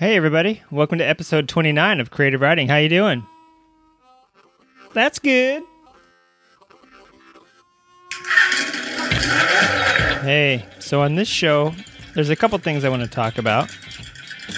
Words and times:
Hey 0.00 0.16
everybody, 0.16 0.62
welcome 0.70 0.96
to 0.96 1.04
episode 1.04 1.46
29 1.46 2.00
of 2.00 2.10
Creative 2.10 2.40
Writing. 2.40 2.68
How 2.68 2.78
you 2.78 2.88
doing? 2.88 3.22
That's 4.94 5.18
good. 5.18 5.62
Hey, 10.22 10.64
so 10.78 11.02
on 11.02 11.16
this 11.16 11.28
show, 11.28 11.74
there's 12.14 12.30
a 12.30 12.36
couple 12.36 12.56
things 12.56 12.82
I 12.82 12.88
want 12.88 13.02
to 13.02 13.08
talk 13.08 13.36
about. 13.36 13.76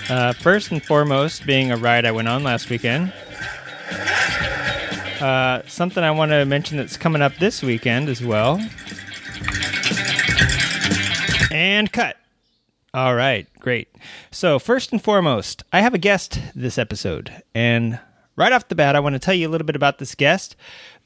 Uh, 0.08 0.32
first 0.32 0.70
and 0.70 0.80
foremost, 0.80 1.44
being 1.44 1.72
a 1.72 1.76
ride 1.76 2.04
I 2.04 2.12
went 2.12 2.28
on 2.28 2.44
last 2.44 2.70
weekend. 2.70 3.12
Uh, 5.20 5.62
something 5.66 6.04
I 6.04 6.12
want 6.12 6.30
to 6.30 6.44
mention 6.44 6.76
that's 6.76 6.96
coming 6.96 7.20
up 7.20 7.34
this 7.38 7.64
weekend 7.64 8.08
as 8.08 8.22
well. 8.22 8.64
And 11.50 11.90
cut. 11.90 12.16
All 12.94 13.14
right, 13.14 13.46
great. 13.58 13.88
So, 14.30 14.58
first 14.58 14.92
and 14.92 15.02
foremost, 15.02 15.62
I 15.72 15.80
have 15.80 15.94
a 15.94 15.98
guest 15.98 16.38
this 16.54 16.76
episode. 16.76 17.42
And 17.54 17.98
right 18.36 18.52
off 18.52 18.68
the 18.68 18.74
bat, 18.74 18.96
I 18.96 19.00
want 19.00 19.14
to 19.14 19.18
tell 19.18 19.32
you 19.32 19.48
a 19.48 19.50
little 19.50 19.66
bit 19.66 19.76
about 19.76 19.98
this 19.98 20.14
guest. 20.14 20.56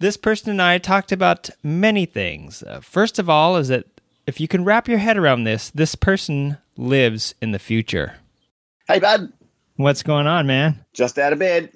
This 0.00 0.16
person 0.16 0.50
and 0.50 0.60
I 0.60 0.78
talked 0.78 1.12
about 1.12 1.48
many 1.62 2.04
things. 2.04 2.64
Uh, 2.64 2.80
first 2.80 3.20
of 3.20 3.30
all, 3.30 3.56
is 3.56 3.68
that 3.68 3.84
if 4.26 4.40
you 4.40 4.48
can 4.48 4.64
wrap 4.64 4.88
your 4.88 4.98
head 4.98 5.16
around 5.16 5.44
this, 5.44 5.70
this 5.70 5.94
person 5.94 6.58
lives 6.76 7.36
in 7.40 7.52
the 7.52 7.58
future. 7.60 8.16
Hey, 8.88 8.98
bud. 8.98 9.32
What's 9.76 10.02
going 10.02 10.26
on, 10.26 10.46
man? 10.46 10.84
Just 10.92 11.18
out 11.18 11.32
of 11.32 11.38
bed. 11.38 11.70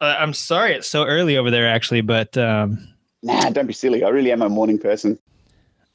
Uh, 0.00 0.16
I'm 0.18 0.32
sorry 0.32 0.72
it's 0.72 0.88
so 0.88 1.04
early 1.04 1.36
over 1.36 1.50
there, 1.50 1.68
actually, 1.68 2.00
but 2.00 2.38
um, 2.38 2.88
Nah, 3.22 3.50
don't 3.50 3.66
be 3.66 3.74
silly. 3.74 4.02
I 4.04 4.08
really 4.08 4.32
am 4.32 4.40
a 4.40 4.48
morning 4.48 4.78
person. 4.78 5.18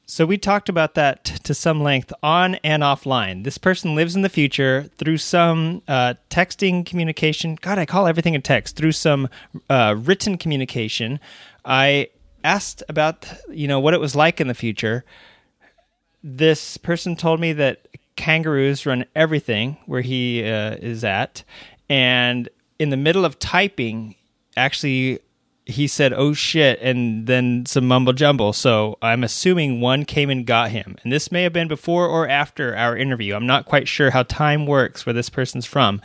So 0.08 0.24
we 0.24 0.38
talked 0.38 0.68
about 0.68 0.94
that 0.94 1.24
to 1.24 1.52
some 1.52 1.82
length 1.82 2.12
on 2.22 2.54
and 2.56 2.84
offline. 2.84 3.42
This 3.42 3.58
person 3.58 3.96
lives 3.96 4.14
in 4.14 4.22
the 4.22 4.28
future 4.28 4.88
through 4.98 5.18
some 5.18 5.82
uh, 5.88 6.14
texting 6.30 6.86
communication. 6.86 7.58
God, 7.60 7.76
I 7.80 7.86
call 7.86 8.06
everything 8.06 8.36
a 8.36 8.40
text. 8.40 8.76
Through 8.76 8.92
some 8.92 9.28
uh, 9.68 9.96
written 9.98 10.38
communication, 10.38 11.18
I 11.64 12.10
asked 12.44 12.84
about 12.88 13.26
you 13.50 13.66
know 13.66 13.80
what 13.80 13.94
it 13.94 14.00
was 14.00 14.14
like 14.14 14.40
in 14.40 14.46
the 14.46 14.54
future. 14.54 15.04
This 16.22 16.76
person 16.76 17.16
told 17.16 17.40
me 17.40 17.52
that 17.54 17.88
kangaroos 18.14 18.86
run 18.86 19.06
everything 19.16 19.76
where 19.86 20.02
he 20.02 20.44
uh, 20.44 20.76
is 20.76 21.02
at, 21.02 21.42
and 21.88 22.48
in 22.78 22.90
the 22.90 22.96
middle 22.96 23.24
of 23.24 23.40
typing, 23.40 24.14
actually 24.56 25.18
he 25.66 25.88
said, 25.88 26.12
"Oh 26.12 26.32
shit," 26.32 26.78
and 26.80 27.26
then 27.26 27.66
some 27.66 27.86
mumble 27.86 28.12
jumble. 28.12 28.52
So 28.52 28.96
I'm 29.02 29.24
assuming 29.24 29.80
one 29.80 30.04
came 30.04 30.30
and 30.30 30.46
got 30.46 30.70
him, 30.70 30.96
and 31.02 31.12
this 31.12 31.32
may 31.32 31.42
have 31.42 31.52
been 31.52 31.68
before 31.68 32.06
or 32.06 32.28
after 32.28 32.74
our 32.76 32.96
interview. 32.96 33.34
I'm 33.34 33.46
not 33.46 33.66
quite 33.66 33.88
sure 33.88 34.10
how 34.10 34.22
time 34.22 34.66
works 34.66 35.04
where 35.04 35.12
this 35.12 35.28
person's 35.28 35.66
from. 35.66 36.00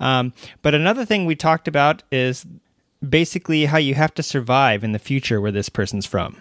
Um, 0.00 0.32
but 0.62 0.74
another 0.74 1.04
thing 1.04 1.24
we 1.24 1.36
talked 1.36 1.68
about 1.68 2.02
is 2.10 2.44
basically 3.08 3.66
how 3.66 3.78
you 3.78 3.94
have 3.94 4.12
to 4.14 4.22
survive 4.22 4.82
in 4.82 4.92
the 4.92 4.98
future 4.98 5.40
where 5.40 5.52
this 5.52 5.68
person's 5.68 6.06
from. 6.06 6.36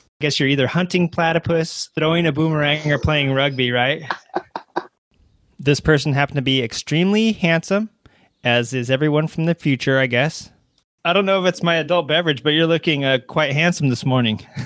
I 0.00 0.22
guess 0.22 0.40
you're 0.40 0.48
either 0.48 0.66
hunting 0.66 1.08
platypus, 1.08 1.90
throwing 1.94 2.26
a 2.26 2.32
boomerang, 2.32 2.90
or 2.90 2.98
playing 2.98 3.32
rugby, 3.32 3.70
right? 3.70 4.02
this 5.60 5.78
person 5.78 6.12
happened 6.12 6.36
to 6.36 6.42
be 6.42 6.62
extremely 6.62 7.32
handsome, 7.32 7.90
as 8.42 8.72
is 8.72 8.90
everyone 8.90 9.28
from 9.28 9.44
the 9.44 9.54
future, 9.54 9.98
I 9.98 10.06
guess. 10.06 10.50
I 11.06 11.12
don't 11.12 11.24
know 11.24 11.40
if 11.40 11.46
it's 11.48 11.62
my 11.62 11.76
adult 11.76 12.08
beverage, 12.08 12.42
but 12.42 12.50
you're 12.50 12.66
looking 12.66 13.04
uh, 13.04 13.18
quite 13.28 13.52
handsome 13.52 13.88
this 13.88 14.04
morning. 14.04 14.44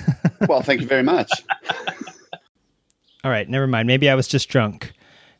Well, 0.49 0.63
thank 0.63 0.81
you 0.81 0.87
very 0.87 1.03
much. 1.03 1.29
All 3.23 3.29
right, 3.29 3.47
never 3.47 3.67
mind. 3.67 3.85
Maybe 3.85 4.09
I 4.09 4.15
was 4.15 4.27
just 4.27 4.49
drunk. 4.49 4.91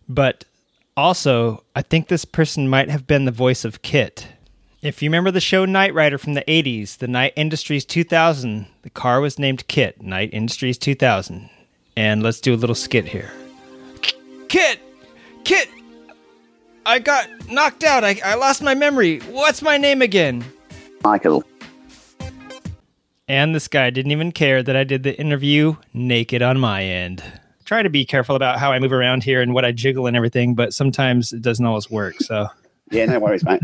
But 0.07 0.45
also, 0.95 1.63
I 1.75 1.81
think 1.81 2.07
this 2.07 2.23
person 2.23 2.69
might 2.69 2.87
have 2.91 3.07
been 3.07 3.25
the 3.25 3.31
voice 3.31 3.65
of 3.65 3.81
KITT. 3.81 4.27
If 4.83 5.01
you 5.01 5.09
remember 5.09 5.31
the 5.31 5.41
show 5.41 5.65
Knight 5.65 5.95
Rider 5.95 6.19
from 6.19 6.35
the 6.35 6.43
80s, 6.47 6.99
the 6.99 7.07
Knight 7.07 7.33
Industries 7.35 7.83
2000, 7.83 8.67
the 8.83 8.91
car 8.91 9.21
was 9.21 9.39
named 9.39 9.67
KITT, 9.67 10.03
Knight 10.03 10.29
Industries 10.31 10.77
2000. 10.77 11.49
And 11.97 12.21
let's 12.21 12.39
do 12.39 12.53
a 12.53 12.55
little 12.55 12.75
skit 12.75 13.07
here. 13.07 13.31
KITT! 14.49 14.79
KITT! 15.45 15.67
I 16.85 16.99
got 16.99 17.27
knocked 17.49 17.83
out. 17.83 18.03
I, 18.03 18.21
I 18.23 18.35
lost 18.35 18.61
my 18.61 18.75
memory. 18.75 19.17
What's 19.21 19.63
my 19.63 19.79
name 19.79 20.03
again? 20.03 20.45
Michael. 21.03 21.43
And 23.27 23.55
this 23.55 23.67
guy 23.67 23.89
didn't 23.91 24.11
even 24.11 24.31
care 24.31 24.61
that 24.61 24.75
I 24.75 24.83
did 24.83 25.03
the 25.03 25.17
interview 25.19 25.75
naked 25.93 26.41
on 26.41 26.59
my 26.59 26.83
end. 26.83 27.23
Try 27.63 27.81
to 27.83 27.89
be 27.89 28.03
careful 28.05 28.35
about 28.35 28.59
how 28.59 28.71
I 28.73 28.79
move 28.79 28.91
around 28.91 29.23
here 29.23 29.41
and 29.41 29.53
what 29.53 29.63
I 29.63 29.71
jiggle 29.71 30.05
and 30.07 30.17
everything, 30.17 30.53
but 30.55 30.73
sometimes 30.73 31.31
it 31.31 31.41
doesn't 31.41 31.65
always 31.65 31.89
work. 31.89 32.15
So, 32.19 32.47
Yeah, 32.89 33.05
no 33.05 33.19
worries, 33.19 33.45
mate. 33.45 33.61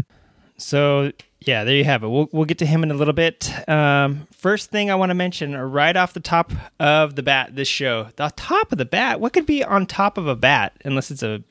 so 0.58 1.12
yeah, 1.42 1.66
there 1.66 1.76
you 1.76 1.84
have 1.84 2.04
it. 2.04 2.08
We'll 2.08 2.30
we'll 2.32 2.46
get 2.46 2.60
to 2.60 2.66
him 2.66 2.84
in 2.84 2.92
a 2.92 2.94
little 2.94 3.14
bit. 3.14 3.52
Um, 3.70 4.28
first 4.32 4.72
thing 4.72 4.90
I 4.90 4.96
want 4.96 5.10
to 5.10 5.14
mention, 5.16 5.56
right 5.56 5.96
off 5.96 6.14
the 6.14 6.20
top 6.22 6.52
of 6.80 7.16
the 7.16 7.24
bat, 7.24 7.56
this 7.56 7.68
show, 7.68 8.08
the 8.16 8.32
top 8.38 8.72
of 8.72 8.78
the 8.78 8.86
bat. 8.86 9.20
What 9.20 9.34
could 9.34 9.46
be 9.46 9.64
on 9.64 9.86
top 9.86 10.18
of 10.18 10.28
a 10.28 10.36
bat 10.36 10.74
unless 10.86 11.12
it's 11.12 11.24
a 11.24 11.44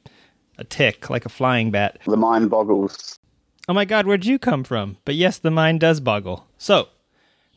a 0.59 0.65
tick, 0.65 1.11
like 1.11 1.27
a 1.27 1.29
flying 1.29 1.71
bat? 1.71 1.99
The 2.07 2.17
mind 2.17 2.49
boggles. 2.51 3.19
Oh 3.69 3.75
my 3.75 3.85
God, 3.85 4.07
where'd 4.07 4.25
you 4.25 4.39
come 4.39 4.63
from? 4.63 4.99
But 5.05 5.17
yes, 5.17 5.39
the 5.39 5.51
mind 5.51 5.81
does 5.81 5.99
boggle. 5.99 6.47
So, 6.57 6.87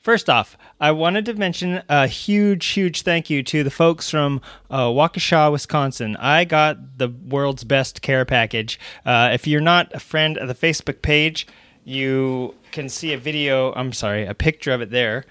first 0.02 0.28
off, 0.28 0.58
I 0.80 0.90
wanted 0.90 1.24
to 1.25 1.36
mention 1.36 1.84
a 1.88 2.08
huge, 2.08 2.66
huge 2.66 3.03
thank 3.03 3.30
you 3.30 3.44
to 3.44 3.64
the 3.64 3.70
folks 3.70 4.09
from 4.09 4.42
uh, 4.72 4.88
Waukesha, 4.88 5.52
Wisconsin. 5.52 6.16
I 6.16 6.46
got 6.46 6.97
the 6.97 7.09
world's 7.09 7.64
best 7.64 8.02
care 8.02 8.25
package. 8.25 8.80
Uh, 9.06 9.30
if 9.34 9.46
you're 9.46 9.62
not 9.62 9.94
a 9.94 10.00
friend 10.00 10.40
of 10.40 10.47
the 10.47 10.56
Facebook 10.56 11.03
page, 11.03 11.46
you 11.86 12.56
can 12.72 12.90
see 12.90 13.14
a 13.14 13.18
video, 13.20 13.72
I'm 13.74 13.94
sorry, 13.94 14.26
a 14.26 14.34
picture 14.34 14.72
of 14.72 14.81
it 14.81 14.90
there. 14.90 15.26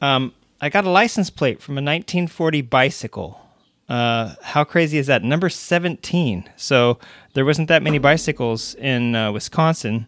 Um, 0.00 0.32
I 0.62 0.70
got 0.70 0.86
a 0.86 0.90
license 0.90 1.28
plate 1.28 1.60
from 1.60 1.74
a 1.74 1.84
1940 1.84 2.62
bicycle. 2.62 3.38
Uh, 3.86 4.34
how 4.40 4.64
crazy 4.64 4.96
is 4.96 5.08
that? 5.08 5.22
Number 5.22 5.50
17. 5.50 6.48
So 6.56 6.98
there 7.34 7.44
wasn't 7.44 7.68
that 7.68 7.82
many 7.82 7.98
bicycles 7.98 8.74
in 8.76 9.14
uh, 9.14 9.30
Wisconsin 9.30 10.06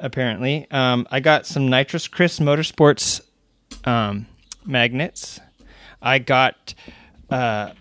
apparently. 0.00 0.66
Um, 0.70 1.06
I 1.10 1.20
got 1.20 1.46
some 1.46 1.68
Nitrous 1.68 2.08
Chris 2.08 2.38
Motorsports 2.38 3.20
um, 3.84 4.26
magnets. 4.64 5.40
I 6.00 6.18
got, 6.18 6.74
uh, 7.30 7.72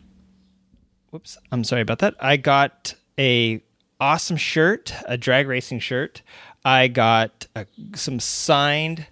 whoops, 1.11 1.38
I'm 1.51 1.63
sorry 1.63 1.81
about 1.81 2.00
that. 2.00 2.16
I 2.19 2.38
got 2.38 2.95
a 3.19 3.61
awesome 4.00 4.38
shirt, 4.38 4.94
a 5.06 5.17
drag 5.17 5.47
racing 5.47 5.79
shirt. 5.79 6.22
I 6.66 6.88
got 6.88 7.47
uh, 7.56 7.66
some 7.95 8.19
signed 8.19 9.07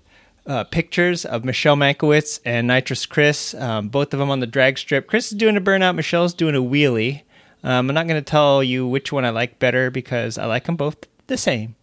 uh, 0.46 0.64
pictures 0.66 1.26
of 1.26 1.44
Michelle 1.44 1.76
Mankiewicz 1.76 2.40
and 2.46 2.68
Nitrous 2.68 3.06
Chris, 3.06 3.54
um, 3.56 3.90
both 3.90 4.14
of 4.14 4.20
them 4.20 4.30
on 4.30 4.40
the 4.40 4.48
drag 4.48 4.78
strip. 4.78 5.08
Chris 5.08 5.32
is 5.32 5.38
doing 5.38 5.58
a 5.58 5.62
burnout, 5.62 5.96
Michelle's 5.96 6.34
doing 6.34 6.56
a 6.56 6.62
wheelie. 6.62 7.24
Um, 7.64 7.90
I'm 7.90 7.96
not 7.96 8.08
going 8.08 8.24
to 8.24 8.30
tell 8.30 8.64
you 8.64 8.88
which 8.88 9.12
one 9.12 9.26
I 9.26 9.32
like 9.32 9.58
better 9.58 9.90
because 9.90 10.38
I 10.38 10.46
like 10.46 10.66
them 10.66 10.76
both 10.76 10.98
the 11.28 11.38
same. 11.38 11.76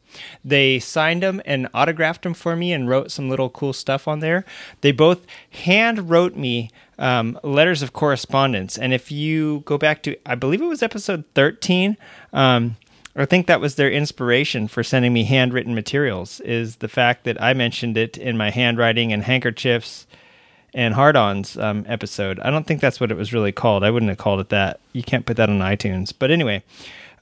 They 0.45 0.79
signed 0.79 1.23
them 1.23 1.41
and 1.45 1.69
autographed 1.75 2.23
them 2.23 2.35
for 2.35 2.57
me 2.57 2.73
and 2.73 2.89
wrote 2.89 3.11
some 3.11 3.29
little 3.29 3.51
cool 3.51 3.73
stuff 3.73 4.07
on 4.09 4.21
there. 4.21 4.45
They 4.81 4.93
both 4.93 5.27
hand 5.51 6.11
wrote 6.11 6.37
me 6.37 6.71
um, 6.99 7.39
letters 7.43 7.83
of 7.83 7.93
correspondence. 7.93 8.79
And 8.79 8.93
if 8.95 9.11
you 9.11 9.61
go 9.67 9.79
back 9.79 10.03
to, 10.05 10.17
I 10.25 10.35
believe 10.35 10.63
it 10.63 10.67
was 10.67 10.83
episode 10.83 11.25
13, 11.35 11.97
um, 12.33 12.77
I 13.15 13.27
think 13.27 13.47
that 13.47 13.61
was 13.61 13.75
their 13.75 13.91
inspiration 13.91 14.69
for 14.69 14.83
sending 14.83 15.13
me 15.13 15.25
handwritten 15.25 15.75
materials, 15.75 16.41
is 16.41 16.77
the 16.77 16.89
fact 16.89 17.25
that 17.25 17.41
I 17.43 17.53
mentioned 17.53 17.99
it 17.99 18.17
in 18.17 18.39
my 18.39 18.51
handwriting 18.51 19.13
and 19.13 19.23
handkerchiefs 19.25 20.07
and 20.73 20.95
hard-ons 20.95 21.59
um, 21.59 21.85
episode. 21.87 22.41
I 22.41 22.51
don't 22.51 22.67
think 22.67 22.81
that's 22.81 23.01
what 23.01 23.11
it 23.11 23.17
was 23.17 23.33
really 23.33 23.53
called. 23.53 23.85
I 23.85 23.91
wouldn't 23.91 24.09
have 24.09 24.19
called 24.19 24.41
it 24.41 24.49
that. 24.49 24.81
You 24.93 25.03
can't 25.03 25.27
put 25.27 25.37
that 25.37 25.51
on 25.51 25.59
iTunes. 25.59 26.13
But 26.19 26.31
anyway, 26.31 26.63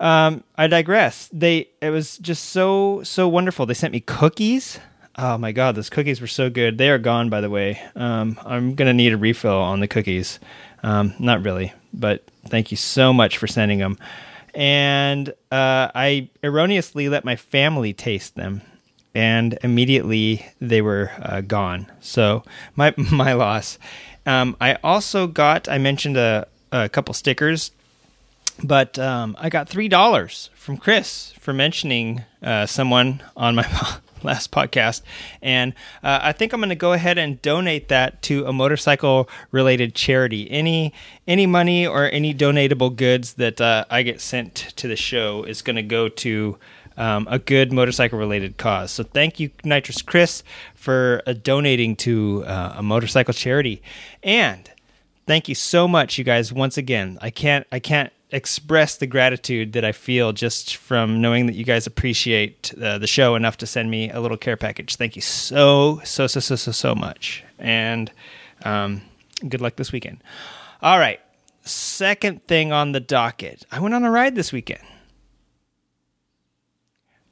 um, 0.00 0.42
I 0.56 0.66
digress. 0.66 1.28
They 1.32 1.68
it 1.80 1.90
was 1.90 2.18
just 2.18 2.46
so 2.46 3.02
so 3.04 3.28
wonderful. 3.28 3.66
They 3.66 3.74
sent 3.74 3.92
me 3.92 4.00
cookies. 4.00 4.80
Oh 5.16 5.36
my 5.36 5.52
god, 5.52 5.74
those 5.74 5.90
cookies 5.90 6.20
were 6.20 6.26
so 6.26 6.48
good. 6.48 6.78
They 6.78 6.88
are 6.88 6.98
gone, 6.98 7.28
by 7.28 7.42
the 7.42 7.50
way. 7.50 7.80
Um, 7.94 8.38
I'm 8.44 8.74
gonna 8.74 8.94
need 8.94 9.12
a 9.12 9.18
refill 9.18 9.58
on 9.58 9.80
the 9.80 9.88
cookies. 9.88 10.40
Um, 10.82 11.12
not 11.18 11.44
really, 11.44 11.74
but 11.92 12.24
thank 12.46 12.70
you 12.70 12.78
so 12.78 13.12
much 13.12 13.36
for 13.36 13.46
sending 13.46 13.78
them. 13.78 13.98
And 14.54 15.28
uh, 15.52 15.92
I 15.94 16.30
erroneously 16.42 17.08
let 17.10 17.24
my 17.24 17.36
family 17.36 17.92
taste 17.92 18.36
them, 18.36 18.62
and 19.14 19.58
immediately 19.62 20.46
they 20.60 20.80
were 20.80 21.10
uh, 21.20 21.42
gone. 21.42 21.92
So 22.00 22.42
my 22.74 22.94
my 23.12 23.34
loss. 23.34 23.78
Um, 24.24 24.56
I 24.60 24.74
also 24.82 25.26
got. 25.26 25.68
I 25.68 25.76
mentioned 25.76 26.16
a, 26.16 26.48
a 26.72 26.88
couple 26.88 27.12
stickers 27.12 27.72
but 28.62 28.98
um, 28.98 29.36
I 29.38 29.48
got 29.48 29.68
three 29.68 29.88
dollars 29.88 30.50
from 30.54 30.76
Chris 30.76 31.32
for 31.40 31.52
mentioning 31.52 32.24
uh, 32.42 32.66
someone 32.66 33.22
on 33.36 33.54
my 33.54 33.66
last 34.22 34.50
podcast, 34.50 35.02
and 35.40 35.72
uh, 36.02 36.20
I 36.22 36.32
think 36.32 36.52
I'm 36.52 36.60
going 36.60 36.68
to 36.68 36.74
go 36.74 36.92
ahead 36.92 37.18
and 37.18 37.40
donate 37.40 37.88
that 37.88 38.22
to 38.22 38.44
a 38.46 38.52
motorcycle-related 38.52 39.94
charity. 39.94 40.50
Any 40.50 40.92
any 41.26 41.46
money 41.46 41.86
or 41.86 42.10
any 42.10 42.34
donatable 42.34 42.94
goods 42.94 43.34
that 43.34 43.60
uh, 43.60 43.84
I 43.90 44.02
get 44.02 44.20
sent 44.20 44.54
to 44.54 44.88
the 44.88 44.96
show 44.96 45.44
is 45.44 45.62
going 45.62 45.76
to 45.76 45.82
go 45.82 46.08
to 46.08 46.58
um, 46.96 47.26
a 47.30 47.38
good 47.38 47.72
motorcycle 47.72 48.18
related 48.18 48.58
cause. 48.58 48.90
So 48.90 49.04
thank 49.04 49.40
you, 49.40 49.50
Nitrous 49.64 50.02
Chris, 50.02 50.42
for 50.74 51.22
uh, 51.26 51.32
donating 51.32 51.96
to 51.96 52.44
uh, 52.44 52.74
a 52.76 52.82
motorcycle 52.82 53.32
charity, 53.32 53.82
and 54.22 54.70
thank 55.26 55.48
you 55.48 55.54
so 55.54 55.88
much, 55.88 56.18
you 56.18 56.24
guys. 56.24 56.52
Once 56.52 56.76
again, 56.76 57.18
I 57.22 57.30
can't 57.30 57.66
I 57.72 57.78
can't 57.78 58.12
express 58.32 58.96
the 58.96 59.06
gratitude 59.06 59.72
that 59.72 59.84
I 59.84 59.92
feel 59.92 60.32
just 60.32 60.76
from 60.76 61.20
knowing 61.20 61.46
that 61.46 61.54
you 61.54 61.64
guys 61.64 61.86
appreciate 61.86 62.72
uh, 62.80 62.98
the 62.98 63.06
show 63.06 63.34
enough 63.34 63.56
to 63.58 63.66
send 63.66 63.90
me 63.90 64.10
a 64.10 64.20
little 64.20 64.36
care 64.36 64.56
package. 64.56 64.96
Thank 64.96 65.16
you 65.16 65.22
so 65.22 66.00
so 66.04 66.26
so 66.26 66.40
so 66.40 66.56
so 66.56 66.72
so 66.72 66.94
much, 66.94 67.44
and 67.58 68.10
um, 68.64 69.02
good 69.48 69.60
luck 69.60 69.76
this 69.76 69.92
weekend. 69.92 70.22
All 70.82 70.98
right, 70.98 71.20
second 71.62 72.46
thing 72.46 72.72
on 72.72 72.92
the 72.92 73.00
docket. 73.00 73.64
I 73.70 73.80
went 73.80 73.94
on 73.94 74.04
a 74.04 74.10
ride 74.10 74.34
this 74.34 74.52
weekend. 74.52 74.82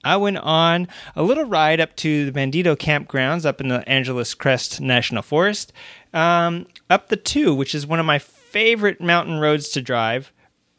I 0.04 0.16
went 0.16 0.38
on 0.38 0.88
a 1.16 1.22
little 1.22 1.44
ride 1.44 1.80
up 1.80 1.96
to 1.96 2.30
the 2.30 2.32
Bandido 2.32 2.76
campgrounds 2.76 3.44
up 3.44 3.60
in 3.60 3.68
the 3.68 3.86
Angeles 3.88 4.32
Crest 4.32 4.80
National 4.80 5.22
Forest, 5.22 5.72
um, 6.14 6.66
up 6.88 7.08
the 7.08 7.16
two, 7.16 7.54
which 7.54 7.74
is 7.74 7.86
one 7.86 8.00
of 8.00 8.06
my 8.06 8.18
favorite 8.18 9.00
mountain 9.00 9.38
roads 9.38 9.68
to 9.70 9.82
drive 9.82 10.32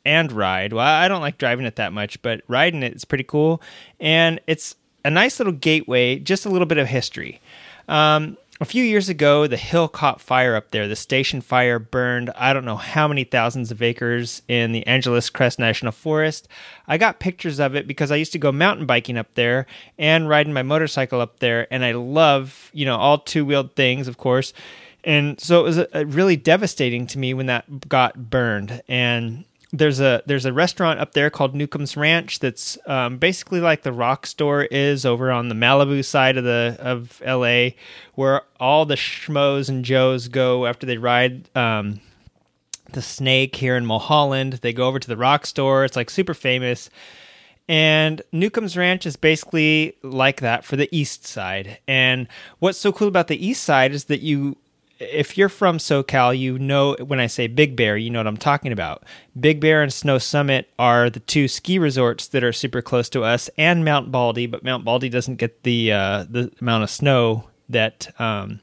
and 0.10 0.32
ride. 0.32 0.74
Well, 0.74 0.84
I 0.84 1.08
don't 1.08 1.22
like 1.22 1.38
driving 1.38 1.68
it 1.68 1.76
that 1.76 1.94
much, 1.94 2.20
but 2.24 2.42
riding 2.48 2.82
it 2.82 2.96
is 2.96 3.06
pretty 3.06 3.24
cool. 3.24 3.62
And 4.00 4.40
it's 4.48 4.76
a 5.06 5.12
nice 5.12 5.40
little 5.40 5.54
gateway, 5.54 6.18
just 6.18 6.48
a 6.48 6.50
little 6.50 6.66
bit 6.66 6.80
of 6.80 6.88
history. 6.88 7.40
Um, 7.88 8.36
a 8.60 8.66
few 8.66 8.84
years 8.84 9.08
ago, 9.08 9.46
the 9.46 9.56
hill 9.56 9.88
caught 9.88 10.20
fire 10.20 10.56
up 10.56 10.72
there. 10.72 10.88
The 10.88 10.96
station 10.96 11.42
fire 11.42 11.78
burned 11.78 12.32
I 12.32 12.54
don't 12.54 12.66
know 12.66 12.76
how 12.76 13.08
many 13.08 13.24
thousands 13.24 13.70
of 13.70 13.84
acres 13.84 14.42
in 14.48 14.72
the 14.72 14.86
Angeles 14.88 15.30
Crest 15.30 15.60
National 15.60 15.92
Forest. 15.92 16.48
I 16.88 16.98
got 16.98 17.20
pictures 17.20 17.60
of 17.60 17.76
it 17.76 17.86
because 17.88 18.10
I 18.12 18.16
used 18.16 18.32
to 18.32 18.40
go 18.40 18.52
mountain 18.52 18.88
biking 18.88 19.16
up 19.16 19.36
there 19.36 19.68
and 20.00 20.28
riding 20.28 20.54
my 20.54 20.64
motorcycle 20.64 21.22
up 21.22 21.38
there, 21.38 21.72
and 21.72 21.86
I 21.86 21.92
love, 21.92 22.72
you 22.74 22.86
know, 22.86 22.98
all 22.98 23.20
two 23.20 23.46
wheeled 23.46 23.76
things, 23.76 24.08
of 24.08 24.18
course. 24.18 24.54
And 25.04 25.40
so 25.40 25.60
it 25.60 25.64
was 25.64 25.78
a, 25.78 25.88
a 25.94 26.06
really 26.06 26.36
devastating 26.36 27.06
to 27.08 27.20
me 27.20 27.36
when 27.36 27.46
that 27.46 27.88
got 27.88 28.32
burned. 28.32 28.82
And 28.90 29.46
there's 29.71 30.00
a 30.00 30.24
there's 30.25 30.45
a 30.45 30.54
restaurant 30.54 31.00
up 31.00 31.13
there 31.13 31.30
called 31.30 31.54
Newcomb's 31.54 31.95
Ranch 31.95 32.39
that's 32.39 32.77
um, 32.88 33.18
basically 33.18 33.60
like 33.60 33.83
the 33.83 33.94
Rock 33.94 34.25
Store 34.25 34.63
is 34.63 35.06
over 35.06 35.31
on 35.31 35.50
the 35.50 35.56
Malibu 35.56 36.04
side 36.04 36.38
of 36.38 36.44
the 36.44 36.75
of 36.80 37.21
L.A., 37.24 37.75
where 38.16 38.42
all 38.60 38.86
the 38.86 38.95
schmoes 38.95 39.69
and 39.69 39.86
joes 39.86 40.27
go 40.27 40.66
after 40.66 40.88
they 40.88 40.98
ride 40.98 41.56
um, 41.56 42.01
the 42.94 43.01
snake 43.01 43.56
here 43.57 43.77
in 43.77 43.86
Mulholland. 43.86 44.54
They 44.54 44.74
go 44.74 44.88
over 44.88 45.00
to 45.00 45.07
the 45.07 45.18
Rock 45.18 45.45
Store. 45.45 45.86
It's 45.86 45.95
like 45.95 46.10
super 46.10 46.33
famous. 46.33 46.89
And 47.68 48.24
Newcomb's 48.31 48.75
Ranch 48.75 49.06
is 49.06 49.16
basically 49.16 49.95
like 50.01 50.42
that 50.42 50.66
for 50.66 50.75
the 50.75 50.89
east 50.92 51.27
side. 51.27 51.77
And 51.88 52.27
what's 52.57 52.80
so 52.80 52.92
cool 52.92 53.07
about 53.07 53.27
the 53.27 53.45
east 53.45 53.63
side 53.63 53.92
is 53.92 54.06
that 54.06 54.21
you 54.21 54.57
if 55.00 55.38
you're 55.38 55.50
from 55.50 55.78
SoCal, 55.78 56.38
you 56.38 56.60
know 56.60 56.96
when 56.96 57.19
I 57.19 57.28
say 57.28 57.48
Big 57.48 57.75
Bear, 57.75 57.96
you 57.96 58.10
know 58.10 58.19
what 58.19 58.28
I'm 58.28 58.38
talking 58.38 58.72
about. 58.72 59.04
Big 59.40 59.62
Bear 59.62 59.81
and 59.81 59.94
Snow 59.94 60.18
Summit 60.18 60.69
are 60.78 61.10
the 61.10 61.22
two 61.22 61.48
ski 61.48 61.80
resorts 61.80 62.28
that 62.28 62.44
are 62.44 62.51
super 62.51 62.81
close 62.81 63.10
to 63.10 63.24
us, 63.24 63.50
and 63.57 63.86
Mount 63.86 64.12
Baldy, 64.12 64.46
but 64.46 64.63
Mount 64.63 64.84
Baldy 64.84 65.10
doesn't 65.10 65.38
get 65.38 65.63
the 65.63 65.94
uh, 65.94 66.25
the 66.30 66.51
amount 66.60 66.84
of 66.84 66.90
snow 66.90 67.46
that 67.69 68.13
um, 68.19 68.60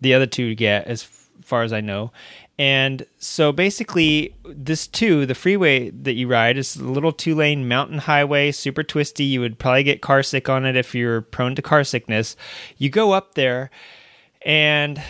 the 0.00 0.12
other 0.12 0.26
two 0.26 0.54
get, 0.54 0.86
as 0.86 1.02
far 1.42 1.62
as 1.62 1.72
I 1.72 1.80
know. 1.80 2.12
And 2.58 3.04
so 3.18 3.50
basically, 3.50 4.36
this 4.44 4.86
too, 4.86 5.26
the 5.26 5.34
freeway 5.34 5.90
that 5.90 6.12
you 6.12 6.28
ride 6.28 6.56
is 6.56 6.76
a 6.76 6.84
little 6.84 7.10
two 7.10 7.34
lane 7.34 7.66
mountain 7.66 7.98
highway, 7.98 8.52
super 8.52 8.82
twisty. 8.82 9.24
You 9.24 9.40
would 9.40 9.58
probably 9.58 9.82
get 9.82 10.02
car 10.02 10.22
sick 10.22 10.48
on 10.48 10.64
it 10.64 10.76
if 10.76 10.94
you're 10.94 11.22
prone 11.22 11.54
to 11.56 11.62
car 11.62 11.84
sickness. 11.84 12.36
You 12.76 12.90
go 12.90 13.12
up 13.12 13.34
there, 13.34 13.70
and 14.42 15.02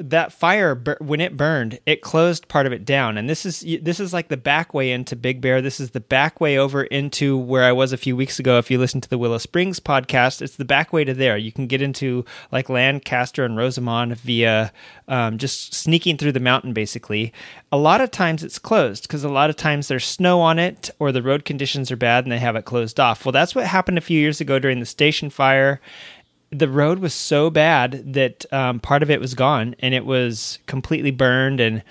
that 0.00 0.32
fire 0.32 0.82
when 1.00 1.20
it 1.20 1.36
burned 1.36 1.78
it 1.84 2.00
closed 2.00 2.48
part 2.48 2.66
of 2.66 2.72
it 2.72 2.84
down. 2.84 3.18
And 3.18 3.28
this 3.28 3.44
is 3.44 3.60
this 3.82 4.00
is 4.00 4.12
like 4.12 4.28
the 4.28 4.36
back 4.36 4.72
way 4.72 4.90
into 4.90 5.14
big 5.14 5.40
bear. 5.40 5.60
This 5.60 5.78
is 5.78 5.90
the 5.90 6.00
back 6.00 6.40
way 6.40 6.56
over 6.56 6.84
into 6.84 7.36
where 7.36 7.64
i 7.64 7.72
was 7.72 7.92
a 7.92 7.98
few 7.98 8.16
weeks 8.16 8.38
ago. 8.38 8.58
If 8.58 8.70
you 8.70 8.78
listen 8.78 9.00
to 9.02 9.08
the 9.08 9.18
willow 9.18 9.38
springs 9.38 9.78
podcast 9.78 10.40
it's 10.40 10.56
the 10.56 10.64
back 10.64 10.92
way 10.92 11.04
to 11.04 11.12
there. 11.12 11.36
You 11.36 11.52
can 11.52 11.66
get 11.66 11.82
into 11.82 12.24
like 12.50 12.68
lancaster 12.70 13.44
and 13.44 13.56
rosamond 13.56 14.16
via 14.18 14.72
um, 15.08 15.38
just 15.38 15.74
sneaking 15.74 16.16
through 16.16 16.32
the 16.32 16.40
mountain 16.40 16.72
basically. 16.72 17.32
A 17.70 17.76
lot 17.76 18.00
of 18.00 18.10
times 18.10 18.42
it's 18.42 18.58
closed 18.58 19.02
because 19.02 19.22
a 19.22 19.28
lot 19.28 19.50
of 19.50 19.56
times 19.56 19.88
there's 19.88 20.06
snow 20.06 20.40
on 20.40 20.58
it 20.58 20.90
or 20.98 21.12
the 21.12 21.22
road 21.22 21.44
conditions 21.44 21.90
are 21.90 21.96
bad 21.96 22.24
and 22.24 22.32
they 22.32 22.38
have 22.38 22.56
it 22.56 22.64
closed 22.64 22.98
off. 22.98 23.24
Well 23.24 23.32
that's 23.32 23.54
what 23.54 23.66
happened 23.66 23.98
a 23.98 24.02
few 24.02 24.18
years 24.18 24.40
ago 24.40 24.58
during 24.58 24.80
the 24.80 24.86
station 24.86 25.28
fire 25.28 25.80
the 26.50 26.68
road 26.68 26.98
was 26.98 27.14
so 27.14 27.48
bad 27.48 28.12
that 28.14 28.44
um, 28.52 28.80
part 28.80 29.02
of 29.02 29.10
it 29.10 29.20
was 29.20 29.34
gone 29.34 29.76
and 29.78 29.94
it 29.94 30.04
was 30.04 30.58
completely 30.66 31.12
burned. 31.12 31.60
And 31.60 31.82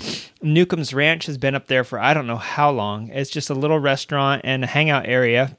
Newcomb's 0.42 0.94
Ranch 0.94 1.26
has 1.28 1.38
been 1.38 1.56
up 1.56 1.68
there 1.68 1.84
for 1.84 2.00
I 2.00 2.14
don't 2.14 2.28
know 2.28 2.38
how 2.38 2.70
long. 2.70 3.08
It's 3.10 3.30
just 3.30 3.50
a 3.50 3.56
little 3.56 3.80
restaurant 3.80 4.42
and 4.44 4.64
a 4.64 4.68
hangout 4.68 5.06
area. 5.08 5.58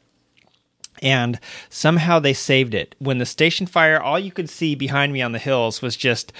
And 1.02 1.40
somehow 1.70 2.18
they 2.18 2.34
saved 2.34 2.74
it. 2.74 2.94
When 2.98 3.18
the 3.18 3.26
station 3.26 3.66
fire, 3.66 3.98
all 3.98 4.18
you 4.18 4.30
could 4.30 4.50
see 4.50 4.74
behind 4.74 5.14
me 5.14 5.22
on 5.22 5.32
the 5.32 5.38
hills 5.38 5.80
was 5.80 5.96
just 5.96 6.32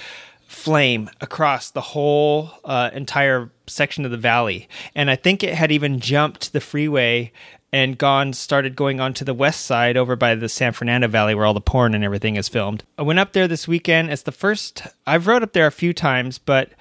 flame 0.47 1.09
across 1.19 1.71
the 1.71 1.81
whole 1.81 2.51
uh, 2.63 2.91
entire 2.93 3.49
section 3.65 4.05
of 4.05 4.11
the 4.11 4.17
valley. 4.17 4.69
And 4.93 5.09
I 5.09 5.15
think 5.15 5.43
it 5.43 5.55
had 5.55 5.71
even 5.71 5.99
jumped 5.99 6.53
the 6.53 6.61
freeway 6.61 7.31
and 7.73 7.97
gone 7.97 8.33
started 8.33 8.75
going 8.75 8.99
on 8.99 9.13
to 9.13 9.23
the 9.23 9.33
west 9.33 9.65
side 9.65 9.95
over 9.95 10.15
by 10.15 10.35
the 10.35 10.49
San 10.49 10.73
Fernando 10.73 11.07
Valley 11.07 11.35
where 11.35 11.45
all 11.45 11.53
the 11.53 11.61
porn 11.61 11.93
and 11.93 12.03
everything 12.03 12.35
is 12.35 12.49
filmed. 12.49 12.83
I 12.97 13.03
went 13.03 13.19
up 13.19 13.33
there 13.33 13.47
this 13.47 13.67
weekend. 13.67 14.11
It's 14.11 14.23
the 14.23 14.31
first 14.31 14.83
I've 15.07 15.27
rode 15.27 15.43
up 15.43 15.53
there 15.53 15.67
a 15.67 15.71
few 15.71 15.93
times, 15.93 16.37
but 16.37 16.71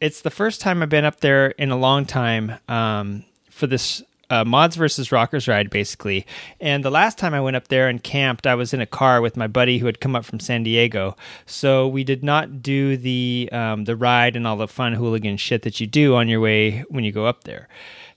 it's 0.00 0.22
the 0.22 0.30
first 0.30 0.60
time 0.60 0.82
I've 0.82 0.88
been 0.88 1.04
up 1.04 1.20
there 1.20 1.48
in 1.48 1.70
a 1.70 1.76
long 1.76 2.06
time 2.06 2.58
um, 2.68 3.24
for 3.50 3.66
this 3.66 4.02
uh, 4.30 4.44
mods 4.44 4.76
versus 4.76 5.10
rockers 5.10 5.48
ride 5.48 5.70
basically. 5.70 6.26
And 6.60 6.84
the 6.84 6.90
last 6.90 7.18
time 7.18 7.34
I 7.34 7.40
went 7.40 7.56
up 7.56 7.68
there 7.68 7.88
and 7.88 8.02
camped, 8.02 8.46
I 8.46 8.54
was 8.54 8.72
in 8.72 8.80
a 8.80 8.86
car 8.86 9.20
with 9.20 9.36
my 9.36 9.46
buddy 9.46 9.78
who 9.78 9.86
had 9.86 10.00
come 10.00 10.14
up 10.14 10.24
from 10.24 10.40
San 10.40 10.62
Diego. 10.62 11.16
So 11.46 11.88
we 11.88 12.04
did 12.04 12.22
not 12.22 12.62
do 12.62 12.96
the 12.96 13.48
um, 13.52 13.84
the 13.84 13.96
ride 13.96 14.36
and 14.36 14.46
all 14.46 14.56
the 14.56 14.68
fun 14.68 14.94
hooligan 14.94 15.36
shit 15.36 15.62
that 15.62 15.80
you 15.80 15.86
do 15.86 16.14
on 16.14 16.28
your 16.28 16.40
way 16.40 16.84
when 16.88 17.04
you 17.04 17.12
go 17.12 17.26
up 17.26 17.44
there. 17.44 17.68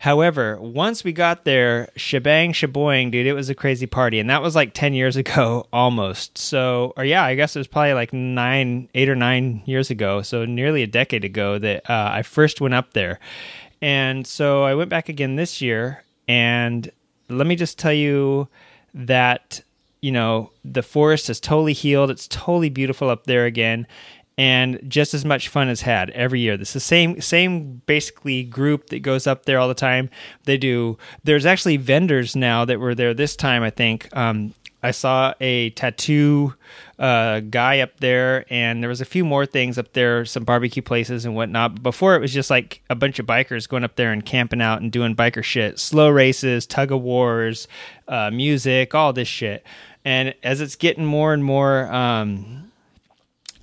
However, 0.04 0.58
once 0.60 1.06
we 1.06 1.14
got 1.14 1.46
there, 1.46 1.88
shebang 1.96 2.52
shaboing, 2.52 3.10
dude, 3.10 3.26
it 3.26 3.32
was 3.32 3.50
a 3.50 3.56
crazy 3.56 3.86
party, 3.86 4.20
and 4.20 4.30
that 4.30 4.42
was 4.42 4.54
like 4.54 4.74
ten 4.74 4.94
years 4.94 5.16
ago 5.16 5.66
almost. 5.72 6.38
So, 6.38 6.92
or 6.98 7.06
yeah, 7.06 7.24
I 7.24 7.36
guess 7.36 7.56
it 7.56 7.60
was 7.60 7.70
probably 7.70 7.94
like 7.94 8.12
nine, 8.12 8.90
eight 8.96 9.08
or 9.08 9.16
nine 9.16 9.62
years 9.64 9.90
ago, 9.90 10.22
so 10.22 10.44
nearly 10.44 10.84
a 10.84 10.88
decade 10.88 11.24
ago 11.24 11.58
that 11.58 11.90
uh, 11.90 12.10
I 12.12 12.22
first 12.22 12.60
went 12.60 12.74
up 12.74 12.92
there, 12.92 13.18
and 13.82 14.28
so 14.28 14.66
I 14.66 14.76
went 14.76 14.90
back 14.90 15.08
again 15.08 15.38
this 15.38 15.62
year, 15.62 16.04
and 16.28 16.92
let 17.30 17.48
me 17.48 17.56
just 17.56 17.80
tell 17.80 17.94
you 17.94 18.50
that 18.94 19.62
you 20.02 20.12
know 20.12 20.52
the 20.66 20.84
forest 20.84 21.30
is 21.30 21.40
totally 21.40 21.72
healed. 21.72 22.12
It's 22.12 22.28
totally 22.28 22.68
beautiful 22.68 23.10
up 23.10 23.24
there 23.24 23.46
again, 23.46 23.88
and 24.38 24.80
just 24.88 25.14
as 25.14 25.24
much 25.24 25.48
fun 25.48 25.70
as 25.70 25.82
had 25.82 26.10
every 26.12 26.40
year. 26.40 26.58
This 26.58 26.70
is 26.70 26.74
the 26.74 26.80
same 26.80 27.22
same 27.22 27.82
basically 27.86 28.44
group 28.44 28.88
that 28.88 29.00
goes 29.00 29.28
up 29.28 29.46
there 29.46 29.60
all 29.60 29.68
the 29.68 29.74
time. 29.74 30.10
They 30.46 30.58
do. 30.58 30.98
There's 31.24 31.46
actually 31.46 31.78
vendors 31.78 32.36
now 32.36 32.66
that 32.66 32.80
were 32.80 32.96
there 32.96 33.14
this 33.14 33.36
time. 33.36 33.64
I 33.64 33.70
think 33.70 34.16
um, 34.16 34.54
I 34.82 34.92
saw 34.92 35.34
a 35.40 35.70
tattoo 35.72 36.56
uh, 37.00 37.42
guy 37.42 37.80
up 37.80 38.00
there, 38.00 38.46
and 38.50 38.82
there 38.82 38.90
was 38.90 39.02
a 39.02 39.06
few 39.06 39.24
more 39.24 39.46
things 39.46 39.78
up 39.78 39.94
there, 39.94 40.26
some 40.26 40.44
barbecue 40.44 40.82
places 40.82 41.26
and 41.26 41.36
whatnot. 41.36 41.84
Before 41.84 42.16
it 42.16 42.20
was 42.20 42.34
just 42.34 42.50
like 42.50 42.82
a 42.90 42.96
bunch 42.96 43.20
of 43.20 43.26
bikers 43.26 43.70
going 43.70 43.84
up 43.84 43.96
there 43.96 44.12
and 44.12 44.26
camping 44.26 44.62
out 44.62 44.82
and 44.82 44.92
doing 44.92 45.16
biker 45.16 45.44
shit, 45.44 45.80
slow 45.80 46.10
races, 46.10 46.66
tug 46.66 46.92
of 46.92 47.02
wars, 47.02 47.68
uh, 48.08 48.32
music, 48.32 48.96
all 48.96 49.14
this 49.14 49.28
shit. 49.28 49.64
And 50.04 50.36
as 50.44 50.60
it's 50.60 50.76
getting 50.76 51.06
more 51.06 51.34
and 51.34 51.46
more. 51.46 51.92
Um, 51.94 52.72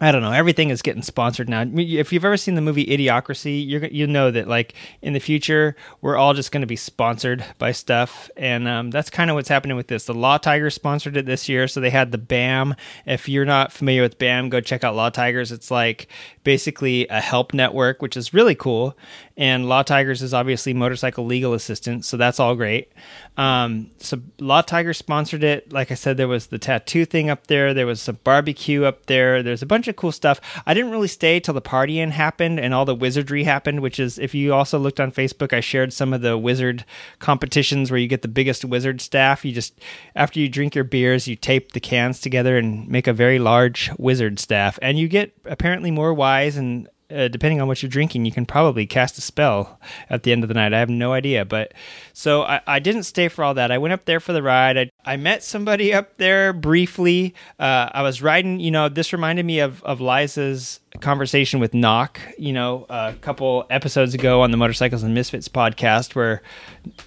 I 0.02 0.12
don't 0.12 0.22
know. 0.22 0.32
Everything 0.32 0.70
is 0.70 0.80
getting 0.80 1.02
sponsored 1.02 1.48
now. 1.48 1.62
If 1.74 2.10
you've 2.10 2.24
ever 2.24 2.38
seen 2.38 2.54
the 2.54 2.62
movie 2.62 2.86
Idiocracy, 2.86 3.66
you're 3.68 3.84
you 3.86 4.06
know 4.06 4.30
that 4.30 4.48
like 4.48 4.72
in 5.02 5.12
the 5.12 5.20
future 5.20 5.76
we're 6.00 6.16
all 6.16 6.32
just 6.32 6.52
going 6.52 6.62
to 6.62 6.66
be 6.66 6.76
sponsored 6.76 7.44
by 7.58 7.72
stuff, 7.72 8.30
and 8.34 8.66
um, 8.66 8.90
that's 8.90 9.10
kind 9.10 9.28
of 9.28 9.34
what's 9.34 9.50
happening 9.50 9.76
with 9.76 9.88
this. 9.88 10.06
The 10.06 10.14
Law 10.14 10.38
Tigers 10.38 10.74
sponsored 10.74 11.18
it 11.18 11.26
this 11.26 11.50
year, 11.50 11.68
so 11.68 11.80
they 11.80 11.90
had 11.90 12.12
the 12.12 12.18
BAM. 12.18 12.76
If 13.04 13.28
you're 13.28 13.44
not 13.44 13.72
familiar 13.72 14.00
with 14.00 14.18
BAM, 14.18 14.48
go 14.48 14.62
check 14.62 14.84
out 14.84 14.94
Law 14.96 15.10
Tigers. 15.10 15.52
It's 15.52 15.70
like 15.70 16.08
basically 16.44 17.06
a 17.08 17.20
help 17.20 17.52
network, 17.52 18.00
which 18.00 18.16
is 18.16 18.32
really 18.32 18.54
cool. 18.54 18.96
And 19.40 19.70
Law 19.70 19.82
Tigers 19.82 20.20
is 20.20 20.34
obviously 20.34 20.74
motorcycle 20.74 21.24
legal 21.24 21.54
assistance, 21.54 22.06
so 22.06 22.18
that's 22.18 22.38
all 22.38 22.54
great. 22.54 22.92
Um, 23.38 23.90
so 23.98 24.20
Law 24.38 24.60
Tigers 24.60 24.98
sponsored 24.98 25.42
it. 25.42 25.72
Like 25.72 25.90
I 25.90 25.94
said, 25.94 26.18
there 26.18 26.28
was 26.28 26.48
the 26.48 26.58
tattoo 26.58 27.06
thing 27.06 27.30
up 27.30 27.46
there. 27.46 27.72
There 27.72 27.86
was 27.86 28.02
some 28.02 28.18
barbecue 28.22 28.84
up 28.84 29.06
there. 29.06 29.42
There's 29.42 29.62
a 29.62 29.66
bunch 29.66 29.88
of 29.88 29.96
cool 29.96 30.12
stuff. 30.12 30.42
I 30.66 30.74
didn't 30.74 30.90
really 30.90 31.08
stay 31.08 31.40
till 31.40 31.54
the 31.54 31.62
partying 31.62 32.10
happened 32.10 32.60
and 32.60 32.74
all 32.74 32.84
the 32.84 32.94
wizardry 32.94 33.44
happened. 33.44 33.80
Which 33.80 33.98
is, 33.98 34.18
if 34.18 34.34
you 34.34 34.52
also 34.52 34.78
looked 34.78 35.00
on 35.00 35.10
Facebook, 35.10 35.54
I 35.54 35.60
shared 35.60 35.94
some 35.94 36.12
of 36.12 36.20
the 36.20 36.36
wizard 36.36 36.84
competitions 37.18 37.90
where 37.90 37.98
you 37.98 38.08
get 38.08 38.20
the 38.20 38.28
biggest 38.28 38.66
wizard 38.66 39.00
staff. 39.00 39.42
You 39.42 39.52
just 39.52 39.80
after 40.14 40.38
you 40.38 40.50
drink 40.50 40.74
your 40.74 40.84
beers, 40.84 41.26
you 41.26 41.34
tape 41.34 41.72
the 41.72 41.80
cans 41.80 42.20
together 42.20 42.58
and 42.58 42.86
make 42.88 43.06
a 43.06 43.14
very 43.14 43.38
large 43.38 43.90
wizard 43.96 44.38
staff, 44.38 44.78
and 44.82 44.98
you 44.98 45.08
get 45.08 45.32
apparently 45.46 45.90
more 45.90 46.12
wise 46.12 46.58
and 46.58 46.90
uh, 47.10 47.28
depending 47.28 47.60
on 47.60 47.68
what 47.68 47.82
you're 47.82 47.90
drinking, 47.90 48.24
you 48.24 48.32
can 48.32 48.46
probably 48.46 48.86
cast 48.86 49.18
a 49.18 49.20
spell 49.20 49.78
at 50.08 50.22
the 50.22 50.32
end 50.32 50.44
of 50.44 50.48
the 50.48 50.54
night. 50.54 50.72
I 50.72 50.78
have 50.78 50.90
no 50.90 51.12
idea. 51.12 51.44
But 51.44 51.72
so 52.12 52.42
I, 52.42 52.60
I 52.66 52.78
didn't 52.78 53.04
stay 53.04 53.28
for 53.28 53.44
all 53.44 53.54
that. 53.54 53.70
I 53.70 53.78
went 53.78 53.92
up 53.92 54.04
there 54.04 54.20
for 54.20 54.32
the 54.32 54.42
ride. 54.42 54.78
I, 54.78 54.90
I 55.04 55.16
met 55.16 55.42
somebody 55.42 55.92
up 55.92 56.16
there 56.16 56.52
briefly. 56.52 57.34
Uh, 57.58 57.90
I 57.92 58.02
was 58.02 58.22
riding, 58.22 58.60
you 58.60 58.70
know, 58.70 58.88
this 58.88 59.12
reminded 59.12 59.44
me 59.44 59.60
of, 59.60 59.82
of 59.84 60.00
Liza's 60.00 60.80
conversation 61.00 61.60
with 61.60 61.74
Knock, 61.74 62.20
you 62.38 62.52
know, 62.52 62.86
a 62.88 63.14
couple 63.20 63.66
episodes 63.70 64.14
ago 64.14 64.42
on 64.42 64.50
the 64.50 64.56
Motorcycles 64.56 65.02
and 65.02 65.14
Misfits 65.14 65.48
podcast, 65.48 66.14
where, 66.14 66.42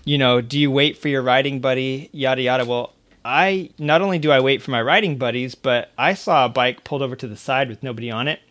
you 0.05 0.17
know, 0.17 0.41
do 0.41 0.59
you 0.59 0.71
wait 0.71 0.97
for 0.97 1.09
your 1.09 1.21
riding 1.21 1.59
buddy, 1.59 2.09
yada, 2.11 2.41
yada. 2.41 2.65
Well, 2.65 2.93
I 3.25 3.69
not 3.77 4.01
only 4.01 4.19
do 4.19 4.31
I 4.31 4.39
wait 4.41 4.61
for 4.61 4.71
my 4.71 4.81
riding 4.81 5.17
buddies, 5.17 5.55
but 5.55 5.91
I 5.97 6.13
saw 6.13 6.45
a 6.45 6.49
bike 6.49 6.83
pulled 6.83 7.01
over 7.01 7.15
to 7.15 7.27
the 7.27 7.37
side 7.37 7.69
with 7.69 7.81
nobody 7.81 8.11
on 8.11 8.27
it 8.27 8.41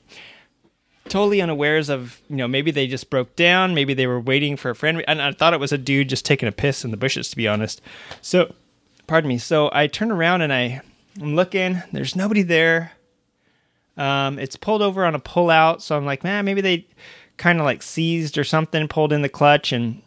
totally 1.13 1.43
unawares 1.43 1.91
of 1.91 2.23
you 2.31 2.37
know 2.37 2.49
maybe 2.49 2.71
they 2.71 2.87
just 2.87 3.11
broke 3.11 3.37
down 3.37 3.75
maybe 3.75 3.93
they 3.93 4.07
were 4.07 4.19
waiting 4.19 4.57
for 4.57 4.71
a 4.71 4.75
friend. 4.75 5.05
And 5.07 5.21
i 5.21 5.31
thought 5.31 5.53
it 5.53 5.61
was 5.61 5.71
a 5.71 5.77
dude 5.77 6.09
just 6.09 6.25
taking 6.25 6.49
a 6.49 6.53
piss 6.53 6.87
in 6.87 6.91
the 6.91 6.97
bushes 6.97 7.29
to 7.29 7.37
be 7.37 7.47
honest. 7.47 7.83
So 8.23 8.55
pardon 9.07 9.29
me. 9.29 9.37
So 9.37 9.69
i 9.75 9.87
turn 9.87 10.11
around 10.11 10.41
and 10.41 10.53
i 10.53 10.81
i'm 11.21 11.37
looking. 11.37 11.83
There's 11.93 12.17
nobody 12.17 12.43
there. 12.43 12.93
Um, 13.99 14.39
it's 14.39 14.57
pulled 14.57 14.81
over 14.81 15.05
on 15.05 15.15
a 15.15 15.19
pull 15.19 15.51
out 15.51 15.83
so 15.83 15.99
i'm 15.99 16.07
like 16.07 16.25
man 16.25 16.47
maybe 16.47 16.63
they 16.63 16.87
kind 17.37 17.59
of 17.59 17.67
like 17.67 17.83
seized 17.83 18.39
or 18.39 18.45
something 18.45 18.89
pulled 18.89 19.13
in 19.13 19.21
the 19.21 19.29
clutch 19.29 19.71
and 19.71 20.01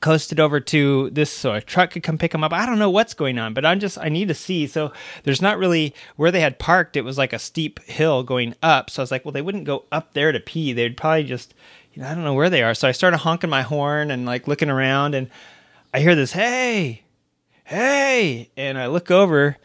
coasted 0.00 0.40
over 0.40 0.60
to 0.60 1.10
this 1.10 1.30
so 1.30 1.52
a 1.54 1.60
truck 1.60 1.90
could 1.90 2.02
come 2.02 2.16
pick 2.16 2.32
them 2.32 2.44
up. 2.44 2.52
I 2.52 2.64
don't 2.64 2.78
know 2.78 2.90
what's 2.90 3.14
going 3.14 3.38
on, 3.38 3.54
but 3.54 3.66
I'm 3.66 3.80
just 3.80 3.98
I 3.98 4.08
need 4.08 4.28
to 4.28 4.34
see. 4.34 4.66
So 4.66 4.92
there's 5.24 5.42
not 5.42 5.58
really 5.58 5.94
where 6.16 6.30
they 6.30 6.40
had 6.40 6.58
parked. 6.58 6.96
It 6.96 7.02
was 7.02 7.18
like 7.18 7.32
a 7.32 7.38
steep 7.38 7.80
hill 7.84 8.22
going 8.22 8.54
up. 8.62 8.90
So 8.90 9.02
I 9.02 9.04
was 9.04 9.10
like, 9.10 9.24
well, 9.24 9.32
they 9.32 9.42
wouldn't 9.42 9.64
go 9.64 9.84
up 9.90 10.14
there 10.14 10.32
to 10.32 10.40
pee. 10.40 10.72
They'd 10.72 10.96
probably 10.96 11.24
just 11.24 11.54
you 11.92 12.02
know 12.02 12.08
I 12.08 12.14
don't 12.14 12.24
know 12.24 12.34
where 12.34 12.50
they 12.50 12.62
are. 12.62 12.74
So 12.74 12.88
I 12.88 12.92
started 12.92 13.18
honking 13.18 13.50
my 13.50 13.62
horn 13.62 14.10
and 14.10 14.24
like 14.24 14.48
looking 14.48 14.70
around, 14.70 15.14
and 15.14 15.28
I 15.92 16.00
hear 16.00 16.14
this 16.14 16.32
hey, 16.32 17.02
hey, 17.64 18.50
and 18.56 18.78
I 18.78 18.86
look 18.86 19.10
over, 19.10 19.56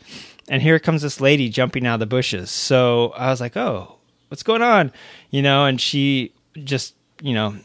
and 0.50 0.62
here 0.62 0.80
comes 0.80 1.02
this 1.02 1.22
lady 1.22 1.50
jumping 1.50 1.86
out 1.86 1.96
of 1.96 2.00
the 2.02 2.06
bushes. 2.08 2.52
So 2.52 3.14
I 3.16 3.30
was 3.30 3.40
like, 3.40 3.56
oh, 3.56 3.98
what's 4.30 4.44
going 4.44 4.62
on? 4.62 4.92
You 5.30 5.42
know, 5.42 5.66
and 5.66 5.80
she 5.80 6.34
just 6.56 6.96
you 7.22 7.34
know 7.34 7.56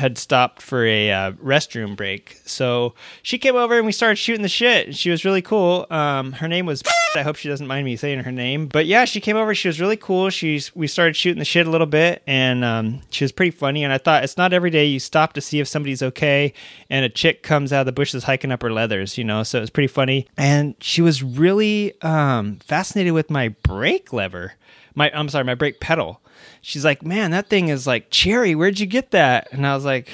had 0.00 0.18
stopped 0.18 0.62
for 0.62 0.84
a 0.84 1.12
uh, 1.12 1.32
restroom 1.32 1.94
break. 1.94 2.40
So 2.44 2.94
she 3.22 3.38
came 3.38 3.54
over 3.54 3.76
and 3.76 3.86
we 3.86 3.92
started 3.92 4.16
shooting 4.16 4.42
the 4.42 4.48
shit. 4.48 4.96
She 4.96 5.10
was 5.10 5.24
really 5.24 5.42
cool. 5.42 5.86
Um, 5.90 6.32
her 6.32 6.48
name 6.48 6.66
was. 6.66 6.82
I 7.14 7.22
hope 7.22 7.34
she 7.34 7.48
doesn't 7.48 7.66
mind 7.66 7.84
me 7.84 7.96
saying 7.96 8.20
her 8.20 8.30
name, 8.30 8.68
but 8.68 8.86
yeah, 8.86 9.04
she 9.04 9.20
came 9.20 9.36
over. 9.36 9.52
She 9.52 9.66
was 9.66 9.80
really 9.80 9.96
cool. 9.96 10.30
She's 10.30 10.74
we 10.76 10.86
started 10.86 11.16
shooting 11.16 11.40
the 11.40 11.44
shit 11.44 11.66
a 11.66 11.70
little 11.70 11.86
bit, 11.86 12.22
and 12.24 12.64
um, 12.64 13.02
she 13.10 13.24
was 13.24 13.32
pretty 13.32 13.50
funny. 13.50 13.82
And 13.82 13.92
I 13.92 13.98
thought 13.98 14.22
it's 14.22 14.36
not 14.36 14.52
every 14.52 14.70
day 14.70 14.84
you 14.84 15.00
stop 15.00 15.32
to 15.32 15.40
see 15.40 15.58
if 15.58 15.66
somebody's 15.66 16.02
okay, 16.02 16.52
and 16.88 17.04
a 17.04 17.08
chick 17.08 17.42
comes 17.42 17.72
out 17.72 17.80
of 17.80 17.86
the 17.86 17.92
bushes 17.92 18.24
hiking 18.24 18.52
up 18.52 18.62
her 18.62 18.72
leathers, 18.72 19.18
you 19.18 19.24
know. 19.24 19.42
So 19.42 19.58
it 19.58 19.62
was 19.62 19.70
pretty 19.70 19.88
funny. 19.88 20.28
And 20.36 20.76
she 20.80 21.02
was 21.02 21.22
really 21.22 22.00
um, 22.02 22.60
fascinated 22.60 23.12
with 23.12 23.28
my 23.28 23.48
brake 23.48 24.12
lever. 24.12 24.54
My 24.94 25.10
I'm 25.12 25.28
sorry, 25.28 25.44
my 25.44 25.56
brake 25.56 25.80
pedal 25.80 26.20
she's 26.60 26.84
like, 26.84 27.04
"Man, 27.04 27.30
that 27.30 27.48
thing 27.48 27.68
is 27.68 27.86
like 27.86 28.10
cherry. 28.10 28.54
Where'd 28.54 28.80
you 28.80 28.86
get 28.86 29.10
that?" 29.10 29.48
And 29.52 29.66
I 29.66 29.74
was 29.74 29.84
like, 29.84 30.08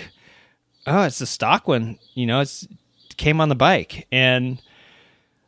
"Oh, 0.86 1.02
it's 1.02 1.18
the 1.18 1.26
stock 1.26 1.68
one. 1.68 1.98
You 2.14 2.26
know, 2.26 2.40
it's 2.40 2.64
it 3.10 3.16
came 3.16 3.40
on 3.40 3.48
the 3.48 3.54
bike, 3.54 4.06
and 4.10 4.60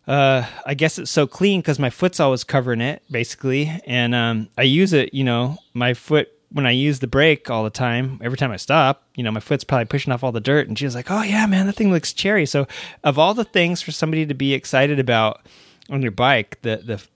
uh, 0.06 0.46
I 0.64 0.74
guess 0.74 0.98
it's 0.98 1.10
so 1.10 1.26
clean 1.26 1.60
because 1.60 1.78
my 1.78 1.90
foot's 1.90 2.20
always 2.20 2.44
covering 2.44 2.80
it, 2.80 3.02
basically, 3.10 3.80
and 3.86 4.14
um, 4.14 4.48
I 4.56 4.62
use 4.62 4.92
it. 4.92 5.14
You 5.14 5.24
know, 5.24 5.58
my 5.74 5.94
foot." 5.94 6.28
When 6.50 6.64
I 6.64 6.70
use 6.70 7.00
the 7.00 7.06
brake 7.06 7.50
all 7.50 7.62
the 7.62 7.68
time, 7.68 8.18
every 8.24 8.38
time 8.38 8.50
I 8.50 8.56
stop, 8.56 9.02
you 9.14 9.22
know, 9.22 9.30
my 9.30 9.38
foot's 9.38 9.64
probably 9.64 9.84
pushing 9.84 10.14
off 10.14 10.24
all 10.24 10.32
the 10.32 10.40
dirt. 10.40 10.66
And 10.66 10.78
she 10.78 10.86
was 10.86 10.94
like, 10.94 11.10
Oh, 11.10 11.20
yeah, 11.20 11.44
man, 11.44 11.66
that 11.66 11.74
thing 11.74 11.90
looks 11.90 12.14
cherry. 12.14 12.46
So, 12.46 12.66
of 13.04 13.18
all 13.18 13.34
the 13.34 13.44
things 13.44 13.82
for 13.82 13.92
somebody 13.92 14.24
to 14.24 14.32
be 14.32 14.54
excited 14.54 14.98
about 14.98 15.42
on 15.90 16.00
your 16.00 16.10
bike, 16.10 16.58
the, 16.62 16.76
the 16.78 17.06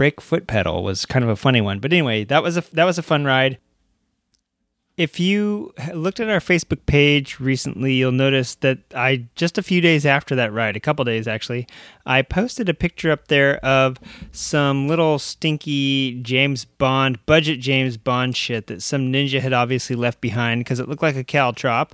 brake 0.00 0.22
foot 0.22 0.46
pedal 0.46 0.82
was 0.82 1.04
kind 1.04 1.22
of 1.22 1.28
a 1.28 1.36
funny 1.36 1.60
one. 1.60 1.78
But 1.78 1.92
anyway, 1.92 2.24
that 2.24 2.42
was 2.42 2.56
a 2.56 2.64
that 2.72 2.84
was 2.84 2.96
a 2.96 3.02
fun 3.02 3.26
ride. 3.26 3.58
If 4.96 5.20
you 5.20 5.74
looked 5.92 6.20
at 6.20 6.30
our 6.30 6.40
Facebook 6.40 6.86
page 6.86 7.38
recently, 7.38 7.92
you'll 7.92 8.10
notice 8.10 8.54
that 8.56 8.78
I 8.94 9.26
just 9.34 9.58
a 9.58 9.62
few 9.62 9.82
days 9.82 10.06
after 10.06 10.34
that 10.36 10.54
ride, 10.54 10.74
a 10.74 10.80
couple 10.80 11.04
days 11.04 11.28
actually, 11.28 11.66
I 12.06 12.22
posted 12.22 12.70
a 12.70 12.72
picture 12.72 13.10
up 13.10 13.28
there 13.28 13.62
of 13.62 13.98
some 14.32 14.88
little 14.88 15.18
stinky 15.18 16.18
James 16.22 16.64
Bond 16.64 17.18
budget 17.26 17.60
James 17.60 17.98
Bond 17.98 18.34
shit 18.34 18.68
that 18.68 18.80
some 18.80 19.12
ninja 19.12 19.40
had 19.40 19.52
obviously 19.52 19.96
left 19.96 20.22
behind 20.22 20.60
because 20.60 20.80
it 20.80 20.88
looked 20.88 21.02
like 21.02 21.16
a 21.16 21.24
caltrop. 21.24 21.92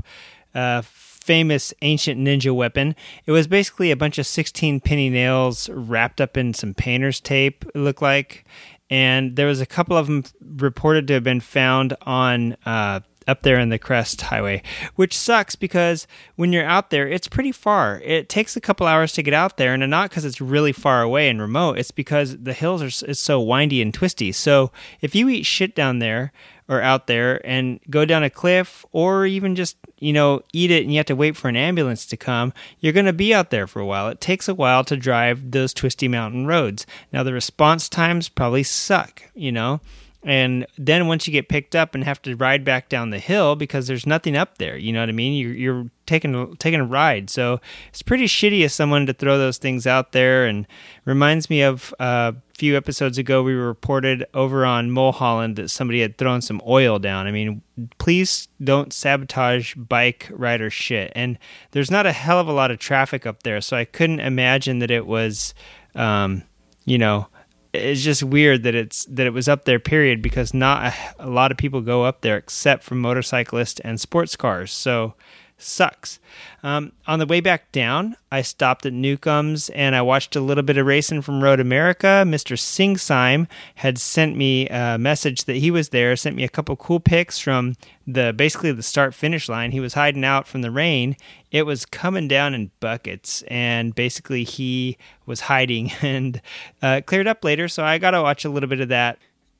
Uh, 0.54 0.82
famous 1.26 1.74
ancient 1.82 2.20
ninja 2.20 2.54
weapon. 2.54 2.94
It 3.26 3.32
was 3.32 3.48
basically 3.48 3.90
a 3.90 3.96
bunch 3.96 4.16
of 4.18 4.26
16 4.26 4.78
penny 4.80 5.10
nails 5.10 5.68
wrapped 5.70 6.20
up 6.20 6.36
in 6.36 6.54
some 6.54 6.72
painter's 6.72 7.20
tape, 7.20 7.64
it 7.74 7.78
looked 7.78 8.00
like. 8.00 8.44
And 8.88 9.34
there 9.34 9.48
was 9.48 9.60
a 9.60 9.66
couple 9.66 9.96
of 9.96 10.06
them 10.06 10.22
reported 10.58 11.08
to 11.08 11.14
have 11.14 11.24
been 11.24 11.40
found 11.40 11.96
on 12.02 12.56
uh, 12.64 13.00
up 13.26 13.42
there 13.42 13.58
in 13.58 13.68
the 13.68 13.78
Crest 13.78 14.20
Highway, 14.22 14.62
which 14.94 15.16
sucks 15.16 15.56
because 15.56 16.06
when 16.36 16.52
you're 16.52 16.64
out 16.64 16.90
there, 16.90 17.08
it's 17.08 17.28
pretty 17.28 17.52
far. 17.52 18.00
It 18.04 18.28
takes 18.28 18.56
a 18.56 18.60
couple 18.60 18.86
hours 18.86 19.12
to 19.14 19.22
get 19.22 19.34
out 19.34 19.56
there, 19.56 19.74
and 19.74 19.90
not 19.90 20.10
because 20.10 20.24
it's 20.24 20.40
really 20.40 20.72
far 20.72 21.02
away 21.02 21.28
and 21.28 21.40
remote. 21.40 21.78
It's 21.78 21.90
because 21.90 22.38
the 22.38 22.52
hills 22.52 22.82
are 22.82 22.90
so 22.90 23.40
windy 23.40 23.82
and 23.82 23.92
twisty. 23.92 24.32
So 24.32 24.70
if 25.00 25.14
you 25.14 25.28
eat 25.28 25.46
shit 25.46 25.74
down 25.74 25.98
there, 25.98 26.32
or 26.68 26.82
out 26.82 27.06
there 27.06 27.40
and 27.46 27.80
go 27.88 28.04
down 28.04 28.24
a 28.24 28.30
cliff 28.30 28.84
or 28.92 29.26
even 29.26 29.54
just, 29.54 29.76
you 29.98 30.12
know, 30.12 30.42
eat 30.52 30.70
it 30.70 30.82
and 30.82 30.92
you 30.92 30.98
have 30.98 31.06
to 31.06 31.16
wait 31.16 31.36
for 31.36 31.48
an 31.48 31.56
ambulance 31.56 32.06
to 32.06 32.16
come, 32.16 32.52
you're 32.80 32.92
going 32.92 33.06
to 33.06 33.12
be 33.12 33.32
out 33.32 33.50
there 33.50 33.66
for 33.66 33.80
a 33.80 33.86
while. 33.86 34.08
It 34.08 34.20
takes 34.20 34.48
a 34.48 34.54
while 34.54 34.84
to 34.84 34.96
drive 34.96 35.52
those 35.52 35.72
twisty 35.72 36.08
mountain 36.08 36.46
roads. 36.46 36.86
Now, 37.12 37.22
the 37.22 37.32
response 37.32 37.88
times 37.88 38.28
probably 38.28 38.62
suck, 38.62 39.22
you 39.34 39.52
know. 39.52 39.80
And 40.26 40.66
then 40.76 41.06
once 41.06 41.28
you 41.28 41.32
get 41.32 41.48
picked 41.48 41.76
up 41.76 41.94
and 41.94 42.02
have 42.02 42.20
to 42.22 42.34
ride 42.34 42.64
back 42.64 42.88
down 42.88 43.10
the 43.10 43.20
hill 43.20 43.54
because 43.54 43.86
there's 43.86 44.06
nothing 44.06 44.36
up 44.36 44.58
there, 44.58 44.76
you 44.76 44.92
know 44.92 44.98
what 44.98 45.08
I 45.08 45.12
mean? 45.12 45.34
You're, 45.34 45.54
you're 45.54 45.90
taking 46.04 46.56
taking 46.56 46.80
a 46.80 46.84
ride, 46.84 47.30
so 47.30 47.60
it's 47.90 48.02
pretty 48.02 48.24
shitty 48.24 48.64
of 48.64 48.72
someone 48.72 49.06
to 49.06 49.12
throw 49.12 49.38
those 49.38 49.58
things 49.58 49.86
out 49.86 50.10
there. 50.10 50.44
And 50.44 50.66
reminds 51.04 51.48
me 51.48 51.62
of 51.62 51.94
uh, 52.00 52.32
a 52.34 52.58
few 52.58 52.76
episodes 52.76 53.18
ago 53.18 53.44
we 53.44 53.52
reported 53.52 54.26
over 54.34 54.66
on 54.66 54.90
Mulholland 54.90 55.54
that 55.56 55.68
somebody 55.68 56.00
had 56.00 56.18
thrown 56.18 56.42
some 56.42 56.60
oil 56.66 56.98
down. 56.98 57.28
I 57.28 57.30
mean, 57.30 57.62
please 57.98 58.48
don't 58.64 58.92
sabotage 58.92 59.76
bike 59.76 60.28
rider 60.32 60.70
shit. 60.70 61.12
And 61.14 61.38
there's 61.70 61.90
not 61.90 62.04
a 62.04 62.12
hell 62.12 62.40
of 62.40 62.48
a 62.48 62.52
lot 62.52 62.72
of 62.72 62.80
traffic 62.80 63.26
up 63.26 63.44
there, 63.44 63.60
so 63.60 63.76
I 63.76 63.84
couldn't 63.84 64.18
imagine 64.18 64.80
that 64.80 64.90
it 64.90 65.06
was, 65.06 65.54
um, 65.94 66.42
you 66.84 66.98
know 66.98 67.28
it's 67.76 68.02
just 68.02 68.22
weird 68.22 68.62
that 68.64 68.74
it's 68.74 69.04
that 69.06 69.26
it 69.26 69.32
was 69.32 69.48
up 69.48 69.64
there 69.64 69.78
period 69.78 70.22
because 70.22 70.52
not 70.52 70.92
a, 70.92 71.26
a, 71.26 71.30
lot 71.30 71.50
of 71.50 71.58
people 71.58 71.80
go 71.80 72.04
up 72.04 72.20
there 72.20 72.36
except 72.36 72.82
for 72.82 72.94
motorcyclists 72.94 73.80
and 73.80 74.00
sports 74.00 74.36
cars. 74.36 74.72
So 74.72 75.14
sucks 75.58 76.18
um, 76.62 76.92
on 77.06 77.18
the 77.18 77.26
way 77.26 77.40
back 77.40 77.70
down, 77.70 78.16
I 78.32 78.42
stopped 78.42 78.84
at 78.86 78.92
Newcomb's 78.92 79.70
and 79.70 79.94
I 79.94 80.02
watched 80.02 80.34
a 80.34 80.40
little 80.40 80.64
bit 80.64 80.76
of 80.76 80.84
racing 80.86 81.22
from 81.22 81.42
Road 81.42 81.60
America. 81.60 82.24
Mr. 82.26 82.58
Singsime 82.58 83.46
had 83.76 83.98
sent 83.98 84.36
me 84.36 84.68
a 84.68 84.98
message 84.98 85.44
that 85.44 85.56
he 85.56 85.70
was 85.70 85.90
there, 85.90 86.16
sent 86.16 86.34
me 86.34 86.44
a 86.44 86.48
couple 86.48 86.74
cool 86.76 87.00
pics 87.00 87.38
from 87.38 87.76
the 88.06 88.32
basically 88.32 88.72
the 88.72 88.82
start 88.82 89.14
finish 89.14 89.48
line. 89.48 89.70
He 89.70 89.80
was 89.80 89.94
hiding 89.94 90.24
out 90.24 90.48
from 90.48 90.62
the 90.62 90.70
rain. 90.70 91.16
It 91.50 91.62
was 91.62 91.86
coming 91.86 92.26
down 92.26 92.52
in 92.52 92.70
buckets, 92.80 93.42
and 93.42 93.94
basically 93.94 94.44
he 94.44 94.98
was 95.24 95.42
hiding 95.42 95.92
and 96.02 96.40
uh, 96.82 97.00
cleared 97.06 97.28
up 97.28 97.44
later. 97.44 97.68
So 97.68 97.84
I 97.84 97.98
got 97.98 98.10
to 98.10 98.22
watch 98.22 98.44
a 98.44 98.50
little 98.50 98.68
bit 98.68 98.80
of 98.80 98.88
that. 98.88 99.18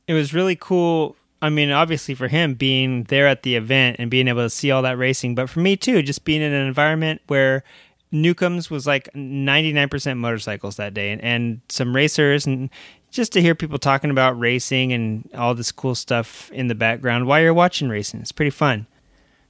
It 0.09 0.15
was 0.15 0.35
really 0.35 0.57
cool 0.57 1.17
I 1.43 1.51
mean, 1.51 1.71
obviously 1.71 2.15
for 2.15 2.29
him 2.29 2.55
being 2.55 3.05
there 3.05 3.27
at 3.27 3.43
the 3.43 3.57
event 3.57 3.97
and 3.99 4.11
being 4.11 4.29
able 4.29 4.43
to 4.43 4.51
see 4.51 4.71
all 4.71 4.83
that 4.83 4.99
racing, 4.99 5.35
but 5.35 5.51
for 5.51 5.61
me 5.61 5.77
too, 5.77 6.03
just 6.03 6.25
being 6.25 6.41
in 6.43 6.53
an 6.53 6.67
environment 6.67 7.21
where 7.27 7.63
Newcomb's 8.11 8.71
was 8.71 8.87
like 8.87 9.13
99% 9.15 10.17
motorcycles 10.17 10.77
that 10.77 10.95
day 10.95 11.13
and, 11.13 11.23
and 11.23 11.61
some 11.69 11.95
racers 11.95 12.47
and 12.47 12.71
just 13.11 13.33
to 13.33 13.43
hear 13.43 13.55
people 13.55 13.79
talking 13.79 14.11
about 14.11 14.39
racing 14.39 14.93
and 14.93 15.29
all 15.35 15.55
this 15.55 15.73
cool 15.73 15.95
stuff 15.95 16.51
in 16.53 16.69
the 16.69 16.75
background 16.75 17.27
while 17.27 17.41
you're 17.41 17.55
watching 17.55 17.89
racing. 17.89 18.21
It's 18.21 18.33
pretty 18.33 18.51
fun. 18.51 18.87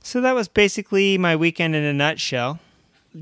So 0.03 0.21
that 0.21 0.35
was 0.35 0.49
basically 0.49 1.19
my 1.19 1.35
weekend 1.35 1.75
in 1.75 1.83
a 1.83 1.93
nutshell. 1.93 2.61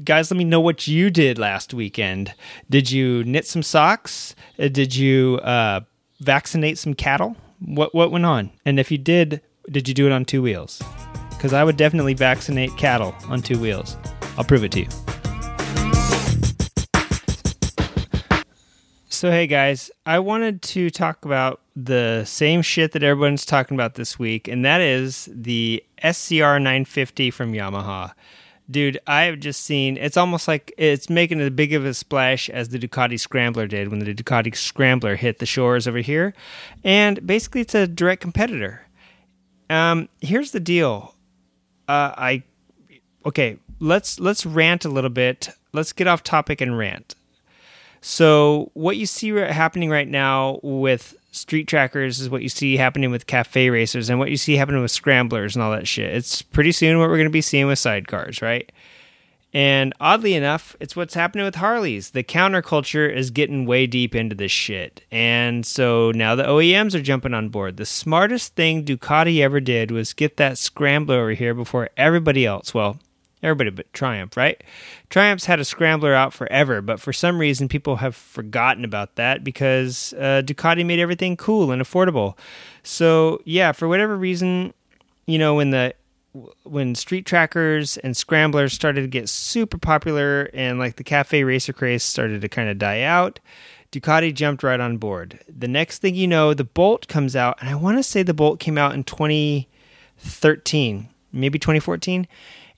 Guys, 0.04 0.30
let 0.30 0.36
me 0.36 0.44
know 0.44 0.60
what 0.60 0.86
you 0.86 1.08
did 1.08 1.38
last 1.38 1.72
weekend. 1.72 2.34
Did 2.68 2.90
you 2.90 3.24
knit 3.24 3.46
some 3.46 3.62
socks? 3.62 4.34
Uh, 4.58 4.68
Did 4.68 4.94
you 4.94 5.38
uh, 5.42 5.80
vaccinate 6.20 6.78
some 6.78 6.94
cattle? 6.94 7.36
What 7.66 7.94
what 7.94 8.10
went 8.10 8.26
on? 8.26 8.50
And 8.66 8.78
if 8.78 8.90
you 8.90 8.98
did, 8.98 9.40
did 9.70 9.88
you 9.88 9.94
do 9.94 10.06
it 10.06 10.12
on 10.12 10.24
two 10.26 10.42
wheels? 10.42 10.82
Because 11.30 11.54
I 11.54 11.64
would 11.64 11.76
definitely 11.76 12.12
vaccinate 12.12 12.76
cattle 12.76 13.14
on 13.28 13.40
two 13.40 13.58
wheels. 13.58 13.96
I'll 14.36 14.44
prove 14.44 14.64
it 14.64 14.72
to 14.72 14.80
you. 14.80 14.88
So, 19.08 19.30
hey 19.30 19.46
guys, 19.46 19.90
I 20.04 20.18
wanted 20.18 20.60
to 20.62 20.90
talk 20.90 21.24
about 21.24 21.62
the 21.74 22.24
same 22.24 22.60
shit 22.60 22.92
that 22.92 23.02
everyone's 23.02 23.46
talking 23.46 23.74
about 23.74 23.94
this 23.94 24.18
week, 24.18 24.46
and 24.48 24.64
that 24.64 24.82
is 24.82 25.30
the 25.32 25.82
SCR 26.02 26.58
950 26.58 27.30
from 27.30 27.52
Yamaha. 27.52 28.12
Dude, 28.70 28.98
I've 29.06 29.40
just 29.40 29.62
seen 29.62 29.98
it's 29.98 30.16
almost 30.16 30.48
like 30.48 30.72
it's 30.78 31.10
making 31.10 31.40
as 31.40 31.50
big 31.50 31.74
of 31.74 31.84
a 31.84 31.92
splash 31.92 32.48
as 32.48 32.70
the 32.70 32.78
Ducati 32.78 33.20
Scrambler 33.20 33.66
did 33.66 33.88
when 33.88 33.98
the 33.98 34.14
Ducati 34.14 34.56
Scrambler 34.56 35.16
hit 35.16 35.38
the 35.38 35.46
shores 35.46 35.86
over 35.86 35.98
here. 35.98 36.32
And 36.82 37.26
basically, 37.26 37.60
it's 37.60 37.74
a 37.74 37.86
direct 37.86 38.22
competitor. 38.22 38.86
Um, 39.68 40.08
here's 40.20 40.52
the 40.52 40.60
deal. 40.60 41.14
Uh, 41.88 42.12
I 42.16 42.42
okay, 43.26 43.58
let's 43.80 44.18
let's 44.18 44.46
rant 44.46 44.86
a 44.86 44.88
little 44.88 45.10
bit. 45.10 45.50
Let's 45.72 45.92
get 45.92 46.06
off 46.06 46.22
topic 46.22 46.60
and 46.62 46.78
rant. 46.78 47.14
So 48.06 48.70
what 48.74 48.98
you 48.98 49.06
see 49.06 49.30
happening 49.30 49.88
right 49.88 50.06
now 50.06 50.60
with 50.62 51.16
street 51.32 51.66
trackers 51.66 52.20
is 52.20 52.28
what 52.28 52.42
you 52.42 52.50
see 52.50 52.76
happening 52.76 53.10
with 53.10 53.26
cafe 53.26 53.70
racers 53.70 54.10
and 54.10 54.18
what 54.18 54.28
you 54.28 54.36
see 54.36 54.56
happening 54.56 54.82
with 54.82 54.90
scramblers 54.90 55.56
and 55.56 55.62
all 55.62 55.70
that 55.70 55.88
shit. 55.88 56.14
It's 56.14 56.42
pretty 56.42 56.72
soon 56.72 56.98
what 56.98 57.08
we're 57.08 57.16
going 57.16 57.28
to 57.28 57.30
be 57.30 57.40
seeing 57.40 57.66
with 57.66 57.78
sidecars, 57.78 58.42
right? 58.42 58.70
And 59.54 59.94
oddly 60.00 60.34
enough, 60.34 60.76
it's 60.80 60.94
what's 60.94 61.14
happening 61.14 61.46
with 61.46 61.54
Harleys. 61.54 62.10
The 62.10 62.22
counterculture 62.22 63.10
is 63.10 63.30
getting 63.30 63.64
way 63.64 63.86
deep 63.86 64.14
into 64.14 64.34
this 64.34 64.52
shit. 64.52 65.02
And 65.10 65.64
so 65.64 66.12
now 66.14 66.34
the 66.34 66.44
OEMs 66.44 66.94
are 66.94 67.00
jumping 67.00 67.32
on 67.32 67.48
board. 67.48 67.78
The 67.78 67.86
smartest 67.86 68.54
thing 68.54 68.84
Ducati 68.84 69.40
ever 69.40 69.60
did 69.60 69.90
was 69.90 70.12
get 70.12 70.36
that 70.36 70.58
scrambler 70.58 71.20
over 71.20 71.30
here 71.30 71.54
before 71.54 71.88
everybody 71.96 72.44
else. 72.44 72.74
Well, 72.74 72.98
everybody 73.44 73.70
but 73.70 73.92
Triumph, 73.92 74.36
right? 74.36 74.60
Triumph's 75.10 75.44
had 75.44 75.60
a 75.60 75.64
scrambler 75.64 76.14
out 76.14 76.32
forever, 76.32 76.80
but 76.80 77.00
for 77.00 77.12
some 77.12 77.38
reason 77.38 77.68
people 77.68 77.96
have 77.96 78.16
forgotten 78.16 78.84
about 78.84 79.14
that 79.16 79.44
because 79.44 80.14
uh, 80.14 80.42
Ducati 80.44 80.84
made 80.84 80.98
everything 80.98 81.36
cool 81.36 81.70
and 81.70 81.80
affordable. 81.80 82.36
So 82.82 83.40
yeah, 83.44 83.70
for 83.72 83.86
whatever 83.86 84.16
reason, 84.16 84.74
you 85.26 85.38
know, 85.38 85.54
when 85.54 85.70
the 85.70 85.94
when 86.64 86.96
street 86.96 87.26
trackers 87.26 87.96
and 87.98 88.16
scramblers 88.16 88.72
started 88.72 89.02
to 89.02 89.08
get 89.08 89.28
super 89.28 89.78
popular 89.78 90.50
and 90.52 90.80
like 90.80 90.96
the 90.96 91.04
cafe 91.04 91.44
racer 91.44 91.72
craze 91.72 92.02
started 92.02 92.40
to 92.40 92.48
kind 92.48 92.68
of 92.68 92.76
die 92.76 93.02
out, 93.02 93.38
Ducati 93.92 94.34
jumped 94.34 94.64
right 94.64 94.80
on 94.80 94.96
board. 94.96 95.38
The 95.48 95.68
next 95.68 96.00
thing 96.00 96.16
you 96.16 96.26
know, 96.26 96.52
the 96.52 96.64
Bolt 96.64 97.06
comes 97.06 97.36
out, 97.36 97.58
and 97.60 97.70
I 97.70 97.76
want 97.76 97.98
to 97.98 98.02
say 98.02 98.24
the 98.24 98.34
Bolt 98.34 98.58
came 98.58 98.76
out 98.76 98.94
in 98.94 99.04
2013, 99.04 101.08
maybe 101.32 101.60
2014 101.60 102.26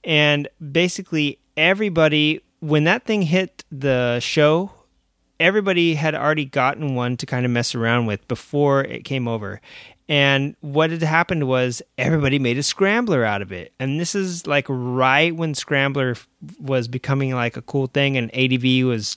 and 0.06 0.48
basically 0.72 1.38
everybody 1.58 2.40
when 2.60 2.84
that 2.84 3.04
thing 3.04 3.20
hit 3.20 3.64
the 3.70 4.18
show 4.20 4.70
everybody 5.40 5.94
had 5.94 6.14
already 6.14 6.44
gotten 6.44 6.94
one 6.94 7.16
to 7.18 7.26
kind 7.26 7.44
of 7.44 7.52
mess 7.52 7.75
around 7.75 8.06
with 8.06 8.26
before 8.28 8.82
it 8.82 9.04
came 9.04 9.28
over. 9.28 9.60
And 10.08 10.54
what 10.60 10.90
had 10.90 11.02
happened 11.02 11.48
was 11.48 11.82
everybody 11.98 12.38
made 12.38 12.58
a 12.58 12.62
scrambler 12.62 13.25
out 13.25 13.42
of 13.42 13.50
it. 13.50 13.72
And 13.80 13.98
this 14.00 14.14
is 14.14 14.46
like 14.46 14.66
right 14.68 15.34
when 15.34 15.54
scrambler 15.54 16.14
was 16.60 16.86
becoming 16.86 17.34
like 17.34 17.56
a 17.56 17.62
cool 17.62 17.88
thing 17.88 18.16
and 18.16 18.30
adv 18.34 18.86
was 18.86 19.16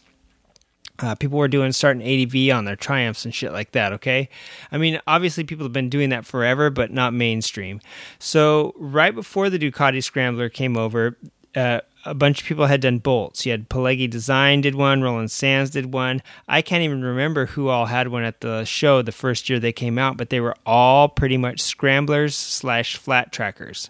uh, 1.01 1.15
people 1.15 1.37
were 1.37 1.47
doing 1.47 1.71
starting 1.71 2.03
ADV 2.03 2.55
on 2.55 2.65
their 2.65 2.75
Triumphs 2.75 3.25
and 3.25 3.33
shit 3.33 3.51
like 3.51 3.71
that. 3.71 3.93
Okay, 3.93 4.29
I 4.71 4.77
mean, 4.77 4.99
obviously 5.07 5.43
people 5.43 5.65
have 5.65 5.73
been 5.73 5.89
doing 5.89 6.09
that 6.09 6.25
forever, 6.25 6.69
but 6.69 6.91
not 6.91 7.13
mainstream. 7.13 7.81
So 8.19 8.73
right 8.77 9.13
before 9.13 9.49
the 9.49 9.59
Ducati 9.59 10.03
Scrambler 10.03 10.49
came 10.49 10.77
over, 10.77 11.17
uh, 11.55 11.81
a 12.05 12.13
bunch 12.13 12.41
of 12.41 12.47
people 12.47 12.65
had 12.65 12.81
done 12.81 12.99
bolts. 12.99 13.45
You 13.45 13.51
had 13.51 13.69
Pelegi 13.69 14.09
Design 14.09 14.61
did 14.61 14.75
one, 14.75 15.01
Roland 15.01 15.31
Sands 15.31 15.69
did 15.71 15.93
one. 15.93 16.21
I 16.47 16.61
can't 16.61 16.83
even 16.83 17.03
remember 17.03 17.47
who 17.47 17.67
all 17.67 17.87
had 17.87 18.07
one 18.07 18.23
at 18.23 18.41
the 18.41 18.63
show 18.63 19.01
the 19.01 19.11
first 19.11 19.49
year 19.49 19.59
they 19.59 19.73
came 19.73 19.97
out, 19.97 20.17
but 20.17 20.29
they 20.29 20.39
were 20.39 20.55
all 20.65 21.09
pretty 21.09 21.37
much 21.37 21.61
scramblers 21.61 22.35
slash 22.35 22.95
flat 22.95 23.31
trackers. 23.31 23.89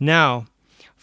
Now 0.00 0.46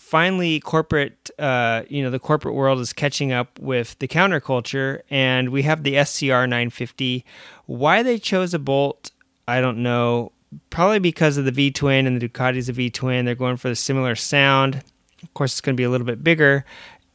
finally 0.10 0.60
corporate 0.60 1.30
uh, 1.38 1.84
you 1.88 2.02
know 2.02 2.10
the 2.10 2.20
corporate 2.20 2.56
world 2.56 2.80
is 2.80 2.94
catching 2.94 3.32
up 3.32 3.60
with 3.60 3.98
the 4.00 4.08
counterculture 4.08 5.02
and 5.12 5.50
we 5.50 5.62
have 5.62 5.84
the 5.84 6.04
scr 6.04 6.26
950 6.26 7.24
why 7.68 8.02
they 8.02 8.18
chose 8.18 8.56
a 8.56 8.60
bolt 8.60 9.12
i 9.48 9.62
don't 9.62 9.78
know. 9.78 10.32
Probably 10.72 10.98
because 10.98 11.38
of 11.38 11.46
the 11.46 11.52
v 11.52 11.70
twin 11.70 12.08
and 12.08 12.20
the 12.20 12.28
ducati's 12.28 12.70
a 12.70 12.74
v 12.74 12.90
twin 12.90 13.26
they're 13.26 13.36
going 13.36 13.58
for 13.58 13.70
the 13.70 13.76
similar 13.76 14.16
sound. 14.16 14.82
Of 15.22 15.32
course 15.36 15.54
it's 15.54 15.62
going 15.62 15.76
to 15.76 15.80
be 15.80 15.84
a 15.84 15.92
little 15.92 16.08
bit 16.08 16.24
bigger 16.24 16.66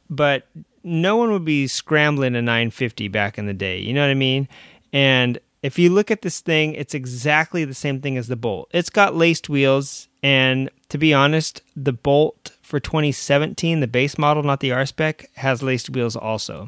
but 0.08 0.46
no 0.84 1.16
one 1.16 1.32
would 1.32 1.44
be 1.44 1.66
scrambling 1.66 2.36
a 2.36 2.42
950 2.42 3.08
back 3.08 3.38
in 3.38 3.46
the 3.46 3.54
day 3.54 3.80
you 3.80 3.92
know 3.92 4.02
what 4.02 4.10
i 4.10 4.14
mean? 4.14 4.46
And 4.92 5.40
if 5.64 5.80
you 5.80 5.90
look 5.90 6.12
at 6.12 6.22
this 6.22 6.40
thing 6.40 6.74
it's 6.74 6.94
exactly 6.94 7.64
the 7.64 7.74
same 7.74 8.00
thing 8.00 8.16
as 8.16 8.28
the 8.28 8.36
bolt. 8.36 8.70
It's 8.72 8.90
got 8.90 9.16
laced 9.16 9.48
wheels 9.48 10.08
and 10.22 10.70
to 10.90 10.96
be 10.96 11.12
honest 11.12 11.60
the 11.74 11.92
bolt 11.92 12.52
for 12.74 12.80
2017, 12.80 13.78
the 13.78 13.86
base 13.86 14.18
model, 14.18 14.42
not 14.42 14.58
the 14.58 14.72
R 14.72 14.84
spec, 14.84 15.30
has 15.36 15.62
laced 15.62 15.90
wheels 15.90 16.16
also. 16.16 16.66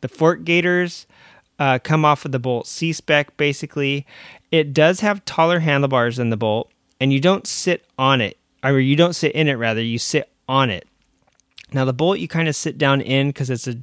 The 0.00 0.08
fork 0.08 0.42
gators 0.42 1.06
uh, 1.60 1.78
come 1.78 2.04
off 2.04 2.24
of 2.24 2.32
the 2.32 2.40
Bolt 2.40 2.66
C 2.66 2.92
spec 2.92 3.36
basically. 3.36 4.04
It 4.50 4.74
does 4.74 4.98
have 4.98 5.24
taller 5.24 5.60
handlebars 5.60 6.16
than 6.16 6.30
the 6.30 6.36
Bolt, 6.36 6.72
and 6.98 7.12
you 7.12 7.20
don't 7.20 7.46
sit 7.46 7.86
on 7.96 8.20
it, 8.20 8.36
or 8.64 8.80
you 8.80 8.96
don't 8.96 9.12
sit 9.12 9.30
in 9.30 9.46
it 9.46 9.52
rather, 9.52 9.80
you 9.80 9.96
sit 9.96 10.28
on 10.48 10.70
it. 10.70 10.88
Now, 11.72 11.84
the 11.84 11.92
Bolt 11.92 12.18
you 12.18 12.26
kind 12.26 12.48
of 12.48 12.56
sit 12.56 12.76
down 12.76 13.00
in 13.00 13.28
because 13.28 13.48
it's 13.48 13.68
a 13.68 13.76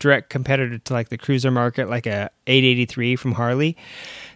direct 0.00 0.28
competitor 0.28 0.78
to 0.78 0.92
like 0.92 1.10
the 1.10 1.18
cruiser 1.18 1.52
market, 1.52 1.88
like 1.88 2.06
a 2.06 2.30
883 2.48 3.14
from 3.14 3.32
Harley. 3.34 3.76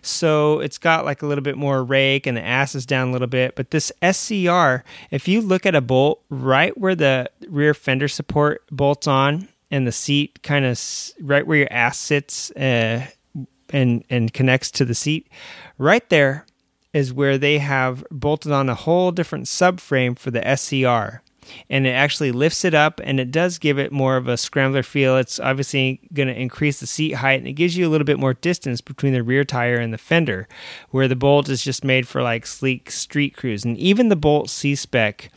So 0.06 0.60
it's 0.60 0.78
got 0.78 1.04
like 1.04 1.22
a 1.22 1.26
little 1.26 1.42
bit 1.42 1.56
more 1.56 1.82
rake 1.82 2.26
and 2.26 2.36
the 2.36 2.44
ass 2.44 2.74
is 2.74 2.86
down 2.86 3.08
a 3.08 3.12
little 3.12 3.26
bit. 3.26 3.56
But 3.56 3.70
this 3.70 3.92
SCR, 4.02 4.84
if 5.10 5.26
you 5.28 5.40
look 5.40 5.66
at 5.66 5.74
a 5.74 5.80
bolt 5.80 6.22
right 6.30 6.76
where 6.78 6.94
the 6.94 7.30
rear 7.48 7.74
fender 7.74 8.08
support 8.08 8.62
bolts 8.70 9.06
on 9.06 9.48
and 9.70 9.86
the 9.86 9.92
seat 9.92 10.42
kind 10.42 10.64
of 10.64 10.80
right 11.20 11.46
where 11.46 11.58
your 11.58 11.72
ass 11.72 11.98
sits 11.98 12.50
uh, 12.52 13.06
and 13.70 14.04
and 14.08 14.32
connects 14.32 14.70
to 14.72 14.84
the 14.84 14.94
seat, 14.94 15.28
right 15.78 16.08
there 16.08 16.46
is 16.92 17.12
where 17.12 17.36
they 17.36 17.58
have 17.58 18.04
bolted 18.10 18.52
on 18.52 18.68
a 18.68 18.74
whole 18.74 19.12
different 19.12 19.46
subframe 19.46 20.18
for 20.18 20.30
the 20.30 20.56
SCR 20.56 21.20
and 21.68 21.86
it 21.86 21.90
actually 21.90 22.32
lifts 22.32 22.64
it 22.64 22.74
up 22.74 23.00
and 23.04 23.20
it 23.20 23.30
does 23.30 23.58
give 23.58 23.78
it 23.78 23.92
more 23.92 24.16
of 24.16 24.28
a 24.28 24.36
scrambler 24.36 24.82
feel. 24.82 25.16
It's 25.16 25.40
obviously 25.40 26.00
going 26.12 26.28
to 26.28 26.40
increase 26.40 26.80
the 26.80 26.86
seat 26.86 27.12
height 27.12 27.38
and 27.38 27.48
it 27.48 27.52
gives 27.52 27.76
you 27.76 27.86
a 27.86 27.90
little 27.90 28.04
bit 28.04 28.18
more 28.18 28.34
distance 28.34 28.80
between 28.80 29.12
the 29.12 29.22
rear 29.22 29.44
tire 29.44 29.76
and 29.76 29.92
the 29.92 29.98
fender, 29.98 30.48
where 30.90 31.08
the 31.08 31.16
Bolt 31.16 31.48
is 31.48 31.62
just 31.62 31.84
made 31.84 32.06
for 32.06 32.22
like 32.22 32.46
sleek 32.46 32.90
street 32.90 33.36
cruise. 33.36 33.64
And 33.64 33.76
even 33.78 34.08
the 34.08 34.16
Bolt 34.16 34.50
C 34.50 34.74
spec 34.74 35.30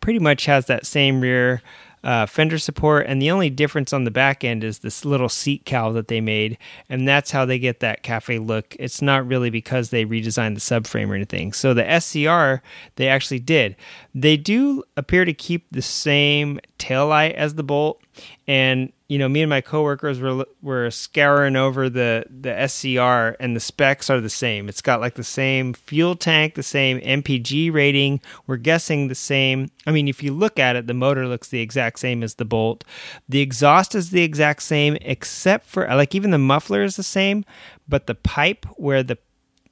pretty 0.00 0.18
much 0.18 0.46
has 0.46 0.66
that 0.66 0.86
same 0.86 1.20
rear 1.20 1.62
uh, 2.04 2.26
fender 2.26 2.58
support, 2.58 3.06
and 3.06 3.20
the 3.20 3.30
only 3.30 3.50
difference 3.50 3.92
on 3.92 4.04
the 4.04 4.10
back 4.10 4.44
end 4.44 4.64
is 4.64 4.80
this 4.80 5.04
little 5.04 5.28
seat 5.28 5.64
cowl 5.64 5.92
that 5.92 6.08
they 6.08 6.20
made, 6.20 6.58
and 6.88 7.06
that's 7.06 7.30
how 7.30 7.44
they 7.44 7.58
get 7.58 7.80
that 7.80 8.02
cafe 8.02 8.38
look. 8.38 8.76
It's 8.78 9.00
not 9.00 9.26
really 9.26 9.50
because 9.50 9.90
they 9.90 10.04
redesigned 10.04 10.54
the 10.54 10.60
subframe 10.60 11.10
or 11.10 11.14
anything. 11.14 11.52
So 11.52 11.74
the 11.74 12.00
SCR 12.00 12.62
they 12.96 13.08
actually 13.08 13.40
did. 13.40 13.76
They 14.14 14.36
do 14.36 14.82
appear 14.96 15.24
to 15.24 15.32
keep 15.32 15.66
the 15.70 15.82
same 15.82 16.60
tail 16.78 17.06
light 17.06 17.34
as 17.34 17.54
the 17.54 17.62
Bolt, 17.62 18.00
and 18.46 18.92
you 19.12 19.18
know, 19.18 19.28
me 19.28 19.42
and 19.42 19.50
my 19.50 19.60
coworkers 19.60 20.20
were 20.20 20.46
were 20.62 20.90
scouring 20.90 21.54
over 21.54 21.90
the 21.90 22.24
the 22.30 22.66
SCR, 22.66 23.36
and 23.38 23.54
the 23.54 23.60
specs 23.60 24.08
are 24.08 24.22
the 24.22 24.30
same. 24.30 24.70
It's 24.70 24.80
got 24.80 25.02
like 25.02 25.16
the 25.16 25.22
same 25.22 25.74
fuel 25.74 26.16
tank, 26.16 26.54
the 26.54 26.62
same 26.62 26.98
MPG 26.98 27.70
rating. 27.70 28.22
We're 28.46 28.56
guessing 28.56 29.08
the 29.08 29.14
same. 29.14 29.70
I 29.86 29.90
mean, 29.90 30.08
if 30.08 30.22
you 30.22 30.32
look 30.32 30.58
at 30.58 30.76
it, 30.76 30.86
the 30.86 30.94
motor 30.94 31.28
looks 31.28 31.48
the 31.48 31.60
exact 31.60 31.98
same 31.98 32.22
as 32.22 32.36
the 32.36 32.46
Bolt. 32.46 32.84
The 33.28 33.42
exhaust 33.42 33.94
is 33.94 34.12
the 34.12 34.22
exact 34.22 34.62
same, 34.62 34.96
except 35.02 35.66
for 35.66 35.86
like 35.88 36.14
even 36.14 36.30
the 36.30 36.38
muffler 36.38 36.82
is 36.82 36.96
the 36.96 37.02
same, 37.02 37.44
but 37.86 38.06
the 38.06 38.14
pipe 38.14 38.64
where 38.78 39.02
the 39.02 39.18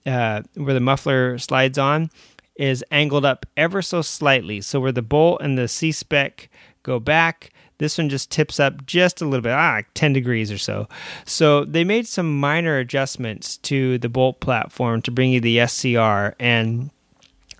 uh, 0.04 0.42
where 0.54 0.74
the 0.74 0.80
muffler 0.80 1.38
slides 1.38 1.78
on 1.78 2.10
is 2.56 2.84
angled 2.90 3.24
up 3.24 3.46
ever 3.56 3.80
so 3.80 4.02
slightly. 4.02 4.60
So 4.60 4.80
where 4.80 4.92
the 4.92 5.00
Bolt 5.00 5.40
and 5.40 5.56
the 5.56 5.66
C 5.66 5.92
spec 5.92 6.50
go 6.82 7.00
back 7.00 7.52
this 7.80 7.96
one 7.96 8.10
just 8.10 8.30
tips 8.30 8.60
up 8.60 8.84
just 8.86 9.22
a 9.22 9.24
little 9.24 9.42
bit, 9.42 9.52
ah, 9.52 9.80
10 9.94 10.12
degrees 10.12 10.52
or 10.52 10.58
so. 10.58 10.86
So 11.24 11.64
they 11.64 11.82
made 11.82 12.06
some 12.06 12.38
minor 12.38 12.76
adjustments 12.76 13.56
to 13.58 13.96
the 13.98 14.08
Bolt 14.10 14.38
platform 14.38 15.00
to 15.02 15.10
bring 15.10 15.32
you 15.32 15.40
the 15.40 15.66
SCR 15.66 16.36
and 16.38 16.90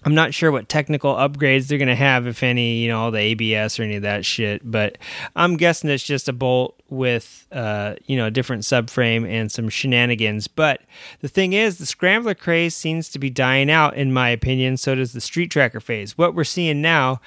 I'm 0.03 0.15
not 0.15 0.33
sure 0.33 0.51
what 0.51 0.69
technical 0.69 1.15
upgrades 1.15 1.69
they're 1.69 1.77
going 1.77 1.89
to 1.89 1.95
have, 1.95 2.27
if 2.27 2.43
any, 2.43 2.79
you 2.79 2.89
know, 2.89 3.01
all 3.01 3.11
the 3.11 3.19
ABS 3.19 3.79
or 3.79 3.83
any 3.83 3.97
of 3.97 4.03
that 4.03 4.25
shit. 4.25 4.63
But 4.65 4.97
I'm 5.37 5.59
guessing 5.59 5.91
it's 5.91 6.03
just 6.03 6.27
a 6.27 6.33
bolt 6.33 6.81
with, 6.89 7.47
uh, 7.53 7.97
you 8.07 8.17
know, 8.17 8.27
a 8.27 8.31
different 8.31 8.63
subframe 8.63 9.29
and 9.29 9.53
some 9.53 9.69
shenanigans. 9.69 10.49
But 10.49 10.81
the 11.21 11.29
thing 11.29 11.53
is, 11.53 11.77
the 11.77 11.85
Scrambler 11.85 12.35
craze 12.35 12.75
seems 12.75 13.11
to 13.11 13.19
be 13.19 13.29
dying 13.29 13.71
out, 13.71 13.95
in 13.95 14.11
my 14.11 14.31
opinion. 14.31 14.79
So 14.79 14.95
does 14.95 15.13
the 15.13 15.21
Street 15.21 15.51
Tracker 15.51 15.81
phase. 15.81 16.17
What 16.17 16.35
we're 16.35 16.45
seeing 16.45 16.81
now 16.81 17.21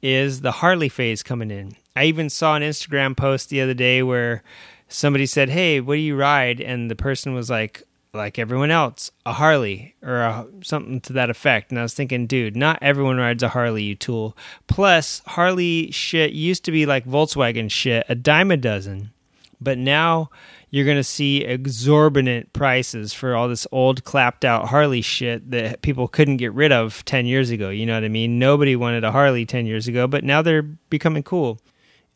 is 0.00 0.42
the 0.42 0.52
Harley 0.52 0.88
phase 0.88 1.24
coming 1.24 1.50
in. 1.50 1.74
I 1.94 2.04
even 2.04 2.30
saw 2.30 2.56
an 2.56 2.62
Instagram 2.62 3.16
post 3.16 3.48
the 3.48 3.60
other 3.60 3.74
day 3.74 4.02
where 4.02 4.42
somebody 4.88 5.26
said, 5.26 5.50
"Hey, 5.50 5.80
what 5.80 5.94
do 5.94 6.00
you 6.00 6.16
ride?" 6.16 6.60
and 6.60 6.90
the 6.90 6.96
person 6.96 7.34
was 7.34 7.50
like, 7.50 7.82
like 8.14 8.38
everyone 8.38 8.70
else, 8.70 9.10
a 9.24 9.32
Harley 9.32 9.94
or 10.02 10.20
a, 10.20 10.46
something 10.62 11.00
to 11.02 11.12
that 11.14 11.30
effect. 11.30 11.70
And 11.70 11.78
I 11.78 11.82
was 11.82 11.94
thinking, 11.94 12.26
dude, 12.26 12.56
not 12.56 12.78
everyone 12.82 13.16
rides 13.16 13.42
a 13.42 13.48
Harley, 13.48 13.84
you 13.84 13.94
tool. 13.94 14.36
Plus, 14.66 15.22
Harley 15.26 15.90
shit 15.90 16.32
used 16.32 16.64
to 16.64 16.72
be 16.72 16.84
like 16.84 17.06
Volkswagen 17.06 17.70
shit, 17.70 18.04
a 18.08 18.14
dime 18.14 18.50
a 18.50 18.56
dozen. 18.56 19.12
But 19.60 19.78
now 19.78 20.28
you're 20.70 20.84
going 20.84 20.96
to 20.98 21.04
see 21.04 21.44
exorbitant 21.44 22.52
prices 22.52 23.14
for 23.14 23.34
all 23.34 23.48
this 23.48 23.66
old 23.70 24.04
clapped 24.04 24.44
out 24.44 24.68
Harley 24.68 25.00
shit 25.00 25.50
that 25.50 25.82
people 25.82 26.08
couldn't 26.08 26.38
get 26.38 26.52
rid 26.52 26.72
of 26.72 27.04
10 27.04 27.26
years 27.26 27.50
ago. 27.50 27.70
You 27.70 27.86
know 27.86 27.94
what 27.94 28.04
I 28.04 28.08
mean? 28.08 28.38
Nobody 28.38 28.74
wanted 28.74 29.04
a 29.04 29.12
Harley 29.12 29.46
10 29.46 29.66
years 29.66 29.86
ago, 29.86 30.06
but 30.06 30.24
now 30.24 30.42
they're 30.42 30.62
becoming 30.62 31.22
cool. 31.22 31.60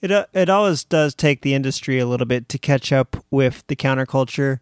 It, 0.03 0.11
uh, 0.11 0.27
it 0.33 0.49
always 0.51 0.85
does 0.85 1.15
take 1.15 1.41
the 1.41 1.55
industry 1.55 1.99
a 1.99 2.07
little 2.07 2.27
bit 2.27 2.49
to 2.51 2.59
catch 2.59 2.93
up 2.93 3.25
with 3.31 3.65
the 3.67 3.77
counterculture. 3.77 4.59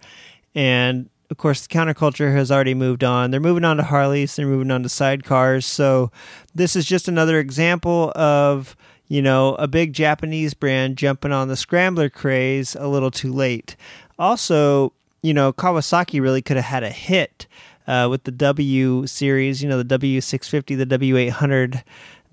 And 0.54 1.08
of 1.30 1.38
course, 1.38 1.66
the 1.66 1.74
counterculture 1.74 2.32
has 2.32 2.52
already 2.52 2.74
moved 2.74 3.02
on. 3.02 3.30
They're 3.30 3.40
moving 3.40 3.64
on 3.64 3.78
to 3.78 3.82
Harleys, 3.82 4.36
they're 4.36 4.46
moving 4.46 4.70
on 4.70 4.82
to 4.82 4.88
sidecars. 4.88 5.64
So, 5.64 6.12
this 6.54 6.76
is 6.76 6.86
just 6.86 7.08
another 7.08 7.40
example 7.40 8.12
of, 8.14 8.76
you 9.08 9.20
know, 9.20 9.54
a 9.56 9.66
big 9.66 9.92
Japanese 9.92 10.54
brand 10.54 10.96
jumping 10.96 11.32
on 11.32 11.48
the 11.48 11.56
scrambler 11.56 12.08
craze 12.08 12.76
a 12.76 12.86
little 12.86 13.10
too 13.10 13.32
late. 13.32 13.74
Also, 14.18 14.92
you 15.22 15.34
know, 15.34 15.52
Kawasaki 15.52 16.20
really 16.20 16.42
could 16.42 16.56
have 16.56 16.66
had 16.66 16.84
a 16.84 16.90
hit 16.90 17.46
uh, 17.86 18.06
with 18.10 18.24
the 18.24 18.30
W 18.30 19.06
series, 19.06 19.62
you 19.62 19.68
know, 19.68 19.82
the 19.82 19.98
W650, 19.98 20.76
the 20.76 20.86
W800 20.86 21.82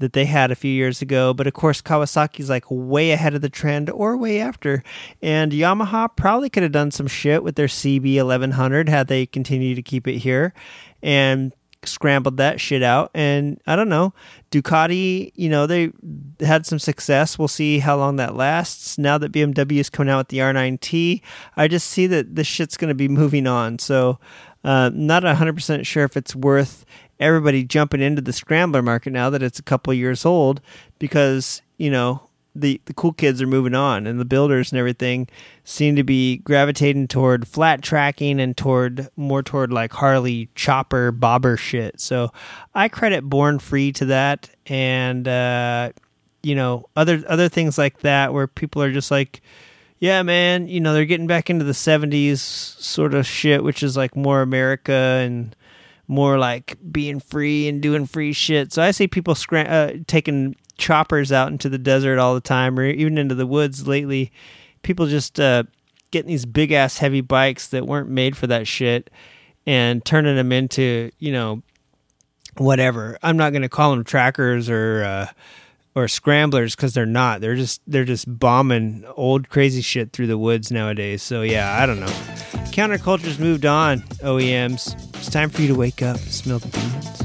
that 0.01 0.13
they 0.13 0.25
had 0.25 0.51
a 0.51 0.55
few 0.55 0.71
years 0.71 1.01
ago. 1.01 1.33
But 1.33 1.47
of 1.47 1.53
course, 1.53 1.81
Kawasaki's 1.81 2.49
like 2.49 2.65
way 2.69 3.11
ahead 3.11 3.33
of 3.33 3.41
the 3.41 3.49
trend 3.49 3.89
or 3.89 4.17
way 4.17 4.41
after. 4.41 4.83
And 5.21 5.51
Yamaha 5.51 6.15
probably 6.15 6.49
could 6.49 6.63
have 6.63 6.71
done 6.71 6.91
some 6.91 7.07
shit 7.07 7.43
with 7.43 7.55
their 7.55 7.67
CB 7.67 8.17
1100 8.17 8.89
had 8.89 9.07
they 9.07 9.25
continued 9.25 9.75
to 9.75 9.81
keep 9.81 10.07
it 10.07 10.17
here 10.17 10.53
and 11.01 11.53
scrambled 11.83 12.37
that 12.37 12.59
shit 12.59 12.83
out. 12.83 13.11
And 13.13 13.59
I 13.65 13.75
don't 13.75 13.89
know, 13.89 14.13
Ducati, 14.51 15.31
you 15.35 15.49
know, 15.49 15.65
they 15.65 15.91
had 16.39 16.65
some 16.65 16.79
success. 16.79 17.39
We'll 17.39 17.47
see 17.47 17.79
how 17.79 17.97
long 17.97 18.17
that 18.17 18.35
lasts. 18.35 18.97
Now 18.97 19.17
that 19.17 19.31
BMW 19.31 19.79
is 19.79 19.89
coming 19.89 20.11
out 20.11 20.19
with 20.19 20.27
the 20.27 20.39
R9T, 20.39 21.21
I 21.57 21.67
just 21.67 21.87
see 21.87 22.07
that 22.07 22.35
this 22.35 22.47
shit's 22.47 22.77
going 22.77 22.89
to 22.89 22.95
be 22.95 23.07
moving 23.07 23.47
on. 23.47 23.79
So, 23.79 24.19
uh, 24.63 24.91
not 24.93 25.23
100% 25.23 25.85
sure 25.87 26.03
if 26.03 26.15
it's 26.15 26.35
worth 26.35 26.85
everybody 27.21 27.63
jumping 27.63 28.01
into 28.01 28.21
the 28.21 28.33
scrambler 28.33 28.81
market 28.81 29.13
now 29.13 29.29
that 29.29 29.43
it's 29.43 29.59
a 29.59 29.63
couple 29.63 29.93
years 29.93 30.25
old 30.25 30.59
because 30.99 31.61
you 31.77 31.89
know 31.89 32.27
the 32.55 32.81
the 32.85 32.93
cool 32.93 33.13
kids 33.13 33.41
are 33.41 33.47
moving 33.47 33.75
on 33.75 34.05
and 34.05 34.19
the 34.19 34.25
builders 34.25 34.71
and 34.71 34.79
everything 34.79 35.27
seem 35.63 35.95
to 35.95 36.03
be 36.03 36.37
gravitating 36.37 37.07
toward 37.07 37.47
flat 37.47 37.81
tracking 37.81 38.41
and 38.41 38.57
toward 38.57 39.07
more 39.15 39.41
toward 39.41 39.71
like 39.71 39.93
Harley 39.93 40.49
chopper 40.55 41.11
bobber 41.11 41.55
shit. 41.55 42.01
So 42.01 42.31
I 42.75 42.89
credit 42.89 43.23
Born 43.23 43.59
Free 43.59 43.91
to 43.93 44.05
that 44.05 44.49
and 44.65 45.27
uh 45.27 45.91
you 46.43 46.55
know 46.55 46.89
other 46.95 47.23
other 47.27 47.47
things 47.47 47.77
like 47.77 47.99
that 47.99 48.33
where 48.33 48.47
people 48.47 48.81
are 48.81 48.91
just 48.91 49.11
like 49.11 49.41
yeah 49.99 50.21
man, 50.23 50.67
you 50.67 50.81
know 50.81 50.93
they're 50.93 51.05
getting 51.05 51.27
back 51.27 51.49
into 51.49 51.63
the 51.63 51.71
70s 51.71 52.39
sort 52.39 53.13
of 53.13 53.25
shit 53.25 53.63
which 53.63 53.81
is 53.81 53.95
like 53.95 54.15
more 54.15 54.41
America 54.41 54.91
and 54.91 55.55
more 56.11 56.37
like 56.37 56.77
being 56.91 57.21
free 57.21 57.69
and 57.69 57.81
doing 57.81 58.05
free 58.05 58.33
shit. 58.33 58.73
So 58.73 58.81
I 58.81 58.91
see 58.91 59.07
people 59.07 59.33
scram- 59.33 59.67
uh, 59.69 60.03
taking 60.07 60.57
choppers 60.77 61.31
out 61.31 61.47
into 61.47 61.69
the 61.69 61.77
desert 61.77 62.19
all 62.19 62.33
the 62.33 62.41
time, 62.41 62.77
or 62.77 62.83
even 62.83 63.17
into 63.17 63.33
the 63.33 63.47
woods 63.47 63.87
lately. 63.87 64.29
People 64.81 65.07
just 65.07 65.39
uh, 65.39 65.63
getting 66.11 66.27
these 66.27 66.45
big 66.45 66.73
ass 66.73 66.97
heavy 66.97 67.21
bikes 67.21 67.69
that 67.69 67.87
weren't 67.87 68.09
made 68.09 68.35
for 68.35 68.45
that 68.47 68.67
shit 68.67 69.09
and 69.65 70.03
turning 70.03 70.35
them 70.35 70.51
into 70.51 71.11
you 71.17 71.31
know 71.31 71.63
whatever. 72.57 73.17
I'm 73.23 73.37
not 73.37 73.51
going 73.51 73.61
to 73.61 73.69
call 73.69 73.91
them 73.91 74.03
trackers 74.03 74.69
or. 74.69 75.03
Uh, 75.03 75.27
or 75.93 76.07
scramblers 76.07 76.73
because 76.73 76.93
they're 76.93 77.05
not. 77.05 77.41
They're 77.41 77.57
just 77.57 77.81
they're 77.85 78.05
just 78.05 78.39
bombing 78.39 79.03
old 79.17 79.49
crazy 79.49 79.81
shit 79.81 80.13
through 80.13 80.27
the 80.27 80.37
woods 80.37 80.71
nowadays. 80.71 81.21
So 81.21 81.41
yeah, 81.41 81.81
I 81.81 81.85
don't 81.85 81.99
know. 81.99 82.05
Counterculture's 82.71 83.39
moved 83.39 83.65
on. 83.65 83.99
OEMs, 84.23 85.10
it's 85.21 85.29
time 85.29 85.49
for 85.49 85.61
you 85.61 85.67
to 85.67 85.75
wake 85.75 86.01
up 86.01 86.17
and 86.17 86.25
smell 86.25 86.59
the 86.59 86.67
beans. 86.67 87.21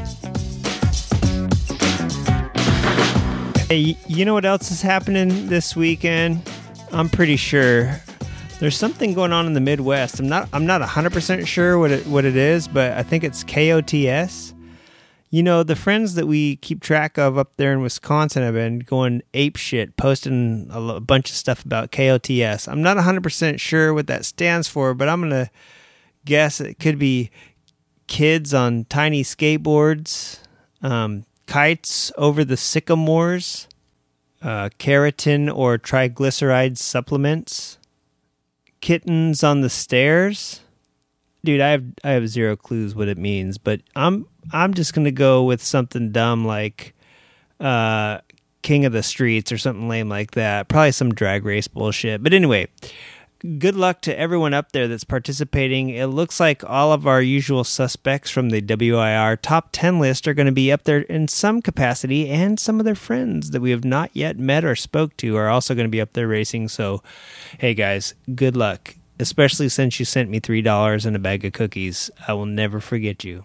Hey, 3.69 3.97
you 4.07 4.25
know 4.25 4.35
what 4.35 4.45
else 4.45 4.71
is 4.71 4.83
happening 4.83 5.49
this 5.49 5.75
weekend? 5.75 6.49
I'm 6.93 7.09
pretty 7.09 7.37
sure 7.37 8.01
there's 8.61 8.77
something 8.77 9.15
going 9.15 9.33
on 9.33 9.47
in 9.47 9.55
the 9.55 9.61
Midwest. 9.61 10.21
I'm 10.21 10.29
not 10.29 10.49
I'm 10.53 10.67
not 10.67 10.83
100% 10.83 11.47
sure 11.47 11.79
what 11.79 11.91
it 11.91 12.07
what 12.07 12.25
it 12.25 12.37
is, 12.37 12.69
but 12.69 12.93
I 12.93 13.03
think 13.03 13.25
it's 13.25 13.43
KOTS 13.43 14.53
you 15.31 15.43
know, 15.43 15.63
the 15.63 15.77
friends 15.77 16.15
that 16.15 16.27
we 16.27 16.57
keep 16.57 16.81
track 16.81 17.19
of 17.19 17.37
up 17.37 17.57
there 17.57 17.73
in 17.73 17.83
Wisconsin 17.83 18.43
have 18.43 18.55
been 18.55 18.79
going 18.79 19.23
ape 19.35 19.57
shit, 19.57 19.97
posting 19.97 20.69
a 20.71 21.01
bunch 21.01 21.31
of 21.31 21.37
stuff 21.37 21.65
about 21.65 21.91
KOTS. 21.91 22.69
I'm 22.69 22.83
not 22.83 22.97
100% 22.97 23.59
sure 23.59 23.93
what 23.93 24.07
that 24.07 24.25
stands 24.25 24.69
for, 24.69 24.95
but 24.95 25.09
I'm 25.09 25.21
going 25.21 25.31
to 25.31 25.51
guess 26.25 26.61
it 26.61 26.79
could 26.79 26.99
be 26.99 27.31
kids 28.07 28.55
on 28.55 28.85
tiny 28.85 29.23
skateboards, 29.23 30.41
um, 30.83 31.25
kites 31.47 32.13
over 32.17 32.45
the 32.45 32.57
sycamores, 32.57 33.69
uh, 34.43 34.69
keratin 34.79 35.55
or 35.55 35.79
triglyceride 35.79 36.79
supplements, 36.79 37.79
kittens 38.81 39.43
on 39.43 39.61
the 39.61 39.71
stairs 39.71 40.61
dude, 41.47 41.63
I 41.63 41.71
have 41.71 41.85
I 42.05 42.11
have 42.11 42.29
zero 42.29 42.57
clues 42.57 42.95
what 42.95 43.09
it 43.09 43.17
means, 43.17 43.57
but 43.57 43.81
I'm 43.95 44.27
I'm 44.53 44.75
just 44.75 44.93
gonna 44.93 45.13
go 45.13 45.45
with 45.45 45.63
something 45.63 46.13
dumb 46.13 46.45
like 46.45 46.95
uh 47.59 48.19
King 48.61 48.85
of 48.85 48.93
the 48.93 49.03
Streets 49.03 49.51
or 49.53 49.57
something 49.57 49.89
lame 49.89 50.11
like 50.11 50.33
that. 50.33 50.69
Probably 50.69 50.93
some 50.93 51.15
drag 51.15 51.47
race 51.47 51.69
bullshit. 51.69 52.23
But 52.23 52.35
anyway, 52.35 52.67
good 53.59 53.77
luck 53.77 54.01
to 54.03 54.19
everyone 54.19 54.55
up 54.55 54.73
there 54.73 54.89
that's 54.89 55.05
participating. 55.05 55.91
It 55.91 56.07
looks 56.07 56.41
like 56.41 56.63
all 56.65 56.93
of 56.93 57.07
our 57.07 57.23
usual 57.23 57.65
suspects 57.65 58.31
from 58.31 58.51
the 58.51 58.61
WIR 58.61 59.37
top 59.37 59.69
10 59.73 59.99
list 59.99 60.27
are 60.27 60.35
going 60.35 60.47
to 60.47 60.53
be 60.53 60.73
up 60.73 60.85
there 60.85 61.01
in 61.01 61.29
some 61.29 61.63
capacity, 61.63 62.29
and 62.29 62.59
some 62.59 62.79
of 62.79 62.85
their 62.85 62.95
friends 62.95 63.51
that 63.51 63.61
we 63.61 63.71
have 63.71 63.85
not 63.85 64.11
yet 64.13 64.39
met 64.39 64.65
or 64.65 64.77
spoke 64.77 65.17
to 65.19 65.37
are 65.37 65.49
also 65.49 65.75
going 65.75 65.87
to 65.87 65.91
be 65.91 66.01
up 66.01 66.13
there 66.13 66.29
racing. 66.29 66.69
So, 66.69 67.03
hey 67.59 67.75
guys, 67.75 68.15
good 68.35 68.57
luck 68.57 68.95
especially 69.19 69.69
since 69.69 69.99
you 69.99 70.05
sent 70.05 70.31
me 70.31 70.41
$3 70.41 71.07
and 71.07 71.17
a 71.17 71.19
bag 71.19 71.45
of 71.45 71.53
cookies. 71.53 72.11
I 72.27 72.33
will 72.35 72.47
never 72.47 72.81
forget 72.81 73.25
you. 73.25 73.45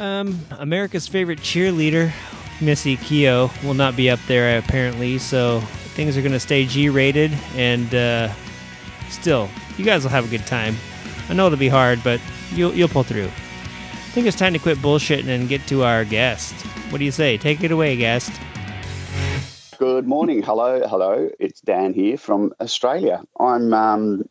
Um, 0.00 0.40
America's 0.52 1.08
favorite 1.08 1.40
cheerleader, 1.40 2.12
Missy 2.60 2.96
Keogh, 2.96 3.50
will 3.64 3.74
not 3.74 3.96
be 3.96 4.10
up 4.10 4.20
there 4.28 4.58
apparently, 4.58 5.18
so 5.18 5.60
things 5.94 6.16
are 6.16 6.22
going 6.22 6.32
to 6.32 6.40
stay 6.40 6.66
G 6.66 6.88
rated, 6.88 7.32
and 7.54 7.92
uh, 7.94 8.32
still, 9.10 9.48
you 9.76 9.84
guys 9.84 10.02
will 10.02 10.10
have 10.10 10.24
a 10.24 10.28
good 10.28 10.46
time. 10.46 10.76
I 11.28 11.34
know 11.34 11.46
it'll 11.46 11.58
be 11.58 11.68
hard, 11.68 12.02
but 12.02 12.20
you'll, 12.52 12.74
you'll 12.74 12.88
pull 12.88 13.02
through. 13.02 13.26
I 13.26 14.10
think 14.12 14.26
it's 14.26 14.36
time 14.36 14.52
to 14.54 14.58
quit 14.58 14.78
bullshitting 14.78 15.28
and 15.28 15.48
get 15.48 15.66
to 15.68 15.84
our 15.84 16.04
guest. 16.04 16.54
What 16.90 16.98
do 16.98 17.04
you 17.04 17.12
say? 17.12 17.36
Take 17.36 17.62
it 17.62 17.70
away, 17.70 17.96
guest. 17.96 18.32
Good 19.78 20.08
morning. 20.08 20.42
Hello, 20.42 20.80
hello. 20.88 21.30
It's 21.38 21.60
Dan 21.60 21.94
here 21.94 22.16
from 22.16 22.52
Australia. 22.60 23.22
I'm 23.38 23.72
um, 23.72 24.28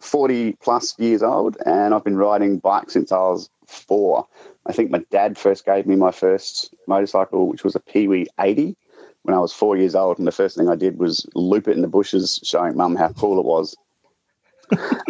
40 0.00 0.54
plus 0.54 0.98
years 0.98 1.22
old 1.22 1.56
and 1.64 1.94
I've 1.94 2.02
been 2.02 2.16
riding 2.16 2.58
bikes 2.58 2.94
since 2.94 3.12
I 3.12 3.18
was 3.18 3.48
four. 3.66 4.26
I 4.66 4.72
think 4.72 4.90
my 4.90 5.04
dad 5.10 5.38
first 5.38 5.64
gave 5.64 5.86
me 5.86 5.94
my 5.94 6.10
first 6.10 6.74
motorcycle, 6.88 7.46
which 7.46 7.62
was 7.62 7.76
a 7.76 7.80
Peewee 7.80 8.26
80 8.40 8.76
when 9.22 9.36
I 9.36 9.38
was 9.38 9.52
four 9.52 9.76
years 9.76 9.94
old. 9.94 10.18
And 10.18 10.26
the 10.26 10.32
first 10.32 10.56
thing 10.56 10.68
I 10.68 10.74
did 10.74 10.98
was 10.98 11.26
loop 11.34 11.68
it 11.68 11.76
in 11.76 11.82
the 11.82 11.88
bushes, 11.88 12.40
showing 12.42 12.76
mum 12.76 12.96
how 12.96 13.10
cool 13.10 13.38
it 13.38 13.44
was. 13.44 13.76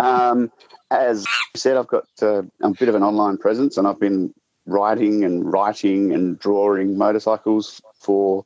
Um, 0.01 0.51
as 0.91 1.25
you 1.55 1.59
said, 1.59 1.77
I've 1.77 1.87
got 1.87 2.07
uh, 2.21 2.43
a 2.61 2.71
bit 2.71 2.89
of 2.89 2.95
an 2.95 3.03
online 3.03 3.39
presence 3.39 3.77
and 3.77 3.87
I've 3.87 4.01
been 4.01 4.35
writing 4.67 5.25
and 5.25 5.51
writing 5.51 6.13
and 6.13 6.39
drawing 6.39 6.97
motorcycles 6.97 7.81
for 7.99 8.45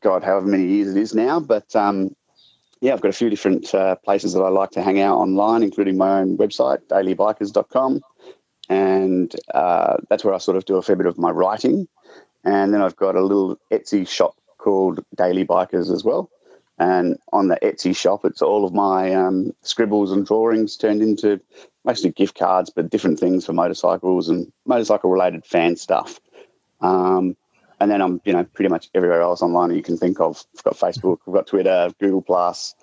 God, 0.00 0.22
however 0.22 0.46
many 0.46 0.66
years 0.66 0.94
it 0.94 1.00
is 1.00 1.14
now. 1.14 1.40
But 1.40 1.74
um, 1.74 2.14
yeah, 2.80 2.92
I've 2.92 3.00
got 3.00 3.08
a 3.08 3.12
few 3.12 3.30
different 3.30 3.74
uh, 3.74 3.96
places 3.96 4.32
that 4.34 4.42
I 4.42 4.48
like 4.48 4.70
to 4.72 4.82
hang 4.82 5.00
out 5.00 5.18
online, 5.18 5.62
including 5.62 5.96
my 5.96 6.20
own 6.20 6.36
website, 6.36 6.80
dailybikers.com. 6.88 8.00
and 8.68 9.34
uh, 9.54 9.96
that's 10.08 10.24
where 10.24 10.34
I 10.34 10.38
sort 10.38 10.56
of 10.56 10.64
do 10.64 10.76
a 10.76 10.82
fair 10.82 10.96
bit 10.96 11.06
of 11.06 11.18
my 11.18 11.30
writing. 11.30 11.88
And 12.44 12.72
then 12.72 12.80
I've 12.80 12.96
got 12.96 13.16
a 13.16 13.22
little 13.22 13.58
Etsy 13.72 14.06
shop 14.06 14.36
called 14.58 15.04
Daily 15.16 15.44
Bikers 15.44 15.92
as 15.92 16.04
well. 16.04 16.30
And 16.78 17.18
on 17.32 17.48
the 17.48 17.58
Etsy 17.62 17.96
shop, 17.96 18.24
it's 18.24 18.42
all 18.42 18.64
of 18.64 18.74
my 18.74 19.14
um, 19.14 19.54
scribbles 19.62 20.12
and 20.12 20.26
drawings 20.26 20.76
turned 20.76 21.00
into 21.00 21.40
mostly 21.84 22.10
gift 22.10 22.38
cards, 22.38 22.68
but 22.68 22.90
different 22.90 23.18
things 23.18 23.46
for 23.46 23.52
motorcycles 23.52 24.28
and 24.28 24.52
motorcycle 24.66 25.10
related 25.10 25.46
fan 25.46 25.76
stuff. 25.76 26.20
Um, 26.82 27.36
and 27.80 27.90
then 27.90 28.00
I'm, 28.00 28.20
you 28.24 28.32
know, 28.32 28.44
pretty 28.44 28.68
much 28.68 28.88
everywhere 28.94 29.22
else 29.22 29.42
online 29.42 29.74
you 29.74 29.82
can 29.82 29.96
think 29.96 30.20
of. 30.20 30.44
I've 30.56 30.64
got 30.64 30.76
Facebook, 30.76 31.18
I've 31.26 31.34
got 31.34 31.46
Twitter, 31.46 31.90
Google 32.00 32.22
Plus, 32.22 32.74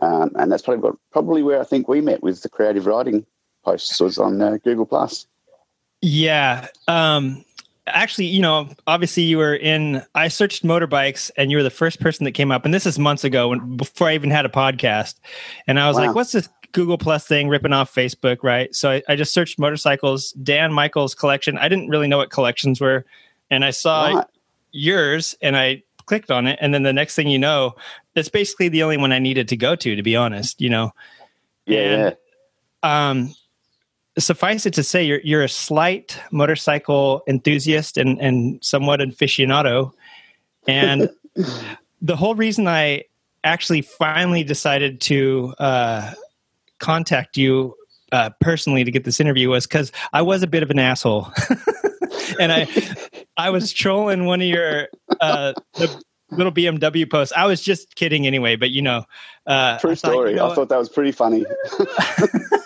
um, 0.00 0.30
and 0.34 0.50
that's 0.50 0.62
probably 0.62 0.90
probably 1.10 1.42
where 1.42 1.60
I 1.60 1.64
think 1.64 1.88
we 1.88 2.00
met 2.00 2.22
with 2.22 2.42
the 2.42 2.48
creative 2.48 2.86
writing 2.86 3.26
posts 3.64 4.00
was 4.00 4.18
on 4.18 4.40
uh, 4.40 4.58
Google 4.62 4.86
Plus. 4.86 5.26
Yeah. 6.00 6.68
Um, 6.88 7.44
actually, 7.86 8.26
you 8.26 8.40
know, 8.40 8.68
obviously 8.86 9.24
you 9.24 9.38
were 9.38 9.54
in. 9.54 10.02
I 10.14 10.28
searched 10.28 10.64
motorbikes, 10.64 11.30
and 11.36 11.50
you 11.50 11.56
were 11.56 11.62
the 11.62 11.70
first 11.70 12.00
person 12.00 12.24
that 12.24 12.32
came 12.32 12.50
up. 12.50 12.64
And 12.64 12.72
this 12.72 12.86
is 12.86 12.98
months 12.98 13.24
ago, 13.24 13.48
when 13.48 13.76
before 13.76 14.08
I 14.08 14.14
even 14.14 14.30
had 14.30 14.46
a 14.46 14.50
podcast. 14.50 15.16
And 15.66 15.78
I 15.78 15.88
was 15.88 15.96
wow. 15.96 16.06
like, 16.06 16.14
"What's 16.14 16.32
this 16.32 16.48
Google 16.72 16.98
Plus 16.98 17.26
thing 17.26 17.48
ripping 17.48 17.72
off 17.72 17.94
Facebook?" 17.94 18.38
Right. 18.42 18.74
So 18.74 18.90
I, 18.90 19.02
I, 19.08 19.16
just 19.16 19.32
searched 19.32 19.58
motorcycles. 19.58 20.32
Dan 20.32 20.72
Michaels 20.72 21.14
collection. 21.14 21.58
I 21.58 21.68
didn't 21.68 21.88
really 21.88 22.08
know 22.08 22.18
what 22.18 22.30
collections 22.30 22.80
were, 22.80 23.04
and 23.50 23.64
I 23.64 23.70
saw 23.70 24.12
what? 24.12 24.30
yours, 24.72 25.34
and 25.42 25.56
I 25.56 25.82
clicked 26.06 26.30
on 26.30 26.46
it. 26.46 26.58
And 26.60 26.72
then 26.72 26.82
the 26.82 26.92
next 26.92 27.14
thing 27.14 27.28
you 27.28 27.38
know, 27.38 27.74
it's 28.14 28.28
basically 28.28 28.68
the 28.68 28.82
only 28.82 28.96
one 28.96 29.12
I 29.12 29.18
needed 29.18 29.48
to 29.48 29.56
go 29.56 29.76
to, 29.76 29.96
to 29.96 30.02
be 30.02 30.16
honest. 30.16 30.60
You 30.60 30.70
know. 30.70 30.92
Yeah. 31.66 31.78
And, 31.78 32.16
um, 32.82 33.34
suffice 34.18 34.66
it 34.66 34.74
to 34.74 34.82
say, 34.82 35.04
you're 35.04 35.20
you're 35.24 35.42
a 35.42 35.48
slight 35.48 36.18
motorcycle 36.30 37.22
enthusiast 37.26 37.96
and 37.96 38.20
and 38.20 38.62
somewhat 38.62 39.00
aficionado, 39.00 39.92
and 40.66 41.10
the 42.02 42.16
whole 42.16 42.34
reason 42.34 42.68
I 42.68 43.04
actually 43.44 43.82
finally 43.82 44.44
decided 44.44 45.00
to 45.02 45.54
uh, 45.58 46.12
contact 46.78 47.36
you 47.36 47.74
uh, 48.12 48.30
personally 48.40 48.84
to 48.84 48.90
get 48.90 49.04
this 49.04 49.20
interview 49.20 49.48
was 49.48 49.66
because 49.66 49.90
I 50.12 50.22
was 50.22 50.42
a 50.42 50.46
bit 50.46 50.62
of 50.62 50.70
an 50.70 50.78
asshole, 50.78 51.32
and 52.40 52.52
I 52.52 52.68
I 53.36 53.50
was 53.50 53.72
trolling 53.72 54.26
one 54.26 54.40
of 54.40 54.46
your 54.46 54.88
uh, 55.20 55.54
little 56.30 56.52
BMW 56.52 57.10
posts. 57.10 57.32
I 57.36 57.46
was 57.46 57.62
just 57.62 57.94
kidding 57.94 58.26
anyway, 58.26 58.56
but 58.56 58.70
you 58.70 58.82
know, 58.82 59.04
uh, 59.46 59.78
true 59.78 59.94
story. 59.94 60.14
I 60.14 60.16
thought, 60.16 60.28
you 60.30 60.36
know, 60.36 60.50
I 60.50 60.54
thought 60.54 60.68
that 60.68 60.78
was 60.78 60.88
pretty 60.88 61.12
funny. 61.12 61.44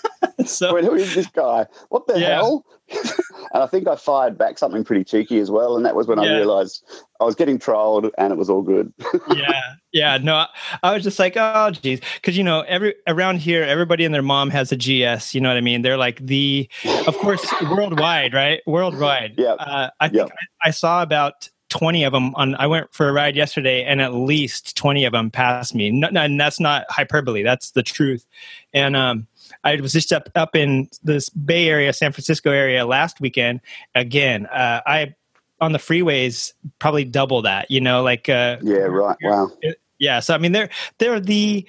so 0.51 0.77
who 0.81 0.95
is 0.95 1.15
this 1.15 1.27
guy? 1.29 1.67
What 1.89 2.07
the 2.07 2.19
yeah. 2.19 2.37
hell? 2.37 2.65
and 2.91 3.63
I 3.63 3.67
think 3.67 3.89
I 3.89 3.97
fired 3.97 4.39
back 4.39 4.59
something 4.59 4.85
pretty 4.85 5.05
cheeky 5.05 5.39
as 5.39 5.51
well, 5.51 5.77
and 5.77 5.85
that 5.85 5.97
was 5.97 6.07
when 6.07 6.23
yeah. 6.23 6.31
I 6.31 6.37
realized 6.37 6.85
I 7.21 7.25
was 7.25 7.35
getting 7.35 7.59
trolled, 7.59 8.11
and 8.17 8.33
it 8.33 8.37
was 8.37 8.49
all 8.49 8.63
good. 8.63 8.93
yeah, 9.35 9.61
yeah. 9.93 10.19
No, 10.19 10.35
I, 10.37 10.49
I 10.83 10.95
was 10.95 11.03
just 11.03 11.19
like, 11.19 11.35
oh, 11.37 11.71
geez, 11.71 12.01
because 12.15 12.37
you 12.37 12.45
know, 12.45 12.61
every 12.63 12.95
around 13.07 13.39
here, 13.39 13.65
everybody 13.65 14.05
and 14.05 14.15
their 14.15 14.23
mom 14.23 14.51
has 14.51 14.73
a 14.73 14.77
GS. 14.77 15.35
You 15.35 15.41
know 15.41 15.49
what 15.49 15.57
I 15.57 15.63
mean? 15.63 15.83
They're 15.83 15.97
like 15.97 16.25
the, 16.25 16.69
of 17.07 17.17
course, 17.19 17.47
worldwide, 17.63 18.35
right? 18.35 18.61
Worldwide. 18.67 19.35
Yeah. 19.37 19.55
Uh, 19.55 19.91
I 20.01 20.09
think 20.09 20.29
yep. 20.29 20.37
I, 20.63 20.69
I 20.69 20.71
saw 20.71 21.03
about 21.03 21.49
20 21.69 22.05
of 22.05 22.13
them 22.13 22.35
on 22.37 22.55
i 22.57 22.67
went 22.67 22.93
for 22.95 23.09
a 23.09 23.13
ride 23.13 23.35
yesterday 23.35 23.83
and 23.83 24.01
at 24.01 24.15
least 24.15 24.77
20 24.77 25.05
of 25.05 25.13
them 25.13 25.31
passed 25.31 25.75
me 25.75 25.91
no, 25.91 26.09
no, 26.11 26.23
and 26.23 26.41
that's 26.41 26.61
not 26.61 26.87
hyperbole 26.89 27.43
that's 27.43 27.73
the 27.73 27.83
truth 27.83 28.25
and 28.73 28.95
um 28.95 29.27
I 29.67 29.81
was 29.81 29.93
just 29.93 30.13
up 30.13 30.31
up 30.37 30.55
in 30.55 30.89
this 31.03 31.29
Bay 31.29 31.69
Area, 31.69 31.93
San 31.93 32.13
Francisco 32.13 32.53
area 32.53 32.87
last 32.87 33.21
weekend. 33.21 33.61
Again, 33.97 34.47
uh, 34.47 34.81
I 34.87 35.15
on 35.61 35.73
the 35.73 35.79
freeways 35.79 36.53
probably 36.79 37.05
double 37.05 37.43
that. 37.43 37.69
You 37.71 37.81
know, 37.81 38.03
like 38.03 38.29
uh, 38.29 38.59
yeah, 38.63 38.79
right. 38.79 39.17
Wow. 39.23 39.51
Yeah. 39.99 40.21
So 40.21 40.35
I 40.35 40.39
mean, 40.39 40.53
they're 40.53 40.71
they're 40.99 41.19
the 41.19 41.67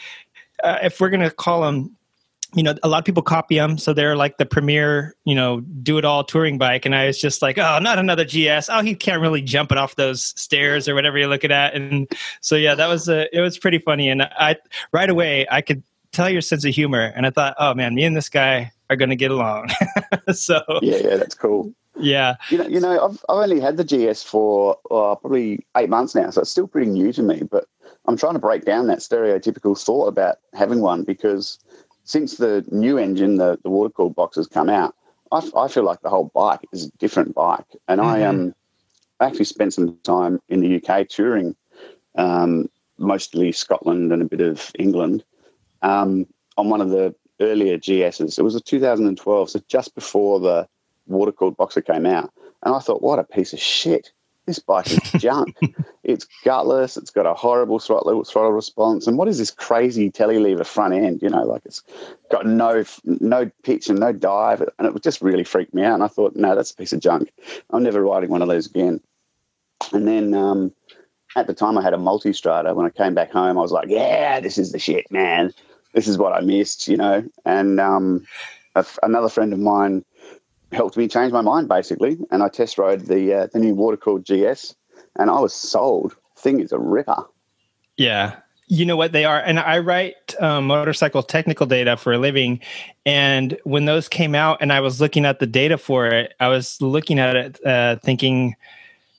uh, 0.63 0.77
if 0.83 1.01
we're 1.01 1.09
gonna 1.09 1.31
call 1.31 1.61
them 1.61 1.97
you 2.55 2.63
know, 2.63 2.73
a 2.81 2.87
lot 2.87 2.99
of 2.99 3.05
people 3.05 3.21
copy 3.21 3.55
them, 3.55 3.77
so 3.77 3.93
they're 3.93 4.15
like 4.15 4.37
the 4.37 4.45
premier, 4.45 5.15
you 5.25 5.35
know, 5.35 5.59
do 5.59 5.97
it 5.97 6.05
all 6.05 6.23
touring 6.23 6.57
bike. 6.57 6.85
And 6.85 6.95
I 6.95 7.07
was 7.07 7.19
just 7.19 7.41
like, 7.41 7.57
oh, 7.57 7.79
not 7.79 7.99
another 7.99 8.23
GS. 8.23 8.69
Oh, 8.69 8.81
he 8.81 8.95
can't 8.95 9.21
really 9.21 9.41
jump 9.41 9.69
it 9.69 9.77
off 9.77 9.97
those 9.97 10.23
stairs 10.39 10.87
or 10.87 10.95
whatever 10.95 11.17
you're 11.17 11.27
looking 11.27 11.51
at. 11.51 11.75
And 11.75 12.09
so, 12.39 12.55
yeah, 12.55 12.73
that 12.73 12.87
was 12.87 13.09
a, 13.09 13.27
it 13.35 13.41
was 13.41 13.57
pretty 13.57 13.79
funny. 13.79 14.07
And 14.07 14.23
I 14.23 14.55
right 14.93 15.09
away 15.09 15.45
I 15.51 15.61
could 15.61 15.83
tell 16.17 16.29
your 16.29 16.41
sense 16.41 16.65
of 16.65 16.73
humor. 16.73 17.13
And 17.15 17.25
I 17.25 17.29
thought, 17.29 17.55
oh 17.59 17.73
man, 17.73 17.95
me 17.95 18.03
and 18.03 18.17
this 18.17 18.27
guy 18.27 18.71
are 18.89 18.95
going 18.95 19.09
to 19.09 19.15
get 19.15 19.31
along. 19.31 19.69
so 20.31 20.61
yeah, 20.81 20.97
yeah, 20.97 21.15
that's 21.17 21.35
cool. 21.35 21.73
Yeah, 21.99 22.35
you 22.49 22.57
know, 22.57 22.67
you 22.67 22.79
know, 22.79 23.05
I've 23.05 23.23
I've 23.29 23.43
only 23.43 23.59
had 23.59 23.77
the 23.77 23.83
GS 23.83 24.23
for 24.23 24.77
uh, 24.91 25.15
probably 25.15 25.65
eight 25.77 25.89
months 25.89 26.13
now, 26.13 26.29
so 26.29 26.41
it's 26.41 26.51
still 26.51 26.67
pretty 26.67 26.91
new 26.91 27.13
to 27.13 27.23
me. 27.23 27.43
But 27.49 27.65
I'm 28.05 28.17
trying 28.17 28.33
to 28.33 28.39
break 28.39 28.65
down 28.65 28.87
that 28.87 28.99
stereotypical 28.99 29.81
thought 29.81 30.07
about 30.07 30.37
having 30.53 30.81
one 30.81 31.03
because 31.03 31.59
since 32.03 32.37
the 32.37 32.65
new 32.71 32.97
engine, 32.97 33.37
the 33.37 33.57
the 33.63 33.69
water 33.69 33.91
cooled 33.91 34.15
box 34.15 34.35
has 34.35 34.47
come 34.47 34.69
out, 34.69 34.95
I, 35.31 35.41
I 35.55 35.67
feel 35.67 35.83
like 35.83 36.01
the 36.01 36.09
whole 36.09 36.31
bike 36.35 36.61
is 36.71 36.85
a 36.85 36.91
different 36.97 37.33
bike. 37.33 37.65
And 37.87 37.99
mm-hmm. 37.99 38.09
I 38.09 38.23
um 38.23 38.55
actually 39.19 39.45
spent 39.45 39.73
some 39.73 39.97
time 40.03 40.39
in 40.49 40.59
the 40.61 40.75
UK 40.77 41.07
touring, 41.07 41.55
um, 42.15 42.69
mostly 42.99 43.51
Scotland 43.51 44.11
and 44.11 44.21
a 44.21 44.25
bit 44.25 44.41
of 44.41 44.71
England 44.77 45.23
um, 45.81 46.25
on 46.57 46.69
one 46.69 46.81
of 46.81 46.89
the 46.89 47.13
earlier 47.39 47.77
GSs. 47.77 48.37
It 48.37 48.41
was 48.41 48.55
a 48.55 48.61
2012, 48.61 49.49
so 49.49 49.61
just 49.67 49.95
before 49.95 50.39
the 50.39 50.67
water 51.07 51.31
cooled 51.31 51.57
boxer 51.57 51.81
came 51.81 52.05
out. 52.05 52.31
And 52.63 52.75
I 52.75 52.79
thought, 52.79 53.01
what 53.01 53.19
a 53.19 53.23
piece 53.23 53.53
of 53.53 53.59
shit. 53.59 54.11
This 54.45 54.59
bike 54.59 54.89
is 54.89 54.99
junk. 55.21 55.57
it's 56.03 56.25
gutless. 56.45 56.95
It's 56.95 57.11
got 57.11 57.25
a 57.25 57.33
horrible 57.33 57.79
throttle, 57.79 58.23
throttle 58.23 58.53
response. 58.53 59.05
And 59.05 59.17
what 59.17 59.27
is 59.27 59.37
this 59.37 59.51
crazy 59.51 60.09
telelever 60.09 60.65
front 60.65 60.93
end? 60.93 61.21
You 61.21 61.29
know, 61.29 61.43
like 61.43 61.63
it's 61.65 61.83
got 62.31 62.45
no 62.45 62.85
no 63.03 63.51
pitch 63.63 63.89
and 63.89 63.99
no 63.99 64.13
dive. 64.13 64.61
And 64.79 64.95
it 64.95 65.03
just 65.03 65.21
really 65.21 65.43
freaked 65.43 65.73
me 65.73 65.83
out. 65.83 65.95
And 65.95 66.03
I 66.03 66.07
thought, 66.07 66.35
no, 66.37 66.55
that's 66.55 66.71
a 66.71 66.75
piece 66.75 66.93
of 66.93 67.01
junk. 67.01 67.31
I'm 67.71 67.83
never 67.83 68.01
riding 68.01 68.29
one 68.29 68.41
of 68.41 68.47
those 68.47 68.67
again. 68.67 69.01
And 69.91 70.07
then 70.07 70.33
um, 70.33 70.71
at 71.35 71.47
the 71.47 71.53
time, 71.53 71.77
I 71.77 71.83
had 71.83 71.93
a 71.93 71.97
Multistrada. 71.97 72.73
When 72.75 72.85
I 72.85 72.89
came 72.89 73.13
back 73.13 73.31
home, 73.31 73.57
I 73.57 73.61
was 73.61 73.71
like, 73.71 73.89
yeah, 73.89 74.39
this 74.39 74.57
is 74.57 74.71
the 74.71 74.79
shit, 74.79 75.11
man 75.11 75.53
this 75.97 76.07
is 76.07 76.17
what 76.17 76.31
I 76.31 76.41
missed, 76.41 76.87
you 76.87 76.95
know. 76.95 77.23
And 77.43 77.79
um, 77.79 78.25
another 79.03 79.29
friend 79.29 79.51
of 79.51 79.59
mine 79.59 80.05
helped 80.71 80.95
me 80.95 81.07
change 81.07 81.33
my 81.33 81.41
mind 81.41 81.67
basically, 81.67 82.19
and 82.29 82.43
I 82.43 82.49
test 82.49 82.77
rode 82.77 83.01
the 83.01 83.33
uh, 83.33 83.47
the 83.51 83.59
new 83.59 83.73
water 83.73 83.97
cooled 83.97 84.25
GS, 84.25 84.75
and 85.17 85.29
I 85.29 85.39
was 85.39 85.53
sold. 85.53 86.15
Thing 86.37 86.59
is 86.59 86.71
a 86.71 86.77
ripper. 86.77 87.23
Yeah, 87.97 88.35
you 88.67 88.85
know 88.85 88.95
what 88.95 89.11
they 89.11 89.25
are, 89.25 89.39
and 89.39 89.59
I 89.59 89.79
write 89.79 90.39
um, 90.39 90.67
motorcycle 90.67 91.23
technical 91.23 91.65
data 91.65 91.97
for 91.97 92.13
a 92.13 92.19
living. 92.19 92.59
And 93.05 93.57
when 93.63 93.85
those 93.85 94.07
came 94.07 94.35
out, 94.35 94.59
and 94.61 94.71
I 94.71 94.81
was 94.81 95.01
looking 95.01 95.25
at 95.25 95.39
the 95.39 95.47
data 95.47 95.79
for 95.79 96.05
it, 96.05 96.35
I 96.39 96.49
was 96.49 96.79
looking 96.79 97.17
at 97.17 97.35
it, 97.35 97.65
uh, 97.65 97.95
thinking, 98.03 98.55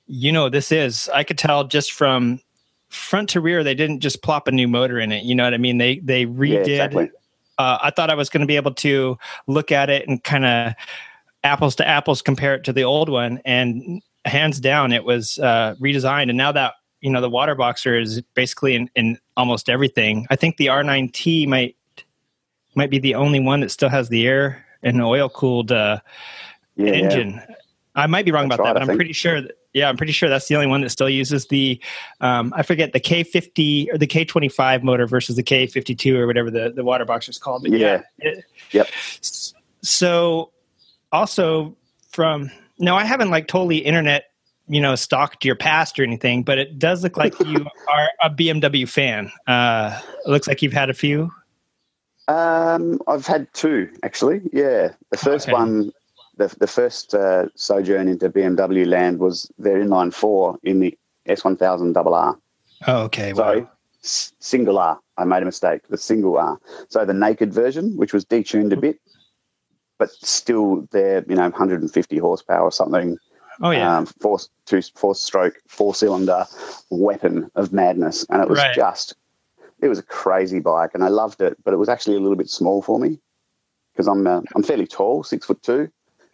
you 0.09 0.33
know, 0.33 0.49
this 0.49 0.73
is. 0.73 1.09
I 1.15 1.23
could 1.23 1.39
tell 1.39 1.65
just 1.65 1.93
from 1.93 2.41
front 2.89 3.29
to 3.31 3.41
rear, 3.41 3.63
they 3.63 3.75
didn't 3.75 4.01
just 4.01 4.23
plop 4.23 4.49
a 4.49 4.53
new 4.53 4.67
motor 4.67 4.99
in 4.99 5.13
it. 5.13 5.25
You 5.25 5.35
know 5.35 5.45
what 5.45 5.55
I 5.55 5.59
mean? 5.59 5.79
They 5.79 5.99
they 5.99 6.27
redid. 6.27 6.67
Yeah, 6.67 6.85
exactly. 6.85 7.11
uh, 7.59 7.79
I 7.83 7.91
thought 7.91 8.11
I 8.11 8.15
was 8.15 8.31
going 8.31 8.41
to 8.41 8.47
be 8.47 8.57
able 8.57 8.75
to 8.75 9.19
look 9.47 9.71
at 9.71 9.91
it 9.91 10.09
and 10.09 10.23
kind 10.25 10.45
of 10.45 10.73
apples 11.45 11.77
to 11.77 11.87
apples 11.87 12.23
compare 12.23 12.55
it 12.55 12.65
to 12.65 12.73
the 12.73 12.85
old 12.85 13.09
one, 13.09 13.41
and 13.45 14.03
hands 14.25 14.61
down, 14.61 14.93
it 14.93 15.05
was 15.05 15.39
uh, 15.39 15.75
redesigned. 15.81 16.29
And 16.29 16.39
now 16.39 16.53
that 16.53 16.75
you 17.01 17.11
know 17.11 17.21
the 17.21 17.31
water 17.31 17.55
boxer 17.55 17.99
is 17.99 18.23
basically 18.35 18.75
in, 18.75 18.91
in 18.95 19.19
almost 19.37 19.69
everything. 19.69 20.27
I 20.31 20.37
think 20.37 20.57
the 20.57 20.67
R9T 20.67 21.47
might 21.47 21.77
might 22.75 22.91
be 22.91 22.99
the 22.99 23.15
only 23.15 23.41
one 23.41 23.61
that 23.61 23.71
still 23.71 23.89
has 23.89 24.09
the 24.09 24.27
air 24.27 24.65
and 24.83 25.03
oil 25.03 25.29
cooled 25.29 25.73
uh, 25.73 26.01
yeah, 26.77 26.93
engine. 26.93 27.33
Yeah. 27.35 27.55
I 27.95 28.07
might 28.07 28.25
be 28.25 28.31
wrong 28.31 28.49
That's 28.49 28.61
about 28.61 28.67
right, 28.67 28.75
that, 28.75 28.87
but 28.87 28.93
I'm 28.93 28.97
pretty 28.97 29.13
sure 29.13 29.43
that 29.43 29.58
yeah, 29.75 29.89
I'm 29.89 29.97
pretty 29.97 30.13
sure 30.13 30.29
that's 30.29 30.49
the 30.49 30.55
only 30.55 30.67
one 30.67 30.81
that 30.81 30.91
still 30.91 31.11
uses 31.11 31.47
the 31.47 31.81
um, 32.21 32.53
I 32.57 32.63
forget 32.63 32.93
the 32.93 33.01
K50 33.01 33.93
or 33.93 33.99
the 33.99 34.07
K25 34.07 34.83
motor 34.83 35.07
versus 35.07 35.37
the 35.37 35.43
K52 35.43 36.17
or 36.17 36.27
whatever 36.27 36.51
the 36.51 36.73
the 36.75 36.85
water 36.85 37.05
box 37.05 37.29
is 37.29 37.39
called. 37.39 37.63
But 37.63 37.73
yeah. 37.73 38.03
yeah 38.23 38.31
it, 38.31 38.45
yep. 38.71 38.89
So 39.83 40.51
also 41.13 41.77
from 42.11 42.51
now 42.79 42.97
I 42.97 43.05
haven't 43.05 43.31
like 43.31 43.47
totally 43.47 43.79
internet 43.79 44.25
you 44.69 44.81
know 44.81 44.95
stalked 44.95 45.45
your 45.45 45.57
past 45.57 45.99
or 45.99 46.03
anything, 46.03 46.43
but 46.43 46.59
it 46.59 46.79
does 46.79 47.03
look 47.03 47.17
like 47.17 47.39
you 47.41 47.67
are 47.93 48.09
a 48.23 48.31
BMW 48.31 48.89
fan. 48.89 49.31
Uh, 49.47 50.01
it 50.25 50.31
looks 50.31 50.49
like 50.49 50.63
you've 50.63 50.73
had 50.73 50.91
a 50.91 50.95
few. 50.95 51.31
Um, 52.27 53.01
I've 53.07 53.27
had 53.27 53.53
two 53.53 53.91
actually. 54.03 54.41
Yeah, 54.53 54.93
the 55.11 55.19
first 55.19 55.49
okay. 55.49 55.53
one 55.53 55.93
the, 56.39 56.55
the 56.59 56.67
first 56.67 57.15
uh, 57.15 57.47
sojourn 57.55 58.09
into 58.09 58.31
BMW 58.31 58.87
land 58.87 59.19
was 59.19 59.51
their 59.59 59.77
inline 59.79 60.13
four 60.15 60.59
in 60.63 60.81
the 60.81 60.97
S1000RR. 61.29 62.39
Oh, 62.87 63.03
okay. 63.03 63.35
Sorry, 63.35 63.61
wow. 63.63 63.71
S- 64.03 64.33
single 64.39 64.79
R. 64.79 64.99
I 65.19 65.25
made 65.25 65.43
a 65.43 65.47
mistake. 65.47 65.83
The 65.89 65.99
single 65.99 66.39
R. 66.39 66.59
So 66.89 67.05
the 67.05 67.13
naked 67.13 67.53
version, 67.53 67.97
which 67.97 68.13
was 68.13 68.25
detuned 68.25 68.73
a 68.73 68.77
bit, 68.77 69.01
but 69.99 70.11
still 70.11 70.87
they're 70.93 71.25
you 71.29 71.35
know 71.35 71.43
150 71.43 72.19
horsepower 72.19 72.63
or 72.63 72.73
something. 72.73 73.19
Oh 73.61 73.73
yeah, 73.73 73.99
um, 73.99 74.07
four 74.07 74.39
two 74.65 74.81
four 74.95 75.17
stroke 75.17 75.55
four 75.67 75.93
cylinder 75.95 76.47
weapon 76.91 77.51
of 77.57 77.73
madness, 77.73 78.25
and 78.31 78.41
it 78.41 78.49
was 78.49 78.59
Right. 78.61 78.75
just 78.75 79.17
it 79.83 79.89
was 79.89 79.99
a 79.99 80.05
crazy 80.05 80.61
bike, 80.61 80.91
and 80.95 81.03
I 81.03 81.09
loved 81.09 81.43
it. 81.43 81.57
But 81.65 81.75
it 81.75 81.79
was 81.79 81.89
actually 81.89 82.17
a 82.17 82.21
little 82.21 82.37
bit 82.37 82.49
small 82.49 82.81
for 82.81 83.01
me 83.01 83.19
because 83.93 84.07
I'm 84.07 84.25
uh, 84.29 84.43
I'm 84.55 84.63
fairly 84.63 84.87
tall, 84.87 85.25
six 85.25 85.47
foot 85.47 85.61
two, 85.65 85.91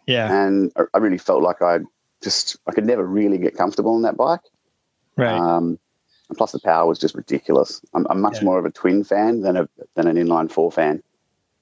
yeah, 0.07 0.45
and 0.45 0.71
I- 0.93 0.97
really 0.97 1.17
felt 1.17 1.43
like 1.43 1.61
I 1.61 1.79
just 2.23 2.57
I 2.67 2.71
could 2.71 2.85
never 2.85 3.05
really 3.05 3.37
get 3.37 3.55
comfortable 3.57 3.93
on 3.95 4.01
that 4.03 4.17
bike. 4.17 4.41
right. 5.17 5.37
Um, 5.37 5.79
and 6.27 6.37
plus, 6.37 6.53
the 6.53 6.59
power 6.59 6.87
was 6.87 6.97
just 6.97 7.13
ridiculous. 7.13 7.81
I'm, 7.93 8.07
I'm 8.09 8.19
much 8.19 8.37
Yeah. 8.37 8.45
more 8.45 8.57
of 8.57 8.65
a 8.65 8.71
twin 8.71 9.03
fan 9.03 9.41
than 9.41 9.55
a 9.57 9.69
than 9.95 10.07
an 10.07 10.15
inline 10.15 10.49
four 10.51 10.71
fan. 10.71 11.03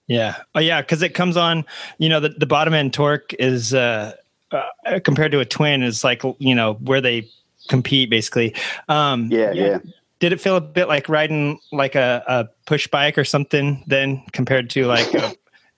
Yeah. 0.08 0.38
Oh, 0.56 0.60
yeah. 0.62 0.82
Because 0.82 1.01
it 1.01 1.13
comes 1.13 1.36
on, 1.38 1.65
you 1.97 2.08
know, 2.10 2.19
the, 2.21 2.29
the 2.29 2.45
bottom 2.45 2.73
end 2.73 2.93
torque 2.93 3.34
is 3.39 3.73
uh, 3.73 4.13
uh, 4.51 4.99
compared 5.03 5.32
to 5.34 5.39
a 5.41 5.45
twin 5.45 5.84
is 5.84 6.03
like 6.03 6.21
you 6.39 6.56
know 6.56 6.73
where 6.75 7.01
they 7.01 7.27
compete 7.67 8.10
basically. 8.10 8.56
Um, 8.88 9.27
Yeah, 9.32 9.51
yeah. 9.51 9.79
Did 10.19 10.32
it 10.32 10.39
feel 10.39 10.56
a 10.56 10.62
bit 10.62 10.88
like 10.88 11.10
riding 11.10 11.60
like 11.73 11.95
a, 11.95 12.23
a 12.27 12.47
push 12.65 12.88
bike 12.88 13.17
or 13.17 13.25
something 13.25 13.84
then 13.88 14.23
compared 14.32 14.69
to 14.69 14.86
like 14.86 15.13
uh, 15.13 15.34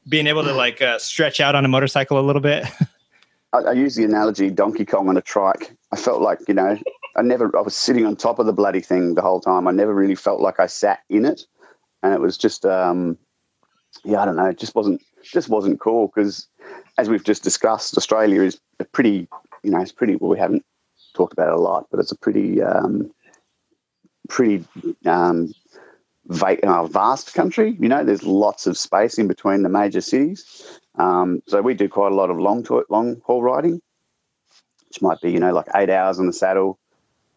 being 0.08 0.28
able 0.28 0.44
to 0.44 0.54
like 0.54 0.82
uh, 0.82 1.00
stretch 1.00 1.40
out 1.40 1.56
on 1.56 1.66
a 1.66 1.68
motorcycle 1.68 2.20
a 2.20 2.22
little 2.22 2.42
bit? 2.42 2.66
I, 3.54 3.60
I 3.60 3.72
use 3.74 3.96
the 3.96 4.04
analogy 4.04 4.50
Donkey 4.50 4.86
Kong 4.86 5.10
on 5.10 5.18
a 5.18 5.22
trike. 5.22 5.76
I 5.92 5.96
felt 5.96 6.22
like 6.22 6.40
you 6.48 6.54
know 6.54 6.78
I 7.16 7.22
never 7.22 7.56
I 7.58 7.62
was 7.62 7.76
sitting 7.76 8.06
on 8.06 8.16
top 8.16 8.40
of 8.40 8.46
the 8.46 8.54
bloody 8.54 8.82
thing 8.82 9.16
the 9.16 9.22
whole 9.22 9.40
time. 9.40 9.68
I 9.68 9.72
never 9.72 9.94
really 9.94 10.16
felt 10.16 10.42
like 10.42 10.60
I 10.60 10.68
sat 10.68 11.00
in 11.10 11.26
it, 11.26 11.46
and 12.04 12.14
it 12.14 12.20
was 12.20 12.38
just 12.38 12.66
um, 12.66 13.18
yeah 14.04 14.22
I 14.22 14.26
don't 14.26 14.36
know 14.36 14.46
it 14.46 14.60
just 14.60 14.76
wasn't 14.76 15.02
just 15.24 15.50
wasn't 15.50 15.80
cool 15.80 16.12
because 16.14 16.48
as 16.98 17.10
we've 17.10 17.24
just 17.24 17.44
discussed, 17.44 17.98
Australia 17.98 18.42
is 18.42 18.60
a 18.80 18.86
pretty 18.86 19.28
you 19.64 19.72
know 19.72 19.80
it's 19.80 19.92
pretty 19.92 20.16
well 20.16 20.30
we 20.30 20.40
haven't 20.40 20.66
talked 21.14 21.34
about 21.34 21.50
it 21.50 21.56
a 21.56 21.60
lot, 21.60 21.88
but 21.92 22.00
it's 22.00 22.12
a 22.12 22.18
pretty 22.18 22.62
um, 22.62 23.12
pretty 24.28 24.66
um, 25.06 25.54
va- 26.28 26.66
uh, 26.68 26.86
vast 26.88 27.34
country. 27.34 27.78
You 27.80 27.90
know, 27.90 28.04
there's 28.04 28.24
lots 28.24 28.68
of 28.68 28.78
space 28.78 29.18
in 29.18 29.28
between 29.28 29.64
the 29.64 29.70
major 29.70 30.02
cities. 30.02 30.80
Um, 30.96 31.42
so 31.48 31.62
we 31.62 31.74
do 31.74 31.90
quite 31.90 32.12
a 32.12 32.16
lot 32.16 32.30
of 32.30 32.40
long 32.40 32.64
to- 32.64 32.86
long 32.90 33.22
haul 33.26 33.44
riding, 33.44 33.82
which 34.88 35.02
might 35.02 35.22
be 35.22 35.32
you 35.32 35.40
know 35.40 35.54
like 35.54 35.68
eight 35.76 35.90
hours 35.90 36.20
on 36.20 36.28
the 36.28 36.34
saddle 36.34 36.80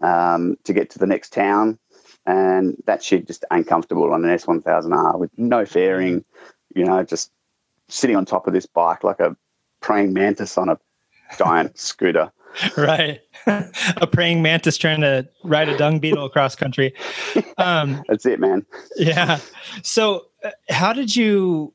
um, 0.01 0.57
to 0.65 0.73
get 0.73 0.91
to 0.91 0.99
the 0.99 1.07
next 1.07 1.33
town, 1.33 1.79
and 2.27 2.77
that 2.87 3.03
shit 3.03 3.27
just 3.27 3.45
ain't 3.53 3.67
comfortable 3.67 4.13
on 4.13 4.25
an 4.25 4.31
S1000R 4.37 5.19
with 5.19 5.31
no 5.37 5.67
fairing. 5.67 6.25
You 6.75 6.85
know, 6.85 7.03
just 7.03 7.33
sitting 7.89 8.17
on 8.17 8.25
top 8.25 8.47
of 8.47 8.53
this 8.53 8.67
bike 8.67 9.03
like 9.03 9.21
a 9.21 9.37
praying 9.81 10.13
mantis 10.13 10.59
on 10.59 10.69
a 10.69 10.79
giant 11.39 11.77
scooter. 11.79 12.31
right. 12.77 13.21
a 13.47 14.07
praying 14.07 14.43
mantis 14.43 14.77
trying 14.77 15.01
to 15.01 15.29
ride 15.45 15.69
a 15.69 15.77
dung 15.77 15.99
beetle 15.99 16.25
across 16.25 16.55
country. 16.55 16.95
Um, 17.57 18.03
That's 18.09 18.27
it, 18.27 18.41
man. 18.41 18.65
yeah. 18.97 19.39
So, 19.83 20.27
uh, 20.45 20.51
how 20.69 20.93
did 20.93 21.15
you 21.15 21.73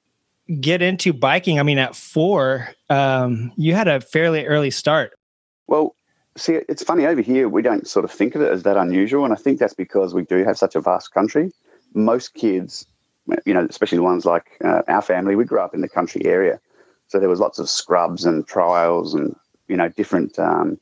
get 0.60 0.82
into 0.82 1.14
biking? 1.14 1.60
I 1.60 1.64
mean, 1.64 1.78
at 1.78 1.96
four, 1.96 2.70
um, 2.90 3.52
you 3.56 3.74
had 3.74 3.88
a 3.88 4.02
fairly 4.02 4.46
early 4.46 4.72
start. 4.72 5.18
Well, 5.68 5.96
see, 6.38 6.60
it's 6.70 6.84
funny 6.84 7.06
over 7.06 7.22
here, 7.22 7.50
we 7.50 7.62
don't 7.62 7.88
sort 7.88 8.06
of 8.06 8.12
think 8.12 8.36
of 8.36 8.42
it 8.42 8.52
as 8.52 8.64
that 8.64 8.78
unusual. 8.78 9.24
And 9.26 9.34
I 9.34 9.38
think 9.38 9.60
that's 9.60 9.74
because 9.74 10.14
we 10.14 10.24
do 10.24 10.44
have 10.44 10.58
such 10.58 10.76
a 10.76 10.82
vast 10.82 11.14
country. 11.14 11.52
Most 11.94 12.34
kids, 12.34 12.86
you 13.46 13.54
know, 13.54 13.66
especially 13.70 13.98
the 13.98 14.04
ones 14.04 14.26
like 14.26 14.46
uh, 14.64 14.82
our 14.88 15.02
family, 15.02 15.36
we 15.36 15.46
grew 15.46 15.60
up 15.60 15.74
in 15.74 15.82
the 15.82 15.90
country 15.90 16.26
area. 16.26 16.60
So 17.08 17.20
there 17.20 17.30
was 17.30 17.40
lots 17.40 17.60
of 17.60 17.70
scrubs 17.70 18.26
and 18.26 18.48
trials 18.48 19.14
and, 19.14 19.36
you 19.74 19.78
know, 19.78 19.90
different 19.90 20.38
um, 20.38 20.80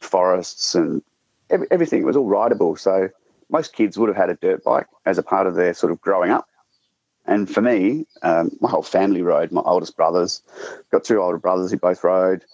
forests 0.00 0.74
and 0.74 1.02
every, 1.50 1.66
everything. 1.70 2.00
It 2.00 2.06
was 2.06 2.16
all 2.16 2.26
rideable. 2.26 2.76
So 2.76 3.10
most 3.50 3.74
kids 3.74 3.98
would 3.98 4.08
have 4.08 4.16
had 4.16 4.30
a 4.30 4.36
dirt 4.36 4.64
bike 4.64 4.86
as 5.04 5.18
a 5.18 5.22
part 5.22 5.46
of 5.46 5.54
their 5.54 5.74
sort 5.74 5.92
of 5.92 6.00
growing 6.00 6.30
up. 6.30 6.48
And 7.26 7.50
for 7.52 7.60
me, 7.60 8.06
um, 8.22 8.56
my 8.60 8.70
whole 8.70 8.82
family 8.82 9.20
rode. 9.20 9.52
My 9.52 9.60
oldest 9.60 9.96
brothers, 9.96 10.40
got 10.90 11.04
two 11.04 11.20
older 11.20 11.38
brothers 11.38 11.70
who 11.70 11.76
both 11.76 12.02
rode 12.02 12.44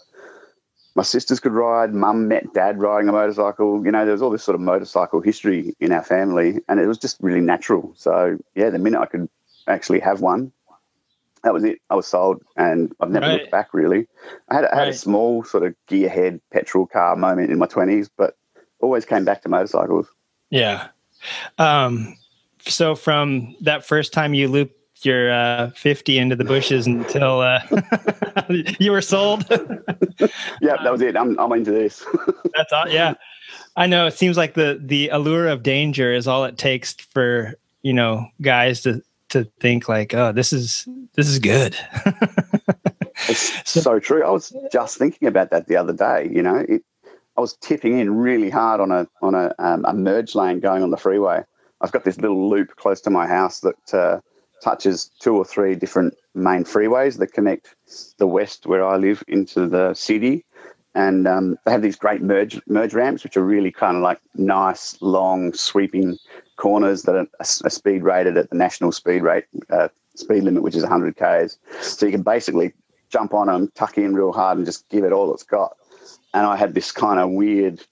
my 0.94 1.03
sisters 1.03 1.40
could 1.40 1.53
ride. 1.53 1.94
Mum 1.94 2.29
met 2.29 2.53
dad 2.53 2.81
riding 2.81 3.09
a 3.09 3.12
motorcycle. 3.12 3.85
You 3.85 3.92
know, 3.92 4.05
there 4.05 4.12
was 4.12 4.22
all 4.22 4.31
this 4.31 4.44
sort 4.44 4.55
of 4.55 4.61
motorcycle 4.61 5.20
history 5.20 5.75
in 5.81 5.92
our 5.92 6.03
family, 6.03 6.61
and 6.68 6.81
it 6.81 6.87
was 6.87 6.98
just 6.98 7.16
really 7.20 7.40
natural. 7.40 7.92
So, 7.96 8.38
yeah, 8.55 8.70
the 8.70 8.79
minute 8.79 9.01
I 9.01 9.07
could 9.07 9.29
actually 9.66 10.01
have 10.01 10.20
one, 10.20 10.53
that 11.44 11.52
was 11.52 11.64
it. 11.64 11.78
I 11.90 11.94
was 11.94 12.07
sold, 12.07 12.42
and 12.57 12.92
I've 13.00 13.11
never 13.11 13.26
Right. 13.26 13.40
looked 13.40 13.50
back. 13.50 13.74
Really, 13.74 14.07
I 14.48 14.55
had, 14.57 14.64
I 14.66 14.76
had 14.76 14.88
a 14.88 14.92
small 14.94 15.44
sort 15.44 15.64
of 15.64 15.74
gearhead 15.88 16.40
petrol 16.52 16.87
car 16.87 17.16
moment 17.16 17.50
in 17.50 17.59
my 17.59 17.66
twenties, 17.66 18.09
but 18.16 18.37
always 18.81 19.05
came 19.05 19.24
back 19.24 19.42
to 19.42 19.48
motorcycles. 19.48 20.09
Yeah. 20.50 20.88
Um, 21.59 22.16
so 22.66 22.94
from 22.94 23.55
that 23.61 23.85
first 23.87 24.12
time 24.12 24.35
you 24.35 24.48
looped 24.48 24.76
your 25.05 25.33
uh, 25.33 25.70
50 25.70 26.18
into 26.18 26.37
the 26.37 26.44
bushes 26.44 26.87
until 26.87 27.40
uh, 27.40 27.61
you 28.78 28.92
were 28.92 29.00
sold. 29.02 29.44
Yeah, 30.61 30.76
that 30.83 30.92
was 30.92 31.00
it. 31.00 31.16
I'm, 31.16 31.37
I'm 31.40 31.52
into 31.52 31.72
this. 31.72 32.05
That's 32.55 32.72
all. 32.72 32.88
Yeah. 32.88 33.14
I 33.76 33.87
know. 33.87 34.07
It 34.07 34.14
seems 34.14 34.37
like 34.37 34.55
the, 34.55 34.78
the 34.81 35.09
allure 35.09 35.48
of 35.48 35.64
danger 35.64 36.12
is 36.12 36.28
all 36.28 36.44
it 36.44 36.57
takes 36.59 36.92
for, 36.94 37.55
you 37.83 37.92
know, 37.92 38.26
guys 38.40 38.83
to, 38.83 39.02
to 39.33 39.45
think 39.61 39.88
like, 39.88 40.14
oh, 40.14 40.33
this 40.33 40.53
is, 40.53 40.87
this 41.14 41.29
is 41.29 41.38
good. 41.38 41.77
It's 43.29 43.83
so 43.83 43.99
true. 43.99 44.25
I 44.25 44.31
was 44.31 44.55
just 44.73 44.99
thinking 44.99 45.29
about 45.29 45.51
that 45.51 45.66
the 45.66 45.77
other 45.77 45.92
day. 45.92 46.29
You 46.33 46.42
know, 46.42 46.64
it, 46.68 46.83
I 47.37 47.40
was 47.40 47.57
tipping 47.57 47.99
in 47.99 48.16
really 48.16 48.51
hard 48.51 48.81
on 48.81 48.90
a 48.90 49.07
on 49.23 49.35
a, 49.35 49.55
um, 49.59 49.85
a 49.85 49.95
merge 49.95 50.35
lane 50.35 50.61
going 50.61 50.83
on 50.83 50.90
the 50.90 50.97
freeway. 50.97 51.42
I've 51.81 51.92
got 51.92 52.05
this 52.05 52.18
little 52.18 52.49
loop 52.49 52.77
close 52.77 53.01
to 53.03 53.11
my 53.11 53.27
house 53.27 53.61
that 53.61 53.95
uh, 53.95 54.21
touches 54.62 55.11
two 55.21 55.37
or 55.37 55.45
three 55.45 55.75
different 55.75 56.14
main 56.35 56.64
freeways 56.64 57.18
that 57.18 57.33
connect 57.33 57.75
the 58.18 58.27
west 58.27 58.66
where 58.66 58.85
I 58.85 58.97
live 58.97 59.23
into 59.29 59.66
the 59.66 59.95
city, 59.95 60.45
and 60.95 61.27
um, 61.27 61.57
they 61.64 61.73
have 61.73 61.83
these 61.83 61.97
great 61.97 62.23
merge 62.23 62.61
merge 62.66 62.95
ramps, 62.95 63.25
which 63.25 63.37
are 63.37 63.45
really 63.45 63.73
kind 63.73 63.97
of 63.97 64.03
like 64.03 64.21
nice, 64.35 65.01
long, 65.01 65.53
sweeping 65.53 66.18
corners 66.57 67.03
that 67.03 67.15
are, 67.17 67.27
are 67.41 67.71
speed 67.71 68.03
rated 68.03 68.37
at 68.37 68.51
the 68.51 68.57
national 68.57 68.93
speed 68.93 69.23
rate 69.23 69.45
uh, 69.71 69.88
speed 70.15 70.43
limit, 70.43 70.62
which 70.62 70.77
is 70.77 70.83
100 70.83 71.17
k's. 71.17 71.59
So 71.81 72.07
you 72.07 72.12
can 72.12 72.23
basically 72.23 72.73
jump 73.11 73.35
on 73.35 73.47
them, 73.47 73.71
tuck 73.75 73.99
in 73.99 74.15
real 74.15 74.33
hard, 74.33 74.59
and 74.59 74.67
just 74.67 74.88
give 74.88 75.05
it 75.05 75.12
all 75.12 75.33
it's 75.35 75.43
got. 75.43 75.77
And 76.35 76.47
I 76.47 76.57
had 76.57 76.75
this 76.75 76.93
kind 76.93 77.21
of 77.21 77.31
weird 77.31 77.83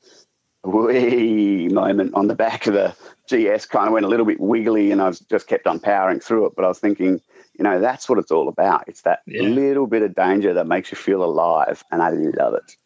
wee 0.64 1.68
moment 1.68 2.14
on 2.14 2.26
the 2.26 2.34
back 2.34 2.66
of 2.66 2.74
the 2.74 2.94
GS, 3.28 3.66
kind 3.66 3.86
of 3.86 3.92
went 3.92 4.04
a 4.04 4.08
little 4.08 4.26
bit 4.26 4.40
wiggly, 4.40 4.90
and 4.90 5.00
I 5.00 5.08
was 5.08 5.20
just 5.20 5.46
kept 5.46 5.66
on 5.66 5.80
powering 5.80 6.20
through 6.20 6.46
it. 6.46 6.52
But 6.56 6.64
I 6.64 6.68
was 6.68 6.78
thinking, 6.78 7.20
you 7.58 7.64
know, 7.64 7.80
that's 7.80 8.08
what 8.08 8.18
it's 8.18 8.30
all 8.30 8.48
about. 8.48 8.84
It's 8.86 9.02
that 9.02 9.20
Yeah. 9.26 9.42
little 9.42 9.86
bit 9.86 10.02
of 10.02 10.14
danger 10.14 10.54
that 10.54 10.66
makes 10.66 10.90
you 10.90 10.96
feel 10.96 11.22
alive, 11.22 11.84
and 11.90 12.02
I 12.02 12.10
love 12.10 12.54
it. 12.54 12.76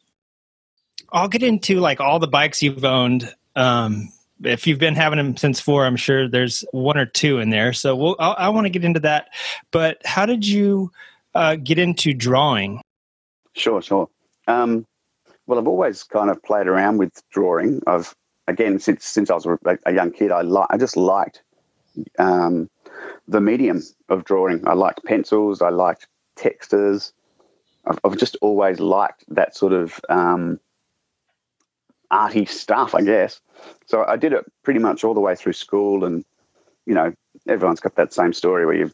I'll 1.12 1.28
get 1.28 1.42
into 1.42 1.80
like 1.80 2.00
all 2.00 2.18
the 2.18 2.26
bikes 2.28 2.62
you've 2.62 2.84
owned. 2.84 3.32
Um, 3.54 4.08
if 4.44 4.66
you've 4.66 4.78
been 4.78 4.94
having 4.94 5.16
them 5.16 5.36
since 5.36 5.60
four, 5.60 5.86
I'm 5.86 5.96
sure 5.96 6.28
there's 6.28 6.64
one 6.72 6.98
or 6.98 7.06
two 7.06 7.38
in 7.38 7.50
there. 7.50 7.72
So 7.72 7.96
we'll, 7.96 8.16
I, 8.18 8.30
I 8.32 8.48
want 8.48 8.66
to 8.66 8.70
get 8.70 8.84
into 8.84 9.00
that. 9.00 9.28
But 9.70 10.04
how 10.04 10.26
did 10.26 10.46
you 10.46 10.90
uh, 11.34 11.56
get 11.56 11.78
into 11.78 12.14
drawing? 12.14 12.80
Sure, 13.54 13.80
sure. 13.82 14.08
Um, 14.48 14.86
well, 15.46 15.58
I've 15.58 15.68
always 15.68 16.02
kind 16.02 16.30
of 16.30 16.42
played 16.42 16.66
around 16.66 16.98
with 16.98 17.22
drawing. 17.30 17.82
I've 17.86 18.14
again 18.46 18.78
since 18.78 19.04
since 19.04 19.30
I 19.30 19.34
was 19.34 19.46
a, 19.46 19.58
a 19.86 19.92
young 19.92 20.10
kid, 20.10 20.30
I 20.30 20.42
li- 20.42 20.66
I 20.70 20.76
just 20.76 20.96
liked 20.96 21.42
um, 22.18 22.68
the 23.28 23.40
medium 23.40 23.82
of 24.08 24.24
drawing. 24.24 24.66
I 24.66 24.74
liked 24.74 25.04
pencils. 25.04 25.62
I 25.62 25.70
liked 25.70 26.06
textures. 26.36 27.12
I've, 27.86 27.98
I've 28.04 28.16
just 28.16 28.36
always 28.40 28.80
liked 28.80 29.24
that 29.28 29.56
sort 29.56 29.72
of 29.72 30.00
um, 30.08 30.58
arty 32.10 32.44
stuff, 32.44 32.94
I 32.94 33.02
guess. 33.02 33.40
So 33.86 34.04
I 34.04 34.16
did 34.16 34.32
it 34.32 34.44
pretty 34.62 34.80
much 34.80 35.04
all 35.04 35.14
the 35.14 35.20
way 35.20 35.34
through 35.34 35.54
school, 35.54 36.04
and 36.04 36.24
you 36.86 36.94
know, 36.94 37.12
everyone's 37.48 37.80
got 37.80 37.96
that 37.96 38.12
same 38.12 38.32
story 38.32 38.66
where 38.66 38.76
you 38.76 38.90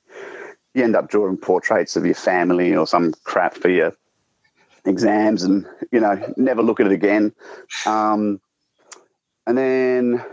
you 0.74 0.84
end 0.84 0.94
up 0.94 1.08
drawing 1.08 1.36
portraits 1.36 1.96
of 1.96 2.06
your 2.06 2.14
family 2.14 2.74
or 2.74 2.86
some 2.86 3.12
crap 3.24 3.54
for 3.54 3.68
your 3.68 3.92
exams, 4.84 5.42
and 5.42 5.66
you 5.92 6.00
know, 6.00 6.32
never 6.36 6.62
look 6.62 6.80
at 6.80 6.86
it 6.86 6.92
again. 6.92 7.32
Um, 7.86 8.40
and 9.46 9.58
then, 9.58 10.24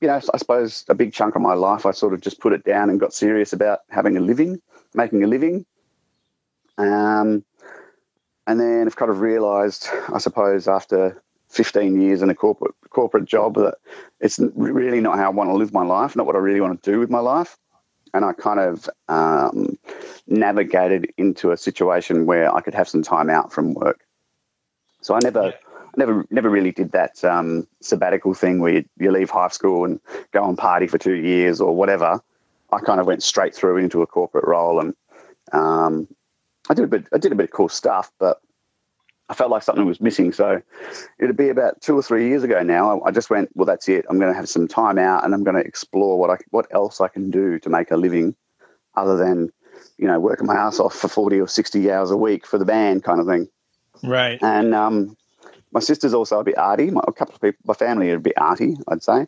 you 0.00 0.08
know, 0.08 0.20
I 0.32 0.38
suppose 0.38 0.84
a 0.88 0.94
big 0.94 1.12
chunk 1.12 1.34
of 1.34 1.42
my 1.42 1.54
life, 1.54 1.86
I 1.86 1.90
sort 1.90 2.14
of 2.14 2.20
just 2.20 2.40
put 2.40 2.52
it 2.52 2.64
down 2.64 2.88
and 2.88 3.00
got 3.00 3.12
serious 3.12 3.52
about 3.52 3.80
having 3.88 4.16
a 4.16 4.20
living, 4.20 4.60
making 4.94 5.24
a 5.24 5.26
living. 5.26 5.66
Um, 6.78 7.44
and 8.46 8.60
then 8.60 8.86
I've 8.86 8.96
kind 8.96 9.10
of 9.10 9.20
realised, 9.20 9.88
I 10.12 10.18
suppose, 10.18 10.68
after 10.68 11.22
15 11.50 12.00
years 12.00 12.22
in 12.22 12.30
a 12.30 12.34
corporate 12.34 12.74
corporate 12.90 13.24
job, 13.24 13.54
that 13.56 13.74
it's 14.20 14.38
really 14.54 15.00
not 15.00 15.18
how 15.18 15.26
I 15.26 15.30
want 15.30 15.50
to 15.50 15.54
live 15.54 15.72
my 15.72 15.84
life, 15.84 16.16
not 16.16 16.26
what 16.26 16.36
I 16.36 16.38
really 16.38 16.60
want 16.60 16.82
to 16.82 16.90
do 16.90 16.98
with 16.98 17.10
my 17.10 17.18
life. 17.18 17.56
And 18.12 18.24
I 18.24 18.32
kind 18.32 18.58
of 18.58 18.88
um, 19.08 19.78
navigated 20.26 21.12
into 21.16 21.52
a 21.52 21.56
situation 21.56 22.26
where 22.26 22.54
I 22.54 22.60
could 22.60 22.74
have 22.74 22.88
some 22.88 23.02
time 23.02 23.30
out 23.30 23.52
from 23.52 23.74
work. 23.74 24.00
So 25.00 25.14
I 25.14 25.20
never, 25.22 25.54
never, 25.96 26.26
never 26.30 26.50
really 26.50 26.72
did 26.72 26.92
that 26.92 27.22
um, 27.24 27.66
sabbatical 27.80 28.34
thing 28.34 28.58
where 28.58 28.72
you, 28.72 28.84
you 28.98 29.12
leave 29.12 29.30
high 29.30 29.48
school 29.48 29.84
and 29.84 30.00
go 30.32 30.48
and 30.48 30.58
party 30.58 30.88
for 30.88 30.98
two 30.98 31.14
years 31.14 31.60
or 31.60 31.74
whatever. 31.74 32.20
I 32.72 32.80
kind 32.80 33.00
of 33.00 33.06
went 33.06 33.22
straight 33.22 33.54
through 33.54 33.78
into 33.78 34.02
a 34.02 34.06
corporate 34.06 34.46
role, 34.46 34.80
and 34.80 34.94
um, 35.52 36.08
I 36.68 36.74
did 36.74 36.84
a 36.84 36.88
bit. 36.88 37.06
I 37.12 37.18
did 37.18 37.32
a 37.32 37.34
bit 37.34 37.44
of 37.44 37.50
cool 37.50 37.68
stuff, 37.68 38.12
but 38.18 38.40
I 39.30 39.34
felt 39.34 39.50
like 39.50 39.62
something 39.62 39.86
was 39.86 40.00
missing. 40.00 40.32
So 40.32 40.60
it'd 41.20 41.36
be 41.36 41.48
about 41.48 41.80
two 41.80 41.96
or 41.96 42.02
three 42.02 42.28
years 42.28 42.42
ago 42.42 42.62
now. 42.62 43.00
I 43.02 43.12
just 43.12 43.30
went, 43.30 43.48
well, 43.54 43.64
that's 43.64 43.88
it. 43.88 44.04
I'm 44.10 44.18
going 44.18 44.30
to 44.30 44.36
have 44.36 44.48
some 44.48 44.66
time 44.66 44.98
out, 44.98 45.24
and 45.24 45.32
I'm 45.32 45.44
going 45.44 45.56
to 45.56 45.66
explore 45.66 46.18
what 46.18 46.30
I 46.30 46.36
what 46.50 46.66
else 46.72 47.00
I 47.00 47.06
can 47.08 47.30
do 47.30 47.58
to 47.60 47.70
make 47.70 47.92
a 47.92 47.96
living, 47.96 48.34
other 48.96 49.16
than 49.16 49.52
you 49.98 50.08
know 50.08 50.18
working 50.18 50.46
my 50.46 50.56
ass 50.56 50.80
off 50.80 50.94
for 50.94 51.08
forty 51.08 51.40
or 51.40 51.46
sixty 51.46 51.90
hours 51.92 52.10
a 52.10 52.16
week 52.16 52.44
for 52.44 52.58
the 52.58 52.64
band 52.64 53.04
kind 53.04 53.20
of 53.20 53.26
thing. 53.26 53.48
Right. 54.02 54.42
And 54.42 54.74
um, 54.74 55.16
my 55.72 55.80
sister's 55.80 56.12
also 56.12 56.40
a 56.40 56.44
bit 56.44 56.58
arty. 56.58 56.90
My, 56.90 57.02
a 57.06 57.12
couple 57.12 57.36
of 57.36 57.40
people, 57.40 57.60
my 57.64 57.74
family 57.74 58.10
are 58.10 58.16
a 58.16 58.20
bit 58.20 58.34
arty, 58.36 58.76
I'd 58.88 59.02
say. 59.02 59.26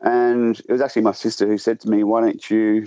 And 0.00 0.58
it 0.58 0.72
was 0.72 0.80
actually 0.80 1.02
my 1.02 1.12
sister 1.12 1.46
who 1.46 1.56
said 1.56 1.78
to 1.80 1.88
me, 1.88 2.02
"Why 2.02 2.20
don't 2.20 2.50
you, 2.50 2.86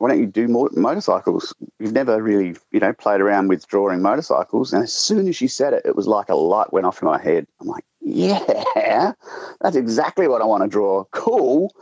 why 0.00 0.08
don't 0.08 0.18
you 0.18 0.26
do 0.26 0.48
more 0.48 0.70
motorcycles? 0.72 1.54
You've 1.78 1.92
never 1.92 2.22
really, 2.22 2.56
you 2.72 2.80
know, 2.80 2.94
played 2.94 3.20
around 3.20 3.48
with 3.48 3.68
drawing 3.68 4.00
motorcycles." 4.00 4.72
And 4.72 4.82
as 4.82 4.94
soon 4.94 5.28
as 5.28 5.36
she 5.36 5.46
said 5.46 5.74
it, 5.74 5.82
it 5.84 5.94
was 5.94 6.06
like 6.06 6.30
a 6.30 6.34
light 6.34 6.72
went 6.72 6.86
off 6.86 7.02
in 7.02 7.06
my 7.06 7.20
head. 7.20 7.46
I'm 7.60 7.66
like, 7.66 7.84
"Yeah, 8.00 9.12
that's 9.60 9.76
exactly 9.76 10.26
what 10.26 10.40
I 10.40 10.46
want 10.46 10.62
to 10.62 10.68
draw. 10.68 11.04
Cool." 11.10 11.74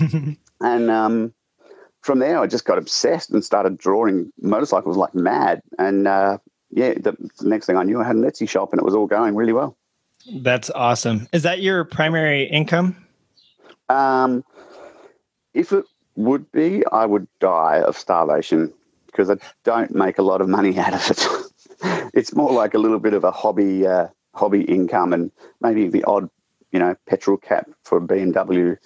and 0.60 0.88
um, 0.88 1.34
from 2.00 2.20
there, 2.20 2.38
I 2.38 2.46
just 2.46 2.64
got 2.64 2.78
obsessed 2.78 3.30
and 3.30 3.44
started 3.44 3.76
drawing 3.76 4.32
motorcycles 4.40 4.96
like 4.96 5.16
mad. 5.16 5.60
And 5.76 6.06
uh, 6.06 6.38
yeah, 6.70 6.94
the, 6.94 7.16
the, 7.40 7.48
next 7.48 7.66
thing 7.66 7.76
I 7.76 7.82
knew, 7.82 8.00
I 8.00 8.04
had 8.04 8.14
an 8.14 8.22
Etsy 8.22 8.48
shop, 8.48 8.72
and 8.72 8.78
it 8.78 8.84
was 8.84 8.94
all 8.94 9.08
going 9.08 9.34
really 9.34 9.52
well. 9.52 9.76
That's 10.32 10.70
awesome. 10.70 11.26
Is 11.32 11.42
that 11.42 11.60
your 11.60 11.84
primary 11.84 12.44
income? 12.44 13.04
Um, 13.88 14.44
if 15.54 15.72
it 15.72 15.84
would 16.16 16.50
be, 16.52 16.84
I 16.92 17.06
would 17.06 17.26
die 17.40 17.80
of 17.80 17.96
starvation 17.96 18.72
because 19.06 19.30
I 19.30 19.36
don't 19.64 19.94
make 19.94 20.18
a 20.18 20.22
lot 20.22 20.40
of 20.40 20.48
money 20.48 20.78
out 20.78 20.94
of 20.94 21.10
it. 21.10 22.10
it's 22.14 22.34
more 22.34 22.52
like 22.52 22.74
a 22.74 22.78
little 22.78 22.98
bit 22.98 23.14
of 23.14 23.24
a 23.24 23.30
hobby, 23.30 23.86
uh, 23.86 24.08
hobby 24.34 24.62
income, 24.62 25.12
and 25.12 25.30
maybe 25.60 25.88
the 25.88 26.04
odd, 26.04 26.28
you 26.72 26.78
know, 26.78 26.94
petrol 27.06 27.36
cap 27.36 27.68
for 27.84 27.98
a 27.98 28.00
BMW 28.00 28.76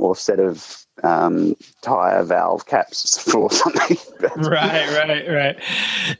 or 0.00 0.16
set 0.16 0.40
of 0.40 0.80
um, 1.02 1.56
tire 1.82 2.22
valve 2.22 2.66
caps 2.66 3.18
for 3.30 3.50
something. 3.50 3.96
right, 4.36 4.88
right, 4.96 5.28
right. 5.28 5.56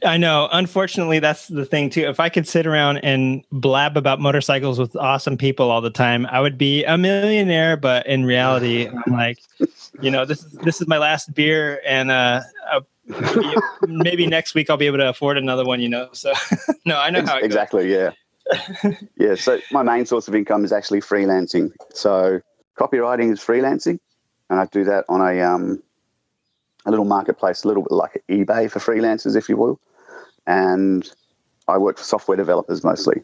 I 0.03 0.17
know. 0.17 0.49
Unfortunately, 0.51 1.19
that's 1.19 1.47
the 1.47 1.65
thing 1.65 1.89
too. 1.89 2.01
If 2.01 2.19
I 2.19 2.29
could 2.29 2.47
sit 2.47 2.65
around 2.65 2.97
and 2.99 3.43
blab 3.51 3.97
about 3.97 4.19
motorcycles 4.19 4.79
with 4.79 4.95
awesome 4.95 5.37
people 5.37 5.69
all 5.69 5.81
the 5.81 5.89
time, 5.89 6.25
I 6.27 6.39
would 6.39 6.57
be 6.57 6.83
a 6.85 6.97
millionaire. 6.97 7.77
But 7.77 8.07
in 8.07 8.25
reality, 8.25 8.87
I'm 8.87 9.03
like, 9.13 9.39
you 10.01 10.11
know, 10.11 10.25
this 10.25 10.43
is 10.43 10.51
this 10.53 10.81
is 10.81 10.87
my 10.87 10.97
last 10.97 11.33
beer, 11.33 11.81
and 11.85 12.11
uh, 12.11 12.41
maybe, 13.05 13.55
maybe, 13.87 14.27
next 14.27 14.55
week 14.55 14.69
I'll 14.69 14.77
be 14.77 14.87
able 14.87 14.99
to 14.99 15.09
afford 15.09 15.37
another 15.37 15.65
one. 15.65 15.81
You 15.81 15.89
know, 15.89 16.09
so 16.13 16.33
no, 16.85 16.97
I 16.97 17.09
know 17.09 17.23
how 17.25 17.37
exactly. 17.37 17.89
Goes. 17.89 18.13
Yeah. 18.83 18.91
yeah. 19.17 19.35
So 19.35 19.59
my 19.71 19.83
main 19.83 20.05
source 20.05 20.27
of 20.27 20.35
income 20.35 20.65
is 20.65 20.71
actually 20.71 21.01
freelancing. 21.01 21.71
So 21.93 22.41
Copywriting 22.79 23.31
is 23.31 23.39
freelancing, 23.39 23.99
and 24.49 24.59
I 24.59 24.65
do 24.65 24.83
that 24.85 25.05
on 25.09 25.21
a 25.21 25.41
um, 25.41 25.81
a 26.85 26.89
little 26.89 27.05
marketplace, 27.05 27.63
a 27.63 27.67
little 27.67 27.83
bit 27.83 27.91
like 27.91 28.23
eBay 28.29 28.69
for 28.69 28.79
freelancers, 28.79 29.35
if 29.35 29.49
you 29.49 29.57
will. 29.57 29.79
And 30.47 31.07
I 31.67 31.77
work 31.77 31.97
for 31.97 32.03
software 32.03 32.37
developers 32.37 32.83
mostly. 32.83 33.21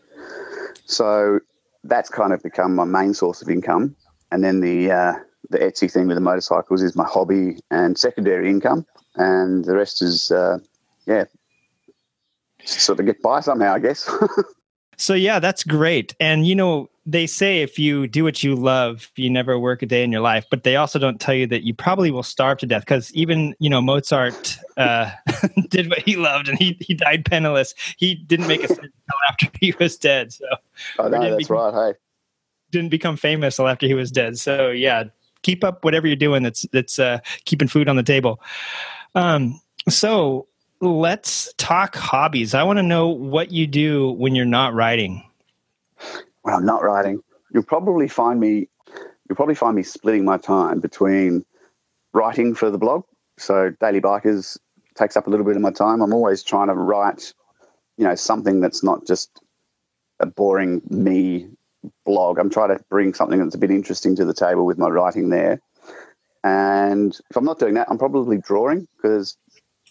So 0.86 1.40
that's 1.84 2.10
kind 2.10 2.34
of 2.34 2.44
become 2.44 2.76
my 2.76 2.86
main 2.86 3.14
source 3.14 3.42
of 3.42 3.50
income. 3.50 3.96
And 4.32 4.44
then 4.44 4.60
the 4.62 4.92
uh, 4.92 5.14
the 5.50 5.60
Etsy 5.60 5.92
thing 5.92 6.08
with 6.08 6.16
the 6.16 6.22
motorcycles 6.22 6.82
is 6.82 6.96
my 6.96 7.06
hobby 7.06 7.58
and 7.72 7.98
secondary 7.98 8.50
income, 8.50 8.86
and 9.16 9.66
the 9.66 9.76
rest 9.76 10.02
is 10.02 10.32
uh, 10.32 10.60
yeah, 11.06 11.26
sort 12.66 13.00
of 13.00 13.06
get 13.06 13.22
by 13.22 13.40
somehow, 13.40 13.74
I 13.74 13.80
guess. 13.80 14.10
so 14.98 15.14
yeah, 15.14 15.40
that's 15.40 15.64
great. 15.64 16.14
And 16.20 16.46
you 16.46 16.56
know, 16.56 16.90
they 17.08 17.26
say 17.26 17.62
if 17.62 17.80
you 17.80 18.06
do 18.06 18.26
what 18.26 18.44
you 18.44 18.54
love, 18.54 19.10
you 19.16 19.30
never 19.30 19.58
work 19.58 19.82
a 19.82 19.86
day 19.86 20.04
in 20.04 20.12
your 20.12 20.20
life. 20.20 20.46
But 20.52 20.64
they 20.64 20.76
also 20.76 21.00
don't 21.00 21.22
tell 21.22 21.34
you 21.34 21.48
that 21.48 21.64
you 21.64 21.74
probably 21.74 22.12
will 22.12 22.22
starve 22.22 22.58
to 22.60 22.66
death 22.66 22.82
because 22.82 23.14
even 23.14 23.56
you 23.60 23.70
know 23.70 23.82
Mozart 23.82 24.60
uh, 24.76 25.10
did 25.70 25.90
what 25.90 26.00
he 26.00 26.18
loved 26.18 26.50
and 26.50 26.60
he 26.60 26.78
he 26.82 26.94
died 26.94 27.24
penniless. 27.26 27.74
He 27.96 28.14
didn't 28.14 28.48
make 28.48 28.62
a 28.62 28.68
cent 28.68 28.80
until 28.80 29.20
after 29.30 29.48
he 29.62 29.74
was 29.80 29.96
dead. 29.96 30.34
So 30.34 30.46
oh, 31.00 31.08
no, 31.08 31.22
that's 31.22 31.48
become, 31.48 31.74
right. 31.74 31.94
Hey, 31.94 32.00
didn't 32.72 32.90
become 32.90 33.16
famous 33.16 33.58
until 33.58 33.70
after 33.70 33.88
he 33.88 33.94
was 33.94 34.12
dead. 34.12 34.38
So 34.38 34.70
yeah, 34.70 35.06
keep 35.44 35.64
up 35.64 35.86
whatever 35.86 36.08
you're 36.08 36.18
doing. 36.18 36.44
That's 36.44 36.66
that's 36.74 37.00
uh, 37.00 37.20
keeping 37.46 37.70
food 37.70 37.88
on 37.88 37.96
the 37.96 38.04
table. 38.04 38.42
Um, 39.16 39.62
so 39.88 40.48
let's 40.82 41.54
talk 41.54 41.96
hobbies. 41.96 42.54
I 42.54 42.64
want 42.64 42.80
to 42.80 42.84
know 42.84 43.08
what 43.08 43.54
you 43.54 43.66
do 43.66 44.12
when 44.12 44.36
you're 44.36 44.46
not 44.46 44.74
writing 44.74 45.24
when 46.48 46.56
I'm 46.56 46.66
not 46.66 46.82
writing, 46.82 47.22
you'll 47.54 47.64
probably 47.64 48.08
find 48.08 48.40
me 48.40 48.70
you'll 49.28 49.36
probably 49.36 49.54
find 49.54 49.76
me 49.76 49.84
splitting 49.84 50.24
my 50.24 50.38
time 50.38 50.80
between 50.80 51.44
writing 52.14 52.56
for 52.56 52.72
the 52.72 52.78
blog. 52.78 53.04
So 53.38 53.72
Daily 53.82 54.00
Bikers 54.00 54.58
takes 54.96 55.18
up 55.18 55.28
a 55.28 55.30
little 55.30 55.46
bit 55.46 55.58
of 55.58 55.62
my 55.62 55.72
time. 55.72 56.02
I'm 56.02 56.14
always 56.14 56.44
trying 56.44 56.68
to 56.68 56.74
write, 56.74 57.34
you 57.98 58.06
know, 58.06 58.16
something 58.16 58.62
that's 58.62 58.82
not 58.82 59.06
just 59.06 59.42
a 60.22 60.26
boring 60.26 60.82
me 60.90 61.50
blog. 62.06 62.40
I'm 62.40 62.50
trying 62.50 62.70
to 62.70 62.82
bring 62.90 63.14
something 63.14 63.40
that's 63.40 63.56
a 63.56 63.60
bit 63.60 63.70
interesting 63.70 64.16
to 64.16 64.24
the 64.24 64.34
table 64.34 64.66
with 64.66 64.78
my 64.78 64.88
writing 64.88 65.28
there. 65.28 65.60
And 66.46 67.14
if 67.30 67.36
I'm 67.36 67.44
not 67.44 67.60
doing 67.60 67.74
that, 67.74 67.88
I'm 67.92 67.98
probably 67.98 68.38
drawing 68.38 68.88
because 68.96 69.38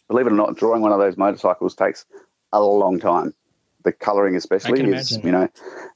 believe 0.09 0.27
it 0.27 0.33
or 0.33 0.37
not, 0.37 0.57
drawing 0.57 0.81
one 0.81 0.93
of 0.93 1.01
those 1.01 1.19
motorcycles 1.19 1.75
takes 1.75 2.07
a 2.55 2.63
long 2.63 2.99
time 2.99 3.35
the 3.87 3.93
colouring 3.93 4.35
especially 4.35 4.81
is 4.81 5.13
imagine. 5.13 5.27
you 5.27 5.33
know 5.33 5.49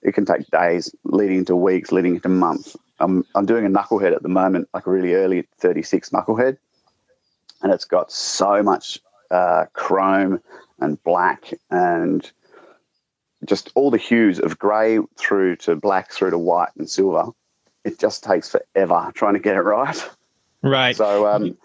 it 0.02 0.12
can 0.14 0.24
take 0.24 0.46
days 0.50 0.94
leading 1.04 1.38
into 1.38 1.56
weeks 1.56 1.92
leading 1.92 2.14
into 2.14 2.28
months. 2.28 2.76
I'm, 3.00 3.24
I'm 3.34 3.46
doing 3.46 3.64
a 3.64 3.68
knucklehead 3.68 4.14
at 4.14 4.22
the 4.22 4.28
moment 4.28 4.68
like 4.72 4.86
a 4.86 4.90
really 4.90 5.14
early 5.14 5.48
36 5.58 6.10
knucklehead 6.10 6.58
and 7.62 7.72
it's 7.72 7.84
got 7.84 8.12
so 8.12 8.62
much 8.62 8.98
uh, 9.30 9.66
chrome 9.72 10.40
and 10.80 11.02
black 11.02 11.52
and 11.70 12.30
just 13.44 13.72
all 13.74 13.90
the 13.90 13.98
hues 13.98 14.38
of 14.38 14.58
grey 14.58 14.98
through 15.16 15.56
to 15.56 15.74
black 15.74 16.12
through 16.12 16.30
to 16.30 16.38
white 16.38 16.70
and 16.78 16.88
silver. 16.88 17.26
It 17.84 17.98
just 17.98 18.22
takes 18.22 18.50
forever 18.50 19.10
trying 19.14 19.34
to 19.34 19.40
get 19.40 19.56
it 19.56 19.62
right. 19.62 20.10
Right. 20.62 20.94
So 20.94 21.26
um, 21.26 21.56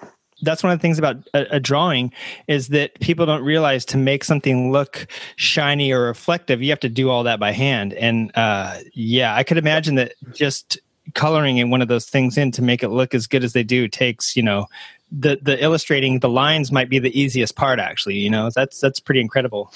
that's 0.45 0.63
one 0.63 0.71
of 0.71 0.79
the 0.79 0.81
things 0.81 0.99
about 0.99 1.17
a, 1.33 1.55
a, 1.55 1.59
drawing 1.59 2.13
is 2.47 2.69
that 2.69 2.99
people 2.99 3.25
don't 3.25 3.43
realize 3.43 3.83
to 3.85 3.97
make 3.97 4.23
something 4.23 4.71
look 4.71 5.07
shiny 5.35 5.91
or 5.91 6.03
reflective 6.03 6.61
you 6.61 6.69
have 6.69 6.79
to 6.79 6.89
do 6.89 7.09
all 7.09 7.23
that 7.23 7.39
by 7.39 7.51
hand. 7.51 7.93
And 7.93 8.31
uh, 8.35 8.79
yeah 8.93 9.35
i 9.35 9.43
could 9.43 9.57
imagine 9.57 9.95
that 9.95 10.13
just 10.33 10.79
coloring 11.13 11.57
in 11.57 11.69
one 11.69 11.81
of 11.81 11.87
those 11.87 12.07
things 12.07 12.37
in 12.37 12.51
to 12.51 12.61
make 12.61 12.83
it 12.83 12.89
look 12.89 13.13
as 13.13 13.27
good 13.27 13.43
as 13.43 13.53
they 13.53 13.63
do 13.63 13.87
takes 13.87 14.35
you 14.35 14.43
know 14.43 14.65
the 15.11 15.37
the 15.41 15.61
illustrating 15.63 16.19
the 16.19 16.29
lines 16.29 16.71
might 16.71 16.89
be 16.89 16.99
the 16.99 17.17
easiest 17.19 17.55
part 17.55 17.79
actually 17.79 18.15
you 18.15 18.29
know 18.29 18.49
that's 18.53 18.79
that's 18.79 18.99
pretty 18.99 19.21
incredible. 19.21 19.73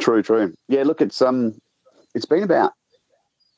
True 0.00 0.22
true. 0.22 0.54
Yeah 0.68 0.84
look 0.84 1.00
it's 1.00 1.20
um 1.20 1.60
it's 2.14 2.26
been 2.26 2.42
about 2.42 2.72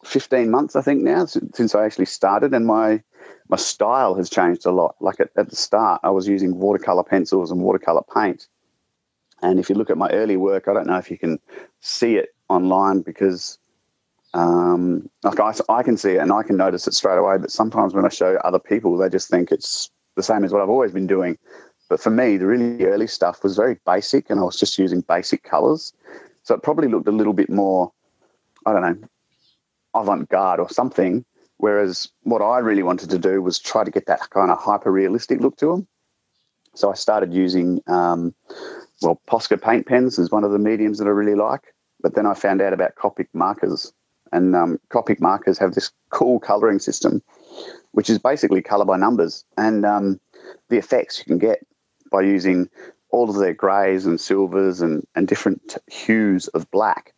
15 0.05 0.51
months 0.51 0.77
i 0.77 0.83
think 0.83 1.03
now 1.03 1.25
since, 1.27 1.75
i 1.75 1.85
actually 1.85 2.07
started 2.07 2.53
and 2.55 2.67
my 2.67 3.03
my 3.49 3.57
style 3.57 4.15
has 4.15 4.31
changed 4.31 4.67
a 4.67 4.71
lot. 4.71 4.97
Like 5.01 5.21
at, 5.21 5.31
at 5.37 5.51
the 5.51 5.57
start, 5.57 6.01
I 6.03 6.11
was 6.11 6.29
using 6.29 6.59
watercolor 6.59 7.05
pencils 7.05 7.51
and 7.51 7.61
watercolor 7.61 8.03
paint. 8.15 8.47
And 9.43 9.59
if 9.59 9.69
you 9.69 9.75
look 9.75 9.91
at 9.91 9.99
my 9.99 10.09
early 10.11 10.37
work, 10.37 10.69
I 10.69 10.73
don't 10.73 10.87
know 10.87 10.97
if 10.97 11.11
you 11.11 11.19
can 11.19 11.39
see 11.81 12.17
it 12.17 12.35
online 12.49 13.01
because 13.01 13.59
um, 14.33 15.09
like 15.23 15.39
I, 15.39 15.53
I 15.69 15.83
can 15.83 15.97
see 15.97 16.13
it 16.13 16.19
and 16.19 16.33
I 16.33 16.43
can 16.43 16.57
notice 16.57 16.87
it 16.87 16.95
straight 16.95 17.19
away. 17.19 17.37
But 17.39 17.51
sometimes 17.51 17.95
when 17.95 18.07
I 18.07 18.09
show 18.09 18.37
other 18.37 18.59
people, 18.59 18.97
they 18.97 19.09
just 19.09 19.29
think 19.29 19.53
it's 19.53 19.91
the 20.17 20.23
same 20.23 20.45
as 20.45 20.53
what 20.53 20.63
I've 20.63 20.71
always 20.71 20.93
been 20.93 21.07
doing. 21.07 21.37
But 21.91 22.01
for 22.01 22.11
me, 22.11 22.39
the 22.39 22.47
really 22.47 22.87
early 22.87 23.07
stuff 23.07 23.43
was 23.43 23.57
very 23.57 23.79
basic 23.85 24.31
and 24.31 24.41
I 24.41 24.45
was 24.45 24.59
just 24.59 24.79
using 24.79 25.03
basic 25.03 25.43
colors. 25.43 25.93
So 26.43 26.55
it 26.55 26.63
probably 26.63 26.89
looked 26.89 27.09
a 27.09 27.13
little 27.13 27.35
bit 27.35 27.51
more, 27.51 27.93
I 28.65 28.73
don't 28.73 28.83
know, 28.83 29.09
avant 29.95 30.29
garde 30.29 30.61
or 30.61 30.69
something. 30.69 31.25
Whereas 31.59 32.09
what 32.23 32.43
I 32.43 32.59
really 32.59 32.83
wanted 32.83 33.11
to 33.11 33.19
do 33.19 33.41
was 33.41 33.59
try 33.59 33.85
to 33.85 33.91
get 33.91 34.07
that 34.07 34.29
kind 34.31 34.51
of 34.51 34.59
hyper 34.59 34.91
realistic 34.91 35.41
look 35.41 35.57
to 35.59 35.67
them. 35.67 35.87
So 36.75 36.91
I 36.91 36.95
started 36.95 37.33
using, 37.33 37.81
um, 37.87 38.35
well, 39.01 39.21
Posca 39.29 39.61
paint 39.61 39.87
pens 39.87 40.19
is 40.19 40.31
one 40.31 40.45
of 40.45 40.51
the 40.51 40.59
mediums 40.59 40.99
that 40.99 41.07
I 41.07 41.11
really 41.11 41.37
like. 41.37 41.73
But 42.01 42.15
then 42.17 42.27
I 42.27 42.35
found 42.35 42.61
out 42.61 42.73
about 42.73 42.97
Copic 42.97 43.29
markers. 43.33 43.93
And 44.33 44.55
um, 44.57 44.81
Copic 44.91 45.21
markers 45.21 45.59
have 45.59 45.75
this 45.75 45.91
cool 46.11 46.41
coloring 46.41 46.81
system, 46.81 47.23
which 47.93 48.11
is 48.11 48.19
basically 48.19 48.61
color 48.61 48.85
by 48.85 48.97
numbers. 48.97 49.45
And 49.57 49.87
um, 49.87 50.21
the 50.69 50.77
effects 50.77 51.19
you 51.19 51.25
can 51.25 51.39
get 51.39 51.65
by 52.11 52.23
using 52.23 52.69
all 53.11 53.31
of 53.31 53.37
their 53.37 53.55
greys 53.55 54.05
and 54.07 54.21
silvers 54.21 54.81
and, 54.81 55.07
and 55.15 55.29
different 55.29 55.79
hues 55.87 56.49
of 56.49 56.69
black. 56.73 57.14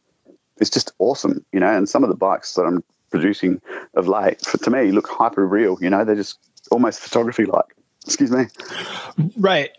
It's 0.58 0.70
just 0.70 0.92
awesome, 0.98 1.44
you 1.52 1.60
know. 1.60 1.74
And 1.74 1.88
some 1.88 2.02
of 2.02 2.08
the 2.08 2.16
bikes 2.16 2.54
that 2.54 2.62
I'm 2.62 2.82
producing 3.10 3.60
of 3.94 4.08
late, 4.08 4.44
for, 4.44 4.58
to 4.58 4.70
me, 4.70 4.90
look 4.90 5.08
hyper 5.08 5.46
real. 5.46 5.78
You 5.80 5.90
know, 5.90 6.04
they're 6.04 6.14
just 6.14 6.38
almost 6.70 7.00
photography 7.00 7.44
like. 7.44 7.64
Excuse 8.04 8.30
me. 8.30 8.46
Right. 9.36 9.70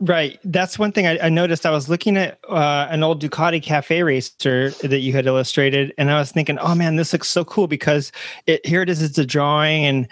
Right. 0.00 0.40
That's 0.44 0.78
one 0.78 0.90
thing 0.90 1.06
I, 1.06 1.18
I 1.26 1.28
noticed. 1.28 1.64
I 1.64 1.70
was 1.70 1.88
looking 1.88 2.16
at 2.16 2.38
uh, 2.48 2.88
an 2.90 3.02
old 3.02 3.22
Ducati 3.22 3.62
Cafe 3.62 4.02
racer 4.02 4.70
that 4.70 4.98
you 4.98 5.12
had 5.12 5.26
illustrated, 5.26 5.94
and 5.96 6.10
I 6.10 6.18
was 6.18 6.32
thinking, 6.32 6.58
"Oh 6.58 6.74
man, 6.74 6.96
this 6.96 7.12
looks 7.12 7.28
so 7.28 7.44
cool!" 7.44 7.68
Because 7.68 8.10
it 8.46 8.66
here 8.66 8.82
it 8.82 8.90
is. 8.90 9.00
It's 9.02 9.16
a 9.18 9.24
drawing, 9.24 9.84
and 9.84 10.08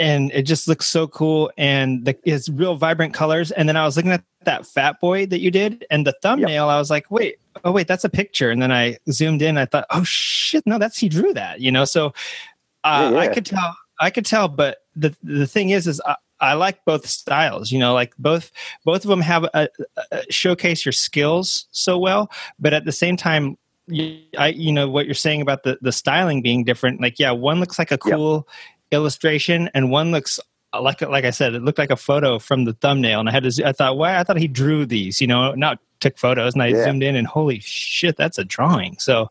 and 0.00 0.32
it 0.32 0.42
just 0.42 0.66
looks 0.66 0.86
so 0.86 1.06
cool, 1.06 1.52
and 1.58 2.06
the, 2.06 2.16
it's 2.24 2.48
real 2.48 2.74
vibrant 2.74 3.12
colors. 3.12 3.50
And 3.50 3.68
then 3.68 3.76
I 3.76 3.84
was 3.84 3.96
looking 3.96 4.12
at 4.12 4.24
that 4.44 4.66
Fat 4.66 4.98
Boy 4.98 5.26
that 5.26 5.40
you 5.40 5.50
did, 5.50 5.84
and 5.90 6.06
the 6.06 6.14
thumbnail. 6.22 6.66
Yep. 6.66 6.74
I 6.74 6.78
was 6.78 6.90
like, 6.90 7.10
"Wait, 7.10 7.36
oh 7.64 7.70
wait, 7.70 7.86
that's 7.86 8.02
a 8.02 8.08
picture." 8.08 8.50
And 8.50 8.62
then 8.62 8.72
I 8.72 8.96
zoomed 9.10 9.42
in. 9.42 9.58
I 9.58 9.66
thought, 9.66 9.84
"Oh 9.90 10.02
shit, 10.02 10.66
no, 10.66 10.78
that's 10.78 10.98
he 10.98 11.10
drew 11.10 11.34
that." 11.34 11.60
You 11.60 11.70
know, 11.70 11.84
so 11.84 12.06
uh, 12.82 13.10
yeah, 13.10 13.10
yeah. 13.10 13.18
I 13.18 13.28
could 13.28 13.44
tell. 13.46 13.76
I 14.00 14.10
could 14.10 14.24
tell, 14.24 14.48
but 14.48 14.78
the 14.96 15.14
the 15.22 15.46
thing 15.46 15.68
is, 15.68 15.86
is 15.86 16.00
I, 16.06 16.16
I 16.40 16.54
like 16.54 16.82
both 16.86 17.06
styles. 17.06 17.70
You 17.70 17.78
know, 17.78 17.92
like 17.92 18.14
both 18.18 18.50
both 18.86 19.04
of 19.04 19.10
them 19.10 19.20
have 19.20 19.44
a, 19.44 19.68
a, 20.10 20.32
showcase 20.32 20.84
your 20.84 20.92
skills 20.92 21.66
so 21.72 21.98
well, 21.98 22.32
but 22.58 22.72
at 22.72 22.86
the 22.86 22.92
same 22.92 23.18
time, 23.18 23.58
I 24.38 24.54
you 24.56 24.72
know 24.72 24.88
what 24.88 25.04
you're 25.04 25.14
saying 25.14 25.42
about 25.42 25.64
the 25.64 25.78
the 25.82 25.92
styling 25.92 26.40
being 26.40 26.64
different. 26.64 27.02
Like, 27.02 27.18
yeah, 27.18 27.32
one 27.32 27.60
looks 27.60 27.78
like 27.78 27.90
a 27.90 27.98
cool 27.98 28.48
yep. 28.48 28.56
Illustration, 28.90 29.70
and 29.74 29.90
one 29.90 30.10
looks 30.10 30.40
like 30.78 31.00
like 31.00 31.24
I 31.24 31.30
said, 31.30 31.54
it 31.54 31.62
looked 31.62 31.78
like 31.78 31.90
a 31.90 31.96
photo 31.96 32.38
from 32.38 32.64
the 32.64 32.72
thumbnail, 32.74 33.20
and 33.20 33.28
I 33.28 33.32
had 33.32 33.44
to. 33.44 33.64
I 33.66 33.72
thought, 33.72 33.96
why? 33.96 34.18
I 34.18 34.24
thought 34.24 34.38
he 34.38 34.48
drew 34.48 34.86
these. 34.86 35.20
You 35.20 35.26
know, 35.26 35.52
not 35.54 35.78
took 36.00 36.18
photos 36.18 36.54
and 36.54 36.62
I 36.62 36.68
yeah. 36.68 36.84
zoomed 36.84 37.02
in 37.02 37.14
and 37.14 37.26
holy 37.26 37.60
shit, 37.60 38.16
that's 38.16 38.38
a 38.38 38.44
drawing. 38.44 38.98
So, 38.98 39.30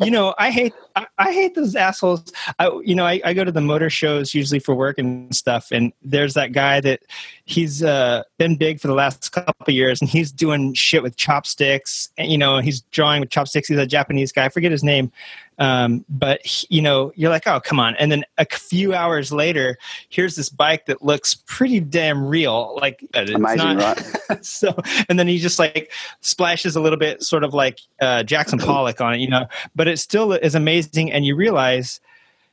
you 0.00 0.10
know, 0.10 0.34
I 0.38 0.50
hate, 0.50 0.74
I, 0.96 1.06
I, 1.18 1.32
hate 1.32 1.54
those 1.54 1.76
assholes. 1.76 2.32
I, 2.58 2.68
you 2.84 2.94
know, 2.94 3.06
I, 3.06 3.20
I, 3.24 3.32
go 3.32 3.44
to 3.44 3.52
the 3.52 3.60
motor 3.60 3.88
shows 3.88 4.34
usually 4.34 4.58
for 4.58 4.74
work 4.74 4.98
and 4.98 5.34
stuff. 5.34 5.68
And 5.70 5.92
there's 6.02 6.34
that 6.34 6.52
guy 6.52 6.80
that 6.80 7.00
he's 7.44 7.82
uh, 7.82 8.24
been 8.38 8.56
big 8.56 8.80
for 8.80 8.88
the 8.88 8.94
last 8.94 9.30
couple 9.32 9.72
years 9.72 10.00
and 10.00 10.10
he's 10.10 10.32
doing 10.32 10.74
shit 10.74 11.02
with 11.02 11.16
chopsticks 11.16 12.10
and, 12.18 12.30
you 12.30 12.38
know, 12.38 12.58
he's 12.58 12.80
drawing 12.90 13.20
with 13.20 13.30
chopsticks. 13.30 13.68
He's 13.68 13.78
a 13.78 13.86
Japanese 13.86 14.32
guy. 14.32 14.46
I 14.46 14.48
forget 14.48 14.72
his 14.72 14.84
name. 14.84 15.12
Um, 15.60 16.04
but 16.08 16.64
you 16.70 16.80
know, 16.80 17.12
you're 17.14 17.30
like, 17.30 17.46
oh, 17.46 17.60
come 17.60 17.78
on. 17.78 17.94
And 17.96 18.10
then 18.10 18.24
a 18.38 18.46
few 18.46 18.94
hours 18.94 19.30
later, 19.30 19.78
here's 20.08 20.34
this 20.34 20.48
bike 20.48 20.86
that 20.86 21.02
looks 21.02 21.34
pretty 21.46 21.80
damn 21.80 22.26
real. 22.26 22.76
Like 22.80 23.06
it's 23.14 23.30
Amazing, 23.30 23.76
not, 23.76 24.02
right? 24.28 24.44
so, 24.44 24.74
and 25.08 25.18
then 25.18 25.28
he 25.28 25.38
just 25.38 25.58
like 25.58 25.92
splashes 26.20 26.76
a 26.76 26.80
little 26.80 26.98
bit, 26.98 27.22
sort 27.22 27.44
of 27.44 27.52
like 27.52 27.78
uh, 28.00 28.22
Jackson 28.22 28.58
Pollock 28.58 29.00
on 29.00 29.14
it, 29.14 29.18
you 29.18 29.28
know. 29.28 29.46
But 29.76 29.86
it 29.86 29.98
still 29.98 30.32
is 30.32 30.54
amazing, 30.54 31.12
and 31.12 31.26
you 31.26 31.36
realize 31.36 32.00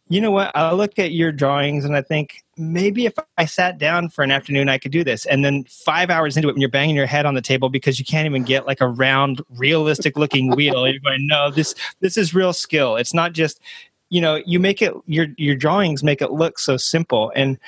you 0.10 0.22
know 0.22 0.32
what? 0.32 0.52
I 0.56 0.72
look 0.72 0.98
at 1.00 1.12
your 1.12 1.32
drawings 1.32 1.84
and 1.84 1.96
I 1.96 2.02
think 2.02 2.44
maybe 2.56 3.06
if 3.06 3.14
I 3.38 3.46
sat 3.46 3.78
down 3.78 4.10
for 4.10 4.24
an 4.24 4.32
afternoon, 4.32 4.70
I 4.70 4.78
could 4.78 4.92
do 4.92 5.04
this. 5.04 5.26
And 5.26 5.44
then 5.44 5.66
five 5.66 6.10
hours 6.10 6.38
into 6.38 6.48
it, 6.48 6.54
when 6.54 6.62
you're 6.62 6.70
banging 6.70 6.96
your 6.96 7.06
head 7.06 7.26
on 7.26 7.34
the 7.34 7.42
table 7.42 7.70
because 7.70 8.00
you 8.00 8.06
can't 8.06 8.26
even 8.26 8.44
get 8.44 8.66
like 8.66 8.80
a 8.80 8.88
round, 8.88 9.42
realistic 9.50 10.18
looking 10.18 10.52
wheel, 10.56 10.88
you're 10.88 11.00
going, 11.00 11.28
no, 11.28 11.52
this 11.52 11.76
this 12.00 12.18
is 12.18 12.34
real 12.34 12.54
skill. 12.54 12.96
It's 12.96 13.14
not 13.14 13.34
just, 13.34 13.60
you 14.10 14.22
know, 14.22 14.42
you 14.46 14.60
make 14.60 14.82
it 14.82 14.94
your 15.08 15.28
your 15.38 15.56
drawings 15.56 16.04
make 16.04 16.22
it 16.22 16.32
look 16.32 16.58
so 16.58 16.78
simple. 16.78 17.32
And 17.36 17.60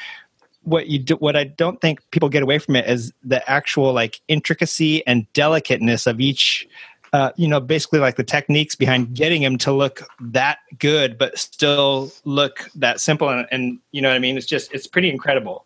what 0.64 0.88
you 0.88 1.00
do, 1.00 1.16
what 1.16 1.36
I 1.36 1.44
don't 1.44 1.82
think 1.82 2.00
people 2.12 2.30
get 2.30 2.44
away 2.44 2.60
from 2.60 2.76
it 2.76 2.88
is 2.88 3.12
the 3.24 3.48
actual 3.50 3.92
like 3.92 4.22
intricacy 4.28 5.06
and 5.06 5.32
delicateness 5.34 6.08
of 6.08 6.22
each 6.22 6.68
uh, 7.14 7.32
you 7.36 7.48
know, 7.48 7.60
basically 7.60 8.00
like 8.00 8.16
the 8.16 8.24
techniques 8.24 8.76
behind 8.76 9.14
getting 9.14 9.42
him 9.42 9.58
to 9.60 9.72
look 9.72 10.04
that 10.20 10.60
good, 10.78 11.18
but 11.18 11.38
still 11.38 12.12
look 12.26 12.70
that 12.76 13.00
simple. 13.00 13.30
And, 13.30 13.48
and 13.52 13.80
you 13.92 14.02
know 14.02 14.10
what 14.10 14.16
I 14.16 14.20
mean? 14.20 14.38
It's 14.38 14.46
just, 14.46 14.74
it's 14.74 14.88
pretty 14.88 15.10
incredible. 15.10 15.66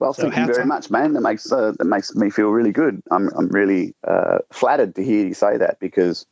Well, 0.00 0.12
so 0.12 0.30
thank 0.30 0.48
you 0.48 0.52
very 0.52 0.62
on. 0.62 0.68
much, 0.68 0.90
man. 0.90 1.12
That 1.12 1.20
makes 1.20 1.50
uh, 1.52 1.72
that 1.78 1.84
makes 1.84 2.14
me 2.16 2.28
feel 2.28 2.48
really 2.48 2.72
good. 2.72 3.00
I'm 3.12 3.30
I'm 3.38 3.48
really 3.48 3.94
uh, 4.06 4.38
flattered 4.50 4.96
to 4.96 5.04
hear 5.04 5.24
you 5.24 5.34
say 5.34 5.56
that 5.56 5.78
because, 5.78 6.26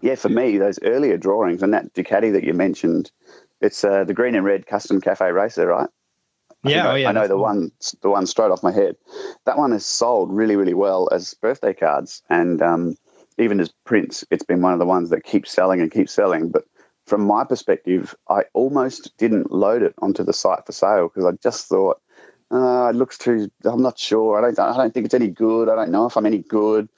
yeah, 0.00 0.14
for 0.14 0.28
me, 0.28 0.56
those 0.56 0.78
earlier 0.84 1.16
drawings 1.16 1.62
and 1.62 1.74
that 1.74 1.92
Ducati 1.94 2.32
that 2.32 2.44
you 2.44 2.54
mentioned, 2.54 3.10
it's 3.60 3.82
uh, 3.82 4.04
the 4.04 4.14
green 4.14 4.36
and 4.36 4.46
red 4.46 4.66
custom 4.66 5.00
cafe 5.00 5.32
racer, 5.32 5.66
right? 5.66 5.88
I 6.62 6.70
yeah, 6.70 6.92
oh, 6.92 6.94
yeah, 6.94 7.08
I 7.08 7.12
know 7.12 7.26
the 7.26 7.36
one, 7.36 7.72
the 8.00 8.08
one 8.08 8.24
straight 8.24 8.52
off 8.52 8.62
my 8.62 8.72
head. 8.72 8.96
That 9.44 9.58
one 9.58 9.72
has 9.72 9.84
sold 9.84 10.32
really, 10.32 10.56
really 10.56 10.74
well 10.74 11.08
as 11.12 11.34
birthday 11.34 11.74
cards, 11.74 12.22
and 12.30 12.62
um, 12.62 12.96
even 13.38 13.60
as 13.60 13.72
prints, 13.84 14.24
it's 14.30 14.44
been 14.44 14.62
one 14.62 14.72
of 14.72 14.78
the 14.78 14.86
ones 14.86 15.10
that 15.10 15.24
keeps 15.24 15.50
selling 15.50 15.80
and 15.80 15.90
keeps 15.90 16.12
selling. 16.12 16.50
But 16.50 16.64
from 17.06 17.26
my 17.26 17.44
perspective, 17.44 18.14
I 18.28 18.44
almost 18.54 19.16
didn't 19.18 19.50
load 19.50 19.82
it 19.82 19.94
onto 20.00 20.24
the 20.24 20.32
site 20.32 20.64
for 20.64 20.72
sale 20.72 21.08
because 21.08 21.24
I 21.24 21.32
just 21.42 21.66
thought 21.68 22.00
uh, 22.50 22.88
it 22.88 22.96
looks 22.96 23.18
too. 23.18 23.50
I'm 23.64 23.82
not 23.82 23.98
sure. 23.98 24.38
I 24.38 24.52
don't. 24.52 24.58
I 24.58 24.76
don't 24.76 24.94
think 24.94 25.06
it's 25.06 25.14
any 25.14 25.28
good. 25.28 25.68
I 25.68 25.74
don't 25.74 25.90
know 25.90 26.06
if 26.06 26.16
I'm 26.16 26.26
any 26.26 26.38
good. 26.38 26.88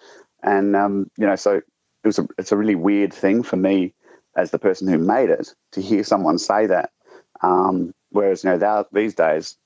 And 0.42 0.76
um, 0.76 1.10
you 1.16 1.26
know, 1.26 1.36
so 1.36 1.56
it 1.56 1.64
was. 2.04 2.18
A, 2.18 2.28
it's 2.38 2.52
a 2.52 2.56
really 2.56 2.74
weird 2.74 3.12
thing 3.12 3.42
for 3.42 3.56
me 3.56 3.94
as 4.36 4.50
the 4.50 4.58
person 4.58 4.86
who 4.86 4.98
made 4.98 5.30
it 5.30 5.54
to 5.72 5.80
hear 5.80 6.04
someone 6.04 6.38
say 6.38 6.66
that. 6.66 6.90
Um, 7.42 7.94
whereas 8.10 8.44
you 8.44 8.50
know, 8.50 8.58
that, 8.58 8.86
these 8.92 9.14
days, 9.14 9.56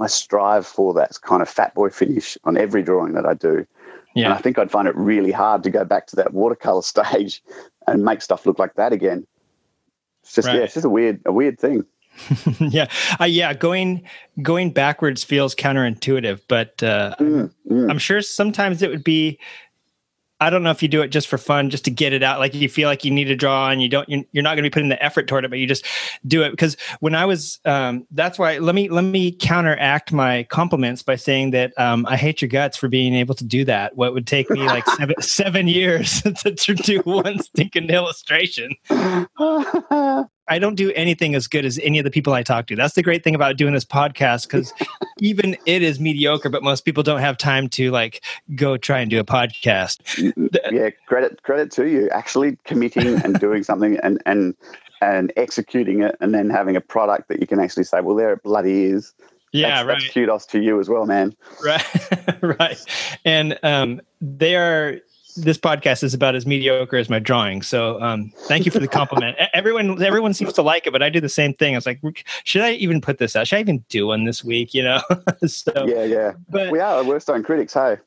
I 0.00 0.06
strive 0.06 0.66
for 0.66 0.92
that 0.94 1.20
kind 1.22 1.42
of 1.42 1.48
fat 1.48 1.74
boy 1.74 1.90
finish 1.90 2.36
on 2.44 2.56
every 2.56 2.82
drawing 2.82 3.14
that 3.14 3.26
I 3.26 3.34
do. 3.34 3.66
Yeah. 4.18 4.26
And 4.26 4.34
I 4.34 4.38
think 4.38 4.58
I'd 4.58 4.70
find 4.70 4.88
it 4.88 4.96
really 4.96 5.30
hard 5.30 5.62
to 5.62 5.70
go 5.70 5.84
back 5.84 6.08
to 6.08 6.16
that 6.16 6.34
watercolor 6.34 6.82
stage 6.94 7.42
and 7.86 8.04
make 8.04 8.20
stuff 8.20 8.46
look 8.46 8.58
like 8.58 8.74
that 8.74 8.92
again. 8.92 9.26
It's 10.22 10.34
just 10.34 10.48
right. 10.48 10.56
yeah, 10.56 10.62
it's 10.62 10.74
just 10.74 10.84
a 10.84 10.90
weird 10.90 11.20
a 11.24 11.32
weird 11.32 11.58
thing. 11.58 11.84
yeah, 12.58 12.88
uh, 13.20 13.24
yeah. 13.24 13.54
Going 13.54 14.02
going 14.42 14.72
backwards 14.72 15.22
feels 15.22 15.54
counterintuitive, 15.54 16.40
but 16.48 16.82
uh, 16.82 17.14
mm, 17.20 17.52
mm. 17.70 17.90
I'm 17.90 17.98
sure 17.98 18.20
sometimes 18.20 18.82
it 18.82 18.90
would 18.90 19.04
be 19.04 19.38
I 20.40 20.50
don't 20.50 20.62
know 20.62 20.70
if 20.70 20.82
you 20.82 20.88
do 20.88 21.02
it 21.02 21.08
just 21.08 21.26
for 21.26 21.38
fun, 21.38 21.70
just 21.70 21.84
to 21.86 21.90
get 21.90 22.12
it 22.12 22.22
out. 22.22 22.38
Like 22.38 22.54
you 22.54 22.68
feel 22.68 22.88
like 22.88 23.04
you 23.04 23.10
need 23.10 23.24
to 23.24 23.36
draw 23.36 23.70
and 23.70 23.82
you 23.82 23.88
don't, 23.88 24.08
you're, 24.08 24.22
you're 24.32 24.42
not 24.42 24.50
going 24.50 24.62
to 24.64 24.70
be 24.70 24.70
putting 24.70 24.88
the 24.88 25.02
effort 25.02 25.26
toward 25.26 25.44
it, 25.44 25.48
but 25.48 25.58
you 25.58 25.66
just 25.66 25.84
do 26.26 26.42
it. 26.42 26.50
Because 26.50 26.76
when 27.00 27.14
I 27.14 27.24
was, 27.24 27.58
um, 27.64 28.06
that's 28.12 28.38
why 28.38 28.58
let 28.58 28.74
me, 28.74 28.88
let 28.88 29.02
me 29.02 29.32
counteract 29.32 30.12
my 30.12 30.44
compliments 30.44 31.02
by 31.02 31.16
saying 31.16 31.50
that, 31.50 31.72
um, 31.78 32.06
I 32.06 32.16
hate 32.16 32.40
your 32.40 32.48
guts 32.48 32.76
for 32.76 32.88
being 32.88 33.14
able 33.14 33.34
to 33.34 33.44
do 33.44 33.64
that. 33.64 33.96
What 33.96 34.14
would 34.14 34.26
take 34.26 34.48
me 34.50 34.64
like 34.66 34.86
seven, 34.90 35.16
seven 35.20 35.68
years 35.68 36.22
to, 36.42 36.54
to 36.54 36.74
do 36.74 37.00
one 37.00 37.40
stinking 37.40 37.90
illustration. 37.90 38.74
I 40.48 40.58
don't 40.58 40.74
do 40.74 40.92
anything 40.92 41.34
as 41.34 41.46
good 41.46 41.64
as 41.64 41.78
any 41.82 41.98
of 41.98 42.04
the 42.04 42.10
people 42.10 42.32
I 42.32 42.42
talk 42.42 42.66
to. 42.68 42.76
That's 42.76 42.94
the 42.94 43.02
great 43.02 43.22
thing 43.24 43.34
about 43.34 43.56
doing 43.56 43.74
this 43.74 43.84
podcast 43.84 44.48
because 44.48 44.72
even 45.18 45.56
it 45.66 45.82
is 45.82 46.00
mediocre, 46.00 46.48
but 46.48 46.62
most 46.62 46.84
people 46.84 47.02
don't 47.02 47.20
have 47.20 47.36
time 47.36 47.68
to 47.70 47.90
like 47.90 48.22
go 48.54 48.76
try 48.76 49.00
and 49.00 49.10
do 49.10 49.20
a 49.20 49.24
podcast. 49.24 50.00
Yeah, 50.72 50.90
credit 51.06 51.42
credit 51.42 51.70
to 51.72 51.88
you 51.88 52.08
actually 52.10 52.58
committing 52.64 53.22
and 53.22 53.38
doing 53.40 53.62
something 53.62 53.98
and 54.02 54.22
and 54.26 54.54
and 55.00 55.32
executing 55.36 56.02
it 56.02 56.16
and 56.20 56.34
then 56.34 56.50
having 56.50 56.76
a 56.76 56.80
product 56.80 57.28
that 57.28 57.40
you 57.40 57.46
can 57.46 57.60
actually 57.60 57.84
say, 57.84 58.00
well, 58.00 58.16
there 58.16 58.32
it 58.32 58.42
bloody 58.42 58.84
is. 58.84 59.14
Yeah, 59.52 59.68
that's, 59.68 59.86
right. 59.86 60.00
That's 60.00 60.12
kudos 60.12 60.46
to 60.46 60.60
you 60.60 60.78
as 60.78 60.88
well, 60.88 61.06
man. 61.06 61.34
Right, 61.64 62.42
right. 62.42 62.84
And 63.24 63.58
um, 63.62 64.00
they 64.20 64.56
are 64.56 65.00
this 65.42 65.58
podcast 65.58 66.02
is 66.02 66.14
about 66.14 66.34
as 66.34 66.46
mediocre 66.46 66.96
as 66.96 67.08
my 67.08 67.18
drawing. 67.18 67.62
So 67.62 68.00
um, 68.02 68.32
thank 68.46 68.64
you 68.64 68.72
for 68.72 68.78
the 68.78 68.88
compliment. 68.88 69.36
everyone 69.52 70.02
everyone 70.02 70.34
seems 70.34 70.52
to 70.54 70.62
like 70.62 70.86
it, 70.86 70.92
but 70.92 71.02
I 71.02 71.08
do 71.08 71.20
the 71.20 71.28
same 71.28 71.54
thing. 71.54 71.74
I 71.74 71.78
was 71.78 71.86
like, 71.86 72.00
should 72.44 72.62
I 72.62 72.72
even 72.72 73.00
put 73.00 73.18
this 73.18 73.36
out? 73.36 73.46
Should 73.46 73.56
I 73.56 73.60
even 73.60 73.84
do 73.88 74.06
one 74.06 74.24
this 74.24 74.44
week? 74.44 74.74
You 74.74 74.84
know? 74.84 75.00
so 75.46 75.72
yeah, 75.86 76.04
yeah. 76.04 76.32
But 76.48 76.70
we 76.70 76.80
are 76.80 77.02
worst 77.04 77.30
on 77.30 77.42
critics. 77.42 77.74
Hey. 77.74 77.98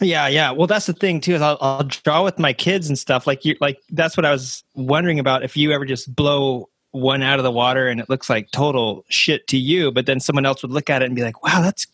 Yeah, 0.00 0.28
yeah. 0.28 0.50
Well, 0.50 0.66
that's 0.66 0.86
the 0.86 0.92
thing 0.92 1.20
too. 1.20 1.34
Is 1.34 1.42
I'll, 1.42 1.58
I'll 1.60 1.84
draw 1.84 2.24
with 2.24 2.38
my 2.38 2.52
kids 2.52 2.88
and 2.88 2.98
stuff. 2.98 3.26
Like 3.26 3.44
you, 3.44 3.56
like 3.60 3.80
that's 3.90 4.16
what 4.16 4.26
I 4.26 4.30
was 4.30 4.62
wondering 4.74 5.18
about. 5.18 5.42
If 5.42 5.56
you 5.56 5.72
ever 5.72 5.84
just 5.84 6.14
blow 6.14 6.68
one 6.90 7.22
out 7.22 7.38
of 7.38 7.44
the 7.44 7.50
water 7.50 7.88
and 7.88 8.00
it 8.00 8.08
looks 8.08 8.28
like 8.30 8.50
total 8.50 9.04
shit 9.08 9.46
to 9.48 9.58
you, 9.58 9.90
but 9.90 10.06
then 10.06 10.20
someone 10.20 10.46
else 10.46 10.62
would 10.62 10.70
look 10.70 10.90
at 10.90 11.02
it 11.02 11.06
and 11.06 11.16
be 11.16 11.22
like, 11.22 11.42
"Wow, 11.42 11.62
that's 11.62 11.86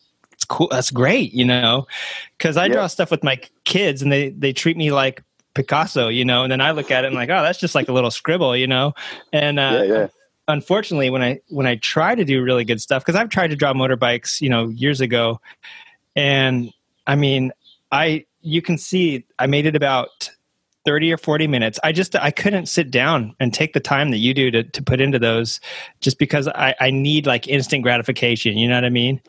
it's 0.43 0.49
cool. 0.49 0.66
That's 0.68 0.90
great, 0.90 1.32
you 1.32 1.45
know, 1.45 1.86
because 2.36 2.57
I 2.57 2.66
draw 2.66 2.88
stuff 2.88 3.12
with 3.12 3.22
my 3.22 3.40
kids 3.62 4.03
and 4.03 4.11
they 4.11 4.30
they 4.30 4.53
treat 4.53 4.76
me 4.76 4.90
like 4.90 5.22
Picasso, 5.55 6.09
you 6.09 6.24
know, 6.24 6.43
and 6.43 6.51
then 6.51 6.61
I 6.61 6.72
look 6.72 6.90
at 6.90 7.05
it 7.05 7.09
and 7.09 7.16
like, 7.16 7.30
oh, 7.30 7.43
that's 7.43 7.61
just 7.61 7.76
like 7.76 7.88
a 7.88 7.93
little 7.93 8.11
scribble, 8.11 8.57
you 8.57 8.66
know, 8.66 8.93
and 9.32 9.61
uh, 9.61 9.82
yeah, 9.84 9.95
yeah. 9.95 10.07
unfortunately, 10.49 11.11
when 11.11 11.22
I 11.22 11.40
when 11.49 11.68
I 11.68 11.76
try 11.76 12.16
to 12.16 12.24
do 12.24 12.43
really 12.43 12.64
good 12.64 12.80
stuff, 12.80 13.05
because 13.05 13.14
I've 13.14 13.28
tried 13.28 13.49
to 13.49 13.57
draw 13.57 13.72
motorbikes, 13.72 14.40
you 14.40 14.49
know, 14.49 14.68
years 14.70 15.01
ago, 15.01 15.40
and 16.16 16.72
I 17.07 17.14
mean, 17.14 17.53
I 17.93 18.26
you 18.40 18.62
can 18.62 18.78
see 18.78 19.24
I 19.38 19.47
made 19.47 19.66
it 19.66 19.76
about 19.76 20.28
30 20.86 21.12
or 21.12 21.18
40 21.18 21.47
minutes. 21.47 21.78
I 21.84 21.93
just 21.93 22.16
i 22.16 22.32
couldn't 22.32 22.66
sit 22.66 22.90
down 22.90 23.36
and 23.38 23.55
take 23.55 23.74
the 23.74 23.80
time 23.80 24.11
that 24.11 24.18
you 24.18 24.34
do 24.34 24.51
to, 24.51 24.64
to 24.64 24.82
put 24.82 25.01
into 25.01 25.20
those 25.20 25.61
just 26.01 26.18
because 26.18 26.49
I, 26.49 26.74
I 26.80 26.90
need 26.90 27.26
like 27.26 27.47
instant 27.47 27.84
gratification 27.84 28.59
you 28.59 28.66
know 28.66 28.74
what 28.74 28.84
i 28.84 28.90
mean 28.90 29.20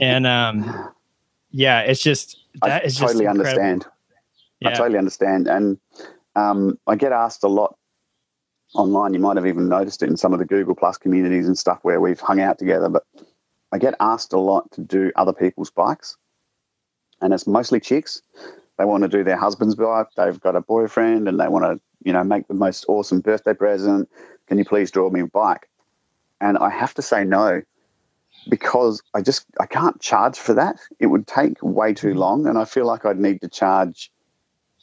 and 0.00 0.26
um, 0.26 0.92
yeah, 1.50 1.80
it's 1.80 2.02
just 2.02 2.38
that 2.62 2.82
I 2.82 2.86
is 2.86 2.96
totally 2.96 3.24
just 3.24 3.38
understand. 3.38 3.86
Yeah. 4.60 4.70
I 4.70 4.72
totally 4.72 4.98
understand, 4.98 5.46
and 5.46 5.78
um, 6.36 6.78
I 6.86 6.96
get 6.96 7.12
asked 7.12 7.44
a 7.44 7.48
lot 7.48 7.76
online. 8.74 9.14
You 9.14 9.20
might 9.20 9.36
have 9.36 9.46
even 9.46 9.68
noticed 9.68 10.02
it 10.02 10.08
in 10.08 10.16
some 10.16 10.32
of 10.32 10.38
the 10.38 10.44
Google 10.44 10.74
Plus 10.74 10.96
communities 10.96 11.46
and 11.46 11.56
stuff 11.56 11.78
where 11.82 12.00
we've 12.00 12.20
hung 12.20 12.40
out 12.40 12.58
together. 12.58 12.88
But 12.88 13.04
I 13.72 13.78
get 13.78 13.94
asked 14.00 14.32
a 14.32 14.38
lot 14.38 14.70
to 14.72 14.80
do 14.80 15.12
other 15.16 15.32
people's 15.32 15.70
bikes, 15.70 16.16
and 17.20 17.32
it's 17.32 17.46
mostly 17.46 17.80
chicks. 17.80 18.22
They 18.78 18.84
want 18.84 19.02
to 19.02 19.08
do 19.08 19.22
their 19.22 19.36
husband's 19.36 19.76
bike. 19.76 20.08
They've 20.16 20.40
got 20.40 20.56
a 20.56 20.60
boyfriend, 20.60 21.28
and 21.28 21.38
they 21.38 21.48
want 21.48 21.64
to, 21.64 21.80
you 22.02 22.12
know, 22.12 22.24
make 22.24 22.48
the 22.48 22.54
most 22.54 22.84
awesome 22.88 23.20
birthday 23.20 23.54
present. 23.54 24.08
Can 24.48 24.58
you 24.58 24.64
please 24.64 24.90
draw 24.90 25.10
me 25.10 25.20
a 25.20 25.26
bike? 25.26 25.68
And 26.40 26.58
I 26.58 26.70
have 26.70 26.94
to 26.94 27.02
say 27.02 27.24
no 27.24 27.62
because 28.48 29.02
I 29.14 29.22
just 29.22 29.46
I 29.60 29.66
can't 29.66 30.00
charge 30.00 30.38
for 30.38 30.54
that. 30.54 30.76
It 31.00 31.06
would 31.06 31.26
take 31.26 31.62
way 31.62 31.94
too 31.94 32.14
long, 32.14 32.46
and 32.46 32.58
I 32.58 32.64
feel 32.64 32.86
like 32.86 33.04
I'd 33.04 33.18
need 33.18 33.40
to 33.40 33.48
charge 33.48 34.10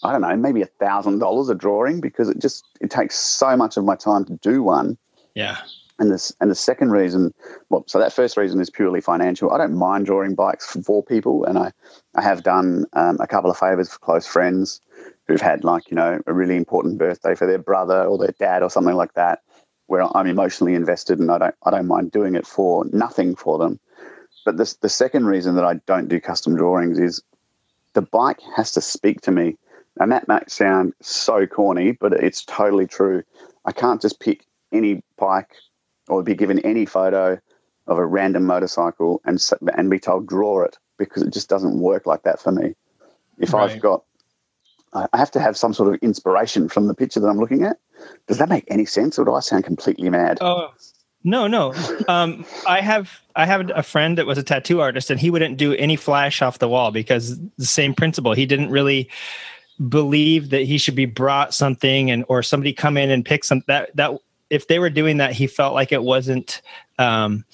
I 0.03 0.12
don't 0.12 0.22
know, 0.22 0.36
maybe 0.36 0.62
a 0.62 0.68
thousand 0.68 1.20
dollars 1.20 1.49
a 1.49 1.55
drawing 1.55 2.01
because 2.01 2.30
it 2.30 2.39
just 2.39 2.66
it 2.80 2.89
takes 2.89 3.18
so 3.18 3.55
much 3.55 3.78
of 3.78 3.86
my 3.86 3.95
time 3.95 4.26
to 4.26 4.34
do 4.38 4.64
one. 4.64 4.97
Yeah. 5.36 5.57
And 5.99 6.12
this 6.12 6.34
and 6.41 6.49
the 6.49 6.55
second 6.55 6.91
reason, 6.91 7.32
well, 7.70 7.84
so 7.88 7.99
that 7.99 8.12
first 8.12 8.36
reason 8.36 8.59
is 8.59 8.72
purely 8.72 9.01
financial. 9.01 9.51
I 9.51 9.59
don't 9.59 9.78
mind 9.78 10.07
drawing 10.07 10.34
bikes 10.34 10.76
for 10.76 11.03
people, 11.03 11.45
and 11.45 11.59
I 11.59 11.72
I 12.16 12.24
have 12.24 12.41
done 12.41 12.86
um, 12.93 13.18
a 13.20 13.28
couple 13.28 13.51
of 13.51 13.57
favors 13.57 13.91
for 13.91 13.99
close 13.99 14.26
friends 14.26 14.82
who've 15.28 15.41
had 15.41 15.64
like 15.64 15.91
you 15.91 15.95
know 15.95 16.20
a 16.26 16.34
really 16.34 16.55
important 16.55 16.97
birthday 16.97 17.36
for 17.36 17.45
their 17.45 17.59
brother 17.59 18.03
or 18.03 18.18
their 18.18 18.34
dad 18.39 18.64
or 18.64 18.72
something 18.72 18.95
like 18.95 19.14
that, 19.14 19.41
where 19.91 20.07
I'm 20.15 20.25
emotionally 20.25 20.73
invested 20.73 21.19
and 21.19 21.29
I 21.29 21.37
don't 21.37 21.55
I 21.63 21.69
don't 21.69 21.85
mind 21.85 22.13
doing 22.13 22.35
it 22.35 22.47
for 22.47 22.85
nothing 22.93 23.35
for 23.35 23.57
them. 23.57 23.77
But 24.45 24.55
this 24.55 24.75
the 24.77 24.87
second 24.87 25.25
reason 25.25 25.55
that 25.55 25.65
I 25.65 25.73
don't 25.85 26.07
do 26.07 26.21
custom 26.21 26.55
drawings 26.55 26.97
is 26.97 27.21
the 27.91 28.01
bike 28.01 28.39
has 28.55 28.71
to 28.71 28.79
speak 28.79 29.19
to 29.21 29.31
me. 29.31 29.57
And 29.99 30.09
that 30.13 30.29
might 30.29 30.49
sound 30.49 30.93
so 31.01 31.45
corny, 31.45 31.91
but 31.91 32.13
it's 32.13 32.45
totally 32.45 32.87
true. 32.87 33.21
I 33.65 33.73
can't 33.73 34.01
just 34.01 34.21
pick 34.21 34.45
any 34.71 35.03
bike 35.17 35.51
or 36.07 36.23
be 36.23 36.35
given 36.35 36.59
any 36.59 36.85
photo 36.85 37.37
of 37.87 37.97
a 37.97 38.05
random 38.05 38.45
motorcycle 38.45 39.21
and 39.25 39.45
and 39.75 39.89
be 39.89 39.99
told 39.99 40.25
draw 40.25 40.63
it 40.63 40.77
because 40.97 41.21
it 41.21 41.33
just 41.33 41.49
doesn't 41.49 41.81
work 41.81 42.05
like 42.05 42.23
that 42.23 42.39
for 42.39 42.53
me. 42.53 42.75
If 43.39 43.53
Right. 43.53 43.71
I've 43.71 43.81
got, 43.81 44.05
I 44.93 45.17
have 45.17 45.31
to 45.31 45.39
have 45.39 45.57
some 45.57 45.73
sort 45.73 45.93
of 45.93 46.01
inspiration 46.01 46.67
from 46.67 46.87
the 46.87 46.93
picture 46.93 47.19
that 47.19 47.27
I'm 47.27 47.37
looking 47.37 47.63
at. 47.63 47.77
Does 48.27 48.37
that 48.39 48.49
make 48.49 48.65
any 48.67 48.85
sense, 48.85 49.17
or 49.17 49.25
do 49.25 49.33
I 49.33 49.39
sound 49.39 49.63
completely 49.63 50.09
mad? 50.09 50.39
Oh 50.41 50.73
no, 51.23 51.47
no. 51.47 51.73
Um, 52.07 52.45
I 52.67 52.81
have 52.81 53.21
I 53.35 53.45
have 53.45 53.71
a 53.75 53.83
friend 53.83 54.17
that 54.17 54.25
was 54.25 54.37
a 54.37 54.43
tattoo 54.43 54.81
artist, 54.81 55.09
and 55.09 55.19
he 55.19 55.29
wouldn't 55.29 55.57
do 55.57 55.73
any 55.73 55.95
flash 55.95 56.41
off 56.41 56.59
the 56.59 56.67
wall 56.67 56.91
because 56.91 57.39
the 57.57 57.65
same 57.65 57.93
principle. 57.93 58.33
He 58.33 58.45
didn't 58.45 58.71
really 58.71 59.09
believe 59.87 60.49
that 60.49 60.63
he 60.63 60.77
should 60.77 60.95
be 60.95 61.05
brought 61.05 61.53
something 61.53 62.11
and 62.11 62.25
or 62.27 62.43
somebody 62.43 62.73
come 62.73 62.97
in 62.97 63.09
and 63.09 63.23
pick 63.23 63.43
some 63.43 63.61
that 63.67 63.95
that 63.95 64.11
if 64.49 64.67
they 64.67 64.79
were 64.79 64.89
doing 64.89 65.17
that, 65.17 65.33
he 65.33 65.47
felt 65.47 65.73
like 65.73 65.91
it 65.91 66.03
wasn't. 66.03 66.61
Um, 66.97 67.45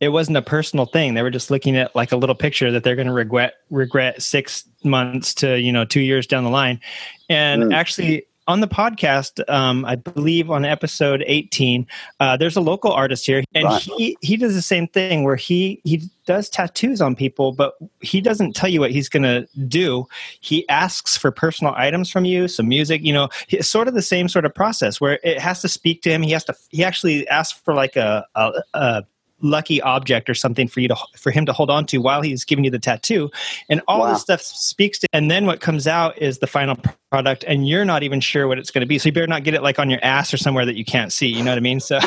it 0.00 0.08
wasn't 0.10 0.36
a 0.36 0.42
personal 0.42 0.86
thing. 0.86 1.14
They 1.14 1.22
were 1.22 1.30
just 1.30 1.50
looking 1.50 1.76
at 1.76 1.94
like 1.96 2.12
a 2.12 2.16
little 2.16 2.34
picture 2.34 2.70
that 2.70 2.84
they're 2.84 2.96
going 2.96 3.08
to 3.08 3.12
regret 3.14 3.54
regret 3.70 4.22
six 4.22 4.64
months 4.84 5.32
to 5.34 5.58
you 5.58 5.72
know 5.72 5.84
two 5.84 6.00
years 6.00 6.26
down 6.26 6.44
the 6.44 6.50
line. 6.50 6.80
And 7.28 7.64
Mm. 7.64 7.74
actually, 7.74 8.24
on 8.48 8.60
the 8.60 8.68
podcast, 8.68 9.40
um, 9.50 9.84
I 9.84 9.96
believe 9.96 10.50
on 10.50 10.64
episode 10.64 11.24
eighteen, 11.26 11.86
uh, 12.20 12.36
there's 12.36 12.56
a 12.56 12.60
local 12.60 12.92
artist 12.92 13.26
here, 13.26 13.42
and 13.54 13.64
Right. 13.64 13.82
he 13.82 14.16
he 14.20 14.36
does 14.36 14.54
the 14.54 14.62
same 14.62 14.86
thing 14.86 15.24
where 15.24 15.34
he 15.34 15.80
he 15.84 16.02
does 16.26 16.48
tattoos 16.50 17.00
on 17.00 17.16
people, 17.16 17.52
but 17.52 17.74
he 18.02 18.20
doesn't 18.20 18.54
tell 18.54 18.68
you 18.68 18.80
what 18.80 18.90
he's 18.90 19.08
going 19.08 19.22
to 19.22 19.48
do. 19.66 20.06
He 20.40 20.68
asks 20.68 21.16
for 21.16 21.30
personal 21.30 21.72
items 21.76 22.10
from 22.10 22.24
you, 22.24 22.46
some 22.48 22.68
music. 22.68 23.02
You 23.02 23.12
know, 23.14 23.28
it's 23.48 23.68
sort 23.68 23.88
of 23.88 23.94
the 23.94 24.02
same 24.02 24.28
sort 24.28 24.44
of 24.44 24.54
process 24.54 25.00
where 25.00 25.18
it 25.24 25.40
has 25.40 25.60
to 25.62 25.68
speak 25.68 26.02
to 26.02 26.10
him. 26.10 26.22
He 26.22 26.32
has 26.32 26.44
to. 26.44 26.54
He 26.70 26.84
actually 26.84 27.26
asks 27.28 27.58
for 27.64 27.74
like 27.74 27.96
a, 27.96 28.26
a, 28.36 28.52
a 28.74 29.04
lucky 29.42 29.82
object 29.82 30.30
or 30.30 30.34
something 30.34 30.66
for 30.66 30.80
you 30.80 30.88
to 30.88 30.96
for 31.16 31.30
him 31.30 31.44
to 31.46 31.52
hold 31.52 31.68
on 31.70 31.84
to 31.86 31.98
while 31.98 32.22
he's 32.22 32.44
giving 32.44 32.64
you 32.64 32.70
the 32.70 32.78
tattoo. 32.78 33.30
And 33.68 33.82
all 33.86 34.00
Wow. 34.00 34.12
this 34.14 34.22
stuff 34.22 34.40
speaks 34.40 34.98
to 35.00 35.08
and 35.12 35.30
then 35.30 35.44
what 35.46 35.60
comes 35.60 35.86
out 35.86 36.16
is 36.18 36.38
the 36.38 36.46
final 36.46 36.76
product 37.10 37.44
and 37.46 37.68
you're 37.68 37.84
not 37.84 38.02
even 38.02 38.20
sure 38.20 38.48
what 38.48 38.58
it's 38.58 38.70
going 38.70 38.80
to 38.80 38.86
be. 38.86 38.98
So 38.98 39.08
you 39.08 39.12
better 39.12 39.26
not 39.26 39.44
get 39.44 39.52
it 39.54 39.62
like 39.62 39.78
on 39.78 39.90
your 39.90 40.00
ass 40.02 40.32
or 40.32 40.38
somewhere 40.38 40.64
that 40.64 40.76
you 40.76 40.84
can't 40.84 41.12
see 41.12 41.26
you 41.28 41.42
know 41.42 41.50
what 41.50 41.58
i 41.58 41.60
mean? 41.60 41.80
So 41.80 41.98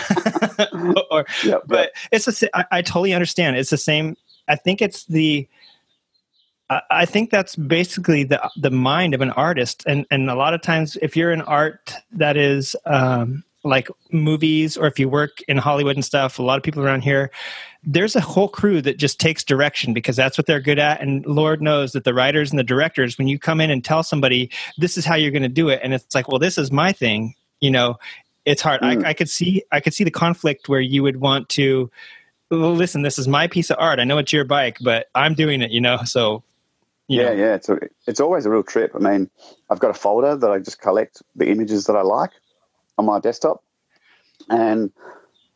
or 1.12 1.26
Yep, 1.44 1.64
but 1.68 1.92
it's 2.12 2.26
sa- 2.38 2.48
I, 2.54 2.66
I 2.72 2.82
totally 2.82 3.14
understand. 3.14 3.56
It's 3.58 3.70
the 3.70 3.78
same 3.78 4.16
i 4.48 4.56
think 4.56 4.82
it's 4.82 5.06
the 5.06 5.48
I- 6.72 6.82
I 6.92 7.06
think 7.06 7.30
that's 7.32 7.56
basically 7.56 8.24
the 8.24 8.40
the 8.56 8.70
mind 8.72 9.14
of 9.16 9.22
an 9.22 9.32
artist, 9.32 9.84
and 9.88 10.06
and 10.12 10.30
a 10.30 10.36
lot 10.36 10.54
of 10.54 10.62
times, 10.62 10.98
if 11.02 11.16
you're 11.18 11.32
an 11.32 11.42
art 11.42 11.94
that 12.12 12.38
is 12.38 12.76
um, 12.86 13.44
like 13.64 13.90
movies, 14.12 14.78
or 14.78 14.88
if 14.88 15.00
you 15.00 15.10
work 15.10 15.42
in 15.48 15.58
Hollywood 15.58 15.96
and 15.96 16.06
stuff, 16.06 16.40
a 16.40 16.44
lot 16.44 16.58
of 16.58 16.64
people 16.64 16.84
around 16.84 17.02
here, 17.02 17.30
there's 17.84 18.16
a 18.16 18.22
whole 18.22 18.48
crew 18.48 18.82
that 18.82 18.98
just 18.98 19.20
takes 19.20 19.44
direction 19.44 19.94
because 19.94 20.16
that's 20.16 20.38
what 20.38 20.48
they're 20.48 20.62
good 20.62 20.80
at. 20.80 21.02
And 21.02 21.26
Lord 21.26 21.62
knows 21.62 21.92
that 21.92 22.04
the 22.04 22.14
writers 22.14 22.52
and 22.52 22.60
the 22.60 22.64
directors, 22.64 23.18
when 23.18 23.28
you 23.28 23.38
come 23.38 23.60
in 23.60 23.70
and 23.70 23.84
tell 23.84 24.04
somebody 24.04 24.50
this 24.78 24.98
is 24.98 25.06
how 25.06 25.16
you're 25.16 25.32
going 25.32 25.44
to 25.44 25.50
do 25.50 25.70
it, 25.70 25.82
and 25.84 25.94
it's 25.94 26.16
like, 26.16 26.28
well, 26.28 26.40
this 26.40 26.58
is 26.58 26.72
my 26.72 26.92
thing, 26.92 27.36
you 27.60 27.72
know, 27.72 27.98
it's 28.46 28.62
hard. 28.62 28.82
Mm. 28.82 29.06
I, 29.06 29.10
I 29.10 29.14
could 29.14 29.30
see 29.30 29.64
I 29.72 29.80
could 29.80 29.94
see 29.94 30.04
the 30.04 30.12
conflict 30.12 30.70
where 30.70 30.80
you 30.80 31.04
would 31.04 31.18
want 31.18 31.50
to. 31.50 31.92
Listen, 32.52 33.04
this 33.04 33.20
is 33.20 33.28
my 33.28 33.46
piece 33.46 33.70
of 33.70 33.78
art. 33.80 34.00
I 34.00 34.06
know 34.06 34.18
it's 34.18 34.34
your 34.34 34.44
bike, 34.44 34.78
but 34.82 35.08
I'm 35.14 35.36
doing 35.36 35.62
it, 35.62 35.70
you 35.70 35.80
know. 35.80 36.00
So, 36.06 36.42
yeah, 37.08 37.26
know. 37.26 37.32
yeah. 37.34 37.56
It's 37.56 37.70
a, 37.70 37.78
it's 38.08 38.20
always 38.20 38.48
a 38.48 38.50
real 38.50 38.64
trip. 38.64 38.94
I 38.96 38.98
mean, 38.98 39.30
I've 39.70 39.78
got 39.78 39.92
a 39.92 39.94
folder 39.94 40.36
that 40.36 40.50
I 40.50 40.58
just 40.58 40.82
collect 40.82 41.22
the 41.36 41.48
images 41.50 41.86
that 41.86 41.96
I 41.96 42.02
like 42.02 42.32
on 43.00 43.06
my 43.06 43.20
desktop, 43.20 43.64
and 44.50 44.92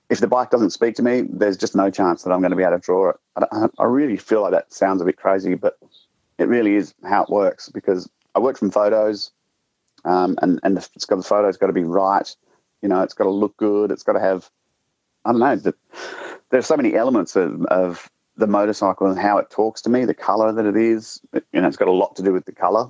if 0.09 0.19
the 0.19 0.27
bike 0.27 0.49
doesn't 0.49 0.71
speak 0.71 0.95
to 0.95 1.03
me, 1.03 1.23
there's 1.29 1.57
just 1.57 1.75
no 1.75 1.89
chance 1.89 2.23
that 2.23 2.31
I'm 2.31 2.39
going 2.39 2.51
to 2.51 2.57
be 2.57 2.63
able 2.63 2.77
to 2.77 2.79
draw 2.79 3.09
it. 3.09 3.15
I, 3.35 3.67
I 3.79 3.83
really 3.85 4.17
feel 4.17 4.41
like 4.41 4.51
that 4.51 4.73
sounds 4.73 5.01
a 5.01 5.05
bit 5.05 5.17
crazy, 5.17 5.55
but 5.55 5.77
it 6.37 6.47
really 6.47 6.75
is 6.75 6.93
how 7.03 7.23
it 7.23 7.29
works 7.29 7.69
because 7.69 8.09
I 8.35 8.39
work 8.39 8.57
from 8.57 8.71
photos, 8.71 9.31
um, 10.05 10.37
and 10.41 10.59
and 10.63 10.77
the, 10.77 10.87
it's 10.95 11.05
got 11.05 11.17
the 11.17 11.23
photo's 11.23 11.57
got 11.57 11.67
to 11.67 11.73
be 11.73 11.83
right. 11.83 12.33
You 12.81 12.89
know, 12.89 13.01
it's 13.01 13.13
got 13.13 13.25
to 13.25 13.31
look 13.31 13.55
good. 13.57 13.91
It's 13.91 14.03
got 14.03 14.13
to 14.13 14.19
have, 14.19 14.49
I 15.25 15.31
don't 15.31 15.39
know. 15.39 15.55
The, 15.55 15.73
there's 16.49 16.65
so 16.65 16.75
many 16.75 16.95
elements 16.95 17.35
of, 17.35 17.63
of 17.65 18.09
the 18.35 18.47
motorcycle 18.47 19.07
and 19.07 19.17
how 19.17 19.37
it 19.37 19.49
talks 19.49 19.81
to 19.83 19.89
me, 19.89 20.05
the 20.05 20.13
color 20.13 20.51
that 20.51 20.65
it 20.65 20.75
is. 20.75 21.21
It- 21.33 21.45
you 21.53 21.61
know, 21.61 21.67
it's 21.67 21.77
got 21.77 21.87
a 21.87 21.91
lot 21.91 22.17
to 22.17 22.23
do 22.23 22.33
with 22.33 22.45
the 22.45 22.51
color. 22.51 22.89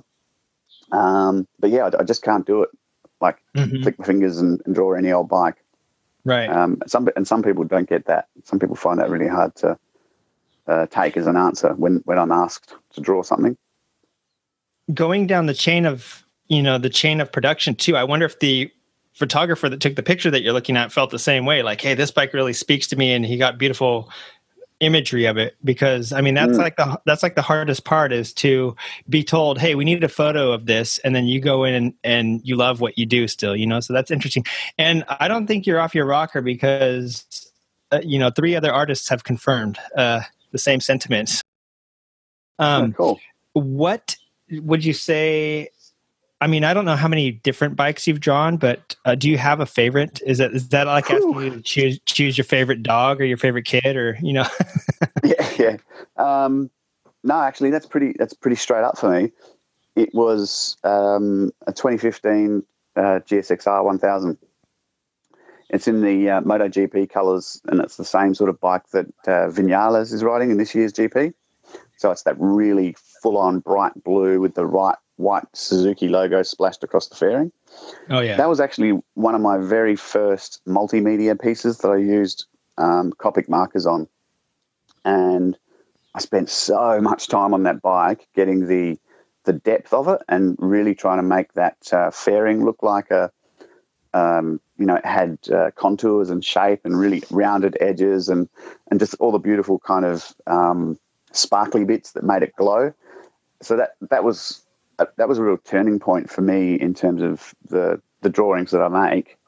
Um, 0.92 1.46
but 1.60 1.70
yeah, 1.70 1.86
I, 1.86 2.00
I 2.00 2.04
just 2.04 2.22
can't 2.22 2.46
do 2.46 2.62
it. 2.62 2.70
Like 3.20 3.38
Mhm. 3.56 3.82
click 3.82 3.98
my 3.98 4.04
fingers 4.04 4.38
and, 4.38 4.60
and 4.66 4.74
draw 4.74 4.92
any 4.94 5.12
old 5.12 5.28
bike. 5.28 5.56
right. 6.24 6.48
Um, 6.48 6.80
some 6.86 7.08
and 7.16 7.26
some 7.26 7.42
people 7.42 7.64
don't 7.64 7.88
get 7.88 8.06
that. 8.06 8.28
Some 8.44 8.58
people 8.58 8.76
find 8.76 8.98
that 8.98 9.10
really 9.10 9.28
hard 9.28 9.54
to 9.56 9.78
uh, 10.66 10.86
take 10.86 11.16
as 11.16 11.26
an 11.26 11.36
answer 11.36 11.74
when 11.74 12.02
when 12.06 12.18
I'm 12.18 12.32
asked 12.32 12.74
to 12.94 13.00
draw 13.00 13.22
something. 13.22 13.56
going 14.92 15.26
down 15.26 15.46
the 15.46 15.54
chain 15.54 15.86
of 15.86 16.24
you 16.48 16.62
know 16.62 16.76
the 16.78 16.90
chain 16.90 17.20
of 17.22 17.32
production 17.32 17.74
too 17.74 17.96
i 17.96 18.04
wonder 18.04 18.26
if 18.26 18.38
the 18.40 18.70
photographer 19.14 19.68
that 19.70 19.80
took 19.80 19.96
the 19.96 20.02
picture 20.02 20.30
that 20.30 20.42
you're 20.42 20.52
looking 20.52 20.76
at 20.76 20.92
felt 20.92 21.10
the 21.10 21.18
same 21.18 21.46
way 21.46 21.62
like 21.62 21.80
hey 21.80 21.94
this 21.94 22.10
bike 22.10 22.34
really 22.34 22.52
speaks 22.52 22.86
to 22.86 22.94
me 22.96 23.14
and 23.14 23.24
he 23.24 23.38
got 23.38 23.56
beautiful 23.56 24.10
imagery 24.80 25.24
of 25.24 25.36
it 25.36 25.56
because 25.64 26.12
i 26.12 26.20
mean 26.20 26.34
that's 26.34 26.52
Mm. 26.58 26.58
like 26.58 26.76
the 26.76 27.00
that's 27.06 27.22
like 27.22 27.36
the 27.36 27.42
hardest 27.42 27.84
part 27.84 28.12
is 28.12 28.32
to 28.34 28.74
be 29.08 29.22
told 29.22 29.58
hey 29.58 29.74
we 29.74 29.84
need 29.84 30.02
a 30.04 30.08
photo 30.08 30.52
of 30.52 30.66
this 30.66 30.98
and 30.98 31.14
then 31.14 31.26
you 31.26 31.40
go 31.40 31.64
in 31.64 31.74
and, 31.74 31.94
and 32.02 32.40
you 32.44 32.56
love 32.56 32.80
what 32.80 32.98
you 32.98 33.06
do 33.06 33.26
still 33.28 33.54
you 33.56 33.66
know 33.66 33.80
so 33.80 33.92
that's 33.92 34.10
interesting 34.10 34.44
and 34.76 35.04
i 35.20 35.28
don't 35.28 35.46
think 35.46 35.66
you're 35.66 35.80
off 35.80 35.94
your 35.94 36.04
rocker 36.06 36.42
because 36.42 37.24
uh, 37.92 38.00
you 38.04 38.18
know 38.18 38.30
three 38.30 38.54
other 38.56 38.72
artists 38.72 39.08
have 39.08 39.24
confirmed 39.24 39.78
uh, 39.96 40.20
the 40.50 40.58
same 40.58 40.80
sentiments 40.80 41.40
um, 42.58 42.90
Oh, 42.90 42.96
cool. 42.96 43.20
what 43.52 44.16
would 44.50 44.84
you 44.84 44.92
say 44.92 45.68
i 46.40 46.46
mean 46.46 46.64
i 46.64 46.74
don't 46.74 46.84
know 46.84 46.96
how 46.96 47.08
many 47.08 47.30
different 47.30 47.76
bikes 47.76 48.06
you've 48.06 48.20
drawn 48.20 48.56
but 48.56 48.96
uh, 49.04 49.14
do 49.14 49.28
you 49.30 49.38
have 49.38 49.60
a 49.60 49.66
favorite 49.66 50.20
is 50.26 50.38
that 50.38 50.52
is 50.52 50.68
that 50.68 50.86
like 50.86 51.10
asking 51.10 51.40
you 51.40 51.50
to 51.50 51.62
choose 51.62 51.98
choose 52.06 52.36
your 52.36 52.44
favorite 52.44 52.82
dog 52.82 53.20
or 53.20 53.24
your 53.24 53.36
favorite 53.36 53.64
kid 53.64 53.96
or 53.96 54.18
you 54.22 54.32
know 54.32 54.46
yeah, 55.24 55.50
yeah. 55.58 55.76
Um, 56.16 56.70
no, 57.22 57.40
actually, 57.40 57.70
that's 57.70 57.86
pretty. 57.86 58.14
That's 58.18 58.34
pretty 58.34 58.56
straight 58.56 58.84
up 58.84 58.98
for 58.98 59.10
me. 59.10 59.32
It 59.96 60.10
was 60.12 60.76
um, 60.84 61.50
a 61.66 61.72
2015 61.72 62.62
uh, 62.96 63.00
GSXR 63.00 63.84
1000. 63.84 64.38
It's 65.70 65.88
in 65.88 66.02
the 66.02 66.30
uh, 66.30 66.40
MotoGP 66.42 67.10
colours, 67.10 67.60
and 67.66 67.80
it's 67.80 67.96
the 67.96 68.04
same 68.04 68.34
sort 68.34 68.50
of 68.50 68.60
bike 68.60 68.88
that 68.92 69.06
uh, 69.26 69.48
Vinales 69.48 70.12
is 70.12 70.22
riding 70.22 70.50
in 70.50 70.58
this 70.58 70.74
year's 70.74 70.92
GP. 70.92 71.32
So 71.96 72.10
it's 72.10 72.22
that 72.24 72.36
really 72.38 72.94
full-on 73.22 73.60
bright 73.60 73.92
blue 74.04 74.40
with 74.40 74.54
the 74.54 74.66
right 74.66 74.96
white 75.16 75.44
Suzuki 75.52 76.08
logo 76.08 76.42
splashed 76.42 76.82
across 76.82 77.08
the 77.08 77.16
fairing. 77.16 77.52
oh 78.10 78.20
yeah 78.20 78.36
That 78.36 78.48
was 78.48 78.60
actually 78.60 79.00
one 79.14 79.34
of 79.34 79.40
my 79.40 79.58
very 79.58 79.96
first 79.96 80.60
multimedia 80.66 81.40
pieces 81.40 81.78
that 81.78 81.88
I 81.88 81.96
used 81.96 82.46
um, 82.78 83.12
Copic 83.12 83.48
markers 83.48 83.86
on. 83.86 84.08
And 85.04 85.56
I 86.14 86.20
spent 86.20 86.48
so 86.48 87.00
much 87.00 87.28
time 87.28 87.54
on 87.54 87.62
that 87.64 87.82
bike 87.82 88.26
getting 88.34 88.66
the 88.66 88.98
the 89.44 89.52
depth 89.52 89.92
of 89.92 90.08
it 90.08 90.22
and 90.26 90.56
really 90.58 90.94
trying 90.94 91.18
to 91.18 91.22
make 91.22 91.52
that 91.52 91.76
uh, 91.92 92.10
fairing 92.10 92.64
look 92.64 92.82
like 92.82 93.10
a 93.10 93.30
um, 94.14 94.60
you 94.78 94.86
know, 94.86 94.94
it 94.94 95.04
had 95.04 95.38
uh, 95.52 95.70
contours 95.74 96.30
and 96.30 96.44
shape 96.44 96.80
and 96.84 96.98
really 96.98 97.22
rounded 97.30 97.76
edges 97.80 98.28
and 98.28 98.48
and 98.90 99.00
just 99.00 99.14
all 99.14 99.32
the 99.32 99.38
beautiful 99.38 99.78
kind 99.80 100.04
of 100.04 100.34
um, 100.46 100.98
sparkly 101.32 101.84
bits 101.84 102.12
that 102.12 102.24
made 102.24 102.42
it 102.42 102.54
glow. 102.56 102.92
So 103.60 103.76
that 103.76 103.96
that 104.10 104.24
was 104.24 104.63
that 104.98 105.28
was 105.28 105.38
a 105.38 105.42
real 105.42 105.58
turning 105.58 105.98
point 105.98 106.30
for 106.30 106.40
me 106.40 106.74
in 106.74 106.94
terms 106.94 107.22
of 107.22 107.54
the 107.68 108.00
the 108.20 108.30
drawings 108.30 108.70
that 108.70 108.82
I 108.82 108.88
make. 108.88 109.38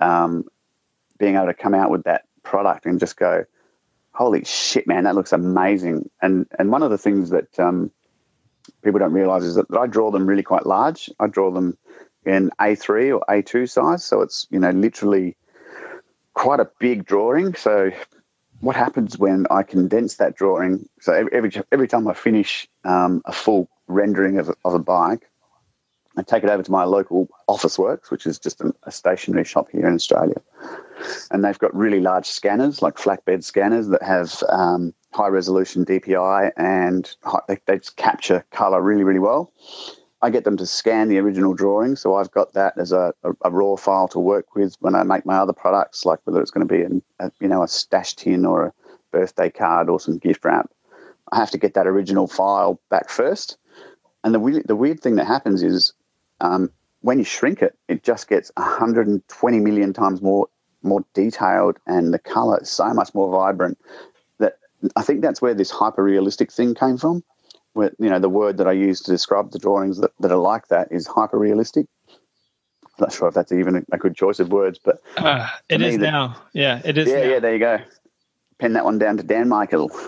Um, 0.00 0.44
being 1.18 1.34
able 1.34 1.46
to 1.46 1.54
come 1.54 1.74
out 1.74 1.90
with 1.90 2.04
that 2.04 2.24
product 2.44 2.86
and 2.86 3.00
just 3.00 3.16
go, 3.16 3.44
holy 4.12 4.44
shit, 4.44 4.86
man, 4.86 5.04
that 5.04 5.14
looks 5.14 5.32
amazing. 5.32 6.08
And 6.22 6.46
and 6.58 6.70
one 6.70 6.82
of 6.82 6.90
the 6.90 6.98
things 6.98 7.30
that 7.30 7.58
um, 7.58 7.90
people 8.82 8.98
don't 8.98 9.12
realize 9.12 9.44
is 9.44 9.54
that 9.56 9.66
I 9.76 9.86
draw 9.86 10.10
them 10.10 10.26
really 10.26 10.42
quite 10.42 10.66
large. 10.66 11.10
I 11.20 11.26
draw 11.26 11.50
them 11.50 11.76
in 12.24 12.50
A3 12.60 13.16
or 13.16 13.24
A2 13.28 13.68
size, 13.68 14.04
so 14.04 14.20
it's 14.20 14.46
you 14.50 14.58
know 14.58 14.70
literally 14.70 15.36
quite 16.34 16.60
a 16.60 16.70
big 16.78 17.04
drawing. 17.06 17.54
So 17.54 17.90
what 18.60 18.76
happens 18.76 19.18
when 19.18 19.46
I 19.50 19.62
condense 19.62 20.16
that 20.16 20.36
drawing? 20.36 20.88
So 21.00 21.12
every 21.32 21.50
every 21.72 21.88
time 21.88 22.06
I 22.08 22.14
finish 22.14 22.68
um, 22.84 23.22
a 23.24 23.32
full 23.32 23.68
rendering 23.88 24.38
of, 24.38 24.50
of 24.64 24.74
a 24.74 24.78
bike, 24.78 25.28
I 26.18 26.22
take 26.22 26.42
it 26.42 26.50
over 26.50 26.62
to 26.64 26.72
my 26.72 26.84
local 26.84 27.28
Officeworks, 27.48 28.10
which 28.10 28.26
is 28.26 28.38
just 28.38 28.60
a, 28.60 28.74
a 28.82 28.90
stationery 28.90 29.44
shop 29.44 29.68
here 29.70 29.86
in 29.86 29.94
Australia, 29.94 30.40
and 31.30 31.44
they've 31.44 31.58
got 31.58 31.74
really 31.74 32.00
large 32.00 32.26
scanners, 32.26 32.82
like 32.82 32.96
flatbed 32.96 33.44
scanners 33.44 33.88
that 33.88 34.02
have 34.02 34.42
um, 34.48 34.92
high 35.12 35.28
resolution 35.28 35.84
DPI 35.84 36.50
and 36.56 37.14
high, 37.22 37.40
they, 37.46 37.58
they 37.66 37.78
capture 37.96 38.44
color 38.50 38.82
really 38.82 39.04
really 39.04 39.20
well. 39.20 39.52
I 40.20 40.30
get 40.30 40.42
them 40.42 40.56
to 40.56 40.66
scan 40.66 41.08
the 41.08 41.18
original 41.18 41.54
drawing, 41.54 41.94
so 41.94 42.16
I've 42.16 42.32
got 42.32 42.52
that 42.54 42.76
as 42.76 42.90
a, 42.90 43.14
a, 43.22 43.30
a, 43.42 43.50
raw 43.52 43.76
file 43.76 44.08
to 44.08 44.18
work 44.18 44.56
with 44.56 44.74
when 44.80 44.96
I 44.96 45.04
make 45.04 45.24
my 45.24 45.36
other 45.36 45.52
products, 45.52 46.04
like 46.04 46.18
whether 46.24 46.42
it's 46.42 46.50
going 46.50 46.66
to 46.66 46.74
be 46.74 46.82
an, 46.82 47.00
a 47.20 47.30
you 47.40 47.46
know 47.46 47.62
a 47.62 47.68
stash 47.68 48.16
tin 48.16 48.44
or 48.44 48.66
a 48.66 48.72
birthday 49.12 49.50
card 49.50 49.88
or 49.88 50.00
some 50.00 50.18
gift 50.18 50.44
wrap. 50.44 50.68
I 51.32 51.36
have 51.36 51.50
to 51.50 51.58
get 51.58 51.74
that 51.74 51.86
original 51.86 52.26
file 52.26 52.80
back 52.90 53.10
first, 53.10 53.58
and 54.24 54.34
the 54.34 54.40
weird, 54.40 54.66
the 54.66 54.76
weird 54.76 55.00
thing 55.00 55.16
that 55.16 55.26
happens 55.26 55.62
is 55.62 55.92
um, 56.40 56.70
when 57.00 57.18
you 57.18 57.24
shrink 57.24 57.62
it, 57.62 57.76
it 57.88 58.02
just 58.02 58.28
gets 58.28 58.50
120 58.56 59.60
million 59.60 59.92
times 59.92 60.22
more 60.22 60.48
more 60.82 61.04
detailed, 61.14 61.78
and 61.86 62.14
the 62.14 62.18
color 62.18 62.60
is 62.62 62.70
so 62.70 62.92
much 62.94 63.14
more 63.14 63.30
vibrant. 63.30 63.78
That 64.38 64.54
I 64.96 65.02
think 65.02 65.22
that's 65.22 65.42
where 65.42 65.54
this 65.54 65.70
hyper 65.70 66.02
realistic 66.02 66.52
thing 66.52 66.74
came 66.74 66.98
from 66.98 67.24
Where 67.72 67.92
you 67.98 68.10
know 68.10 68.18
the 68.18 68.28
word 68.28 68.58
that 68.58 68.68
I 68.68 68.72
use 68.72 69.00
to 69.02 69.10
describe 69.10 69.50
the 69.50 69.58
drawings 69.58 69.98
that, 70.00 70.12
that 70.20 70.32
are 70.32 70.38
like 70.38 70.68
that 70.68 70.88
is 70.90 71.06
hyper 71.06 71.38
realistic. 71.38 71.86
I'm 72.08 73.04
not 73.04 73.12
sure 73.12 73.28
if 73.28 73.34
that's 73.34 73.52
even 73.52 73.86
a, 73.92 73.98
good 73.98 74.16
choice 74.16 74.40
of 74.40 74.50
words, 74.50 74.80
but 74.82 75.00
uh, 75.16 75.48
it 75.68 75.80
is 75.80 75.98
the, 75.98 76.10
now. 76.10 76.42
Yeah, 76.52 76.80
it 76.84 76.98
is. 76.98 77.08
Yeah, 77.08 77.20
now. 77.20 77.30
yeah. 77.30 77.38
There 77.38 77.52
you 77.52 77.60
go. 77.60 77.78
Pen 78.58 78.72
that 78.72 78.84
one 78.84 78.98
down 78.98 79.16
to 79.16 79.22
Dan 79.22 79.48
Michael. 79.48 79.90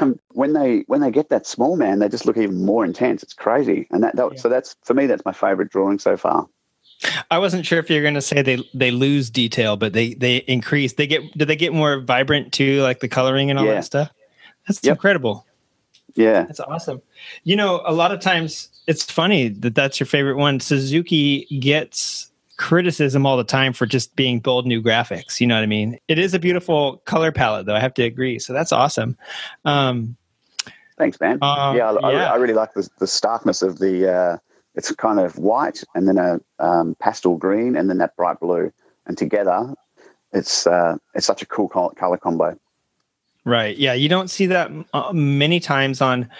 Um, 0.00 0.18
when 0.32 0.52
they 0.54 0.80
when 0.88 1.00
they 1.00 1.12
get 1.12 1.28
that 1.28 1.46
small 1.46 1.76
man, 1.76 2.00
they 2.00 2.08
just 2.08 2.26
look 2.26 2.36
even 2.36 2.64
more 2.64 2.84
intense. 2.84 3.22
It's 3.22 3.34
crazy, 3.34 3.86
and 3.90 4.02
that, 4.02 4.16
that 4.16 4.32
yeah. 4.32 4.40
so 4.40 4.48
that's 4.48 4.74
for 4.82 4.94
me 4.94 5.06
that's 5.06 5.24
my 5.24 5.32
favorite 5.32 5.70
drawing 5.70 6.00
so 6.00 6.16
far. 6.16 6.48
I 7.30 7.38
wasn't 7.38 7.64
sure 7.66 7.78
if 7.78 7.88
you're 7.88 8.02
going 8.02 8.14
to 8.14 8.22
say 8.22 8.42
they 8.42 8.68
they 8.74 8.90
lose 8.90 9.30
detail, 9.30 9.76
but 9.76 9.92
they 9.92 10.14
they 10.14 10.38
increase. 10.38 10.94
They 10.94 11.06
get 11.06 11.36
do 11.36 11.44
they 11.44 11.54
get 11.54 11.72
more 11.72 12.00
vibrant 12.00 12.52
too, 12.52 12.82
like 12.82 12.98
the 12.98 13.08
coloring 13.08 13.50
and 13.50 13.58
all 13.58 13.66
yeah. 13.66 13.74
that 13.74 13.84
stuff? 13.84 14.10
That's 14.66 14.80
yep. 14.82 14.96
incredible. 14.96 15.46
Yeah. 16.14 16.44
That's 16.44 16.60
awesome. 16.60 17.02
You 17.44 17.56
know, 17.56 17.82
a 17.84 17.92
lot 17.92 18.12
of 18.12 18.20
times 18.20 18.68
it's 18.86 19.10
funny 19.10 19.48
that 19.48 19.74
that's 19.74 20.00
your 20.00 20.06
favorite 20.06 20.36
one. 20.36 20.60
Suzuki 20.60 21.44
gets 21.60 22.30
criticism 22.62 23.26
all 23.26 23.36
the 23.36 23.42
time 23.42 23.72
for 23.72 23.86
just 23.86 24.14
being 24.14 24.38
bold 24.38 24.66
new 24.66 24.80
graphics. 24.80 25.40
You 25.40 25.48
know 25.48 25.56
what 25.56 25.64
I 25.64 25.66
mean? 25.66 25.98
It 26.06 26.20
is 26.20 26.32
a 26.32 26.38
beautiful 26.38 26.98
color 26.98 27.32
palette, 27.32 27.66
though. 27.66 27.74
I 27.74 27.80
have 27.80 27.92
to 27.94 28.04
agree. 28.04 28.38
So 28.38 28.52
that's 28.52 28.70
awesome. 28.70 29.18
Um, 29.64 30.16
Thanks, 30.96 31.18
man. 31.20 31.38
Uh, 31.42 31.74
yeah, 31.76 31.90
I, 31.90 32.12
yeah. 32.12 32.30
I, 32.30 32.34
I, 32.34 32.36
really 32.36 32.54
like 32.54 32.72
the, 32.74 32.88
the 33.00 33.08
starkness 33.08 33.62
of 33.62 33.80
the. 33.80 34.10
Uh, 34.10 34.38
it's 34.76 34.90
kind 34.92 35.18
of 35.18 35.36
white 35.38 35.82
and 35.94 36.06
then 36.06 36.16
a 36.16 36.40
um, 36.60 36.94
pastel 37.00 37.36
green 37.36 37.76
and 37.76 37.90
then 37.90 37.98
that 37.98 38.14
bright 38.16 38.38
blue, 38.38 38.72
and 39.06 39.18
together, 39.18 39.74
it's 40.32 40.64
uh, 40.66 40.96
it's 41.14 41.26
such 41.26 41.42
a 41.42 41.46
cool 41.46 41.68
color 41.68 42.16
combo. 42.16 42.56
Right. 43.44 43.76
Yeah. 43.76 43.94
You 43.94 44.08
don't 44.08 44.30
see 44.30 44.46
that 44.46 44.70
uh, 44.94 45.12
many 45.12 45.58
times 45.58 46.00
on 46.00 46.30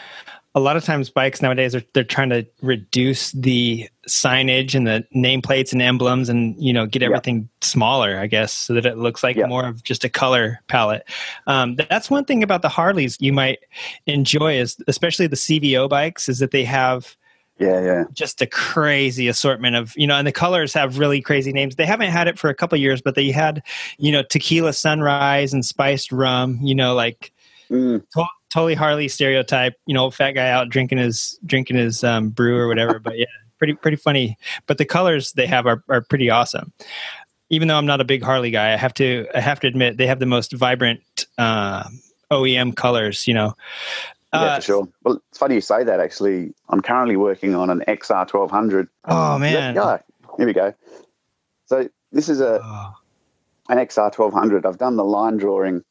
a 0.55 0.61
lot 0.61 0.77
of 0.77 0.85
times 0.85 1.09
bikes 1.11 1.41
nowadays 1.41 1.75
are 1.75 1.83
they're 1.95 2.05
trying 2.05 2.31
to 2.31 2.47
reduce 2.61 3.33
the 3.33 3.89
signage 4.09 4.75
and 4.75 4.87
the 4.87 5.05
nameplates 5.15 5.73
and 5.73 5.81
emblems 5.81 6.29
and 6.29 6.61
you 6.63 6.73
know 6.73 6.87
get 6.87 7.03
everything 7.03 7.41
yeah. 7.41 7.67
smaller 7.67 8.19
i 8.19 8.27
guess 8.27 8.53
so 8.53 8.75
that 8.75 8.85
it 8.85 8.99
looks 8.99 9.23
like 9.23 9.37
yeah. 9.37 9.47
more 9.47 9.65
of 9.65 9.83
just 9.83 10.05
a 10.05 10.09
color 10.09 10.61
palette 10.69 11.09
um, 11.47 11.77
that's 11.77 12.11
one 12.11 12.25
thing 12.25 12.43
about 12.43 12.63
the 12.63 12.69
harleys 12.69 13.17
you 13.21 13.33
might 13.33 13.61
enjoy 14.07 14.59
is 14.59 14.77
especially 14.89 15.27
the 15.27 15.37
cvo 15.37 15.89
bikes 15.89 16.29
is 16.29 16.39
that 16.39 16.51
they 16.51 16.65
have 16.65 17.17
yeah, 17.59 17.81
yeah. 17.81 18.05
Just 18.13 18.43
a 18.43 18.47
crazy 18.47 19.29
assortment 19.29 19.77
of, 19.77 19.93
you 19.97 20.07
know, 20.07 20.17
and 20.17 20.27
the 20.27 20.33
colors 20.33 20.73
have 20.73 20.99
really 20.99 21.21
crazy 21.21 21.53
names. 21.53 21.77
They 21.77 21.87
haven't 21.87 22.11
had 22.11 22.27
it 22.27 22.37
for 22.37 22.51
a 22.51 22.55
couple 22.55 22.77
years, 22.79 23.01
but 23.01 23.15
they 23.15 23.31
had, 23.31 23.63
you 23.99 24.11
know, 24.11 24.25
tequila 24.25 24.73
sunrise 24.73 25.53
and 25.53 25.65
spiced 25.65 26.11
rum, 26.11 26.59
you 26.61 26.75
know, 26.75 26.95
like 26.95 27.31
mm. 27.71 28.03
to- 28.15 28.27
totally 28.53 28.75
Harley 28.75 29.09
stereotype, 29.09 29.75
you 29.87 29.95
know, 29.95 30.11
fat 30.11 30.33
guy 30.33 30.51
out 30.51 30.69
drinking 30.69 30.99
his 30.99 31.39
drinking 31.47 31.77
his 31.77 32.05
um, 32.05 32.29
brew 32.29 32.59
or 32.59 32.69
whatever. 32.69 32.99
but 32.99 33.19
yeah, 33.19 33.27
pretty 33.59 33.75
pretty 33.75 33.97
funny. 33.97 34.37
But 34.67 34.79
the 34.79 34.85
colors 34.85 35.33
they 35.33 35.47
have 35.47 35.67
are 35.67 35.83
are 35.89 36.03
pretty 36.03 36.31
awesome. 36.31 36.73
Even 37.49 37.69
though 37.69 37.77
I'm 37.77 37.87
not 37.87 38.01
a 38.01 38.05
big 38.05 38.23
Harley 38.23 38.51
guy, 38.51 38.73
I 38.73 38.77
have 38.77 38.95
to 38.95 39.27
I 39.35 39.41
have 39.41 39.61
to 39.61 39.67
admit 39.67 39.97
they 39.97 40.07
have 40.07 40.19
the 40.19 40.27
most 40.27 40.53
vibrant 40.53 41.01
uh, 41.39 41.89
OEM 42.31 42.77
colors. 42.77 43.27
You 43.27 43.35
know, 43.35 43.57
yeah, 44.33 44.41
uh, 44.41 44.57
for 44.57 44.63
sure. 44.63 44.89
Well, 45.05 45.23
it's 45.29 45.39
funny 45.39 45.57
you 45.57 45.61
say 45.61 45.85
that. 45.85 46.01
Actually, 46.01 46.55
I'm 46.69 46.81
currently 46.81 47.17
working 47.17 47.55
on 47.55 47.71
an 47.71 47.83
XR 47.89 48.33
1200. 48.33 48.89
Oh 49.07 49.39
man! 49.39 49.75
Yeah, 49.75 49.99
here 50.37 50.47
we 50.47 50.53
go. 50.53 50.75
So 51.67 51.89
this 52.11 52.29
is 52.29 52.41
a 52.41 52.61
oh. 52.63 52.93
an 53.69 53.79
XR 53.79 54.17
1200. 54.17 54.67
I've 54.67 54.79
done 54.79 54.97
the 54.97 55.05
line 55.05 55.37
drawing, 55.37 55.85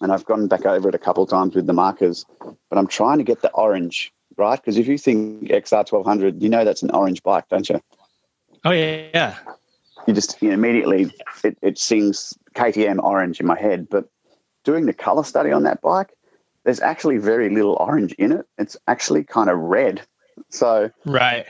and 0.00 0.12
I've 0.12 0.24
gone 0.24 0.48
back 0.48 0.66
over 0.66 0.88
it 0.88 0.94
a 0.94 0.98
couple 0.98 1.22
of 1.22 1.30
times 1.30 1.54
with 1.54 1.66
the 1.66 1.72
markers. 1.72 2.24
But 2.40 2.78
I'm 2.78 2.86
trying 2.86 3.18
to 3.18 3.24
get 3.24 3.42
the 3.42 3.50
orange 3.52 4.12
right 4.36 4.60
because 4.60 4.76
if 4.76 4.86
you 4.86 4.98
think 4.98 5.44
XR 5.44 5.90
1200, 5.90 6.42
you 6.42 6.48
know 6.48 6.64
that's 6.64 6.82
an 6.82 6.90
orange 6.90 7.22
bike, 7.22 7.48
don't 7.48 7.68
you? 7.68 7.80
Oh 8.64 8.70
yeah, 8.70 9.08
yeah. 9.14 9.36
You 10.06 10.14
just 10.14 10.40
you 10.40 10.48
know, 10.48 10.54
immediately 10.54 11.12
it, 11.44 11.58
it 11.62 11.78
sings 11.78 12.36
KTM 12.54 13.02
orange 13.02 13.40
in 13.40 13.46
my 13.46 13.58
head, 13.58 13.88
but 13.90 14.08
doing 14.64 14.86
the 14.86 14.92
color 14.92 15.24
study 15.24 15.50
on 15.50 15.62
that 15.64 15.80
bike 15.80 16.12
there's 16.68 16.80
actually 16.80 17.16
very 17.16 17.48
little 17.48 17.78
orange 17.80 18.12
in 18.18 18.30
it. 18.30 18.46
It's 18.58 18.76
actually 18.86 19.24
kind 19.24 19.48
of 19.48 19.58
red. 19.58 20.02
So 20.50 20.90
right, 21.06 21.46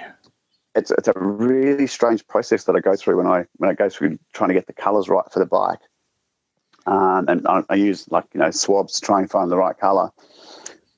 it's 0.77 0.93
it's 0.93 1.09
a 1.09 1.13
really 1.17 1.89
strange 1.89 2.25
process 2.29 2.65
that 2.65 2.77
I 2.77 2.79
go 2.79 2.95
through 2.95 3.17
when 3.17 3.27
I 3.27 3.45
when 3.57 3.69
I 3.69 3.75
go 3.75 3.89
through 3.89 4.17
trying 4.33 4.49
to 4.49 4.55
get 4.55 4.69
the 4.69 4.73
colours 4.73 5.09
right 5.09 5.25
for 5.33 5.41
the 5.41 5.47
bike. 5.47 5.81
Um, 6.89 7.27
and 7.29 7.47
I, 7.47 7.63
I, 7.69 7.75
use 7.75 8.11
like 8.11 8.25
you 8.33 8.41
know 8.41 8.51
swabs 8.51 8.95
to 8.95 9.01
try 9.03 9.21
and 9.21 9.31
find 9.31 9.51
the 9.51 9.59
right 9.59 9.77
colour. 9.77 10.11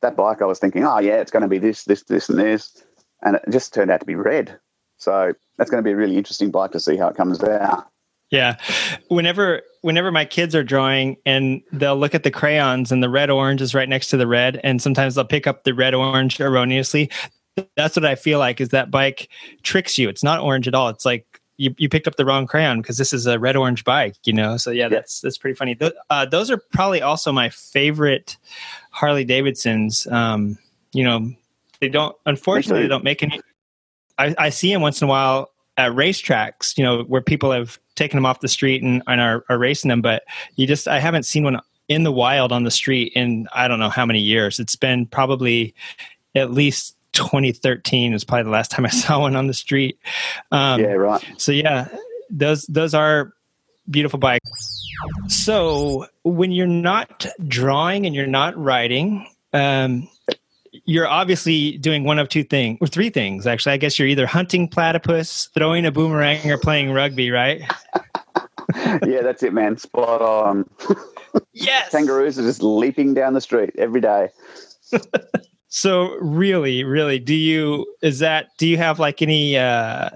That 0.03 0.15
bike, 0.15 0.41
I 0.41 0.45
was 0.45 0.61
thinking, 0.61 0.85
oh 0.85 1.01
yeah, 1.01 1.17
it's 1.17 1.33
going 1.33 1.43
to 1.43 1.49
be 1.49 1.59
this, 1.59 1.85
this, 1.85 2.05
this, 2.05 2.29
and 2.29 2.39
this, 2.39 2.85
and 3.23 3.37
it 3.37 3.43
just 3.51 3.75
turned 3.75 3.91
out 3.91 3.99
to 3.99 4.07
be 4.07 4.15
red. 4.15 4.57
So 4.99 5.33
that's 5.59 5.69
going 5.69 5.83
to 5.83 5.87
be 5.87 5.93
a 5.93 5.97
really 5.97 6.17
interesting 6.17 6.53
bike 6.53 6.71
to 6.73 6.81
see 6.81 6.97
how 6.97 7.09
it 7.09 7.17
comes 7.17 7.43
out. 7.43 7.89
Yeah. 8.31 8.57
Whenever 9.09 9.63
whenever 9.81 10.13
my 10.13 10.25
kids 10.25 10.55
are 10.55 10.63
drawing 10.63 11.17
and 11.27 11.61
they'll 11.73 11.97
look 11.97 12.15
at 12.15 12.23
the 12.23 12.31
crayons 12.31 12.93
and 12.93 13.03
the 13.03 13.09
red 13.09 13.29
orange 13.29 13.61
is 13.61 13.75
right 13.75 13.89
next 13.89 14.09
to 14.11 14.17
the 14.17 14.27
red 14.27 14.61
and 14.63 14.81
sometimes 14.81 15.17
they'll 15.17 15.25
pick 15.25 15.49
up 15.49 15.65
the 15.65 15.75
red 15.75 15.95
orange 15.95 16.41
erroneously. 16.41 17.11
That's 17.77 17.97
what 17.97 18.05
I 18.05 18.15
feel 18.15 18.39
like 18.39 18.61
is 18.61 18.69
that 18.69 18.93
bike 18.93 19.29
tricks 19.65 19.99
you. 19.99 20.09
It's 20.09 20.23
not 20.23 20.41
orange 20.41 20.69
at 20.69 20.75
all. 20.75 20.89
It's 20.89 21.05
like 21.05 21.27
you, 21.61 21.75
you 21.77 21.91
picked 21.91 22.09
up 22.09 22.17
the 22.17 22.25
wrong 22.25 22.47
crayon 22.47 22.81
because 22.81 22.97
this 22.97 23.13
is 23.13 23.27
a 23.27 23.39
red 23.39 23.55
orange 23.55 23.85
bike, 23.85 24.17
you 24.25 24.33
know? 24.33 24.57
So 24.57 24.71
yeah, 24.71 24.89
that's, 24.89 25.21
that's 25.21 25.37
pretty 25.37 25.55
funny. 25.55 25.75
Th- 25.75 25.93
uh, 26.09 26.25
those 26.25 26.51
are 26.51 26.57
probably 26.57 27.03
also 27.03 27.33
my 27.33 27.51
favorite 27.51 28.39
Harley 28.93 29.25
Davidsons. 29.25 30.07
Um, 30.07 30.57
you 30.93 31.05
know, 31.05 31.31
they 31.81 31.91
don't, 31.91 32.17
unfortunately, 32.25 32.81
they 32.83 32.89
don't 32.89 33.05
make 33.05 33.23
any, 33.23 33.43
I, 34.17 34.35
I 34.39 34.49
see 34.49 34.73
them 34.73 34.81
once 34.81 35.03
in 35.03 35.07
a 35.07 35.11
while 35.11 35.51
at 35.77 35.93
racetracks, 35.93 36.79
you 36.79 36.83
know, 36.83 37.03
where 37.03 37.21
people 37.21 37.53
have 37.53 37.79
taken 37.95 38.17
them 38.17 38.25
off 38.25 38.41
the 38.41 38.49
street 38.49 38.83
and, 38.83 39.03
and 39.07 39.21
are, 39.21 39.45
are 39.51 39.59
racing 39.59 39.91
them. 39.91 40.01
But 40.01 40.23
you 40.57 40.67
just, 40.67 40.89
I 40.89 40.99
haven't 40.99 41.25
seen 41.25 41.45
one 41.45 41.61
in 41.89 42.05
the 42.05 42.13
wild 42.13 42.53
on 42.53 42.65
the 42.65 42.71
street 42.71 43.13
in 43.15 43.47
I 43.53 43.69
don't 43.69 43.81
know 43.81 43.91
how 43.91 44.07
many 44.07 44.21
years. 44.21 44.59
It's 44.59 44.77
been 44.77 45.05
probably 45.05 45.75
at 46.35 46.53
least 46.53 46.97
2013 47.13 48.13
is 48.13 48.25
probably 48.25 48.45
the 48.45 48.51
last 48.51 48.71
time 48.71 48.87
I 48.87 48.89
saw 48.91 49.21
one 49.21 49.37
on 49.37 49.47
the 49.47 49.55
street. 49.55 49.99
Um, 50.51 50.81
yeah, 50.81 50.93
right. 50.93 51.25
So 51.37 51.53
yeah, 51.53 51.89
those 52.31 52.63
those 52.67 52.95
are 52.95 53.33
beautiful 53.91 54.19
bikes. 54.19 54.51
So 55.29 56.07
when 56.25 56.53
you're 56.53 56.67
not 56.67 57.27
drawing 57.47 58.07
and 58.07 58.15
you're 58.15 58.27
not 58.27 58.57
writing, 58.57 59.27
um, 59.53 60.09
you're 60.85 61.09
obviously 61.09 61.79
doing 61.79 62.05
one 62.05 62.19
of 62.19 62.29
two 62.29 62.45
things 62.45 62.79
or 62.81 62.87
three 62.87 63.11
things 63.11 63.47
actually 63.47 63.73
i 63.73 63.77
guess 63.77 63.99
you're 63.99 64.09
either 64.09 64.27
hunting 64.27 64.69
platypus 64.69 65.49
throwing 65.55 65.85
a 65.85 65.91
boomerang 65.91 66.49
or 66.51 66.59
playing 66.59 66.93
rugby 66.93 67.31
right 67.31 67.63
yeah 69.05 69.21
that's 69.23 69.43
it 69.43 69.53
man 69.53 69.77
spot 69.77 70.23
on 70.23 70.69
yes 71.53 71.91
kangaroos 71.91 72.39
are 72.39 72.43
just 72.43 72.63
leaping 72.63 73.15
down 73.15 73.35
the 73.35 73.41
street 73.41 73.71
every 73.79 74.01
day 74.01 74.29
so 75.71 76.15
really 76.21 76.85
really 76.85 77.19
do 77.19 77.35
you 77.35 77.87
is 78.03 78.19
that 78.19 78.49
do 78.59 78.67
you 78.69 78.77
have 78.77 78.99
like 78.99 79.23
any 79.23 79.57
uh 79.57 80.11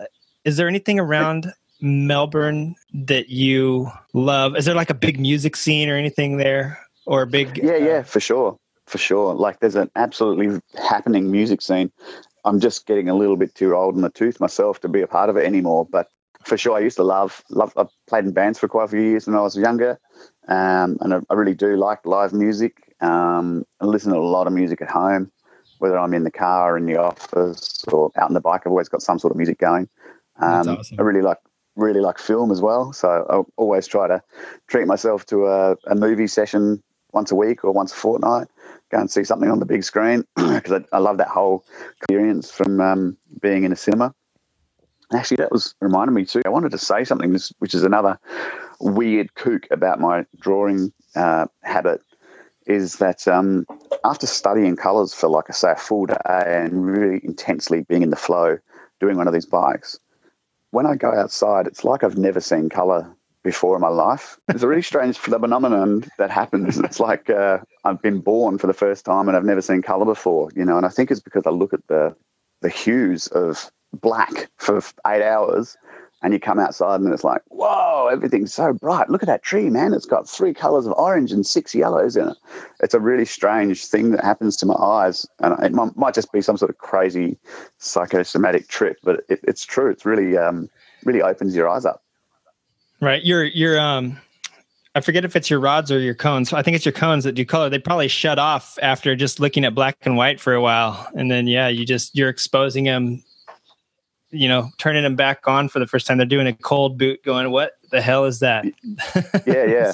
is 0.44 0.56
there 0.56 0.68
anything 0.68 1.00
around 1.00 1.52
melbourne 1.80 2.74
that 2.92 3.28
you 3.28 3.90
love 4.12 4.56
is 4.56 4.64
there 4.66 4.74
like 4.74 4.90
a 4.90 4.94
big 4.94 5.18
music 5.18 5.56
scene 5.56 5.88
or 5.88 5.96
anything 5.96 6.36
there 6.36 6.78
or 7.06 7.22
a 7.22 7.26
big 7.26 7.58
yeah 7.62 7.76
yeah 7.76 8.02
for 8.02 8.20
sure 8.20 8.58
for 8.86 8.98
sure. 8.98 9.34
Like 9.34 9.60
there's 9.60 9.76
an 9.76 9.90
absolutely 9.96 10.60
happening 10.76 11.30
music 11.30 11.62
scene. 11.62 11.90
I'm 12.44 12.60
just 12.60 12.86
getting 12.86 13.08
a 13.08 13.14
little 13.14 13.36
bit 13.36 13.54
too 13.54 13.74
old 13.74 13.94
in 13.94 14.02
the 14.02 14.10
tooth 14.10 14.40
myself 14.40 14.80
to 14.80 14.88
be 14.88 15.00
a 15.00 15.06
part 15.06 15.30
of 15.30 15.36
it 15.36 15.46
anymore. 15.46 15.86
But 15.90 16.08
for 16.44 16.58
sure, 16.58 16.76
I 16.76 16.80
used 16.80 16.96
to 16.96 17.04
love 17.04 17.42
love. 17.50 17.72
I 17.76 17.86
played 18.06 18.26
in 18.26 18.32
bands 18.32 18.58
for 18.58 18.68
quite 18.68 18.84
a 18.84 18.88
few 18.88 19.00
years 19.00 19.26
when 19.26 19.36
I 19.36 19.40
was 19.40 19.56
younger, 19.56 19.98
um, 20.48 20.98
and 21.00 21.14
I, 21.14 21.20
I, 21.30 21.34
really 21.34 21.54
do 21.54 21.76
like 21.76 22.04
live 22.04 22.34
music. 22.34 22.94
Um, 23.00 23.64
I 23.80 23.86
listen 23.86 24.12
to 24.12 24.18
a 24.18 24.20
lot 24.20 24.46
of 24.46 24.52
music 24.52 24.82
at 24.82 24.90
home, 24.90 25.32
whether 25.84 25.98
I'm 25.98 26.14
in 26.14 26.24
the 26.24 26.30
car, 26.30 26.78
in 26.78 26.86
the 26.86 26.96
office, 26.96 27.84
or 27.88 28.10
out 28.16 28.28
on 28.28 28.32
the 28.32 28.40
bike. 28.40 28.62
I've 28.64 28.72
always 28.72 28.88
got 28.88 29.02
some 29.02 29.18
sort 29.18 29.32
of 29.32 29.36
music 29.36 29.58
going. 29.58 29.86
Um, 30.40 30.66
awesome. 30.66 30.98
I 30.98 31.02
really 31.02 31.20
like 31.20 31.36
really 31.76 32.00
like 32.00 32.18
film 32.18 32.50
as 32.50 32.62
well, 32.62 32.94
so 32.94 33.26
I 33.28 33.42
always 33.60 33.86
try 33.86 34.08
to 34.08 34.22
treat 34.68 34.86
myself 34.86 35.26
to 35.26 35.46
a, 35.46 35.76
a 35.86 35.94
movie 35.94 36.26
session 36.26 36.82
once 37.12 37.30
a 37.30 37.34
week 37.34 37.64
or 37.64 37.72
once 37.72 37.92
a 37.92 37.96
fortnight 37.96 38.48
go 38.90 38.98
and 38.98 39.10
see 39.10 39.24
something 39.24 39.50
on 39.50 39.58
the 39.58 39.66
big 39.66 39.84
screen 39.84 40.24
because 40.36 40.72
I, 40.72 40.96
I, 40.96 40.98
love 41.00 41.18
that 41.18 41.28
whole 41.28 41.64
experience 41.98 42.50
from 42.50 42.80
um, 42.80 43.16
being 43.42 43.64
in 43.64 43.72
a 43.72 43.76
cinema. 43.76 44.14
Actually, 45.12 45.36
that 45.36 45.52
was 45.52 45.74
reminded 45.80 46.12
me 46.12 46.24
too. 46.24 46.42
I 46.46 46.48
wanted 46.48 46.70
to 46.70 46.78
say 46.78 47.04
something, 47.04 47.36
which 47.58 47.74
is 47.74 47.82
another 47.82 48.18
weird 48.80 49.34
kook 49.34 49.66
about 49.70 50.00
my 50.00 50.24
drawing 50.40 50.92
uh, 51.14 51.46
habit, 51.62 52.00
is 52.66 52.96
that 52.96 53.26
um, 53.28 53.66
after 54.04 54.26
studying 54.26 54.76
colours 54.76 55.12
for 55.14 55.28
like 55.28 55.44
I 55.48 55.52
say 55.52 55.72
a 55.72 55.76
full 55.76 56.06
day 56.06 56.16
and 56.26 56.86
really 56.86 57.20
intensely 57.24 57.82
being 57.82 58.02
in 58.02 58.10
the 58.10 58.16
flow, 58.16 58.58
doing 59.00 59.16
one 59.16 59.26
of 59.26 59.34
these 59.34 59.46
bikes, 59.46 59.98
when 60.70 60.86
I 60.86 60.96
go 60.96 61.12
outside, 61.12 61.66
it's 61.66 61.84
like 61.84 62.02
I've 62.02 62.18
never 62.18 62.40
seen 62.40 62.68
colour 62.68 63.14
before 63.44 63.76
in 63.76 63.82
my 63.82 63.88
life. 63.88 64.38
It's 64.48 64.62
a 64.62 64.68
really 64.68 64.82
strange 64.92 65.18
phenomenon 65.18 66.04
that 66.18 66.30
happens. 66.30 66.78
It's 66.78 66.98
like 66.98 67.30
uh, 67.30 67.58
I've 67.84 68.02
been 68.02 68.20
born 68.20 68.58
for 68.58 68.66
the 68.66 68.72
first 68.72 69.04
time 69.04 69.28
and 69.28 69.36
I've 69.36 69.44
never 69.44 69.62
seen 69.62 69.82
color 69.82 70.04
before, 70.04 70.50
you 70.56 70.64
know. 70.64 70.76
And 70.76 70.86
I 70.86 70.88
think 70.88 71.10
it's 71.10 71.20
because 71.20 71.44
I 71.46 71.50
look 71.50 71.72
at 71.72 71.86
the 71.88 72.16
the 72.62 72.70
hues 72.70 73.26
of 73.28 73.70
black 73.92 74.50
for 74.56 74.78
eight 75.06 75.22
hours, 75.22 75.76
and 76.24 76.32
you 76.32 76.40
come 76.40 76.58
outside 76.58 77.00
and 77.00 77.12
it's 77.12 77.22
like, 77.22 77.42
whoa, 77.48 78.08
everything's 78.10 78.54
so 78.54 78.72
bright. 78.72 79.10
Look 79.10 79.22
at 79.22 79.26
that 79.26 79.42
tree, 79.42 79.68
man. 79.68 79.92
It's 79.92 80.06
got 80.06 80.26
three 80.26 80.54
colors 80.54 80.86
of 80.86 80.94
orange 80.94 81.30
and 81.30 81.46
six 81.46 81.74
yellows 81.74 82.16
in 82.16 82.28
it. 82.28 82.36
It's 82.80 82.94
a 82.94 82.98
really 82.98 83.26
strange 83.26 83.84
thing 83.84 84.10
that 84.12 84.24
happens 84.24 84.56
to 84.56 84.66
my 84.66 84.74
eyes, 84.74 85.26
and 85.40 85.62
it 85.62 85.72
might 85.96 86.14
just 86.14 86.32
be 86.32 86.40
some 86.40 86.56
sort 86.56 86.70
of 86.70 86.78
crazy 86.78 87.36
psychosomatic 87.76 88.68
trip, 88.68 88.96
but 89.04 89.24
it, 89.28 89.40
it's 89.42 89.66
true. 89.66 89.90
It's 89.90 90.06
really 90.06 90.38
um, 90.38 90.70
really 91.04 91.20
opens 91.20 91.54
your 91.54 91.68
eyes 91.68 91.84
up. 91.84 92.02
Right. 93.02 93.22
Your 93.22 93.44
your 93.44 93.78
um 93.78 94.18
I 94.94 95.02
forget 95.02 95.26
if 95.26 95.36
it's 95.36 95.50
your 95.50 95.60
rods 95.60 95.92
or 95.92 95.98
your 95.98 96.14
cones. 96.14 96.54
I 96.54 96.62
think 96.62 96.74
it's 96.74 96.86
your 96.86 96.92
cones 96.92 97.24
that 97.24 97.32
do 97.32 97.44
color. 97.44 97.68
They 97.68 97.78
probably 97.78 98.08
shut 98.08 98.38
off 98.38 98.78
after 98.80 99.14
just 99.14 99.40
looking 99.40 99.64
at 99.66 99.74
black 99.74 99.98
and 100.02 100.16
white 100.16 100.40
for 100.40 100.54
a 100.54 100.60
while. 100.62 101.06
And 101.14 101.30
then 101.30 101.48
yeah, 101.48 101.68
you 101.68 101.84
just 101.84 102.16
you're 102.16 102.30
exposing 102.30 102.84
them 102.84 103.22
you 104.34 104.48
know, 104.48 104.70
turning 104.78 105.02
them 105.02 105.16
back 105.16 105.46
on 105.46 105.68
for 105.68 105.78
the 105.78 105.86
first 105.86 106.06
time. 106.06 106.18
They're 106.18 106.26
doing 106.26 106.46
a 106.46 106.52
cold 106.52 106.98
boot 106.98 107.22
going, 107.24 107.50
What 107.50 107.72
the 107.90 108.00
hell 108.00 108.24
is 108.24 108.40
that? 108.40 108.64
yeah, 109.46 109.64
yeah. 109.64 109.92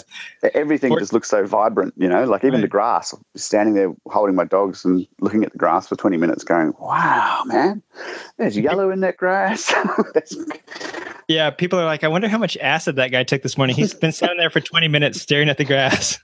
Everything 0.55 0.97
just 0.99 1.13
looks 1.13 1.29
so 1.29 1.47
vibrant, 1.47 1.95
you 1.97 2.09
know, 2.09 2.25
like 2.25 2.43
even 2.43 2.55
right. 2.55 2.63
the 2.63 2.69
grass. 2.69 3.15
Standing 3.37 3.75
there 3.75 3.95
holding 4.09 4.35
my 4.35 4.45
dogs 4.45 4.85
and 4.85 5.07
looking 5.21 5.45
at 5.45 5.53
the 5.53 5.59
grass 5.59 5.89
for 5.89 5.97
20 5.97 6.17
minutes 6.17 6.45
going, 6.45 6.73
Wow, 6.81 7.43
man, 7.47 7.83
there's 8.39 8.57
yellow 8.57 8.91
in 8.91 9.01
that 9.01 9.17
grass. 9.17 9.73
Yeah, 11.31 11.51
people 11.51 11.79
are 11.79 11.85
like, 11.85 12.03
I 12.03 12.09
wonder 12.09 12.27
how 12.27 12.39
much 12.39 12.57
acid 12.57 12.97
that 12.97 13.13
guy 13.13 13.23
took 13.23 13.43
this 13.43 13.57
morning. 13.57 13.77
He's 13.77 13.95
been 13.95 14.11
standing 14.11 14.39
there 14.39 14.51
for 14.51 14.59
20 14.59 14.89
minutes 14.89 15.23
staring 15.23 15.49
at 15.49 15.59
the 15.59 15.65
grass. 15.65 16.19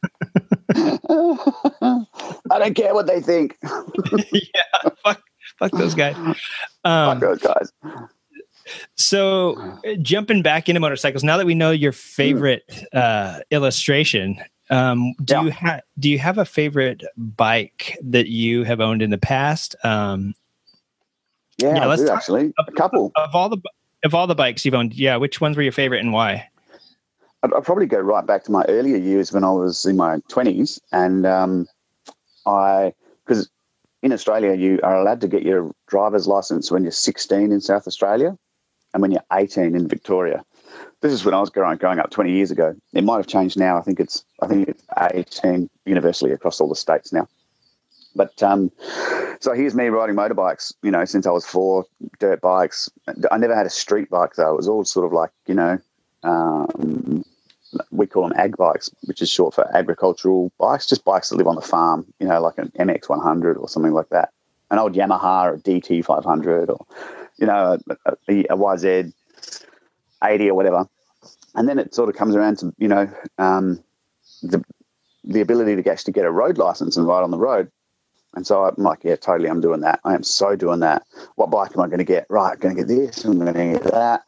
I 0.75 2.59
don't 2.59 2.75
care 2.75 2.93
what 2.93 3.07
they 3.07 3.21
think. 3.21 3.57
yeah, 3.63 4.91
fuck, 5.05 5.23
fuck 5.59 5.73
those 5.73 5.95
guys. 5.95 6.17
Um, 6.85 7.19
fuck 7.19 7.41
those 7.41 7.41
guys. 7.41 7.73
So, 8.95 9.81
jumping 10.03 10.43
back 10.43 10.69
into 10.69 10.81
motorcycles, 10.81 11.25
now 11.25 11.37
that 11.37 11.47
we 11.47 11.55
know 11.55 11.73
your 11.73 11.91
favorite 11.91 12.63
uh, 12.93 13.41
illustration, 13.51 14.39
um, 14.71 15.15
do 15.25 15.35
yeah. 15.35 15.43
you 15.43 15.51
have 15.51 15.83
do 15.99 16.11
you 16.11 16.19
have 16.19 16.39
a 16.39 16.45
favorite 16.45 17.05
bike 17.17 17.99
that 18.03 18.29
you 18.29 18.65
have 18.65 18.81
owned 18.81 19.03
in 19.03 19.11
the 19.11 19.19
past? 19.19 19.77
Um, 19.85 20.35
yeah, 21.59 21.77
yeah 21.77 21.87
let's 21.87 22.03
do, 22.03 22.09
actually 22.11 22.53
a 22.59 22.73
couple 22.73 23.13
of, 23.17 23.29
of 23.31 23.35
all 23.35 23.49
the 23.49 23.59
of 24.05 24.15
all 24.15 24.27
the 24.27 24.35
bikes 24.35 24.65
you've 24.65 24.75
owned, 24.75 24.95
yeah, 24.95 25.17
which 25.17 25.41
ones 25.41 25.57
were 25.57 25.63
your 25.63 25.73
favorite 25.73 26.01
and 26.01 26.13
why? 26.13 26.49
I'd, 27.43 27.53
I'd 27.53 27.65
probably 27.65 27.87
go 27.87 28.01
right 28.01 28.27
back 28.27 28.45
to 28.45 28.53
my 28.53 28.65
earlier 28.69 28.97
years 28.97 29.33
when 29.33 29.45
I 29.45 29.51
was 29.51 29.85
in 29.85 29.97
my 29.97 30.21
twenties, 30.29 30.81
and 30.93 31.27
um, 31.27 31.67
I 32.47 32.93
because 33.25 33.49
in 34.07 34.13
Australia 34.13 34.55
you 34.55 34.81
are 34.83 34.97
allowed 34.97 35.21
to 35.21 35.29
get 35.29 35.43
your 35.43 35.71
driver's 35.89 36.27
license 36.27 36.71
when 36.71 36.83
you're 36.85 36.93
16 36.93 37.53
in 37.53 37.61
South 37.61 37.87
Australia, 37.87 38.39
and 38.95 39.03
when 39.03 39.11
you're 39.11 39.25
18 39.33 39.75
in 39.75 39.89
Victoria. 39.89 40.45
This 41.03 41.13
is 41.13 41.25
when 41.25 41.35
I 41.35 41.41
was 41.41 41.51
growing, 41.51 41.77
growing 41.77 41.99
up 41.99 42.11
20 42.11 42.33
years 42.33 42.51
ago. 42.51 42.75
It 42.95 43.05
might 43.05 43.19
have 43.19 43.27
changed 43.27 43.59
now. 43.59 43.77
I 43.77 43.83
think 43.83 44.01
it's 44.01 44.25
I 44.43 44.47
think 44.47 44.69
it's 44.69 44.83
18 45.13 45.69
universally 45.85 46.33
across 46.33 46.61
all 46.61 46.69
the 46.69 46.77
states 46.77 47.13
now. 47.13 47.29
But 48.15 48.43
um, 48.43 48.71
so 49.41 49.53
here's 49.53 49.75
me 49.75 49.89
riding 49.89 50.17
motorbikes, 50.17 50.73
you 50.83 50.91
know, 50.91 51.05
since 51.05 51.27
I 51.27 51.31
was 51.31 51.45
four, 51.45 51.85
dirt 52.19 52.41
bikes. 52.41 52.89
I 53.31 53.37
never 53.37 53.55
had 53.55 53.67
a 53.67 53.71
street 53.71 54.09
bike 54.09 54.37
though. 54.37 54.53
It 54.55 54.57
was 54.57 54.69
all 54.69 54.85
sort 54.85 55.05
of 55.05 55.13
like, 55.13 55.31
you 55.47 55.55
know, 55.55 55.79
um, 56.23 57.25
we 57.91 58.07
call 58.07 58.29
them 58.29 58.39
ag 58.39 58.57
bikes, 58.57 58.91
which 59.05 59.23
is 59.23 59.31
short 59.31 59.55
for 59.55 59.75
agricultural 59.77 60.53
bikes, 60.59 60.87
just 60.87 61.05
bikes 61.05 61.29
that 61.29 61.37
live 61.37 61.47
on 61.47 61.57
the 61.57 61.61
farm, 61.61 62.07
you 62.21 62.27
know, 62.27 62.41
like 62.41 62.59
an 62.59 62.73
MX100 62.79 63.59
or 63.59 63.69
something 63.69 63.93
like 63.93 64.09
that. 64.11 64.31
An 64.71 64.79
old 64.79 64.95
Yamaha 64.95 65.45
or 65.45 65.55
a 65.55 65.59
DT500 65.59 66.69
or, 66.69 66.87
you 67.39 67.47
know, 67.47 67.79
a, 67.89 68.13
a, 68.29 68.45
a 68.45 68.57
YZ 68.57 69.13
80 70.23 70.51
or 70.51 70.55
whatever. 70.55 70.89
And 71.55 71.69
then 71.69 71.79
it 71.79 71.95
sort 71.95 72.09
of 72.09 72.17
comes 72.17 72.35
around 72.35 72.59
to, 72.59 72.75
you 72.79 72.89
know, 72.89 73.09
um, 73.39 73.83
the, 74.43 74.63
the 75.25 75.41
ability 75.41 75.81
to 75.81 75.91
actually 75.91 76.13
get 76.13 76.25
a 76.25 76.31
road 76.31 76.59
license 76.59 76.97
and 76.97 77.07
ride 77.07 77.23
on 77.23 77.31
the 77.31 77.39
road. 77.39 77.71
And 78.35 78.47
so 78.47 78.65
I'm 78.65 78.83
like, 78.83 79.03
yeah, 79.03 79.17
totally, 79.17 79.49
I'm 79.49 79.63
doing 79.63 79.81
that. 79.81 80.01
I 80.05 80.15
am 80.15 80.23
so 80.23 80.57
doing 80.57 80.81
that. 80.81 81.05
What 81.37 81.51
bike 81.51 81.71
am 81.75 81.81
I 81.81 81.87
going 81.87 81.99
to 81.99 82.05
get? 82.05 82.27
Right, 82.29 82.53
I'm 82.53 82.59
going 82.59 82.77
to 82.77 82.83
get 82.83 82.89
this, 82.89 83.25
I'm 83.25 83.39
going 83.39 83.55
to 83.55 83.79
get 83.81 83.93
that. 83.93 84.25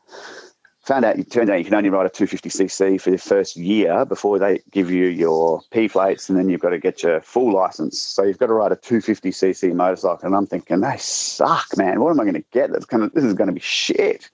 Found 0.88 1.04
out, 1.04 1.18
it 1.18 1.30
turned 1.30 1.50
out 1.50 1.58
you 1.58 1.66
can 1.66 1.74
only 1.74 1.90
ride 1.90 2.06
a 2.06 2.08
250cc 2.08 2.98
for 2.98 3.10
the 3.10 3.18
first 3.18 3.56
year 3.56 4.06
before 4.06 4.38
they 4.38 4.62
give 4.70 4.90
you 4.90 5.04
your 5.04 5.60
P 5.70 5.86
plates, 5.86 6.30
and 6.30 6.38
then 6.38 6.48
you've 6.48 6.62
got 6.62 6.70
to 6.70 6.78
get 6.78 7.02
your 7.02 7.20
full 7.20 7.52
license. 7.52 7.98
So 7.98 8.22
you've 8.22 8.38
got 8.38 8.46
to 8.46 8.54
ride 8.54 8.72
a 8.72 8.76
250cc 8.76 9.74
motorcycle. 9.74 10.24
And 10.24 10.34
I'm 10.34 10.46
thinking, 10.46 10.80
they 10.80 10.96
suck, 10.96 11.76
man. 11.76 12.00
What 12.00 12.08
am 12.08 12.20
I 12.20 12.24
going 12.24 12.42
to 12.42 12.44
get? 12.52 12.72
That's 12.72 12.86
kind 12.86 13.02
of, 13.02 13.12
this 13.12 13.22
is 13.22 13.34
going 13.34 13.48
to 13.48 13.52
be 13.52 13.60
shit. 13.60 14.30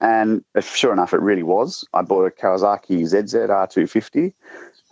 And 0.00 0.44
sure 0.58 0.92
enough, 0.92 1.14
it 1.14 1.20
really 1.20 1.44
was. 1.44 1.86
I 1.94 2.02
bought 2.02 2.26
a 2.26 2.30
Kawasaki 2.30 3.06
ZZ 3.06 3.34
R250, 3.34 4.32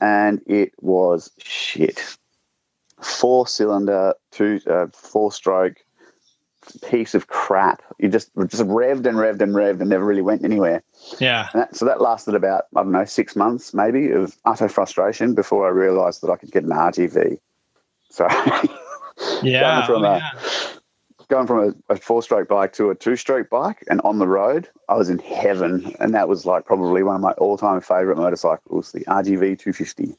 and 0.01 0.41
it 0.47 0.73
was 0.81 1.33
shit 1.39 2.01
four 3.01 3.49
cylinder, 3.49 4.15
two 4.31 4.61
uh, 4.69 4.87
four 4.93 5.33
stroke 5.33 5.79
piece 6.83 7.15
of 7.15 7.29
crap. 7.29 7.83
You 7.99 8.09
just 8.09 8.31
just 8.47 8.63
revved 8.63 9.07
and 9.07 9.17
revved 9.17 9.41
and 9.41 9.55
revved 9.55 9.81
and 9.81 9.91
never 9.91 10.05
really 10.05 10.23
went 10.23 10.45
anywhere. 10.45 10.83
Yeah. 11.19 11.49
That, 11.55 11.77
so 11.77 11.85
that 11.85 12.01
lasted 12.01 12.35
about 12.35 12.65
I 12.77 12.83
don't 12.83 12.93
know 12.93 13.05
six 13.05 13.37
months 13.37 13.75
maybe 13.75 14.11
of 14.11 14.37
utter 14.45 14.69
frustration 14.69 15.35
before 15.35 15.67
I 15.67 15.71
realised 15.71 16.23
that 16.23 16.31
I 16.31 16.37
could 16.37 16.53
get 16.53 16.65
an 16.65 16.71
RGV. 16.71 17.39
So 18.11 18.27
yeah, 19.43 19.87
going 19.87 19.87
from, 19.87 20.05
oh, 20.05 20.13
a, 20.13 20.19
yeah. 20.19 20.31
going 21.29 21.47
from 21.47 21.75
a, 21.89 21.95
a 21.95 21.97
four 21.97 22.23
stroke 22.23 22.49
bike 22.49 22.73
to 22.75 22.91
a 22.91 22.95
two 22.95 23.17
stroke 23.17 23.51
bike 23.51 23.85
and 23.89 24.01
on 24.03 24.19
the 24.19 24.29
road, 24.29 24.69
I 24.89 24.97
was 24.97 25.09
in 25.09 25.19
heaven. 25.19 25.95
And 25.99 26.15
that 26.15 26.29
was 26.29 26.47
like 26.47 26.67
probably 26.67 27.03
one 27.03 27.17
of 27.17 27.21
my 27.23 27.33
all 27.33 27.57
time 27.57 27.81
favourite 27.81 28.19
motorcycles, 28.19 28.93
the 28.93 29.05
RGV 29.07 29.59
250. 29.59 30.17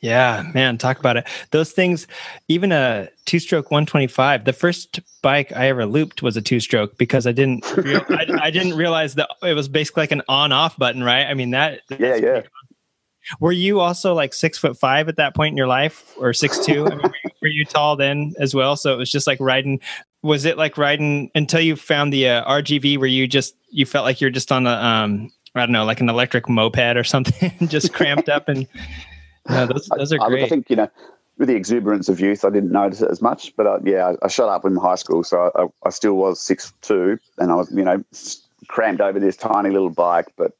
Yeah, 0.00 0.44
man, 0.54 0.78
talk 0.78 0.98
about 0.98 1.18
it. 1.18 1.26
Those 1.50 1.72
things, 1.72 2.06
even 2.48 2.72
a 2.72 3.08
two 3.26 3.38
stroke 3.38 3.70
125, 3.70 4.44
the 4.44 4.52
first 4.54 5.00
bike 5.20 5.52
I 5.52 5.68
ever 5.68 5.84
looped 5.84 6.22
was 6.22 6.38
a 6.38 6.42
two 6.42 6.58
stroke 6.58 6.96
because 6.96 7.26
I 7.26 7.32
didn't, 7.32 7.70
real, 7.76 8.02
I, 8.08 8.26
I, 8.40 8.50
didn't 8.50 8.76
realize 8.76 9.16
that 9.16 9.28
it 9.42 9.52
was 9.52 9.68
basically 9.68 10.04
like 10.04 10.12
an 10.12 10.22
on 10.26 10.52
off 10.52 10.78
button, 10.78 11.04
right? 11.04 11.26
I 11.26 11.34
mean, 11.34 11.50
that, 11.50 11.82
yeah, 11.98 12.16
yeah. 12.16 12.42
Were 13.38 13.52
you 13.52 13.80
also 13.80 14.14
like 14.14 14.32
six 14.32 14.56
foot 14.56 14.78
five 14.78 15.08
at 15.08 15.16
that 15.16 15.36
point 15.36 15.52
in 15.52 15.56
your 15.56 15.66
life 15.66 16.14
or 16.18 16.32
six 16.32 16.58
two? 16.64 16.86
I 16.86 16.94
mean, 16.94 17.12
were 17.42 17.48
you 17.48 17.66
tall 17.66 17.94
then 17.94 18.34
as 18.38 18.54
well? 18.54 18.76
So 18.76 18.94
it 18.94 18.96
was 18.96 19.10
just 19.10 19.26
like 19.26 19.38
riding. 19.38 19.80
Was 20.22 20.46
it 20.46 20.56
like 20.56 20.78
riding 20.78 21.30
until 21.34 21.60
you 21.60 21.76
found 21.76 22.12
the 22.12 22.28
uh, 22.28 22.50
RGV 22.50 22.98
where 22.98 23.06
you 23.06 23.26
just 23.26 23.54
you 23.68 23.86
felt 23.86 24.04
like 24.04 24.20
you're 24.20 24.30
just 24.30 24.50
on 24.50 24.66
a 24.66 24.70
um 24.70 25.30
I 25.54 25.60
don't 25.60 25.72
know 25.72 25.84
like 25.84 26.00
an 26.00 26.08
electric 26.08 26.48
moped 26.48 26.96
or 26.96 27.04
something, 27.04 27.52
just 27.68 27.92
cramped 27.92 28.30
up 28.30 28.48
and. 28.48 28.66
No, 29.48 29.66
those, 29.66 29.88
those 29.96 30.12
are 30.12 30.22
I, 30.22 30.28
great. 30.28 30.44
I 30.44 30.48
think 30.48 30.70
you 30.70 30.76
know, 30.76 30.90
with 31.38 31.48
the 31.48 31.56
exuberance 31.56 32.08
of 32.08 32.20
youth, 32.20 32.44
I 32.44 32.50
didn't 32.50 32.72
notice 32.72 33.00
it 33.00 33.10
as 33.10 33.22
much. 33.22 33.54
But 33.56 33.66
uh, 33.66 33.78
yeah, 33.84 34.14
I, 34.22 34.28
shot 34.28 34.48
up 34.48 34.64
in 34.64 34.76
high 34.76 34.96
school, 34.96 35.24
so 35.24 35.50
I, 35.54 35.86
I 35.86 35.90
still 35.90 36.14
was 36.14 36.40
six 36.40 36.72
two, 36.82 37.18
and 37.38 37.50
I 37.50 37.54
was 37.54 37.70
you 37.72 37.84
know 37.84 38.04
crammed 38.68 39.00
over 39.00 39.18
this 39.18 39.36
tiny 39.36 39.70
little 39.70 39.90
bike. 39.90 40.28
But 40.36 40.52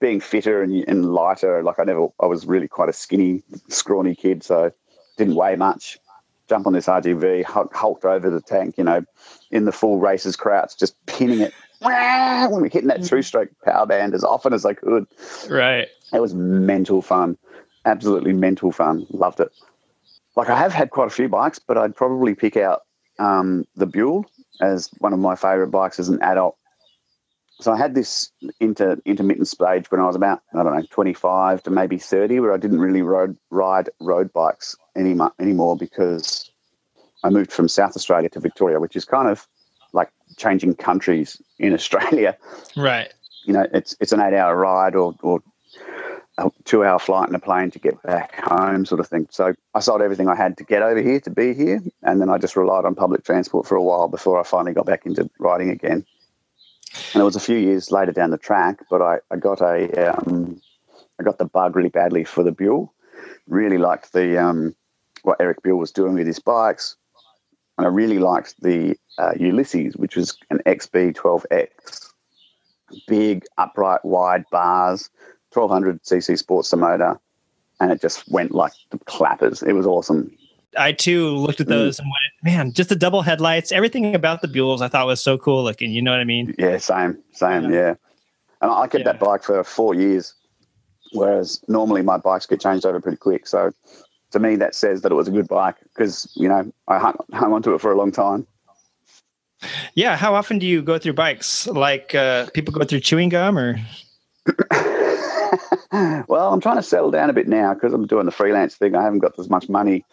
being 0.00 0.20
fitter 0.20 0.62
and, 0.62 0.84
and 0.86 1.12
lighter, 1.12 1.62
like 1.62 1.78
I 1.78 1.84
never, 1.84 2.08
I 2.20 2.26
was 2.26 2.46
really 2.46 2.68
quite 2.68 2.88
a 2.88 2.92
skinny, 2.92 3.42
scrawny 3.68 4.14
kid, 4.14 4.44
so 4.44 4.70
didn't 5.16 5.34
weigh 5.34 5.56
much. 5.56 5.98
Jump 6.48 6.66
on 6.66 6.72
this 6.72 6.86
RGV, 6.86 7.44
hulked 7.44 8.04
over 8.06 8.30
the 8.30 8.40
tank, 8.40 8.76
you 8.78 8.84
know, 8.84 9.04
in 9.50 9.66
the 9.66 9.72
full 9.72 9.98
races 9.98 10.34
crouch, 10.34 10.78
just 10.78 10.94
pinning 11.06 11.40
it 11.40 11.52
when 11.80 12.62
we're 12.62 12.68
hitting 12.68 12.88
that 12.88 13.04
two 13.04 13.22
stroke 13.22 13.50
power 13.64 13.86
band 13.86 14.14
as 14.14 14.24
often 14.24 14.52
as 14.52 14.64
I 14.64 14.74
could. 14.74 15.06
Right. 15.48 15.88
It 16.12 16.20
was 16.20 16.34
mental 16.34 17.02
fun 17.02 17.36
absolutely 17.88 18.32
mental 18.32 18.70
fun. 18.70 19.06
Loved 19.10 19.40
it. 19.40 19.50
Like 20.36 20.48
I 20.48 20.56
have 20.56 20.72
had 20.72 20.90
quite 20.90 21.08
a 21.08 21.10
few 21.10 21.28
bikes, 21.28 21.58
but 21.58 21.76
I'd 21.76 21.96
probably 21.96 22.34
pick 22.34 22.56
out 22.56 22.82
um, 23.18 23.66
the 23.74 23.86
Buell 23.86 24.24
as 24.60 24.90
one 24.98 25.12
of 25.12 25.18
my 25.18 25.34
favourite 25.34 25.70
bikes 25.70 25.98
as 25.98 26.08
an 26.08 26.22
adult. 26.22 26.56
So 27.60 27.72
I 27.72 27.76
had 27.76 27.96
this 27.96 28.30
inter, 28.60 28.98
intermittent 29.04 29.48
stage 29.48 29.90
when 29.90 30.00
I 30.00 30.06
was 30.06 30.14
about 30.14 30.42
I 30.54 30.62
don't 30.62 30.76
know 30.76 30.86
twenty 30.90 31.12
five 31.12 31.62
to 31.64 31.70
maybe 31.70 31.98
thirty, 31.98 32.38
where 32.38 32.52
I 32.52 32.56
didn't 32.56 32.80
really 32.80 33.02
road, 33.02 33.36
ride 33.50 33.90
road 34.00 34.32
bikes 34.32 34.76
any, 34.96 35.18
anymore 35.40 35.76
because 35.76 36.48
I 37.24 37.30
moved 37.30 37.50
from 37.50 37.66
South 37.66 37.96
Australia 37.96 38.28
to 38.30 38.40
Victoria, 38.40 38.78
which 38.78 38.94
is 38.94 39.04
kind 39.04 39.28
of 39.28 39.48
like 39.92 40.10
changing 40.36 40.76
countries 40.76 41.42
in 41.58 41.74
Australia. 41.78 42.36
Right. 42.76 43.12
You 43.44 43.54
know, 43.54 43.66
it's 43.72 43.96
it's 43.98 44.12
an 44.12 44.20
eight 44.20 44.34
hour 44.34 44.54
ride 44.54 44.94
or 44.94 45.16
or 45.20 45.42
a 46.38 46.50
two 46.64 46.84
hour 46.84 46.98
flight 46.98 47.28
in 47.28 47.34
a 47.34 47.40
plane 47.40 47.70
to 47.72 47.78
get 47.78 48.00
back 48.02 48.34
home, 48.36 48.86
sort 48.86 49.00
of 49.00 49.08
thing. 49.08 49.26
So 49.30 49.54
I 49.74 49.80
sold 49.80 50.00
everything 50.00 50.28
I 50.28 50.36
had 50.36 50.56
to 50.58 50.64
get 50.64 50.82
over 50.82 51.02
here 51.02 51.20
to 51.20 51.30
be 51.30 51.52
here. 51.52 51.82
And 52.02 52.20
then 52.20 52.30
I 52.30 52.38
just 52.38 52.56
relied 52.56 52.84
on 52.84 52.94
public 52.94 53.24
transport 53.24 53.66
for 53.66 53.76
a 53.76 53.82
while 53.82 54.08
before 54.08 54.40
I 54.40 54.44
finally 54.44 54.72
got 54.72 54.86
back 54.86 55.04
into 55.04 55.28
riding 55.38 55.70
again. 55.70 56.06
And 57.12 57.20
it 57.20 57.24
was 57.24 57.36
a 57.36 57.40
few 57.40 57.56
years 57.56 57.90
later 57.90 58.12
down 58.12 58.30
the 58.30 58.38
track, 58.38 58.78
but 58.88 59.02
I, 59.02 59.18
I 59.30 59.36
got 59.36 59.60
a 59.60 60.16
um, 60.16 60.60
I 61.20 61.24
got 61.24 61.38
the 61.38 61.44
bug 61.44 61.76
really 61.76 61.88
badly 61.90 62.24
for 62.24 62.42
the 62.42 62.52
Buell. 62.52 62.94
Really 63.46 63.78
liked 63.78 64.12
the 64.12 64.42
um, 64.42 64.74
what 65.22 65.40
Eric 65.40 65.62
Buell 65.62 65.78
was 65.78 65.90
doing 65.90 66.14
with 66.14 66.26
his 66.26 66.38
bikes, 66.38 66.96
and 67.76 67.86
I 67.86 67.90
really 67.90 68.18
liked 68.18 68.60
the 68.62 68.96
uh, 69.18 69.32
Ulysses, 69.38 69.96
which 69.96 70.16
was 70.16 70.38
an 70.50 70.60
XB12X, 70.64 72.12
big 73.06 73.44
upright 73.58 74.04
wide 74.04 74.44
bars, 74.50 75.10
1200 75.52 76.02
cc 76.02 76.38
sports 76.38 76.74
motor, 76.74 77.18
and 77.80 77.90
it 77.92 78.00
just 78.00 78.28
went 78.30 78.52
like 78.52 78.72
the 78.90 78.98
clappers. 78.98 79.62
It 79.62 79.72
was 79.72 79.86
awesome. 79.86 80.30
I 80.76 80.92
too 80.92 81.30
looked 81.30 81.60
at 81.60 81.66
mm. 81.66 81.70
those 81.70 81.96
mm. 81.96 82.00
and 82.00 82.08
went, 82.08 82.56
man, 82.56 82.72
just 82.72 82.88
the 82.88 82.96
double 82.96 83.22
headlights, 83.22 83.72
everything 83.72 84.14
about 84.14 84.42
the 84.42 84.48
Buells 84.48 84.80
I 84.80 84.88
thought 84.88 85.06
was 85.06 85.22
so 85.22 85.38
cool 85.38 85.64
looking. 85.64 85.92
You 85.92 86.02
know 86.02 86.10
what 86.10 86.20
I 86.20 86.24
mean? 86.24 86.54
Yeah, 86.58 86.78
same, 86.78 87.18
same, 87.32 87.64
yeah. 87.64 87.78
yeah. 87.78 87.94
And 88.60 88.70
I 88.70 88.86
kept 88.86 89.04
yeah. 89.04 89.12
that 89.12 89.20
bike 89.20 89.42
for 89.44 89.62
four 89.64 89.94
years, 89.94 90.34
whereas 91.12 91.62
normally 91.68 92.02
my 92.02 92.16
bikes 92.16 92.46
get 92.46 92.60
changed 92.60 92.84
over 92.84 93.00
pretty 93.00 93.18
quick. 93.18 93.46
So 93.46 93.72
to 94.32 94.38
me, 94.38 94.56
that 94.56 94.74
says 94.74 95.02
that 95.02 95.12
it 95.12 95.14
was 95.14 95.28
a 95.28 95.30
good 95.30 95.48
bike 95.48 95.76
because, 95.94 96.30
you 96.34 96.48
know, 96.48 96.70
I 96.88 96.98
hung, 96.98 97.16
hung 97.32 97.52
onto 97.52 97.72
it 97.74 97.80
for 97.80 97.92
a 97.92 97.96
long 97.96 98.12
time. 98.12 98.46
Yeah. 99.94 100.16
How 100.16 100.34
often 100.34 100.58
do 100.58 100.66
you 100.66 100.82
go 100.82 100.98
through 100.98 101.14
bikes? 101.14 101.66
Like 101.66 102.14
uh, 102.14 102.48
people 102.50 102.72
go 102.72 102.84
through 102.84 103.00
chewing 103.00 103.28
gum 103.28 103.58
or? 103.58 103.76
well, 105.90 106.52
I'm 106.52 106.60
trying 106.60 106.76
to 106.76 106.82
settle 106.82 107.10
down 107.10 107.30
a 107.30 107.32
bit 107.32 107.48
now 107.48 107.72
because 107.72 107.94
I'm 107.94 108.06
doing 108.06 108.26
the 108.26 108.32
freelance 108.32 108.74
thing. 108.74 108.94
I 108.94 109.02
haven't 109.02 109.20
got 109.20 109.38
as 109.38 109.48
much 109.48 109.70
money 109.70 110.04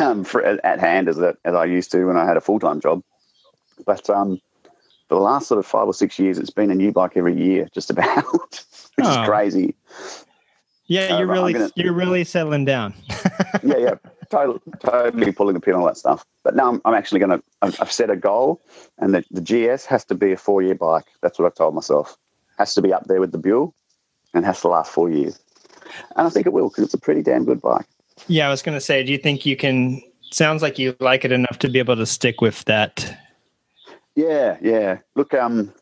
um, 0.00 0.24
for, 0.24 0.42
at 0.42 0.80
hand 0.80 1.08
as, 1.08 1.18
as 1.18 1.54
I 1.54 1.66
used 1.66 1.92
to 1.92 2.06
when 2.06 2.16
I 2.16 2.24
had 2.24 2.38
a 2.38 2.40
full 2.40 2.58
time 2.58 2.80
job. 2.80 3.02
But 3.84 4.08
um, 4.08 4.40
for 5.08 5.16
the 5.16 5.20
last 5.20 5.48
sort 5.48 5.58
of 5.58 5.66
five 5.66 5.86
or 5.86 5.92
six 5.92 6.18
years, 6.18 6.38
it's 6.38 6.50
been 6.50 6.70
a 6.70 6.74
new 6.74 6.92
bike 6.92 7.12
every 7.16 7.36
year, 7.36 7.68
just 7.74 7.90
about, 7.90 8.24
which 8.32 8.64
oh. 9.02 9.20
is 9.22 9.28
crazy. 9.28 9.74
Yeah, 10.86 11.18
you're 11.18 11.26
really 11.26 11.52
gonna, 11.52 11.70
you're 11.74 11.92
really 11.92 12.24
settling 12.24 12.64
down. 12.64 12.94
yeah, 13.62 13.76
yeah, 13.76 13.94
totally, 14.30 14.60
totally 14.80 15.32
pulling 15.32 15.52
the 15.52 15.60
pin 15.60 15.74
on 15.74 15.84
that 15.84 15.98
stuff. 15.98 16.24
But 16.42 16.56
now 16.56 16.70
I'm, 16.70 16.80
I'm 16.86 16.94
actually 16.94 17.20
going 17.20 17.38
to. 17.38 17.42
I've 17.60 17.92
set 17.92 18.08
a 18.08 18.16
goal, 18.16 18.62
and 18.96 19.14
the, 19.14 19.22
the 19.30 19.42
GS 19.42 19.84
has 19.84 20.06
to 20.06 20.14
be 20.14 20.32
a 20.32 20.38
four 20.38 20.62
year 20.62 20.74
bike. 20.74 21.04
That's 21.20 21.38
what 21.38 21.44
I've 21.44 21.54
told 21.54 21.74
myself. 21.74 22.16
Has 22.56 22.74
to 22.74 22.80
be 22.80 22.94
up 22.94 23.04
there 23.04 23.20
with 23.20 23.32
the 23.32 23.38
Buell 23.38 23.74
and 24.38 24.46
has 24.46 24.60
to 24.60 24.68
last 24.68 24.92
four 24.92 25.10
years. 25.10 25.38
And 26.16 26.26
I 26.26 26.30
think 26.30 26.46
it 26.46 26.52
will 26.52 26.68
because 26.68 26.84
it's 26.84 26.94
a 26.94 26.98
pretty 26.98 27.22
damn 27.22 27.44
good 27.44 27.60
bike. 27.60 27.86
Yeah, 28.28 28.46
I 28.46 28.50
was 28.50 28.62
going 28.62 28.76
to 28.76 28.80
say, 28.80 29.02
do 29.02 29.12
you 29.12 29.18
think 29.18 29.44
you 29.44 29.56
can? 29.56 30.00
Sounds 30.30 30.62
like 30.62 30.78
you 30.78 30.94
like 31.00 31.24
it 31.24 31.32
enough 31.32 31.58
to 31.60 31.68
be 31.68 31.78
able 31.78 31.96
to 31.96 32.06
stick 32.06 32.40
with 32.40 32.64
that. 32.64 33.18
Yeah, 34.14 34.58
yeah. 34.60 34.98
Look, 35.14 35.32
um, 35.34 35.72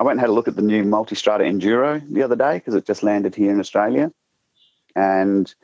I 0.00 0.04
went 0.04 0.12
and 0.12 0.20
had 0.20 0.30
a 0.30 0.32
look 0.32 0.48
at 0.48 0.56
the 0.56 0.62
new 0.62 0.82
Multistrada 0.84 1.42
Enduro 1.42 2.02
the 2.10 2.22
other 2.22 2.36
day 2.36 2.54
because 2.54 2.74
it 2.74 2.86
just 2.86 3.02
landed 3.02 3.34
here 3.34 3.50
in 3.50 3.60
Australia, 3.60 4.10
and 4.96 5.54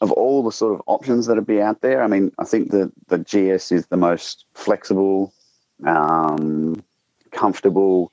of 0.00 0.12
all 0.12 0.42
the 0.42 0.52
sort 0.52 0.74
of 0.74 0.82
options 0.86 1.26
that 1.26 1.36
would 1.36 1.46
be 1.46 1.60
out 1.60 1.80
there, 1.80 2.02
I 2.02 2.06
mean, 2.06 2.32
I 2.38 2.44
think 2.44 2.70
the 2.70 2.92
the 3.08 3.18
GS 3.18 3.72
is 3.72 3.86
the 3.86 3.96
most 3.96 4.44
flexible, 4.54 5.32
um, 5.86 6.82
comfortable, 7.32 8.12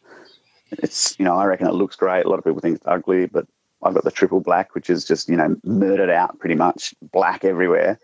it's 0.72 1.18
you 1.20 1.26
know 1.26 1.36
I 1.36 1.45
reckon 1.45 1.68
it 1.68 1.74
looks 1.74 1.95
great. 1.95 2.26
A 2.26 2.30
lot 2.30 2.39
of 2.39 2.45
people 2.45 2.59
think 2.59 2.78
it's 2.78 2.88
ugly, 2.88 3.26
but 3.26 3.47
I've 3.84 3.93
got 3.93 4.03
the 4.03 4.11
triple 4.11 4.39
black, 4.39 4.76
which 4.76 4.89
is 4.89 5.05
just 5.05 5.30
you 5.30 5.36
know 5.36 5.55
murdered 5.63 6.09
out 6.09 6.39
pretty 6.39 6.55
much 6.55 6.93
black 7.11 7.43
everywhere, 7.45 7.99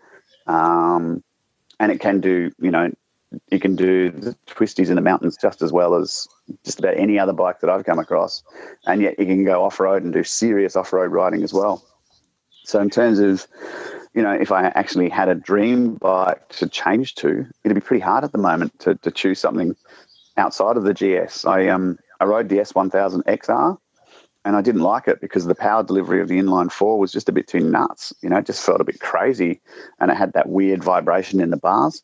um, 0.47 1.23
and 1.79 1.91
it 1.91 1.99
can 1.99 2.19
do 2.19 2.51
you 2.59 2.71
know 2.71 2.91
you 3.51 3.59
can 3.59 3.75
do 3.75 4.11
the 4.11 4.35
twisties 4.47 4.89
in 4.89 4.95
the 4.95 5.01
mountains 5.01 5.37
just 5.41 5.61
as 5.61 5.71
well 5.71 5.95
as 5.95 6.27
just 6.63 6.79
about 6.79 6.95
any 6.97 7.17
other 7.17 7.33
bike 7.33 7.59
that 7.61 7.69
I've 7.69 7.85
come 7.85 7.99
across, 7.99 8.43
and 8.85 9.01
yet 9.01 9.17
you 9.19 9.25
can 9.25 9.43
go 9.43 9.63
off 9.63 9.79
road 9.79 10.03
and 10.03 10.13
do 10.13 10.23
serious 10.23 10.75
off 10.75 10.93
road 10.93 11.11
riding 11.11 11.43
as 11.43 11.53
well. 11.53 11.83
So 12.63 12.79
in 12.79 12.89
terms 12.89 13.19
of 13.19 13.47
you 14.13 14.21
know, 14.21 14.31
if 14.31 14.51
I 14.51 14.65
actually 14.67 15.09
had 15.09 15.27
a 15.27 15.35
dream 15.35 15.95
bike 15.95 16.47
to 16.49 16.69
change 16.69 17.15
to, 17.15 17.45
it'd 17.63 17.75
be 17.75 17.81
pretty 17.81 18.03
hard 18.03 18.23
at 18.23 18.31
the 18.31 18.37
moment 18.37 18.77
to, 18.81 18.95
to 18.95 19.09
choose 19.09 19.39
something 19.39 19.75
outside 20.37 20.77
of 20.77 20.83
the 20.83 20.93
GS. 20.93 21.45
I 21.45 21.67
um 21.67 21.97
I 22.23 22.25
rode 22.25 22.47
the 22.47 22.59
S1000 22.59 23.23
XR 23.23 23.77
and 24.45 24.55
I 24.55 24.61
didn't 24.61 24.79
like 24.79 25.09
it 25.09 25.19
because 25.19 25.43
the 25.43 25.53
power 25.53 25.83
delivery 25.83 26.21
of 26.21 26.29
the 26.29 26.39
inline 26.39 26.71
four 26.71 26.97
was 26.97 27.11
just 27.11 27.27
a 27.27 27.33
bit 27.33 27.49
too 27.49 27.59
nuts. 27.59 28.13
You 28.21 28.29
know, 28.29 28.37
it 28.37 28.45
just 28.45 28.65
felt 28.65 28.79
a 28.79 28.85
bit 28.85 29.01
crazy 29.01 29.59
and 29.99 30.09
it 30.09 30.15
had 30.15 30.31
that 30.31 30.47
weird 30.47 30.81
vibration 30.81 31.41
in 31.41 31.49
the 31.49 31.57
bars. 31.57 32.01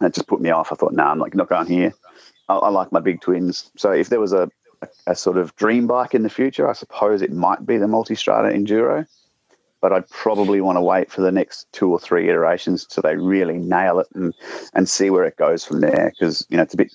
And 0.00 0.08
it 0.08 0.14
just 0.14 0.26
put 0.26 0.40
me 0.40 0.50
off. 0.50 0.72
I 0.72 0.74
thought, 0.74 0.94
no, 0.94 1.04
nah, 1.04 1.12
I'm 1.12 1.20
like 1.20 1.36
not 1.36 1.48
going 1.48 1.68
here. 1.68 1.94
I, 2.48 2.56
I, 2.56 2.70
like 2.70 2.90
my 2.90 2.98
big 2.98 3.20
twins. 3.20 3.70
So 3.76 3.92
if 3.92 4.08
there 4.08 4.18
was 4.18 4.32
a, 4.32 4.50
a, 4.82 4.88
a, 5.06 5.14
sort 5.14 5.36
of 5.36 5.54
dream 5.54 5.86
bike 5.86 6.12
in 6.12 6.24
the 6.24 6.28
future, 6.28 6.68
I 6.68 6.72
suppose 6.72 7.22
it 7.22 7.32
might 7.32 7.64
be 7.64 7.76
the 7.76 7.86
Multistrada 7.86 8.52
Enduro. 8.52 9.06
But 9.80 9.92
I'd 9.92 10.08
probably 10.08 10.60
want 10.60 10.74
to 10.74 10.82
wait 10.82 11.12
for 11.12 11.20
the 11.20 11.30
next 11.30 11.70
two 11.70 11.92
or 11.92 12.00
three 12.00 12.28
iterations 12.28 12.84
so 12.88 13.00
they 13.00 13.14
really 13.14 13.58
nail 13.58 14.00
it 14.00 14.08
and, 14.14 14.34
and 14.72 14.88
see 14.88 15.08
where 15.08 15.24
it 15.24 15.36
goes 15.36 15.64
from 15.64 15.82
there. 15.82 16.10
Because, 16.10 16.44
you 16.50 16.56
know, 16.56 16.64
it's 16.64 16.74
a 16.74 16.78
bit 16.78 16.92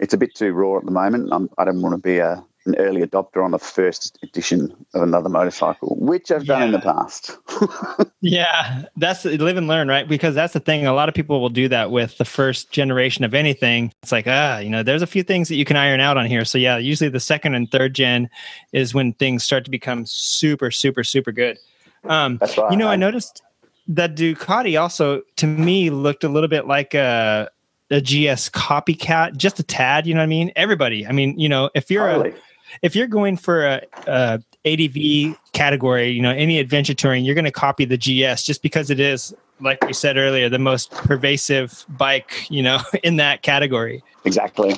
it's 0.00 0.14
a 0.14 0.16
bit 0.16 0.34
too 0.34 0.52
raw 0.52 0.78
at 0.78 0.84
the 0.84 0.90
moment. 0.90 1.28
I'm, 1.32 1.48
I 1.58 1.64
do 1.64 1.72
not 1.72 1.82
want 1.82 1.94
to 1.94 2.00
be 2.00 2.18
a, 2.18 2.42
an 2.66 2.74
early 2.76 3.02
adopter 3.02 3.44
on 3.44 3.50
the 3.50 3.58
first 3.58 4.18
edition 4.22 4.74
of 4.94 5.02
another 5.02 5.28
motorcycle, 5.28 5.96
which 6.00 6.30
I've 6.30 6.46
done 6.46 6.60
yeah. 6.60 6.66
in 6.66 6.72
the 6.72 6.78
past. 6.80 7.38
yeah, 8.20 8.84
that's 8.96 9.24
live 9.24 9.56
and 9.56 9.68
learn, 9.68 9.88
right? 9.88 10.08
Because 10.08 10.34
that's 10.34 10.54
the 10.54 10.60
thing. 10.60 10.86
A 10.86 10.92
lot 10.92 11.08
of 11.08 11.14
people 11.14 11.40
will 11.40 11.50
do 11.50 11.68
that 11.68 11.90
with 11.90 12.16
the 12.18 12.24
first 12.24 12.70
generation 12.70 13.24
of 13.24 13.34
anything. 13.34 13.92
It's 14.02 14.12
like, 14.12 14.26
ah, 14.26 14.58
you 14.58 14.70
know, 14.70 14.82
there's 14.82 15.02
a 15.02 15.06
few 15.06 15.22
things 15.22 15.48
that 15.48 15.56
you 15.56 15.64
can 15.64 15.76
iron 15.76 16.00
out 16.00 16.16
on 16.16 16.26
here. 16.26 16.44
So, 16.44 16.58
yeah, 16.58 16.78
usually 16.78 17.10
the 17.10 17.20
second 17.20 17.54
and 17.54 17.70
third 17.70 17.94
gen 17.94 18.30
is 18.72 18.94
when 18.94 19.12
things 19.12 19.44
start 19.44 19.64
to 19.66 19.70
become 19.70 20.06
super, 20.06 20.70
super, 20.70 21.04
super 21.04 21.32
good. 21.32 21.58
Um, 22.04 22.38
that's 22.38 22.56
right. 22.56 22.70
You 22.70 22.78
know, 22.78 22.88
I 22.88 22.96
noticed 22.96 23.42
that 23.88 24.16
Ducati 24.16 24.80
also, 24.80 25.22
to 25.36 25.46
me, 25.46 25.90
looked 25.90 26.24
a 26.24 26.28
little 26.28 26.48
bit 26.48 26.66
like 26.66 26.94
a 26.94 27.50
a 27.90 28.00
GS 28.00 28.48
copycat, 28.50 29.36
just 29.36 29.58
a 29.58 29.62
tad. 29.62 30.06
You 30.06 30.14
know 30.14 30.20
what 30.20 30.24
I 30.24 30.28
mean? 30.28 30.52
Everybody. 30.56 31.06
I 31.06 31.12
mean, 31.12 31.38
you 31.38 31.48
know, 31.48 31.70
if 31.74 31.90
you're 31.90 32.06
totally. 32.06 32.30
a, 32.30 32.34
if 32.82 32.94
you're 32.94 33.06
going 33.06 33.36
for 33.36 33.66
a, 33.66 33.82
a 34.06 34.42
ADV 34.64 35.36
category, 35.52 36.10
you 36.10 36.22
know, 36.22 36.30
any 36.30 36.58
adventure 36.58 36.94
touring, 36.94 37.24
you're 37.24 37.34
going 37.34 37.44
to 37.44 37.50
copy 37.50 37.84
the 37.84 37.96
GS 37.96 38.44
just 38.44 38.62
because 38.62 38.90
it 38.90 39.00
is, 39.00 39.34
like 39.60 39.84
we 39.84 39.92
said 39.92 40.16
earlier, 40.16 40.48
the 40.48 40.58
most 40.58 40.90
pervasive 40.92 41.84
bike, 41.88 42.46
you 42.48 42.62
know, 42.62 42.80
in 43.02 43.16
that 43.16 43.42
category. 43.42 44.02
Exactly. 44.24 44.76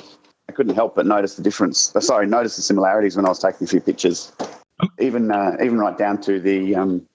I 0.49 0.51
couldn't 0.51 0.75
help 0.75 0.95
but 0.95 1.05
notice 1.05 1.35
the 1.35 1.43
difference. 1.43 1.95
Uh, 1.95 2.01
sorry, 2.01 2.27
notice 2.27 2.55
the 2.55 2.61
similarities 2.61 3.15
when 3.15 3.25
I 3.25 3.29
was 3.29 3.39
taking 3.39 3.65
a 3.65 3.67
few 3.67 3.79
pictures. 3.79 4.31
Even 4.99 5.31
uh, 5.31 5.55
even 5.63 5.77
right 5.77 5.97
down 5.97 6.19
to 6.21 6.39
the 6.39 6.75
um, 6.75 7.07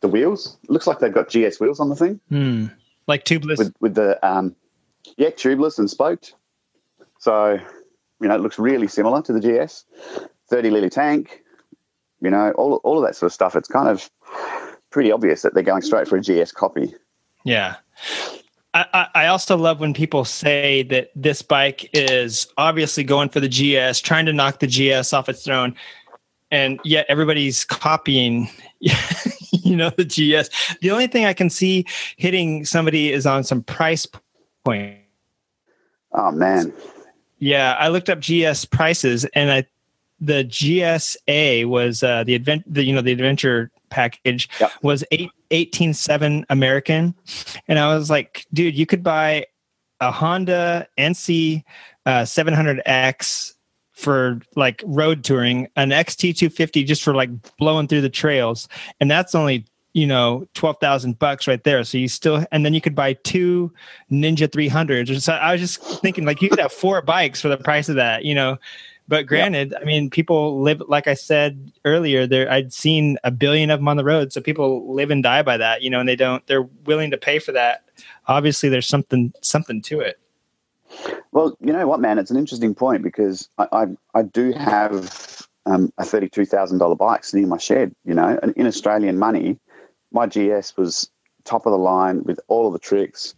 the 0.00 0.08
wheels. 0.08 0.58
It 0.64 0.70
looks 0.70 0.86
like 0.88 0.98
they've 0.98 1.12
got 1.12 1.28
GS 1.28 1.60
wheels 1.60 1.78
on 1.78 1.88
the 1.88 1.94
thing. 1.94 2.18
Hmm. 2.28 2.66
like 3.06 3.24
tubeless. 3.24 3.58
with 3.58 3.72
with 3.80 3.94
the 3.94 4.18
um, 4.26 4.56
yeah 5.16 5.30
tubeless 5.30 5.78
and 5.78 5.88
spoked. 5.88 6.34
So 7.18 7.58
you 8.20 8.28
know 8.28 8.34
it 8.34 8.40
looks 8.40 8.58
really 8.58 8.88
similar 8.88 9.22
to 9.22 9.32
the 9.32 9.40
GS, 9.40 9.84
thirty 10.48 10.70
liter 10.70 10.88
tank. 10.90 11.42
You 12.20 12.30
know 12.30 12.52
all 12.52 12.76
all 12.84 12.98
of 12.98 13.04
that 13.06 13.16
sort 13.16 13.30
of 13.30 13.34
stuff. 13.34 13.56
It's 13.56 13.68
kind 13.68 13.88
of 13.88 14.10
pretty 14.90 15.10
obvious 15.10 15.42
that 15.42 15.54
they're 15.54 15.62
going 15.62 15.82
straight 15.82 16.06
for 16.06 16.16
a 16.16 16.20
GS 16.20 16.52
copy. 16.52 16.94
Yeah. 17.44 17.76
I- 18.74 19.08
I 19.14 19.26
also 19.26 19.56
love 19.56 19.80
when 19.80 19.92
people 19.92 20.24
say 20.24 20.82
that 20.84 21.10
this 21.14 21.42
bike 21.42 21.90
is 21.92 22.46
obviously 22.56 23.04
going 23.04 23.28
for 23.28 23.38
the 23.40 23.48
GS, 23.48 24.00
trying 24.00 24.24
to 24.26 24.32
knock 24.32 24.60
the 24.60 24.66
GS 24.66 25.12
off 25.12 25.28
its 25.28 25.44
throne, 25.44 25.74
and 26.50 26.80
yet 26.84 27.04
everybody's 27.10 27.64
copying, 27.64 28.48
you 28.80 29.76
know, 29.76 29.90
the 29.90 30.04
GS. 30.04 30.48
The 30.80 30.90
only 30.90 31.06
thing 31.06 31.26
I 31.26 31.34
can 31.34 31.50
see 31.50 31.84
hitting 32.16 32.64
somebody 32.64 33.12
is 33.12 33.26
on 33.26 33.44
some 33.44 33.62
price 33.62 34.06
point. 34.64 34.98
Oh 36.12 36.30
man, 36.30 36.72
Yeah, 37.38 37.76
I 37.78 37.88
looked 37.88 38.10
up 38.10 38.20
GS 38.20 38.64
prices, 38.66 39.24
and 39.34 39.50
I 39.50 39.66
the 40.20 40.44
GSA 40.44 41.66
was 41.66 42.02
uh, 42.02 42.22
the 42.24 42.34
advent 42.34 42.62
the 42.72 42.84
you 42.84 42.94
know 42.94 43.00
the 43.00 43.12
adventure 43.12 43.70
package 43.90 44.48
Yep. 44.60 44.70
was 44.82 45.04
eight 45.10 45.30
eighteen 45.50 45.94
seven 45.94 46.44
American, 46.50 47.14
and 47.68 47.78
I 47.78 47.94
was 47.94 48.10
like, 48.10 48.46
dude, 48.52 48.76
you 48.76 48.86
could 48.86 49.02
buy 49.02 49.46
a 50.00 50.10
Honda 50.10 50.86
NC 50.98 51.64
uh, 52.06 52.24
seven 52.24 52.54
hundred 52.54 52.82
X 52.84 53.54
for 53.92 54.40
like 54.56 54.82
road 54.84 55.24
touring, 55.24 55.68
an 55.76 55.90
XT 55.90 56.36
two 56.36 56.50
fifty 56.50 56.84
just 56.84 57.02
for 57.02 57.14
like 57.14 57.30
blowing 57.56 57.88
through 57.88 58.00
the 58.02 58.10
trails, 58.10 58.68
and 59.00 59.10
that's 59.10 59.34
only 59.34 59.64
you 59.92 60.06
know 60.06 60.46
twelve 60.54 60.78
thousand 60.80 61.18
bucks 61.18 61.46
right 61.46 61.62
there. 61.64 61.84
So 61.84 61.98
you 61.98 62.08
still, 62.08 62.44
and 62.52 62.64
then 62.64 62.74
you 62.74 62.80
could 62.80 62.94
buy 62.94 63.14
two 63.14 63.72
Ninja 64.10 64.50
three 64.50 64.68
hundreds. 64.68 65.24
So 65.24 65.32
I 65.32 65.52
was 65.52 65.60
just 65.60 65.82
thinking 66.00 66.24
like 66.24 66.42
you 66.42 66.48
could 66.48 66.60
have 66.60 66.72
four 66.72 67.00
bikes 67.02 67.40
for 67.40 67.48
the 67.48 67.56
price 67.56 67.88
of 67.88 67.96
that, 67.96 68.24
you 68.24 68.34
know. 68.34 68.58
But 69.08 69.26
granted, 69.26 69.74
I 69.78 69.84
mean, 69.84 70.08
people 70.10 70.62
live 70.62 70.82
like 70.88 71.06
I 71.06 71.14
said 71.14 71.72
earlier. 71.84 72.26
There, 72.26 72.50
I'd 72.50 72.72
seen 72.72 73.18
a 73.24 73.30
billion 73.30 73.70
of 73.70 73.80
them 73.80 73.88
on 73.88 73.96
the 73.96 74.04
road, 74.04 74.32
so 74.32 74.40
people 74.40 74.94
live 74.94 75.10
and 75.10 75.22
die 75.22 75.42
by 75.42 75.56
that, 75.56 75.82
you 75.82 75.90
know, 75.90 76.00
and 76.00 76.08
they 76.08 76.16
don't. 76.16 76.46
They're 76.46 76.62
willing 76.86 77.10
to 77.10 77.18
pay 77.18 77.38
for 77.38 77.52
that. 77.52 77.84
Obviously, 78.28 78.68
there's 78.68 78.86
something 78.86 79.32
something 79.42 79.82
to 79.82 80.00
it. 80.00 80.18
Well, 81.32 81.56
you 81.60 81.72
know 81.72 81.86
what, 81.86 82.00
man? 82.00 82.18
It's 82.18 82.30
an 82.30 82.36
interesting 82.36 82.74
point 82.74 83.02
because 83.02 83.50
I 83.58 83.66
I, 83.72 83.86
I 84.14 84.22
do 84.22 84.52
have 84.52 85.46
um, 85.66 85.92
a 85.98 86.04
thirty-two 86.04 86.46
thousand 86.46 86.78
dollar 86.78 86.94
bike 86.94 87.24
sitting 87.24 87.42
in 87.42 87.50
my 87.50 87.58
shed. 87.58 87.94
You 88.04 88.14
know, 88.14 88.38
and 88.42 88.54
in 88.54 88.66
Australian 88.66 89.18
money, 89.18 89.58
my 90.12 90.26
GS 90.26 90.76
was 90.76 91.10
top 91.44 91.66
of 91.66 91.72
the 91.72 91.78
line 91.78 92.22
with 92.24 92.40
all 92.48 92.66
of 92.66 92.72
the 92.72 92.78
tricks, 92.78 93.34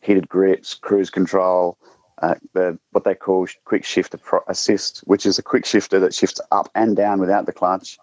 heated 0.00 0.28
grips, 0.28 0.74
cruise 0.74 1.10
control, 1.10 1.78
uh, 2.22 2.34
the 2.54 2.78
what 2.92 3.04
they 3.04 3.14
call 3.14 3.46
quick 3.64 3.84
shift 3.84 4.14
assist, 4.48 4.98
which 5.00 5.26
is 5.26 5.38
a 5.38 5.42
quick 5.42 5.66
shifter 5.66 5.98
that 6.00 6.14
shifts 6.14 6.40
up 6.50 6.70
and 6.74 6.96
down 6.96 7.20
without 7.20 7.46
the 7.46 7.52
clutch. 7.52 7.98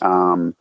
Um, 0.00 0.54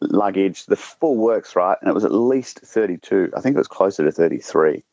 luggage, 0.00 0.66
the 0.66 0.76
full 0.76 1.16
works 1.16 1.56
right, 1.56 1.78
and 1.80 1.88
it 1.88 1.94
was 1.94 2.04
at 2.04 2.12
least 2.12 2.60
thirty-two. 2.60 3.32
I 3.36 3.40
think 3.40 3.54
it 3.54 3.58
was 3.58 3.68
closer 3.68 4.04
to 4.04 4.12
thirty-three 4.12 4.84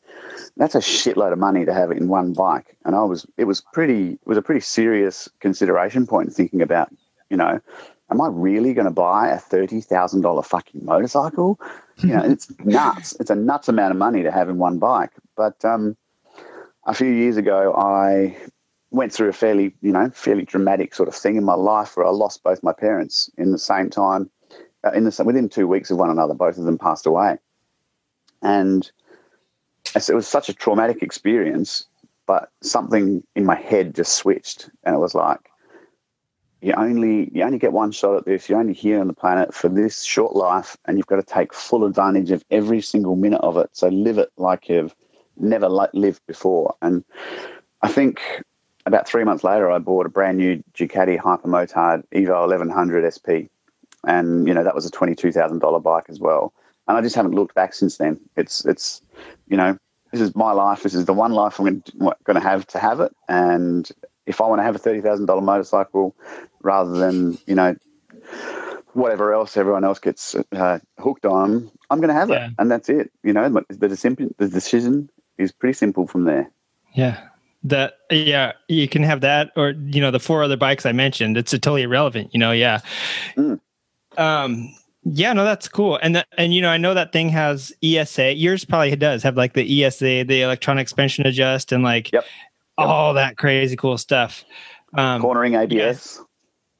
that's 0.56 0.74
a 0.74 0.78
shitload 0.78 1.32
of 1.32 1.38
money 1.38 1.64
to 1.64 1.74
have 1.74 1.90
in 1.90 2.08
one 2.08 2.32
bike. 2.32 2.76
And 2.84 2.94
I 2.94 3.02
was, 3.04 3.26
it 3.36 3.44
was 3.44 3.60
pretty, 3.72 4.12
it 4.12 4.26
was 4.26 4.38
a 4.38 4.42
pretty 4.42 4.60
serious 4.60 5.28
consideration 5.40 6.06
point 6.06 6.32
thinking 6.32 6.62
about, 6.62 6.90
you 7.30 7.36
know, 7.36 7.60
am 8.10 8.20
I 8.20 8.28
really 8.28 8.74
going 8.74 8.86
to 8.86 8.90
buy 8.90 9.28
a 9.28 9.38
thirty 9.38 9.80
thousand 9.80 10.22
dollar 10.22 10.42
fucking 10.42 10.84
motorcycle? 10.84 11.60
You 11.98 12.08
know, 12.14 12.24
it's 12.24 12.52
nuts. 12.64 13.16
It's 13.20 13.30
a 13.30 13.34
nuts 13.34 13.68
amount 13.68 13.92
of 13.92 13.96
money 13.96 14.22
to 14.22 14.30
have 14.30 14.48
in 14.48 14.58
one 14.58 14.78
bike. 14.78 15.12
But 15.36 15.64
um, 15.64 15.96
a 16.84 16.94
few 16.94 17.08
years 17.08 17.36
ago, 17.36 17.74
I 17.74 18.36
went 18.90 19.12
through 19.12 19.28
a 19.28 19.32
fairly, 19.32 19.74
you 19.80 19.92
know, 19.92 20.10
fairly 20.10 20.44
dramatic 20.44 20.94
sort 20.94 21.08
of 21.08 21.14
thing 21.14 21.36
in 21.36 21.44
my 21.44 21.54
life 21.54 21.96
where 21.96 22.06
I 22.06 22.10
lost 22.10 22.42
both 22.42 22.62
my 22.62 22.72
parents 22.72 23.30
in 23.36 23.52
the 23.52 23.58
same 23.58 23.90
time. 23.90 24.30
Uh, 24.84 24.92
in 24.92 25.04
the 25.04 25.22
within 25.24 25.48
two 25.48 25.66
weeks 25.66 25.90
of 25.90 25.96
one 25.96 26.10
another, 26.10 26.34
both 26.34 26.58
of 26.58 26.64
them 26.64 26.76
passed 26.76 27.06
away, 27.06 27.38
and 28.42 28.90
it 29.94 30.14
was 30.14 30.28
such 30.28 30.50
a 30.50 30.54
traumatic 30.54 31.02
experience, 31.02 31.86
but 32.26 32.50
something 32.62 33.22
in 33.34 33.46
my 33.46 33.54
head 33.54 33.94
just 33.94 34.12
switched, 34.12 34.68
and 34.84 34.94
it 34.94 34.98
was 34.98 35.14
like, 35.14 35.50
you 36.64 36.72
only 36.78 37.30
you 37.34 37.42
only 37.42 37.58
get 37.58 37.74
one 37.74 37.92
shot 37.92 38.16
at 38.16 38.24
this. 38.24 38.48
You're 38.48 38.58
only 38.58 38.72
here 38.72 38.98
on 38.98 39.06
the 39.06 39.12
planet 39.12 39.52
for 39.52 39.68
this 39.68 40.02
short 40.02 40.34
life, 40.34 40.78
and 40.86 40.96
you've 40.96 41.06
got 41.06 41.16
to 41.16 41.22
take 41.22 41.52
full 41.52 41.84
advantage 41.84 42.30
of 42.30 42.42
every 42.50 42.80
single 42.80 43.16
minute 43.16 43.42
of 43.42 43.58
it. 43.58 43.68
So 43.72 43.88
live 43.88 44.16
it 44.16 44.30
like 44.38 44.70
you've 44.70 44.94
never 45.36 45.68
lived 45.68 46.22
before. 46.26 46.74
And 46.80 47.04
I 47.82 47.88
think 47.88 48.22
about 48.86 49.06
three 49.06 49.24
months 49.24 49.44
later, 49.44 49.70
I 49.70 49.78
bought 49.78 50.06
a 50.06 50.08
brand 50.08 50.38
new 50.38 50.64
Ducati 50.72 51.20
Hypermotard 51.20 52.04
Evo 52.14 52.40
1100 52.40 53.12
SP, 53.12 53.52
and 54.06 54.48
you 54.48 54.54
know 54.54 54.64
that 54.64 54.74
was 54.74 54.86
a 54.86 54.90
twenty 54.90 55.14
two 55.14 55.32
thousand 55.32 55.58
dollar 55.58 55.80
bike 55.80 56.06
as 56.08 56.18
well. 56.18 56.54
And 56.88 56.96
I 56.96 57.02
just 57.02 57.14
haven't 57.14 57.34
looked 57.34 57.54
back 57.54 57.74
since 57.74 57.98
then. 57.98 58.18
It's 58.38 58.64
it's 58.64 59.02
you 59.48 59.58
know 59.58 59.76
this 60.12 60.22
is 60.22 60.34
my 60.34 60.52
life. 60.52 60.82
This 60.82 60.94
is 60.94 61.04
the 61.04 61.12
one 61.12 61.32
life 61.32 61.58
I'm 61.58 61.82
going 61.98 62.34
to 62.34 62.40
have 62.40 62.66
to 62.68 62.78
have 62.78 63.00
it. 63.00 63.14
And 63.28 63.90
if 64.24 64.40
I 64.40 64.46
want 64.46 64.60
to 64.60 64.62
have 64.62 64.74
a 64.74 64.78
thirty 64.78 65.02
thousand 65.02 65.26
dollar 65.26 65.42
motorcycle, 65.42 66.16
rather 66.64 66.90
than 66.98 67.38
you 67.46 67.54
know 67.54 67.76
whatever 68.94 69.32
else 69.32 69.56
everyone 69.56 69.84
else 69.84 69.98
gets 69.98 70.34
uh, 70.52 70.78
hooked 70.98 71.26
on, 71.26 71.70
I'm 71.90 71.98
going 72.00 72.08
to 72.08 72.14
have 72.14 72.30
Yeah. 72.30 72.46
it, 72.46 72.52
and 72.58 72.70
that's 72.70 72.88
it. 72.88 73.10
You 73.22 73.32
know, 73.32 73.48
the 73.68 73.88
decision 73.88 74.34
the 74.38 74.48
decision 74.48 75.10
is 75.38 75.52
pretty 75.52 75.74
simple 75.74 76.06
from 76.06 76.24
there. 76.24 76.50
Yeah. 76.94 77.20
That 77.66 77.94
yeah, 78.10 78.52
you 78.68 78.88
can 78.88 79.02
have 79.02 79.22
that 79.22 79.50
or 79.56 79.70
you 79.70 80.00
know 80.00 80.10
the 80.10 80.20
four 80.20 80.42
other 80.44 80.56
bikes 80.56 80.84
I 80.84 80.92
mentioned. 80.92 81.36
It's 81.38 81.52
totally 81.52 81.82
irrelevant, 81.82 82.30
you 82.34 82.38
know. 82.38 82.52
Yeah. 82.52 82.80
Mm. 83.36 83.58
Um. 84.18 84.74
Yeah. 85.04 85.32
No, 85.32 85.44
that's 85.44 85.66
cool. 85.68 85.98
And 86.02 86.14
that, 86.16 86.26
and 86.36 86.52
you 86.54 86.60
know 86.60 86.68
I 86.68 86.76
know 86.76 86.92
that 86.92 87.12
thing 87.12 87.30
has 87.30 87.72
ESA. 87.82 88.34
Yours 88.34 88.66
probably 88.66 88.94
does 88.96 89.22
have 89.22 89.36
like 89.38 89.54
the 89.54 89.84
ESA, 89.84 90.24
the 90.24 90.42
electronic 90.42 90.88
suspension 90.88 91.26
adjust, 91.26 91.72
and 91.72 91.82
like 91.82 92.12
Yep. 92.12 92.24
all 92.76 93.14
that 93.14 93.38
crazy 93.38 93.76
cool 93.76 93.96
stuff. 93.96 94.44
Um, 94.92 95.22
Cornering 95.22 95.54
ABS. 95.54 96.20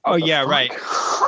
Oh 0.07 0.17
yeah, 0.17 0.43
fuck? 0.43 0.51
right. 0.51 0.71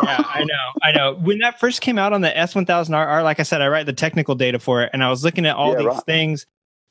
yeah, 0.04 0.22
I 0.26 0.44
know, 0.44 0.54
I 0.82 0.92
know. 0.92 1.14
When 1.14 1.38
that 1.38 1.58
first 1.60 1.80
came 1.80 1.98
out 1.98 2.12
on 2.12 2.20
the 2.20 2.28
S1000RR, 2.30 3.22
like 3.24 3.40
I 3.40 3.42
said, 3.44 3.62
I 3.62 3.68
write 3.68 3.86
the 3.86 3.92
technical 3.92 4.34
data 4.34 4.58
for 4.58 4.82
it, 4.82 4.90
and 4.92 5.02
I 5.02 5.10
was 5.10 5.24
looking 5.24 5.46
at 5.46 5.56
all 5.56 5.72
Yeah, 5.72 5.78
these 5.78 5.86
right. 5.86 6.04
things. 6.06 6.46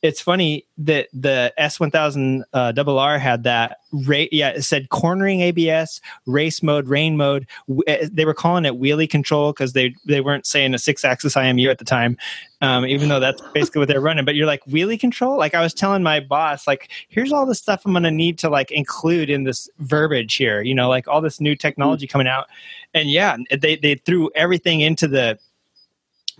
It's 0.06 0.22
funny 0.22 0.68
that 0.78 1.08
the 1.14 1.51
S1000 1.58 2.43
uh, 2.53 3.18
had 3.18 3.43
that. 3.43 3.80
Ra- 3.91 4.26
yeah, 4.32 4.49
it 4.49 4.62
said 4.62 4.89
cornering 4.89 5.41
ABS, 5.41 5.99
race 6.28 6.62
mode, 6.62 6.88
rain 6.88 7.18
mode. 7.18 7.47
W- 7.68 7.82
eh, 7.88 8.08
They 8.12 8.24
were 8.26 8.36
calling 8.36 8.66
it 8.66 8.74
wheelie 8.74 9.10
control 9.10 9.51
because 9.51 9.74
they 9.74 9.95
they 10.06 10.22
weren't 10.22 10.45
saying 10.45 10.76
a 10.76 10.78
six 10.78 11.03
axis 11.03 11.34
IMU 11.36 11.72
at 11.72 11.80
the 11.80 11.86
time, 11.86 12.18
um, 12.62 12.86
even 12.86 13.10
though 13.10 13.20
that's 13.20 13.41
basically 13.53 13.80
what 13.80 13.88
they're 13.88 13.99
running. 13.99 14.26
But 14.26 14.36
you're 14.36 14.45
like 14.45 14.64
wheelie 14.66 14.99
control. 14.99 15.38
Like 15.39 15.56
I 15.56 15.62
was 15.62 15.74
telling 15.74 16.03
my 16.03 16.20
boss, 16.20 16.68
like 16.68 16.91
here's 17.10 17.32
all 17.34 17.47
the 17.47 17.56
stuff 17.56 17.82
I'm 17.84 17.93
going 17.93 18.03
to 18.03 18.12
need 18.12 18.38
to 18.39 18.49
like 18.49 18.70
include 18.72 19.32
in 19.32 19.43
this 19.43 19.68
verbiage 19.80 20.36
here. 20.36 20.62
You 20.62 20.76
know, 20.76 20.88
like 20.88 21.08
all 21.08 21.22
this 21.22 21.41
new 21.41 21.56
technology 21.56 22.06
coming 22.06 22.28
out, 22.28 22.45
and 22.93 23.10
yeah, 23.10 23.38
they 23.59 23.75
they 23.78 23.96
threw 23.96 24.29
everything 24.36 24.82
into 24.82 25.08
the 25.08 25.39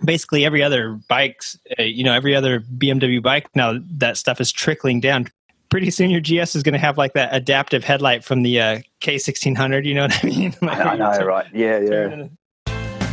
basically 0.04 0.44
every 0.44 0.62
other 0.62 0.98
bikes. 1.08 1.58
Uh, 1.78 1.82
you 1.82 2.04
know, 2.04 2.12
every 2.12 2.34
other 2.34 2.60
BMW 2.60 3.22
bike 3.22 3.48
now 3.54 3.78
that 3.98 4.16
stuff 4.16 4.40
is 4.40 4.52
trickling 4.52 5.00
down. 5.00 5.28
Pretty 5.68 5.90
soon, 5.90 6.10
your 6.10 6.20
GS 6.20 6.54
is 6.54 6.62
going 6.62 6.74
to 6.74 6.78
have 6.78 6.96
like 6.96 7.14
that 7.14 7.34
adaptive 7.34 7.82
headlight 7.82 8.24
from 8.24 8.42
the 8.42 8.60
uh, 8.60 8.80
K1600. 9.00 9.84
You 9.84 9.94
know 9.94 10.02
what 10.02 10.24
I 10.24 10.26
mean? 10.26 10.54
Like, 10.62 10.78
I 10.78 10.96
know, 10.96 11.10
right? 11.24 11.46
Yeah, 11.52 11.80
yeah. 11.80 12.26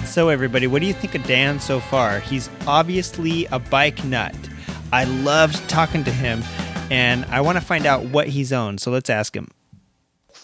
So, 0.05 0.30
everybody, 0.30 0.68
what 0.68 0.81
do 0.81 0.88
you 0.88 0.93
think 0.93 1.15
of 1.15 1.23
Dan 1.23 1.60
so 1.60 1.80
far? 1.80 2.19
He's 2.19 2.49
obviously 2.68 3.45
a 3.47 3.57
bike 3.57 4.03
nut. 4.03 4.35
I 4.91 5.05
loved 5.05 5.68
talking 5.68 6.03
to 6.03 6.11
him, 6.11 6.43
and 6.91 7.26
I 7.26 7.41
want 7.41 7.57
to 7.57 7.65
find 7.65 7.88
out 7.88 8.05
what 8.05 8.27
he's 8.27 8.53
owned. 8.53 8.80
So, 8.80 8.91
let's 8.91 9.10
ask 9.10 9.35
him. 9.35 9.49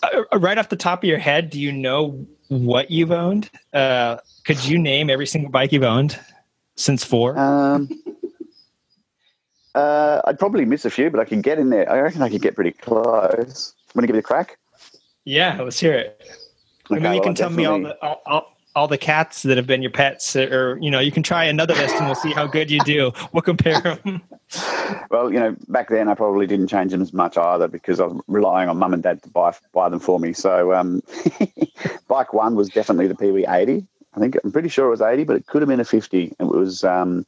Uh, 0.01 0.39
right 0.39 0.57
off 0.57 0.69
the 0.69 0.75
top 0.75 1.03
of 1.03 1.07
your 1.07 1.19
head, 1.19 1.51
do 1.51 1.59
you 1.59 1.71
know 1.71 2.25
what 2.47 2.89
you've 2.89 3.11
owned? 3.11 3.51
Uh, 3.71 4.17
could 4.45 4.65
you 4.65 4.79
name 4.79 5.11
every 5.11 5.27
single 5.27 5.51
bike 5.51 5.71
you've 5.71 5.83
owned 5.83 6.19
since 6.79 7.03
four? 7.03 7.37
Um, 7.37 7.89
uh, 9.75 10.21
I'd 10.25 10.39
probably 10.39 10.65
miss 10.65 10.85
a 10.85 10.89
few, 10.89 11.09
but 11.09 11.19
I 11.19 11.25
could 11.25 11.43
get 11.43 11.59
in 11.59 11.69
there. 11.69 11.89
I 11.91 11.99
reckon 11.99 12.21
I 12.21 12.29
could 12.29 12.41
get 12.41 12.55
pretty 12.55 12.71
close. 12.71 13.73
Want 13.93 14.03
to 14.03 14.07
give 14.07 14.15
it 14.15 14.19
a 14.19 14.23
crack? 14.23 14.57
yeah, 15.25 15.61
let's 15.61 15.79
hear 15.79 15.93
it. 15.93 16.21
I 16.89 16.95
mean, 16.95 17.05
Okay, 17.05 17.13
you 17.15 17.19
well, 17.19 17.23
can 17.23 17.35
tell 17.35 17.49
me 17.51 17.65
all 17.65 17.79
the 17.81 18.01
all, 18.03 18.21
all, 18.25 18.57
all 18.75 18.87
the 18.87 18.97
cats 18.97 19.43
that 19.43 19.57
have 19.57 19.67
been 19.67 19.81
your 19.81 19.91
pets, 19.91 20.35
or 20.35 20.77
you 20.81 20.89
know, 20.89 20.99
you 20.99 21.11
can 21.11 21.21
try 21.21 21.43
another 21.45 21.75
list 21.75 21.95
and 21.95 22.05
we'll 22.05 22.15
see 22.15 22.31
how 22.31 22.47
good 22.47 22.71
you 22.71 22.79
do. 22.81 23.11
We'll 23.31 23.41
compare 23.41 23.79
them. 23.81 24.21
Well, 25.11 25.31
you 25.31 25.39
know, 25.39 25.55
back 25.67 25.89
then 25.89 26.07
I 26.07 26.15
probably 26.15 26.47
didn't 26.47 26.67
change 26.67 26.91
them 26.91 27.01
as 27.03 27.13
much 27.13 27.37
either 27.37 27.67
because 27.67 27.99
I 27.99 28.05
was 28.05 28.19
relying 28.27 28.69
on 28.69 28.77
mum 28.77 28.93
and 28.95 29.03
dad 29.03 29.21
to 29.21 29.29
buy 29.29 29.53
buy 29.71 29.89
them 29.89 29.99
for 29.99 30.19
me. 30.19 30.33
So, 30.33 30.73
um, 30.73 31.03
bike 32.07 32.33
one 32.33 32.55
was 32.55 32.69
definitely 32.69 33.07
the 33.07 33.13
PW 33.13 33.47
eighty. 33.53 33.85
I 34.13 34.19
think 34.19 34.37
I'm 34.43 34.51
pretty 34.51 34.69
sure 34.69 34.87
it 34.87 34.89
was 34.89 35.01
eighty, 35.01 35.23
but 35.23 35.35
it 35.35 35.47
could 35.47 35.61
have 35.61 35.69
been 35.69 35.79
a 35.79 35.85
fifty. 35.85 36.33
It 36.39 36.45
was 36.45 36.83
um, 36.83 37.25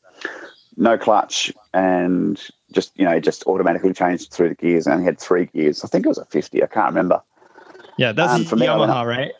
no 0.77 0.97
clutch, 0.97 1.51
and 1.73 2.41
just 2.71 2.91
you 2.97 3.05
know 3.05 3.19
just 3.19 3.45
automatically 3.47 3.93
changed 3.93 4.31
through 4.31 4.49
the 4.49 4.55
gears, 4.55 4.87
and 4.87 5.03
had 5.03 5.19
three 5.19 5.45
gears. 5.47 5.83
I 5.83 5.87
think 5.87 6.05
it 6.05 6.09
was 6.09 6.17
a 6.17 6.25
fifty. 6.25 6.63
I 6.63 6.67
can't 6.67 6.87
remember. 6.87 7.21
Yeah, 7.97 8.11
that's 8.13 8.33
um, 8.33 8.59
Yamaha, 8.59 9.05
right? 9.05 9.31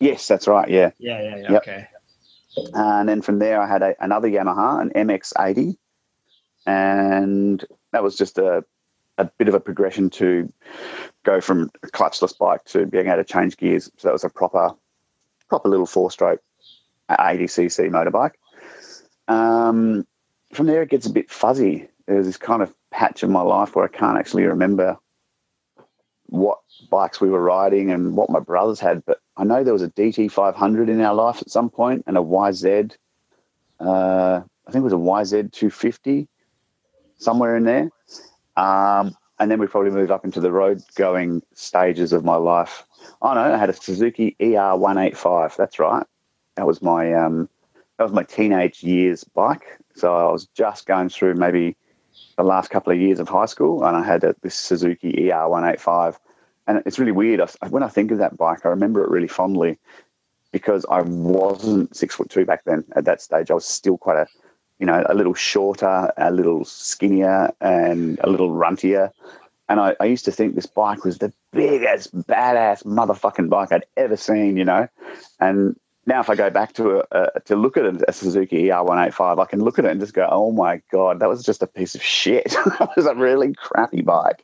Yes, 0.00 0.28
that's 0.28 0.46
right. 0.46 0.68
Yeah. 0.68 0.90
Yeah, 0.98 1.20
yeah, 1.22 1.36
yeah. 1.36 1.52
Yep. 1.52 1.62
Okay. 1.62 1.88
And 2.74 3.08
then 3.08 3.22
from 3.22 3.38
there, 3.38 3.60
I 3.60 3.66
had 3.66 3.82
a, 3.82 3.94
another 4.00 4.28
Yamaha, 4.28 4.80
an 4.80 4.90
MX80, 4.90 5.76
and 6.66 7.64
that 7.92 8.02
was 8.02 8.16
just 8.16 8.38
a 8.38 8.64
a 9.18 9.24
bit 9.24 9.48
of 9.48 9.54
a 9.54 9.60
progression 9.60 10.08
to 10.08 10.50
go 11.24 11.40
from 11.40 11.70
a 11.82 11.88
clutchless 11.88 12.36
bike 12.38 12.64
to 12.64 12.86
being 12.86 13.08
able 13.08 13.16
to 13.16 13.24
change 13.24 13.56
gears. 13.56 13.90
So 13.96 14.08
that 14.08 14.12
was 14.12 14.24
a 14.24 14.30
proper, 14.30 14.70
proper 15.48 15.68
little 15.68 15.86
four-stroke 15.86 16.40
80cc 17.10 17.90
motorbike. 17.90 18.32
Um, 19.32 20.06
from 20.52 20.66
there, 20.66 20.82
it 20.82 20.90
gets 20.90 21.06
a 21.06 21.12
bit 21.12 21.30
fuzzy. 21.30 21.88
There's 22.06 22.26
this 22.26 22.36
kind 22.36 22.62
of 22.62 22.74
patch 22.90 23.22
of 23.22 23.30
my 23.30 23.42
life 23.42 23.76
where 23.76 23.84
I 23.84 23.88
can't 23.88 24.18
actually 24.18 24.44
remember 24.44 24.96
what 26.26 26.58
bikes 26.90 27.20
we 27.20 27.30
were 27.30 27.42
riding 27.42 27.90
and 27.90 28.16
what 28.16 28.30
my 28.30 28.40
brothers 28.40 28.80
had, 28.80 29.04
but 29.06 29.20
I 29.36 29.44
know 29.44 29.64
there 29.64 29.72
was 29.72 29.82
a 29.82 29.90
DT 29.90 30.30
500 30.30 30.88
in 30.88 31.00
our 31.00 31.14
life 31.14 31.40
at 31.40 31.50
some 31.50 31.70
point 31.70 32.04
and 32.06 32.16
a 32.18 32.20
YZ. 32.20 32.96
Uh, 33.80 34.40
I 34.66 34.70
think 34.70 34.82
it 34.82 34.92
was 34.92 34.92
a 34.92 34.96
YZ 34.96 35.52
250 35.52 36.28
somewhere 37.16 37.56
in 37.56 37.64
there. 37.64 37.90
Um, 38.56 39.16
and 39.38 39.50
then 39.50 39.60
we 39.60 39.66
probably 39.66 39.90
moved 39.90 40.10
up 40.10 40.24
into 40.24 40.40
the 40.40 40.52
road 40.52 40.82
going 40.96 41.42
stages 41.54 42.12
of 42.12 42.24
my 42.24 42.36
life. 42.36 42.84
I 43.22 43.34
know 43.34 43.54
I 43.54 43.56
had 43.56 43.70
a 43.70 43.74
Suzuki 43.74 44.36
ER 44.40 44.76
185. 44.76 45.56
That's 45.56 45.78
right. 45.78 46.04
That 46.56 46.66
was 46.66 46.82
my 46.82 47.12
um, 47.12 47.48
that 47.96 48.04
was 48.04 48.12
my 48.12 48.24
teenage 48.24 48.82
years 48.82 49.24
bike. 49.24 49.78
So 49.94 50.14
I 50.14 50.30
was 50.30 50.46
just 50.54 50.86
going 50.86 51.08
through 51.08 51.34
maybe 51.34 51.76
the 52.36 52.42
last 52.44 52.70
couple 52.70 52.92
of 52.92 53.00
years 53.00 53.20
of 53.20 53.28
high 53.28 53.46
school, 53.46 53.84
and 53.84 53.96
I 53.96 54.04
had 54.04 54.24
a, 54.24 54.34
this 54.42 54.54
Suzuki 54.54 55.30
ER 55.30 55.48
185. 55.48 56.18
And 56.66 56.82
it's 56.84 56.98
really 56.98 57.12
weird. 57.12 57.40
I, 57.40 57.68
when 57.68 57.82
I 57.82 57.88
think 57.88 58.10
of 58.10 58.18
that 58.18 58.36
bike, 58.36 58.66
I 58.66 58.68
remember 58.68 59.02
it 59.02 59.10
really 59.10 59.28
fondly 59.28 59.78
because 60.52 60.84
I 60.90 61.00
wasn't 61.02 61.94
six 61.96 62.14
foot 62.14 62.30
two 62.30 62.44
back 62.44 62.64
then. 62.64 62.84
At 62.94 63.04
that 63.04 63.22
stage, 63.22 63.50
I 63.50 63.54
was 63.54 63.66
still 63.66 63.98
quite 63.98 64.16
a 64.16 64.26
you 64.78 64.86
know, 64.86 65.04
a 65.08 65.14
little 65.14 65.34
shorter, 65.34 66.12
a 66.16 66.30
little 66.30 66.64
skinnier, 66.64 67.50
and 67.60 68.18
a 68.20 68.30
little 68.30 68.50
runtier. 68.50 69.10
And 69.68 69.80
I, 69.80 69.96
I, 70.00 70.06
used 70.06 70.24
to 70.24 70.32
think 70.32 70.54
this 70.54 70.66
bike 70.66 71.04
was 71.04 71.18
the 71.18 71.32
biggest, 71.52 72.16
badass 72.16 72.84
motherfucking 72.84 73.50
bike 73.50 73.70
I'd 73.70 73.84
ever 73.98 74.16
seen, 74.16 74.56
you 74.56 74.64
know. 74.64 74.88
And 75.40 75.76
now, 76.06 76.20
if 76.20 76.30
I 76.30 76.36
go 76.36 76.48
back 76.48 76.72
to 76.74 77.00
a, 77.00 77.28
a 77.34 77.40
to 77.40 77.54
look 77.54 77.76
at 77.76 77.84
a, 77.84 78.02
a 78.08 78.12
Suzuki 78.14 78.64
ER185, 78.64 79.38
I 79.38 79.44
can 79.44 79.60
look 79.60 79.78
at 79.78 79.84
it 79.84 79.90
and 79.90 80.00
just 80.00 80.14
go, 80.14 80.26
"Oh 80.30 80.52
my 80.52 80.80
god, 80.90 81.20
that 81.20 81.28
was 81.28 81.42
just 81.42 81.62
a 81.62 81.66
piece 81.66 81.94
of 81.94 82.02
shit. 82.02 82.48
that 82.78 82.90
was 82.96 83.04
a 83.04 83.14
really 83.14 83.52
crappy 83.52 84.00
bike." 84.00 84.42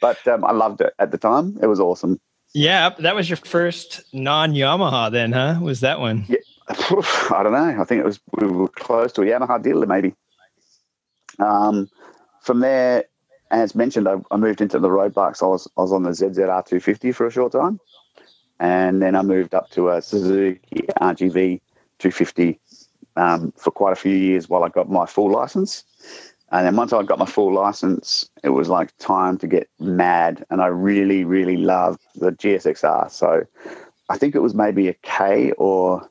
But 0.00 0.26
um, 0.26 0.44
I 0.46 0.52
loved 0.52 0.80
it 0.80 0.94
at 0.98 1.10
the 1.10 1.18
time. 1.18 1.58
It 1.60 1.66
was 1.66 1.78
awesome. 1.78 2.20
Yeah, 2.54 2.90
that 3.00 3.14
was 3.14 3.28
your 3.28 3.36
first 3.36 4.02
non 4.14 4.52
Yamaha, 4.52 5.12
then, 5.12 5.32
huh? 5.32 5.58
Was 5.60 5.80
that 5.80 6.00
one? 6.00 6.24
Yeah, 6.26 6.38
I 6.68 7.42
don't 7.42 7.52
know. 7.52 7.76
I 7.80 7.84
think 7.84 8.00
it 8.00 8.04
was 8.04 8.20
we 8.40 8.46
were 8.46 8.68
close 8.68 9.12
to 9.12 9.22
a 9.22 9.26
Yamaha 9.26 9.62
dealer, 9.62 9.86
maybe. 9.86 10.14
Um, 11.38 11.90
from 12.42 12.60
there, 12.60 13.04
as 13.50 13.74
mentioned, 13.74 14.08
I, 14.08 14.16
I, 14.30 14.36
moved 14.36 14.60
into 14.60 14.78
the 14.78 14.90
road 14.90 15.12
bikes. 15.12 15.42
I 15.42 15.46
was 15.46 15.68
I 15.76 15.82
was 15.82 15.92
on 15.92 16.04
the 16.04 16.10
ZZR 16.10 16.64
250 16.64 17.12
for 17.12 17.26
a 17.26 17.30
short 17.30 17.52
time, 17.52 17.80
and 18.60 19.02
then 19.02 19.14
I 19.14 19.22
moved 19.22 19.54
up 19.54 19.70
to 19.70 19.90
a 19.90 20.00
Suzuki 20.00 20.86
RGV 21.00 21.60
250 21.98 22.60
um, 23.16 23.52
for 23.56 23.70
quite 23.70 23.92
a 23.92 23.96
few 23.96 24.14
years 24.14 24.48
while 24.48 24.64
I 24.64 24.68
got 24.68 24.90
my 24.90 25.06
full 25.06 25.30
license. 25.30 25.84
And 26.50 26.66
then 26.66 26.76
once 26.76 26.92
I 26.92 27.02
got 27.02 27.18
my 27.18 27.26
full 27.26 27.52
license, 27.52 28.28
it 28.42 28.50
was 28.50 28.68
like 28.68 28.96
time 28.98 29.38
to 29.38 29.46
get 29.46 29.68
mad, 29.80 30.44
and 30.50 30.62
I 30.62 30.66
really, 30.66 31.24
really 31.24 31.56
loved 31.56 32.00
the 32.14 32.30
GSXR. 32.32 33.10
So 33.10 33.44
I 34.08 34.16
think 34.16 34.34
it 34.34 34.40
was 34.40 34.54
maybe 34.54 34.88
a 34.88 34.94
K 34.94 35.52
or 35.52 36.08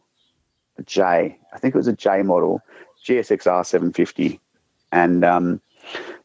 a 0.78 0.84
J. 0.84 1.38
I 1.54 1.60
think 1.60 1.76
it 1.76 1.78
was 1.78 1.88
a 1.88 1.94
J 1.94 2.24
model, 2.24 2.62
GSXR 3.06 3.66
750, 3.66 4.40
and 4.92 5.24
um, 5.24 5.62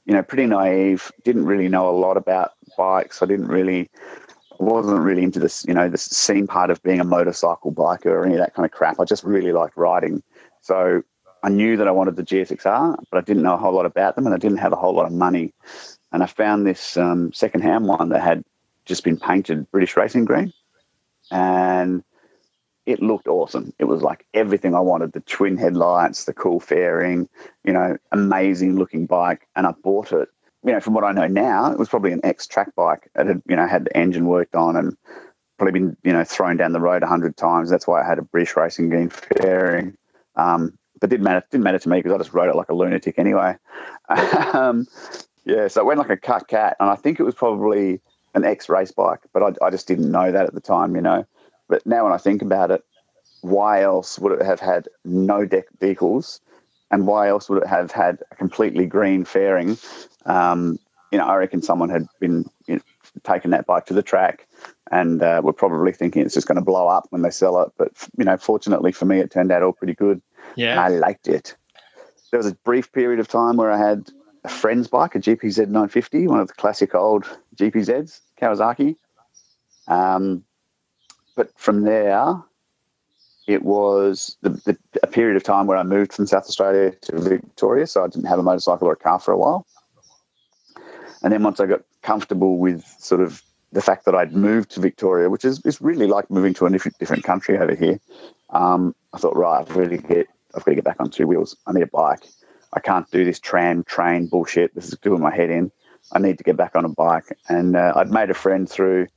you 0.05 0.15
know, 0.15 0.23
pretty 0.23 0.47
naive. 0.47 1.13
Didn't 1.25 1.47
really 1.47 1.69
know 1.69 1.89
a 1.89 1.93
lot 1.93 2.17
about 2.17 2.53
bikes. 2.77 3.23
I 3.23 3.27
didn't 3.27 3.49
really, 3.49 3.91
wasn't 4.59 5.01
really 5.01 5.23
into 5.23 5.39
this, 5.39 5.65
you 5.67 5.75
know, 5.75 5.89
the 5.89 5.99
scene 5.99 6.47
part 6.47 6.71
of 6.71 6.83
being 6.83 7.01
a 7.01 7.05
motorcycle 7.05 7.73
biker 7.73 8.07
or 8.07 8.25
any 8.25 8.35
of 8.35 8.41
that 8.41 8.55
kind 8.55 8.65
of 8.65 8.73
crap. 8.73 8.99
I 9.01 9.05
just 9.05 9.25
really 9.25 9.53
liked 9.53 9.77
riding. 9.77 10.23
So 10.61 11.03
I 11.43 11.49
knew 11.49 11.77
that 11.77 11.87
I 11.87 11.93
wanted 11.93 12.17
the 12.17 12.25
GSXR, 12.25 12.97
but 13.11 13.19
I 13.19 13.21
didn't 13.21 13.43
know 13.43 13.55
a 13.55 13.59
whole 13.59 13.73
lot 13.73 13.87
about 13.87 14.17
them, 14.17 14.27
and 14.27 14.35
I 14.35 14.39
didn't 14.39 14.59
have 14.59 14.73
a 14.73 14.77
whole 14.77 14.95
lot 14.95 15.07
of 15.07 15.13
money. 15.13 15.53
And 16.13 16.23
I 16.23 16.27
found 16.27 16.67
this 16.67 16.97
um, 16.97 17.33
secondhand 17.33 17.87
one 17.87 18.09
that 18.09 18.23
had 18.23 18.45
just 18.87 19.05
been 19.05 19.19
painted 19.19 19.71
British 19.71 19.97
racing 19.97 20.25
green, 20.25 20.53
and 21.31 22.03
it 22.89 23.03
looked 23.03 23.29
awesome. 23.29 23.75
It 23.79 23.85
was 23.85 24.01
like 24.01 24.25
everything 24.33 24.75
I 24.75 24.81
wanted 24.81 25.13
the 25.13 25.21
twin 25.21 25.59
headlights, 25.59 26.25
the 26.25 26.33
cool 26.33 26.59
fairing, 26.59 27.29
you 27.63 27.75
know, 27.75 27.99
amazing 28.13 28.77
looking 28.77 29.05
bike. 29.05 29.47
And 29.55 29.67
I 29.67 29.73
bought 29.83 30.11
it, 30.11 30.31
you 30.65 30.73
know, 30.73 30.81
from 30.81 30.95
what 30.95 31.05
I 31.05 31.13
know 31.13 31.27
now, 31.27 31.71
it 31.71 31.79
was 31.79 31.91
probably 31.91 32.13
an 32.13 32.23
ex 32.25 32.47
track 32.47 32.75
bike. 32.75 33.11
It 33.15 33.27
had, 33.27 33.43
you 33.47 33.57
know, 33.57 33.67
had 33.67 33.85
the 33.85 33.95
engine 33.95 34.25
worked 34.25 34.55
on 34.55 34.75
and 34.75 34.97
probably 35.59 35.79
been, 35.79 35.99
you 36.03 36.15
know, 36.15 36.25
thrown 36.25 36.57
down 36.57 36.73
the 36.73 36.81
road 36.81 37.03
a 37.03 37.07
hundred 37.07 37.37
times. 37.37 37.69
That's 37.69 37.87
why 37.87 38.03
I 38.03 38.07
had 38.07 38.19
a 38.19 38.23
British 38.23 38.57
Racing 38.57 38.89
Green 38.89 39.11
fairing. 39.11 39.95
Um, 40.37 40.79
but 40.99 41.11
didn't 41.11 41.25
matter, 41.25 41.45
didn't 41.51 41.65
matter 41.65 41.79
to 41.81 41.89
me 41.91 41.99
because 41.99 42.13
I 42.13 42.17
just 42.17 42.33
rode 42.33 42.49
it 42.49 42.57
like 42.57 42.71
a 42.71 42.75
lunatic 42.75 43.19
anyway. 43.19 43.55
um, 44.55 44.87
yeah, 45.45 45.69
so 45.69 45.83
it 45.83 45.85
went 45.85 45.99
like 45.99 46.09
a 46.09 46.17
cut 46.17 46.49
cat. 46.49 46.75
And 46.81 46.89
I 46.89 46.95
think 46.95 47.21
it 47.21 47.25
was 47.25 47.35
probably 47.35 48.01
an 48.35 48.47
ex 48.47 48.71
race 48.71 48.93
bike, 48.93 49.21
but 49.35 49.43
I, 49.43 49.67
I 49.67 49.69
just 49.69 49.87
didn't 49.87 50.11
know 50.11 50.33
that 50.33 50.47
at 50.47 50.55
the 50.55 50.61
time, 50.63 50.97
you 50.97 51.03
know. 51.03 51.27
But 51.69 51.87
now 51.87 52.05
when 52.05 52.13
I 52.13 52.19
think 52.19 52.43
about 52.43 52.71
it, 52.71 52.85
why 53.43 53.83
else 53.83 54.19
would 54.19 54.33
it 54.33 54.45
have 54.45 54.61
had 54.61 54.89
no 55.05 55.45
deck 55.45 55.67
decals? 55.81 56.41
And 56.91 57.07
why 57.07 57.29
else 57.29 57.49
would 57.49 57.63
it 57.63 57.69
have 57.69 57.91
had 57.91 58.23
a 58.33 58.35
completely 58.35 58.87
green 58.87 59.25
fairing? 59.25 59.77
Um, 60.25 60.79
you 61.13 61.19
know, 61.19 61.27
I 61.27 61.37
reckon 61.37 61.63
someone 61.63 61.91
had 61.91 62.07
been 62.21 62.49
you 62.67 62.77
know, 62.77 62.81
taking 63.25 63.51
that 63.51 63.67
bike 63.67 63.87
to 63.87 63.95
the 63.95 64.03
track 64.03 64.47
and 64.91 65.23
uh, 65.23 65.41
were 65.45 65.53
probably 65.53 65.93
thinking 65.93 66.23
it's 66.23 66.35
just 66.35 66.49
going 66.49 66.57
to 66.57 66.65
blow 66.65 66.89
up 66.89 67.07
when 67.11 67.23
they 67.23 67.31
sell 67.31 67.61
it. 67.61 67.71
But, 67.77 67.93
you 68.17 68.25
know, 68.25 68.37
fortunately 68.37 68.93
for 68.93 69.05
me, 69.05 69.21
it 69.21 69.31
turned 69.31 69.53
out 69.53 69.63
all 69.63 69.73
pretty 69.73 69.95
good. 69.95 70.23
Yeah. 70.57 70.83
I 70.83 70.89
liked 70.89 71.29
it. 71.29 71.57
There 72.31 72.39
was 72.39 72.47
a 72.47 72.55
brief 72.55 72.93
period 72.93 73.21
of 73.21 73.29
time 73.29 73.57
where 73.57 73.71
I 73.71 73.79
had 73.79 74.11
a 74.45 74.49
friend's 74.49 74.89
bike, 74.89 75.15
a 75.15 75.19
GPZ 75.19 75.67
950, 75.67 76.27
one 76.27 76.41
of 76.41 76.49
the 76.49 76.55
classic 76.55 76.95
old 76.95 77.25
GPZs, 77.57 78.21
Kawasaki. 78.41 78.97
Um, 79.89 80.45
but 81.39 81.57
from 81.57 81.85
there, 81.85 82.35
it 83.47 83.63
was 83.63 84.37
the, 84.43 84.51
the, 84.51 84.77
a 85.05 85.07
period 85.07 85.37
of 85.37 85.45
time 85.45 85.69
where 85.69 85.79
I 85.79 85.85
moved 85.85 86.13
from 86.13 86.27
South 86.27 86.47
Australia 86.49 86.91
to 87.03 87.21
Victoria, 87.21 87.87
so 87.87 88.03
I 88.03 88.09
didn't 88.09 88.27
have 88.27 88.41
a 88.41 88.43
motorcycle 88.43 88.89
or 88.89 88.93
a 88.93 88.97
car 88.97 89.21
for 89.21 89.31
a 89.31 89.39
while. 89.39 89.65
And 91.23 91.33
then 91.33 91.45
once 91.45 91.61
I 91.61 91.67
got 91.67 91.83
comfortable 92.03 92.59
with 92.59 92.85
sort 92.99 93.21
of 93.21 93.41
the 93.71 93.81
fact 93.81 94.05
that 94.07 94.17
I'd 94.17 94.33
moved 94.33 94.73
to 94.73 94.81
Victoria, 94.81 95.31
which 95.31 95.45
is, 95.45 95.65
is 95.65 95.81
really 95.81 96.09
like 96.09 96.29
moving 96.29 96.55
to 96.55 96.67
a 96.67 96.71
different, 96.71 96.99
different 96.99 97.23
country 97.23 97.57
over 97.57 97.77
here, 97.77 98.01
um, 98.51 98.97
I 99.13 99.19
thought, 99.19 99.37
right, 99.37 99.61
I've 99.61 99.77
really 99.77 99.99
get 99.99 100.27
I've 100.57 100.65
got 100.65 100.73
to 100.73 100.75
get 100.75 100.85
back 100.85 100.97
on 100.99 101.09
two 101.11 101.29
wheels. 101.29 101.57
I 101.69 101.73
need 101.73 101.83
a 101.83 101.87
bike. 101.87 102.27
I 102.73 102.81
can't 102.81 103.09
do 103.13 103.25
this 103.25 103.39
tram 103.39 103.85
train 103.85 104.27
bullshit. 104.27 104.75
This 104.75 104.89
is 104.89 104.99
doing 104.99 105.21
my 105.21 105.33
head 105.33 105.51
in. 105.51 105.71
I 106.13 106.19
need 106.19 106.39
to 106.39 106.45
get 106.45 106.57
back 106.57 106.75
on 106.75 106.85
a 106.85 106.89
bike. 106.89 107.37
And 107.49 107.77
uh, 107.77 107.93
I'd 107.97 108.11
made 108.11 108.31
a 108.31 108.35
friend 108.35 108.69
through 108.69 109.09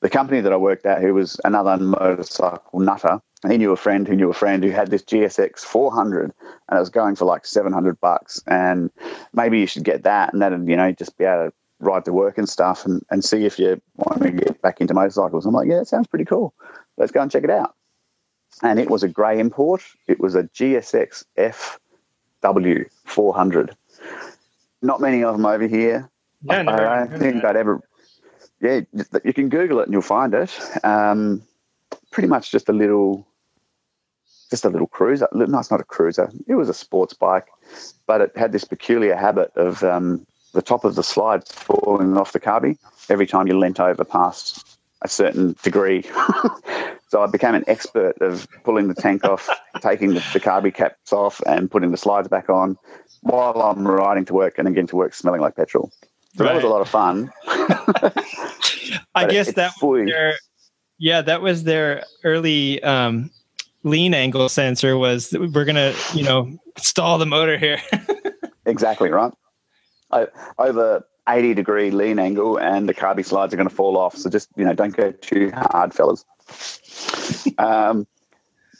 the 0.00 0.10
company 0.10 0.40
that 0.40 0.52
I 0.52 0.56
worked 0.56 0.86
at 0.86 1.02
who 1.02 1.14
was 1.14 1.40
another 1.44 1.76
motorcycle 1.76 2.80
nutter. 2.80 3.20
And 3.42 3.52
he 3.52 3.58
knew 3.58 3.72
a 3.72 3.76
friend 3.76 4.06
who 4.06 4.16
knew 4.16 4.30
a 4.30 4.34
friend 4.34 4.62
who 4.62 4.70
had 4.70 4.90
this 4.90 5.02
GSX 5.02 5.60
400 5.60 6.32
and 6.68 6.76
it 6.76 6.80
was 6.80 6.88
going 6.88 7.16
for 7.16 7.24
like 7.24 7.46
700 7.46 8.00
bucks. 8.00 8.40
And 8.46 8.90
maybe 9.32 9.58
you 9.58 9.66
should 9.66 9.84
get 9.84 10.04
that 10.04 10.32
and 10.32 10.40
that'd, 10.40 10.68
you 10.68 10.76
know, 10.76 10.92
just 10.92 11.16
be 11.18 11.24
able 11.24 11.50
to 11.50 11.52
ride 11.80 12.04
to 12.06 12.12
work 12.12 12.38
and 12.38 12.48
stuff 12.48 12.86
and, 12.86 13.04
and 13.10 13.24
see 13.24 13.44
if 13.44 13.58
you 13.58 13.80
want 13.96 14.22
to 14.22 14.30
get 14.30 14.60
back 14.62 14.80
into 14.80 14.94
motorcycles. 14.94 15.46
I'm 15.46 15.52
like, 15.52 15.68
yeah, 15.68 15.78
that 15.78 15.88
sounds 15.88 16.06
pretty 16.06 16.24
cool. 16.24 16.54
Let's 16.96 17.12
go 17.12 17.20
and 17.20 17.30
check 17.30 17.44
it 17.44 17.50
out. 17.50 17.74
And 18.62 18.78
it 18.78 18.88
was 18.88 19.02
a 19.02 19.08
grey 19.08 19.38
import. 19.38 19.82
It 20.06 20.18
was 20.18 20.34
a 20.34 20.44
GSX 20.44 21.24
FW 22.42 22.86
400. 23.04 23.76
Not 24.82 25.00
many 25.00 25.22
of 25.22 25.34
them 25.34 25.46
over 25.46 25.66
here. 25.66 26.10
Yeah, 26.48 26.62
I, 26.68 27.02
I 27.02 27.06
think 27.06 27.44
I'd 27.44 27.56
ever. 27.56 27.80
Yeah, 28.60 28.80
you 29.24 29.32
can 29.32 29.48
Google 29.48 29.80
it 29.80 29.84
and 29.84 29.92
you'll 29.92 30.02
find 30.02 30.32
it. 30.34 30.58
Um, 30.84 31.42
pretty 32.10 32.28
much 32.28 32.50
just 32.50 32.68
a 32.68 32.72
little, 32.72 33.26
just 34.50 34.64
a 34.64 34.70
little 34.70 34.86
cruiser. 34.86 35.28
No, 35.32 35.58
it's 35.58 35.70
not 35.70 35.80
a 35.80 35.84
cruiser. 35.84 36.30
It 36.46 36.54
was 36.54 36.68
a 36.68 36.74
sports 36.74 37.12
bike, 37.12 37.48
but 38.06 38.20
it 38.20 38.36
had 38.36 38.52
this 38.52 38.64
peculiar 38.64 39.14
habit 39.14 39.52
of 39.56 39.82
um, 39.82 40.26
the 40.54 40.62
top 40.62 40.84
of 40.84 40.94
the 40.94 41.02
slide 41.02 41.46
falling 41.46 42.16
off 42.16 42.32
the 42.32 42.40
carby 42.40 42.78
every 43.10 43.26
time 43.26 43.46
you 43.46 43.58
leant 43.58 43.78
over 43.78 44.04
past 44.04 44.78
a 45.02 45.08
certain 45.08 45.54
degree. 45.62 46.04
So 47.08 47.22
I 47.22 47.26
became 47.26 47.54
an 47.54 47.64
expert 47.68 48.20
of 48.20 48.48
pulling 48.64 48.88
the 48.88 48.94
tank 48.94 49.24
off, 49.24 49.48
taking 49.80 50.08
the, 50.14 50.24
the 50.32 50.40
carby 50.40 50.74
caps 50.74 51.12
off, 51.12 51.40
and 51.46 51.70
putting 51.70 51.92
the 51.92 51.96
slides 51.96 52.26
back 52.26 52.50
on 52.50 52.76
while 53.20 53.62
I'm 53.62 53.86
riding 53.86 54.24
to 54.26 54.34
work 54.34 54.58
and 54.58 54.66
then 54.66 54.74
getting 54.74 54.88
to 54.88 54.96
work 54.96 55.14
smelling 55.14 55.40
like 55.40 55.54
petrol. 55.54 55.92
So 56.36 56.44
right. 56.44 56.50
that 56.50 56.54
was 56.56 56.64
a 56.64 56.68
lot 56.68 56.82
of 56.82 56.88
fun. 56.88 57.32
I 59.14 59.26
guess 59.26 59.52
that 59.54 59.72
was 59.80 60.06
their, 60.06 60.34
yeah, 60.98 61.22
that 61.22 61.40
was 61.40 61.64
their 61.64 62.04
early 62.24 62.82
um, 62.82 63.30
lean 63.84 64.12
angle 64.12 64.48
sensor 64.48 64.98
was 64.98 65.32
we're 65.32 65.64
gonna 65.64 65.94
you 66.14 66.22
know 66.22 66.58
stall 66.76 67.18
the 67.18 67.26
motor 67.26 67.56
here. 67.56 67.80
exactly 68.66 69.10
right. 69.10 69.32
I, 70.12 70.28
over 70.58 71.06
80 71.28 71.54
degree 71.54 71.90
lean 71.90 72.18
angle 72.18 72.58
and 72.58 72.88
the 72.88 72.94
carby 72.94 73.24
slides 73.24 73.52
are 73.52 73.56
going 73.56 73.68
to 73.68 73.74
fall 73.74 73.96
off. 73.96 74.16
So 74.16 74.30
just, 74.30 74.48
you 74.56 74.64
know, 74.64 74.74
don't 74.74 74.96
go 74.96 75.10
too 75.12 75.50
hard, 75.52 75.92
fellas. 75.92 76.24
um, 77.58 78.06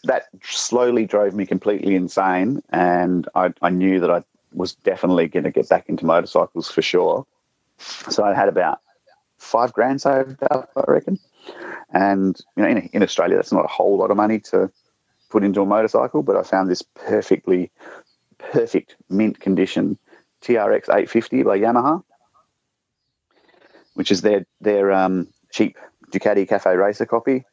that 0.04 0.26
slowly 0.42 1.06
drove 1.06 1.34
me 1.34 1.46
completely 1.46 1.96
insane. 1.96 2.62
And 2.70 3.28
I, 3.34 3.52
I 3.62 3.70
knew 3.70 3.98
that 4.00 4.10
I 4.10 4.22
was 4.52 4.74
definitely 4.74 5.26
going 5.28 5.44
to 5.44 5.50
get 5.50 5.68
back 5.68 5.88
into 5.88 6.06
motorcycles 6.06 6.70
for 6.70 6.82
sure. 6.82 7.26
So 7.78 8.24
I 8.24 8.34
had 8.34 8.48
about 8.48 8.80
five 9.38 9.72
grand 9.72 10.00
saved 10.00 10.42
up, 10.50 10.70
I 10.76 10.90
reckon. 10.90 11.18
And, 11.92 12.38
you 12.56 12.62
know, 12.62 12.68
in, 12.68 12.78
in 12.92 13.02
Australia, 13.02 13.36
that's 13.36 13.52
not 13.52 13.64
a 13.64 13.68
whole 13.68 13.96
lot 13.96 14.10
of 14.10 14.16
money 14.16 14.40
to 14.40 14.70
put 15.30 15.44
into 15.44 15.60
a 15.60 15.66
motorcycle, 15.66 16.22
but 16.22 16.36
I 16.36 16.42
found 16.42 16.70
this 16.70 16.82
perfectly 16.82 17.70
perfect 18.38 18.96
mint 19.08 19.40
condition 19.40 19.98
TRX 20.42 20.88
850 20.88 21.42
by 21.42 21.58
Yamaha 21.58 22.02
which 23.96 24.10
is 24.10 24.20
their 24.20 24.46
their 24.60 24.92
um, 24.92 25.26
cheap 25.50 25.76
Ducati 26.12 26.46
Cafe 26.46 26.76
Racer 26.76 27.06
copy. 27.06 27.44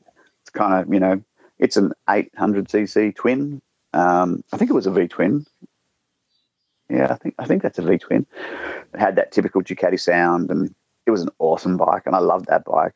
It's 0.42 0.50
kind 0.50 0.74
of 0.74 0.94
you 0.94 1.00
know 1.00 1.24
it's 1.58 1.78
an 1.78 1.94
800cc 2.08 3.16
twin. 3.16 3.62
Um, 3.94 4.44
I 4.52 4.58
think 4.58 4.70
it 4.70 4.74
was 4.74 4.86
a 4.86 4.92
V 4.92 5.08
twin. 5.08 5.46
Yeah, 6.90 7.12
I 7.12 7.16
think 7.16 7.36
I 7.40 7.46
think 7.46 7.64
that's 7.64 7.80
a 7.80 7.82
V 7.82 7.98
twin. 7.98 8.26
It 8.94 9.00
had 9.00 9.16
that 9.16 9.32
typical 9.32 9.62
Ducati 9.62 10.00
sound, 10.00 10.52
and 10.52 10.74
it 11.06 11.12
was 11.12 11.22
an 11.22 11.30
awesome 11.40 11.78
bike, 11.78 12.04
and 12.06 12.16
I 12.16 12.20
loved 12.20 12.48
that 12.48 12.66
bike. 12.66 12.96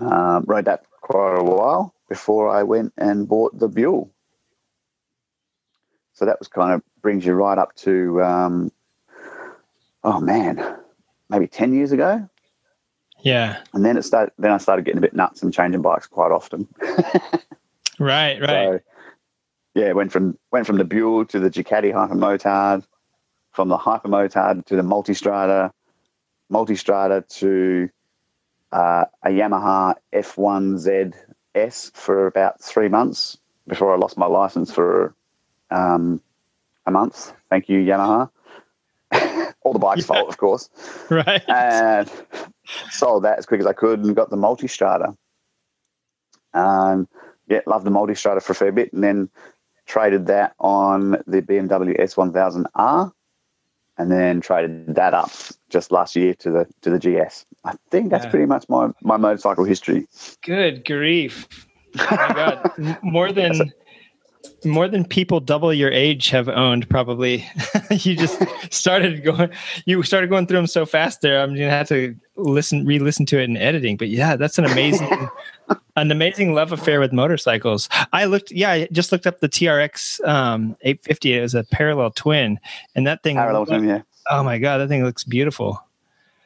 Um, 0.00 0.44
rode 0.46 0.64
that 0.64 0.84
quite 1.00 1.38
a 1.38 1.44
while 1.44 1.94
before 2.08 2.48
I 2.48 2.62
went 2.62 2.92
and 2.96 3.28
bought 3.28 3.58
the 3.58 3.68
Buell. 3.68 4.10
So 6.14 6.24
that 6.24 6.38
was 6.38 6.48
kind 6.48 6.72
of 6.72 6.82
brings 7.02 7.26
you 7.26 7.34
right 7.34 7.58
up 7.58 7.74
to, 7.76 8.22
um, 8.22 8.72
oh 10.04 10.20
man, 10.20 10.76
maybe 11.28 11.46
10 11.46 11.74
years 11.74 11.92
ago. 11.92 12.28
Yeah. 13.20 13.58
And 13.72 13.84
then 13.84 13.96
it 13.96 14.02
started, 14.02 14.32
then 14.38 14.52
I 14.52 14.58
started 14.58 14.84
getting 14.84 14.98
a 14.98 15.00
bit 15.00 15.14
nuts 15.14 15.42
and 15.42 15.52
changing 15.52 15.82
bikes 15.82 16.06
quite 16.06 16.30
often. 16.30 16.68
right, 17.98 18.40
right. 18.40 18.40
So, 18.40 18.80
yeah, 19.74 19.92
went 19.92 20.12
from 20.12 20.38
went 20.50 20.66
from 20.66 20.78
the 20.78 20.84
Buell 20.84 21.24
to 21.26 21.38
the 21.38 21.50
Ducati 21.50 21.92
Hyper 21.92 22.14
Motard, 22.14 22.84
from 23.52 23.68
the 23.68 23.76
Hyper 23.76 24.08
Motard 24.08 24.64
to 24.66 24.76
the 24.76 24.82
Multistrada, 24.82 25.70
Multistrada 26.52 27.26
to 27.38 27.88
uh, 28.72 29.04
a 29.22 29.28
Yamaha 29.28 29.94
F1ZS 30.12 31.94
for 31.94 32.26
about 32.26 32.60
three 32.60 32.88
months 32.88 33.38
before 33.66 33.92
I 33.94 33.96
lost 33.96 34.18
my 34.18 34.26
license 34.26 34.72
for 34.72 35.14
um, 35.70 36.20
a 36.86 36.90
month. 36.90 37.32
Thank 37.50 37.68
you, 37.68 37.80
Yamaha 37.80 38.30
all 39.62 39.72
the 39.72 39.78
bike's 39.78 40.02
yeah. 40.02 40.06
fault, 40.06 40.28
of 40.28 40.36
course. 40.36 40.68
Right. 41.10 41.42
And 41.48 42.10
sold 42.90 43.24
that 43.24 43.38
as 43.38 43.44
quick 43.44 43.60
as 43.60 43.66
I 43.66 43.74
could 43.74 44.02
and 44.02 44.16
got 44.16 44.30
the 44.30 44.36
Multistrada. 44.36 45.14
Um, 46.54 47.08
yeah, 47.46 47.60
loved 47.66 47.84
the 47.84 47.90
Multistrada 47.90 48.42
for 48.42 48.52
a 48.52 48.54
fair 48.54 48.72
bit, 48.72 48.92
and 48.92 49.04
then 49.04 49.28
traded 49.94 50.26
that 50.26 50.54
on 50.58 51.12
the 51.28 51.40
BMW 51.40 51.96
S1000R, 52.00 53.12
and 53.96 54.10
then 54.10 54.40
traded 54.40 54.96
that 54.96 55.14
up 55.14 55.30
just 55.70 55.92
last 55.92 56.16
year 56.16 56.34
to 56.34 56.50
the 56.50 56.66
to 56.82 56.90
the 56.90 56.98
GS. 56.98 57.46
I 57.64 57.74
think 57.92 58.10
that's 58.10 58.24
yeah. 58.24 58.30
pretty 58.30 58.46
much 58.46 58.68
my 58.68 58.90
my 59.02 59.16
motorcycle 59.16 59.62
history. 59.62 60.08
Good 60.42 60.84
grief! 60.84 61.46
Oh 61.96 62.06
my 62.10 62.34
God, 62.34 62.98
more 63.04 63.30
than 63.30 63.72
more 64.64 64.88
than 64.88 65.04
people 65.04 65.38
double 65.38 65.72
your 65.72 65.92
age 65.92 66.30
have 66.30 66.48
owned 66.48 66.90
probably 66.90 67.46
you 67.90 68.16
just 68.16 68.42
started 68.70 69.22
going 69.24 69.48
you 69.86 70.02
started 70.02 70.28
going 70.28 70.46
through 70.46 70.58
them 70.58 70.66
so 70.66 70.84
fast 70.84 71.22
there 71.22 71.40
i'm 71.40 71.54
gonna 71.54 71.70
have 71.70 71.88
to 71.88 72.14
listen 72.36 72.84
re-listen 72.84 73.24
to 73.24 73.40
it 73.40 73.44
in 73.44 73.56
editing 73.56 73.96
but 73.96 74.08
yeah 74.08 74.36
that's 74.36 74.58
an 74.58 74.66
amazing 74.66 75.28
an 75.96 76.10
amazing 76.10 76.54
love 76.54 76.72
affair 76.72 77.00
with 77.00 77.12
motorcycles 77.12 77.88
i 78.12 78.24
looked 78.24 78.50
yeah 78.50 78.70
i 78.70 78.88
just 78.92 79.12
looked 79.12 79.26
up 79.26 79.40
the 79.40 79.48
trx 79.48 80.26
um, 80.26 80.76
850 80.82 81.34
it 81.34 81.40
was 81.40 81.54
a 81.54 81.64
parallel 81.64 82.10
twin 82.10 82.58
and 82.94 83.06
that 83.06 83.22
thing 83.22 83.36
parallel 83.36 83.66
twin 83.66 83.84
yeah 83.84 84.02
oh 84.30 84.42
my 84.42 84.58
god 84.58 84.78
that 84.78 84.88
thing 84.88 85.04
looks 85.04 85.24
beautiful 85.24 85.82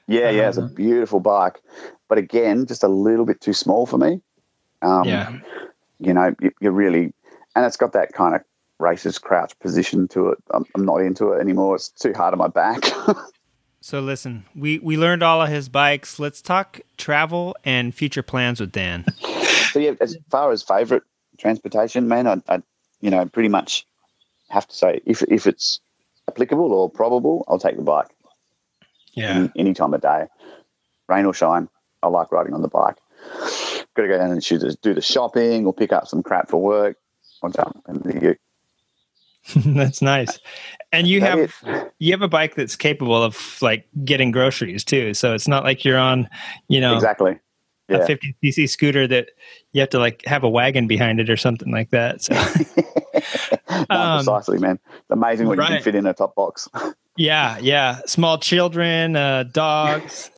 yeah 0.06 0.30
yeah 0.30 0.48
it's 0.48 0.58
a 0.58 0.62
uh-huh. 0.62 0.74
beautiful 0.74 1.20
bike 1.20 1.60
but 2.08 2.18
again 2.18 2.66
just 2.66 2.82
a 2.82 2.88
little 2.88 3.24
bit 3.24 3.40
too 3.40 3.52
small 3.52 3.86
for 3.86 3.98
me 3.98 4.20
um, 4.82 5.04
yeah 5.04 5.38
you 5.98 6.12
know 6.12 6.34
you, 6.40 6.50
you 6.60 6.70
really 6.70 7.12
and 7.54 7.66
it's 7.66 7.76
got 7.76 7.92
that 7.92 8.12
kind 8.12 8.34
of 8.34 8.42
racist 8.80 9.22
crouch 9.22 9.58
position 9.58 10.08
to 10.08 10.28
it. 10.28 10.38
I'm, 10.52 10.64
I'm 10.74 10.84
not 10.84 10.98
into 10.98 11.32
it 11.32 11.40
anymore. 11.40 11.76
It's 11.76 11.88
too 11.88 12.12
hard 12.14 12.32
on 12.32 12.38
my 12.38 12.48
back. 12.48 12.84
so 13.80 14.00
listen, 14.00 14.44
we 14.54 14.78
we 14.78 14.96
learned 14.96 15.22
all 15.22 15.42
of 15.42 15.48
his 15.48 15.68
bikes. 15.68 16.18
Let's 16.18 16.40
talk 16.40 16.80
travel 16.96 17.56
and 17.64 17.94
future 17.94 18.22
plans 18.22 18.60
with 18.60 18.72
Dan. 18.72 19.04
so 19.72 19.78
yeah, 19.78 19.92
as 20.00 20.16
far 20.30 20.50
as 20.50 20.62
favorite 20.62 21.02
transportation, 21.38 22.08
man, 22.08 22.26
I, 22.26 22.36
I 22.48 22.62
you 23.00 23.10
know 23.10 23.24
pretty 23.26 23.48
much 23.48 23.86
have 24.48 24.66
to 24.68 24.74
say 24.74 25.00
if 25.04 25.22
if 25.22 25.46
it's 25.46 25.80
applicable 26.28 26.72
or 26.72 26.90
probable, 26.90 27.44
I'll 27.48 27.58
take 27.58 27.76
the 27.76 27.82
bike. 27.82 28.08
Yeah, 29.14 29.30
any, 29.30 29.50
any 29.56 29.74
time 29.74 29.94
of 29.94 30.00
day, 30.00 30.26
rain 31.08 31.24
or 31.24 31.34
shine, 31.34 31.68
I 32.02 32.08
like 32.08 32.32
riding 32.32 32.54
on 32.54 32.62
the 32.62 32.68
bike. 32.68 32.96
Got 33.94 34.02
to 34.02 34.08
go 34.08 34.18
down 34.18 34.30
and 34.30 34.80
do 34.82 34.94
the 34.94 35.00
shopping 35.00 35.66
or 35.66 35.72
pick 35.72 35.92
up 35.92 36.06
some 36.06 36.22
crap 36.22 36.48
for 36.48 36.60
work 36.60 36.96
on 37.42 37.52
top 37.52 37.76
and 37.86 38.02
the 38.02 38.36
that's 39.56 40.02
nice. 40.02 40.38
And 40.92 41.06
you 41.06 41.20
that 41.20 41.38
have 41.38 41.38
is. 41.66 41.84
you 41.98 42.12
have 42.12 42.22
a 42.22 42.28
bike 42.28 42.54
that's 42.54 42.76
capable 42.76 43.22
of 43.22 43.60
like 43.62 43.88
getting 44.04 44.30
groceries 44.30 44.84
too. 44.84 45.14
So 45.14 45.34
it's 45.34 45.48
not 45.48 45.64
like 45.64 45.84
you're 45.84 45.98
on, 45.98 46.28
you 46.68 46.80
know, 46.80 46.94
exactly 46.94 47.38
yeah. 47.88 47.98
a 47.98 48.06
50 48.06 48.36
cc 48.44 48.68
scooter 48.68 49.06
that 49.06 49.30
you 49.72 49.80
have 49.80 49.90
to 49.90 49.98
like 49.98 50.24
have 50.26 50.44
a 50.44 50.48
wagon 50.48 50.86
behind 50.86 51.20
it 51.20 51.30
or 51.30 51.36
something 51.36 51.72
like 51.72 51.90
that. 51.90 52.22
So 52.22 52.34
no, 53.90 53.96
um, 53.96 54.18
precisely, 54.18 54.58
man. 54.58 54.78
It's 54.86 55.10
amazing 55.10 55.48
what 55.48 55.58
right. 55.58 55.70
you 55.70 55.76
can 55.76 55.84
fit 55.84 55.94
in 55.94 56.06
a 56.06 56.14
top 56.14 56.34
box. 56.34 56.68
yeah, 57.16 57.58
yeah. 57.58 58.00
Small 58.06 58.38
children, 58.38 59.16
uh, 59.16 59.44
dogs. 59.44 60.30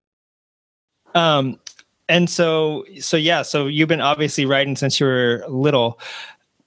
um, 1.14 1.58
and 2.08 2.28
so 2.28 2.84
so 3.00 3.16
yeah, 3.16 3.42
so 3.42 3.66
you've 3.66 3.88
been 3.88 4.00
obviously 4.00 4.46
riding 4.46 4.76
since 4.76 4.98
you 4.98 5.06
were 5.06 5.44
little. 5.48 6.00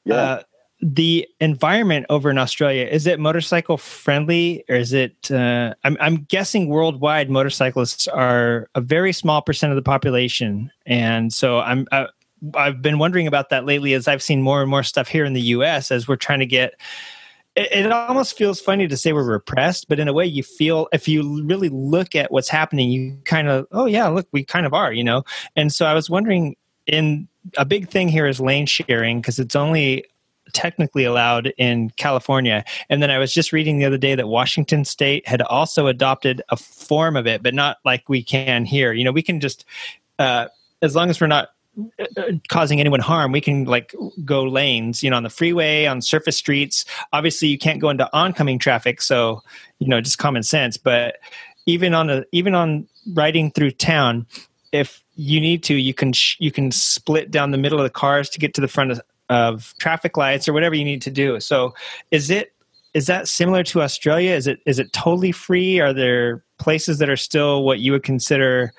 Yeah. 0.06 0.16
Uh, 0.16 0.44
the 0.84 1.26
environment 1.40 2.06
over 2.10 2.30
in 2.30 2.38
Australia 2.38 2.86
is 2.86 3.08
it 3.08 3.18
motorcycle 3.18 3.78
friendly 3.78 4.66
or 4.68 4.76
is 4.76 4.92
it? 4.92 5.32
Uh, 5.32 5.74
I'm, 5.86 5.96
I'm 6.02 6.18
guessing 6.24 6.68
worldwide 6.68 7.30
motorcyclists 7.30 8.08
are 8.08 8.68
a 8.76 8.82
very 8.82 9.14
small 9.14 9.42
percent 9.42 9.72
of 9.72 9.78
the 9.78 9.82
population, 9.82 10.72
and 10.86 11.32
so 11.34 11.60
I'm. 11.60 11.88
I, 11.92 12.08
I've 12.56 12.82
been 12.82 13.00
wondering 13.00 13.26
about 13.26 13.52
that 13.52 13.66
lately 13.66 13.94
as 13.94 14.10
I've 14.10 14.22
seen 14.22 14.42
more 14.42 14.60
and 14.60 14.70
more 14.70 14.84
stuff 14.84 15.08
here 15.08 15.24
in 15.24 15.32
the 15.32 15.42
U.S. 15.42 15.92
as 15.92 16.10
we're 16.10 16.18
trying 16.18 16.40
to 16.40 16.46
get. 16.46 16.74
It, 17.56 17.72
it 17.72 17.92
almost 17.92 18.38
feels 18.38 18.60
funny 18.60 18.86
to 18.86 18.98
say 18.98 19.14
we're 19.14 19.24
repressed, 19.24 19.88
but 19.88 19.98
in 19.98 20.10
a 20.10 20.14
way, 20.14 20.26
you 20.26 20.44
feel 20.44 20.90
if 20.92 21.08
you 21.08 21.46
really 21.46 21.70
look 21.70 22.16
at 22.16 22.34
what's 22.34 22.50
happening, 22.50 22.90
you 22.92 23.18
kind 23.24 23.48
of, 23.48 23.68
oh 23.72 23.86
yeah, 23.86 24.08
look, 24.08 24.28
we 24.34 24.44
kind 24.44 24.66
of 24.66 24.74
are, 24.74 24.92
you 24.92 25.06
know. 25.06 25.24
And 25.56 25.72
so 25.72 25.86
I 25.86 25.94
was 25.94 26.10
wondering 26.10 26.58
in 26.86 27.30
a 27.58 27.64
big 27.64 27.90
thing 27.90 28.10
here 28.10 28.26
is 28.26 28.42
lane 28.42 28.66
sharing 28.66 29.22
because 29.22 29.40
it's 29.40 29.56
only 29.56 30.06
technically 30.54 31.04
allowed 31.04 31.54
in 31.58 31.90
California. 31.92 32.64
And 32.90 33.02
then 33.02 33.10
I 33.10 33.18
was 33.18 33.34
just 33.34 33.54
reading 33.54 33.78
the 33.78 33.86
other 33.86 33.98
day 33.98 34.16
that 34.16 34.28
Washington 34.28 34.86
State 34.86 35.28
had 35.28 35.42
also 35.42 35.88
adopted 35.88 36.42
a 36.50 36.58
form 36.58 37.16
of 37.16 37.28
it, 37.28 37.42
but 37.42 37.54
not 37.54 37.78
like 37.86 38.08
we 38.10 38.24
can 38.24 38.66
here. 38.66 38.94
You 38.94 39.04
know, 39.04 39.12
we 39.12 39.22
can 39.22 39.40
just, 39.40 39.66
uh, 40.20 40.48
as 40.82 40.96
long 40.96 41.10
as 41.10 41.22
we're 41.22 41.28
not 41.28 41.50
uh, 42.18 42.24
causing 42.50 42.80
anyone 42.80 43.00
harm 43.00 43.32
we 43.32 43.42
can 43.42 43.64
like 43.64 43.96
go 44.24 44.44
lanes 44.44 45.02
you 45.02 45.10
know 45.10 45.18
on 45.18 45.24
the 45.24 45.30
freeway 45.30 45.88
on 45.88 46.02
surface 46.04 46.38
streets 46.38 46.86
obviously 47.14 47.48
you 47.48 47.58
can't 47.58 47.82
go 47.82 47.90
into 47.90 48.08
oncoming 48.16 48.60
traffic 48.60 49.02
so 49.02 49.42
you 49.80 49.88
know 49.88 50.00
just 50.00 50.20
common 50.20 50.44
sense 50.44 50.78
but 50.78 51.16
even 51.66 51.96
on 51.96 52.12
a 52.12 52.24
even 52.32 52.54
on 52.54 52.88
riding 53.16 53.50
through 53.50 53.72
town 53.72 54.28
if 54.74 55.04
you 55.16 55.40
need 55.40 55.64
to, 55.64 55.76
you 55.76 55.94
can 55.94 56.12
sh- 56.12 56.36
you 56.40 56.52
can 56.52 56.72
split 56.72 57.32
down 57.32 57.52
the 57.52 57.58
middle 57.58 57.80
of 57.80 57.84
the 57.84 57.90
cars 57.90 58.30
to 58.32 58.40
get 58.40 58.54
to 58.56 58.62
the 58.62 58.68
front 58.68 58.92
of, 58.92 59.02
of 59.34 59.74
traffic 59.80 60.16
lights 60.16 60.48
or 60.48 60.54
whatever 60.54 60.76
you 60.76 60.86
need 60.86 61.02
to 61.02 61.12
do. 61.12 61.40
So, 61.40 61.74
is 62.12 62.30
it 62.30 62.54
is 62.94 63.08
that 63.08 63.28
similar 63.28 63.64
to 63.64 63.82
Australia? 63.82 64.32
Is 64.32 64.46
it 64.48 64.60
is 64.66 64.80
it 64.80 64.94
totally 64.94 65.32
free? 65.32 65.80
Are 65.80 65.94
there 65.94 66.44
places 66.60 67.00
that 67.00 67.10
are 67.10 67.18
still 67.18 67.64
what 67.64 67.80
you 67.80 67.92
would 67.92 68.04
consider 68.04 68.74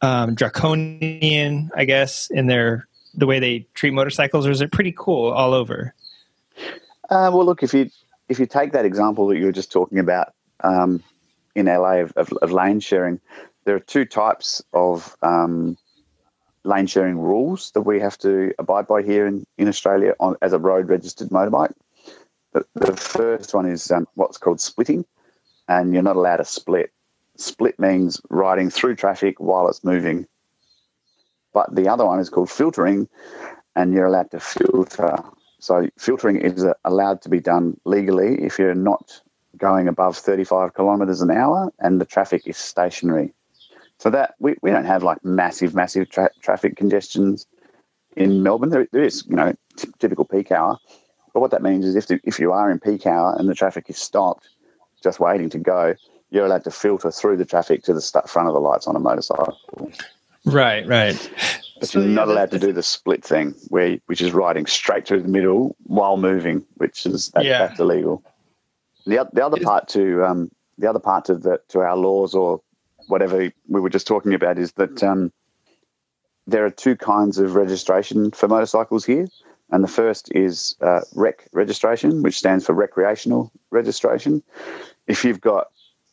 um, 0.00 0.34
draconian, 0.34 1.70
I 1.76 1.84
guess, 1.84 2.28
in 2.30 2.48
their 2.48 2.88
the 3.14 3.26
way 3.26 3.38
they 3.38 3.66
treat 3.74 3.92
motorcycles, 3.92 4.46
or 4.46 4.50
is 4.50 4.60
it 4.60 4.72
pretty 4.72 4.94
cool 4.96 5.30
all 5.30 5.54
over? 5.54 5.94
Uh, 7.10 7.30
well, 7.32 7.44
look 7.44 7.62
if 7.62 7.72
you 7.72 7.88
if 8.28 8.40
you 8.40 8.46
take 8.46 8.72
that 8.72 8.84
example 8.84 9.28
that 9.28 9.38
you 9.38 9.44
were 9.44 9.52
just 9.52 9.70
talking 9.70 9.98
about 9.98 10.34
um, 10.64 11.02
in 11.54 11.66
LA 11.66 12.00
of, 12.00 12.12
of, 12.16 12.32
of, 12.40 12.50
lane 12.50 12.80
sharing, 12.80 13.20
there 13.64 13.76
are 13.76 13.80
two 13.80 14.04
types 14.04 14.62
of 14.72 15.16
um, 15.22 15.76
lane 16.64 16.86
sharing 16.86 17.18
rules 17.18 17.70
that 17.72 17.82
we 17.82 18.00
have 18.00 18.16
to 18.18 18.52
abide 18.58 18.86
by 18.86 19.02
here 19.02 19.26
in, 19.26 19.44
in 19.58 19.68
Australia 19.68 20.14
on, 20.20 20.36
as 20.42 20.52
a 20.52 20.58
road 20.58 20.88
registered 20.88 21.28
motorbike. 21.28 21.72
The, 22.52 22.64
the 22.74 22.96
first 22.96 23.54
one 23.54 23.66
is 23.66 23.90
um, 23.90 24.06
what's 24.14 24.38
called 24.38 24.60
splitting, 24.60 25.04
and 25.68 25.92
you're 25.92 26.02
not 26.02 26.16
allowed 26.16 26.36
to 26.36 26.44
split. 26.44 26.92
Split 27.36 27.78
means 27.78 28.20
riding 28.30 28.70
through 28.70 28.96
traffic 28.96 29.40
while 29.40 29.68
it's 29.68 29.84
moving. 29.84 30.26
But 31.52 31.74
the 31.74 31.88
other 31.88 32.04
one 32.04 32.20
is 32.20 32.30
called 32.30 32.50
filtering, 32.50 33.08
and 33.74 33.92
you're 33.92 34.06
allowed 34.06 34.30
to 34.32 34.40
filter. 34.40 35.16
So 35.58 35.88
filtering 35.98 36.36
is 36.40 36.64
uh, 36.64 36.74
allowed 36.84 37.22
to 37.22 37.28
be 37.28 37.40
done 37.40 37.78
legally 37.84 38.42
if 38.42 38.58
you're 38.58 38.74
not 38.74 39.20
going 39.56 39.88
above 39.88 40.16
35 40.16 40.74
kilometres 40.74 41.20
an 41.20 41.30
hour 41.30 41.72
and 41.78 42.00
the 42.00 42.04
traffic 42.04 42.42
is 42.46 42.56
stationary. 42.56 43.32
So 44.02 44.10
that 44.10 44.34
we, 44.40 44.56
we 44.62 44.72
don't 44.72 44.84
have 44.84 45.04
like 45.04 45.24
massive, 45.24 45.76
massive 45.76 46.10
tra- 46.10 46.32
traffic 46.40 46.74
congestions 46.74 47.46
in 48.16 48.42
Melbourne. 48.42 48.70
There, 48.70 48.88
there 48.90 49.04
is, 49.04 49.24
you 49.28 49.36
know, 49.36 49.54
t- 49.76 49.88
typical 50.00 50.24
peak 50.24 50.50
hour. 50.50 50.76
But 51.32 51.38
what 51.38 51.52
that 51.52 51.62
means 51.62 51.84
is 51.84 51.94
if, 51.94 52.08
the, 52.08 52.18
if 52.24 52.40
you 52.40 52.50
are 52.50 52.68
in 52.68 52.80
peak 52.80 53.06
hour 53.06 53.36
and 53.38 53.48
the 53.48 53.54
traffic 53.54 53.88
is 53.88 53.98
stopped, 53.98 54.48
just 55.04 55.20
waiting 55.20 55.48
to 55.50 55.58
go, 55.58 55.94
you're 56.30 56.46
allowed 56.46 56.64
to 56.64 56.72
filter 56.72 57.12
through 57.12 57.36
the 57.36 57.44
traffic 57.44 57.84
to 57.84 57.94
the 57.94 58.00
front 58.26 58.48
of 58.48 58.54
the 58.54 58.60
lights 58.60 58.88
on 58.88 58.96
a 58.96 58.98
motorcycle. 58.98 59.56
Right, 60.44 60.84
right. 60.84 61.30
But 61.78 61.90
so, 61.90 62.00
you're 62.00 62.08
not 62.08 62.26
allowed 62.26 62.50
to 62.50 62.58
do 62.58 62.72
the 62.72 62.82
split 62.82 63.24
thing, 63.24 63.54
where 63.68 63.98
which 64.06 64.20
is 64.20 64.32
riding 64.32 64.66
straight 64.66 65.06
through 65.06 65.22
the 65.22 65.28
middle 65.28 65.76
while 65.84 66.16
moving, 66.16 66.64
which 66.74 67.06
is 67.06 67.30
that, 67.36 67.44
yeah. 67.44 67.68
that's 67.68 67.78
illegal. 67.78 68.24
The, 69.06 69.28
the 69.32 69.46
other 69.46 69.60
part 69.60 69.86
to 69.90 70.24
um, 70.24 70.50
the 70.76 70.90
other 70.90 70.98
part 70.98 71.24
to 71.26 71.36
the 71.36 71.60
to 71.68 71.82
our 71.82 71.96
laws 71.96 72.34
or 72.34 72.60
whatever 73.08 73.50
we 73.68 73.80
were 73.80 73.90
just 73.90 74.06
talking 74.06 74.34
about 74.34 74.58
is 74.58 74.72
that 74.72 75.02
um, 75.02 75.32
there 76.46 76.64
are 76.64 76.70
two 76.70 76.96
kinds 76.96 77.38
of 77.38 77.54
registration 77.54 78.30
for 78.30 78.48
motorcycles 78.48 79.04
here. 79.04 79.26
And 79.70 79.82
the 79.82 79.88
first 79.88 80.30
is 80.34 80.76
uh, 80.82 81.00
REC 81.14 81.48
registration, 81.52 82.22
which 82.22 82.36
stands 82.36 82.66
for 82.66 82.74
recreational 82.74 83.50
registration. 83.70 84.42
If 85.06 85.24
you've 85.24 85.40
got 85.40 85.68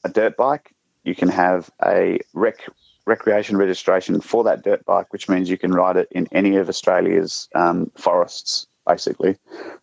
a 0.06 0.10
dirt 0.10 0.38
bike, 0.38 0.74
you 1.03 1.14
can 1.14 1.28
have 1.28 1.70
a 1.86 2.20
rec 2.34 2.70
recreation 3.06 3.57
registration 3.57 4.22
for 4.22 4.44
that 4.45 4.64
dirt 4.64 4.86
bike, 4.86 5.11
which 5.11 5.28
means 5.28 5.49
you 5.49 5.57
can 5.57 5.72
ride 5.72 5.98
it 5.98 6.07
in 6.11 6.28
any 6.32 6.56
of 6.56 6.70
Australia's 6.70 7.49
um, 7.56 7.91
forests, 7.98 8.68
basically. 8.88 9.36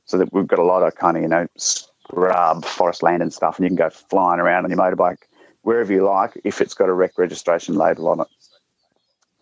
So 0.07 0.17
that 0.19 0.33
we've 0.33 0.47
got 0.47 0.59
a 0.59 0.65
lot 0.65 0.83
of 0.83 0.95
kind 0.95 1.17
of 1.19 1.23
you 1.23 1.29
know 1.29 1.47
scrub, 1.57 2.65
forest 2.65 3.03
land 3.03 3.21
and 3.21 3.33
stuff, 3.33 3.59
and 3.59 3.65
you 3.65 3.69
can 3.69 3.77
go 3.77 3.91
flying 3.91 4.41
around 4.41 4.65
on 4.65 4.71
your 4.71 4.79
motorbike 4.79 5.19
wherever 5.67 5.93
you 5.93 6.05
like 6.05 6.41
if 6.45 6.61
it's 6.61 6.75
got 6.75 6.89
a 6.89 6.93
rec 6.93 7.19
registration 7.19 7.75
label 7.75 8.07
on 8.09 8.21
it. 8.21 8.29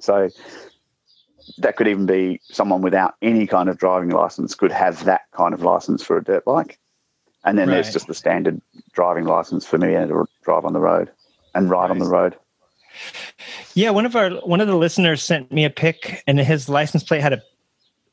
So 0.00 0.30
that 1.58 1.76
could 1.76 1.86
even 1.86 2.06
be 2.06 2.40
someone 2.44 2.80
without 2.80 3.16
any 3.20 3.46
kind 3.46 3.68
of 3.68 3.76
driving 3.76 4.08
license 4.08 4.54
could 4.54 4.72
have 4.72 5.04
that 5.04 5.22
kind 5.32 5.52
of 5.52 5.60
license 5.60 6.02
for 6.02 6.16
a 6.16 6.24
dirt 6.24 6.46
bike. 6.46 6.78
And 7.44 7.58
then 7.58 7.68
right. 7.68 7.74
there's 7.74 7.92
just 7.92 8.06
the 8.06 8.14
standard 8.14 8.58
driving 8.92 9.24
license 9.24 9.66
for 9.66 9.76
me 9.76 9.88
to 9.88 10.24
drive 10.42 10.64
on 10.64 10.72
the 10.72 10.80
road 10.80 11.10
and 11.54 11.68
ride 11.68 11.90
on 11.90 11.98
the 11.98 12.08
road. 12.08 12.36
Yeah, 13.74 13.90
one 13.90 14.06
of 14.06 14.16
our 14.16 14.30
one 14.30 14.62
of 14.62 14.66
the 14.66 14.76
listeners 14.76 15.22
sent 15.22 15.52
me 15.52 15.66
a 15.66 15.70
pic, 15.70 16.22
and 16.26 16.38
his 16.38 16.70
license 16.70 17.04
plate 17.04 17.20
had 17.20 17.34
a 17.34 17.42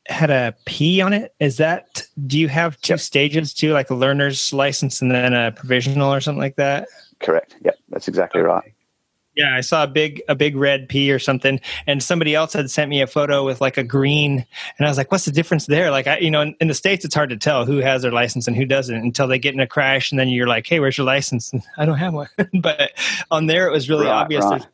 had 0.08 0.30
a 0.30 0.54
P 0.66 1.00
on 1.00 1.14
it. 1.14 1.34
Is 1.40 1.56
that 1.56 2.06
do 2.26 2.38
you 2.38 2.48
have 2.48 2.78
two 2.82 2.94
yep. 2.94 3.00
stages 3.00 3.54
too, 3.54 3.72
like 3.72 3.88
a 3.88 3.94
learner's 3.94 4.52
license 4.52 5.00
and 5.00 5.10
then 5.10 5.32
a 5.32 5.52
provisional 5.52 6.12
or 6.12 6.20
something 6.20 6.40
like 6.40 6.56
that? 6.56 6.88
Correct. 7.20 7.54
Yep, 7.64 7.78
that's 7.92 8.08
exactly 8.08 8.40
okay. 8.40 8.48
right. 8.48 8.74
Yeah, 9.34 9.56
I 9.56 9.62
saw 9.62 9.84
a 9.84 9.86
big 9.86 10.22
a 10.28 10.34
big 10.34 10.56
red 10.56 10.90
P 10.90 11.10
or 11.10 11.18
something, 11.18 11.58
and 11.86 12.02
somebody 12.02 12.34
else 12.34 12.52
had 12.52 12.70
sent 12.70 12.90
me 12.90 13.00
a 13.00 13.06
photo 13.06 13.46
with 13.46 13.62
like 13.62 13.78
a 13.78 13.82
green, 13.82 14.44
and 14.76 14.86
I 14.86 14.90
was 14.90 14.98
like, 14.98 15.10
"What's 15.10 15.24
the 15.24 15.32
difference 15.32 15.66
there?" 15.66 15.90
Like, 15.90 16.06
I, 16.06 16.18
you 16.18 16.30
know, 16.30 16.42
in, 16.42 16.54
in, 16.60 16.68
the 16.68 16.74
states, 16.74 17.02
it's 17.02 17.14
hard 17.14 17.30
to 17.30 17.38
tell 17.38 17.64
who 17.64 17.78
has 17.78 18.02
their 18.02 18.12
license 18.12 18.46
and 18.46 18.54
who 18.54 18.66
doesn't 18.66 18.94
until 18.94 19.26
they 19.26 19.38
get 19.38 19.54
in 19.54 19.60
a 19.60 19.66
crash, 19.66 20.12
and 20.12 20.18
then 20.18 20.28
you're 20.28 20.46
like, 20.46 20.66
"Hey, 20.66 20.80
where's 20.80 20.98
your 20.98 21.06
license?" 21.06 21.50
And 21.50 21.62
I 21.78 21.86
don't 21.86 21.96
have 21.96 22.12
one, 22.12 22.28
but 22.60 22.92
on 23.30 23.46
there 23.46 23.66
it 23.66 23.72
was 23.72 23.88
really 23.88 24.04
right, 24.04 24.12
obvious. 24.12 24.44
Right. 24.44 24.60
There's 24.60 24.70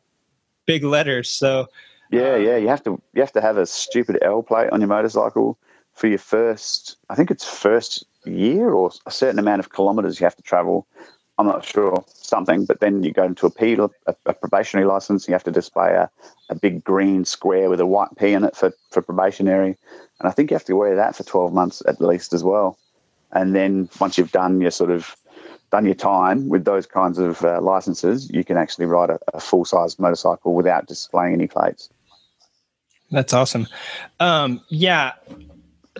big 0.65 0.83
letters, 0.83 1.29
so 1.29 1.67
yeah, 2.11 2.35
yeah, 2.35 2.57
you 2.57 2.67
have 2.67 2.83
to 2.83 3.01
you 3.13 3.21
have 3.21 3.33
to 3.33 3.41
have 3.41 3.55
a 3.55 3.65
stupid 3.65 4.17
L 4.21 4.43
plate 4.43 4.71
on 4.71 4.81
your 4.81 4.89
motorcycle 4.89 5.57
for 5.93 6.07
your 6.07 6.17
first. 6.17 6.97
I 7.09 7.15
think 7.15 7.31
it's 7.31 7.45
first 7.47 8.05
year 8.25 8.71
or 8.71 8.91
a 9.05 9.11
certain 9.11 9.39
amount 9.39 9.59
of 9.61 9.71
kilometres 9.71 10.19
you 10.19 10.25
have 10.25 10.35
to 10.35 10.43
travel 10.43 10.85
I'm 11.39 11.45
not 11.45 11.63
sure 11.63 12.03
something, 12.07 12.65
but 12.65 12.81
then 12.81 13.01
you 13.01 13.13
go 13.13 13.23
into 13.23 13.45
a 13.45 13.49
P, 13.49 13.73
a, 13.73 13.89
a 14.25 14.33
probationary 14.33 14.85
license. 14.85 15.25
You 15.25 15.33
have 15.33 15.43
to 15.45 15.51
display 15.51 15.93
a, 15.93 16.09
a 16.49 16.55
big 16.55 16.83
green 16.83 17.23
square 17.23 17.69
with 17.69 17.79
a 17.79 17.85
white 17.85 18.09
P 18.17 18.33
in 18.33 18.43
it 18.43 18.57
for, 18.57 18.73
for 18.91 19.01
probationary, 19.01 19.77
and 20.19 20.27
I 20.27 20.31
think 20.31 20.51
you 20.51 20.55
have 20.55 20.65
to 20.65 20.75
wear 20.75 20.97
that 20.97 21.15
for 21.15 21.23
12 21.23 21.53
months 21.53 21.81
at 21.87 22.01
least 22.01 22.33
as 22.33 22.43
well. 22.43 22.77
And 23.31 23.55
then 23.55 23.87
once 24.01 24.17
you've 24.17 24.33
done 24.33 24.59
your 24.59 24.71
sort 24.71 24.91
of 24.91 25.15
done 25.71 25.85
your 25.85 25.95
time 25.95 26.49
with 26.49 26.65
those 26.65 26.85
kinds 26.85 27.17
of 27.17 27.41
uh, 27.45 27.61
licenses, 27.61 28.29
you 28.29 28.43
can 28.43 28.57
actually 28.57 28.85
ride 28.85 29.09
a, 29.09 29.19
a 29.33 29.39
full 29.39 29.63
size 29.63 29.97
motorcycle 29.97 30.53
without 30.53 30.87
displaying 30.87 31.35
any 31.35 31.47
plates. 31.47 31.89
That's 33.11 33.31
awesome. 33.31 33.65
Um, 34.19 34.61
yeah, 34.67 35.13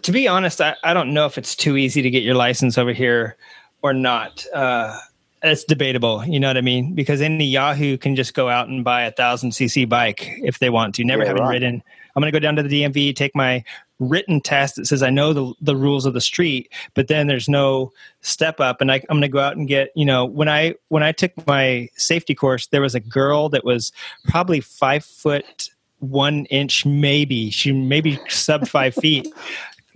to 0.02 0.12
be 0.12 0.28
honest, 0.28 0.60
I, 0.60 0.76
I 0.84 0.94
don't 0.94 1.14
know 1.14 1.26
if 1.28 1.38
it's 1.38 1.56
too 1.56 1.78
easy 1.78 2.02
to 2.02 2.10
get 2.10 2.24
your 2.24 2.36
license 2.36 2.78
over 2.78 2.92
here 2.92 3.38
or 3.82 3.94
not. 3.94 4.46
Uh, 4.54 5.00
it's 5.42 5.64
debatable. 5.64 6.26
You 6.26 6.40
know 6.40 6.48
what 6.48 6.58
I 6.58 6.62
mean? 6.62 6.94
Because 6.94 7.22
any 7.22 7.46
Yahoo 7.46 7.98
can 7.98 8.16
just 8.16 8.34
go 8.34 8.50
out 8.50 8.68
and 8.68 8.84
buy 8.84 9.04
a 9.04 9.12
thousand 9.12 9.52
cc 9.52 9.88
bike 9.88 10.28
if 10.44 10.60
they 10.60 10.70
want 10.70 10.96
to. 10.96 11.04
Never 11.04 11.24
yeah, 11.24 11.30
having 11.30 11.44
right. 11.44 11.52
ridden. 11.52 11.84
I'm 12.16 12.22
going 12.22 12.32
to 12.32 12.36
go 12.36 12.42
down 12.42 12.56
to 12.58 12.64
the 12.64 12.84
DMV, 12.84 13.16
take 13.16 13.36
my 13.36 13.64
written 14.00 14.42
test 14.42 14.76
that 14.76 14.88
says 14.88 15.04
I 15.04 15.10
know 15.10 15.34
the 15.34 15.54
the 15.62 15.76
rules 15.76 16.06
of 16.06 16.14
the 16.14 16.22
street, 16.22 16.72
but 16.94 17.08
then 17.08 17.28
there's 17.28 17.48
no 17.48 17.92
step 18.22 18.60
up, 18.60 18.82
and 18.82 18.92
I, 18.92 18.96
I'm 18.96 19.18
going 19.18 19.22
to 19.22 19.28
go 19.28 19.40
out 19.40 19.56
and 19.56 19.68
get. 19.68 19.92
You 19.96 20.06
know, 20.06 20.26
when 20.26 20.50
I 20.50 20.76
when 20.90 21.04
I 21.04 21.12
took 21.12 21.32
my 21.48 21.90
safety 21.96 22.36
course, 22.36 22.68
there 22.68 22.82
was 22.82 22.96
a 22.96 23.00
girl 23.00 23.50
that 23.50 23.64
was 23.64 23.92
probably 24.28 24.60
five 24.60 25.06
foot 25.06 25.70
one 26.00 26.46
inch, 26.46 26.86
maybe 26.86 27.50
she 27.50 27.72
maybe 27.72 28.20
sub 28.28 28.68
five 28.68 28.96
feet. 29.02 29.28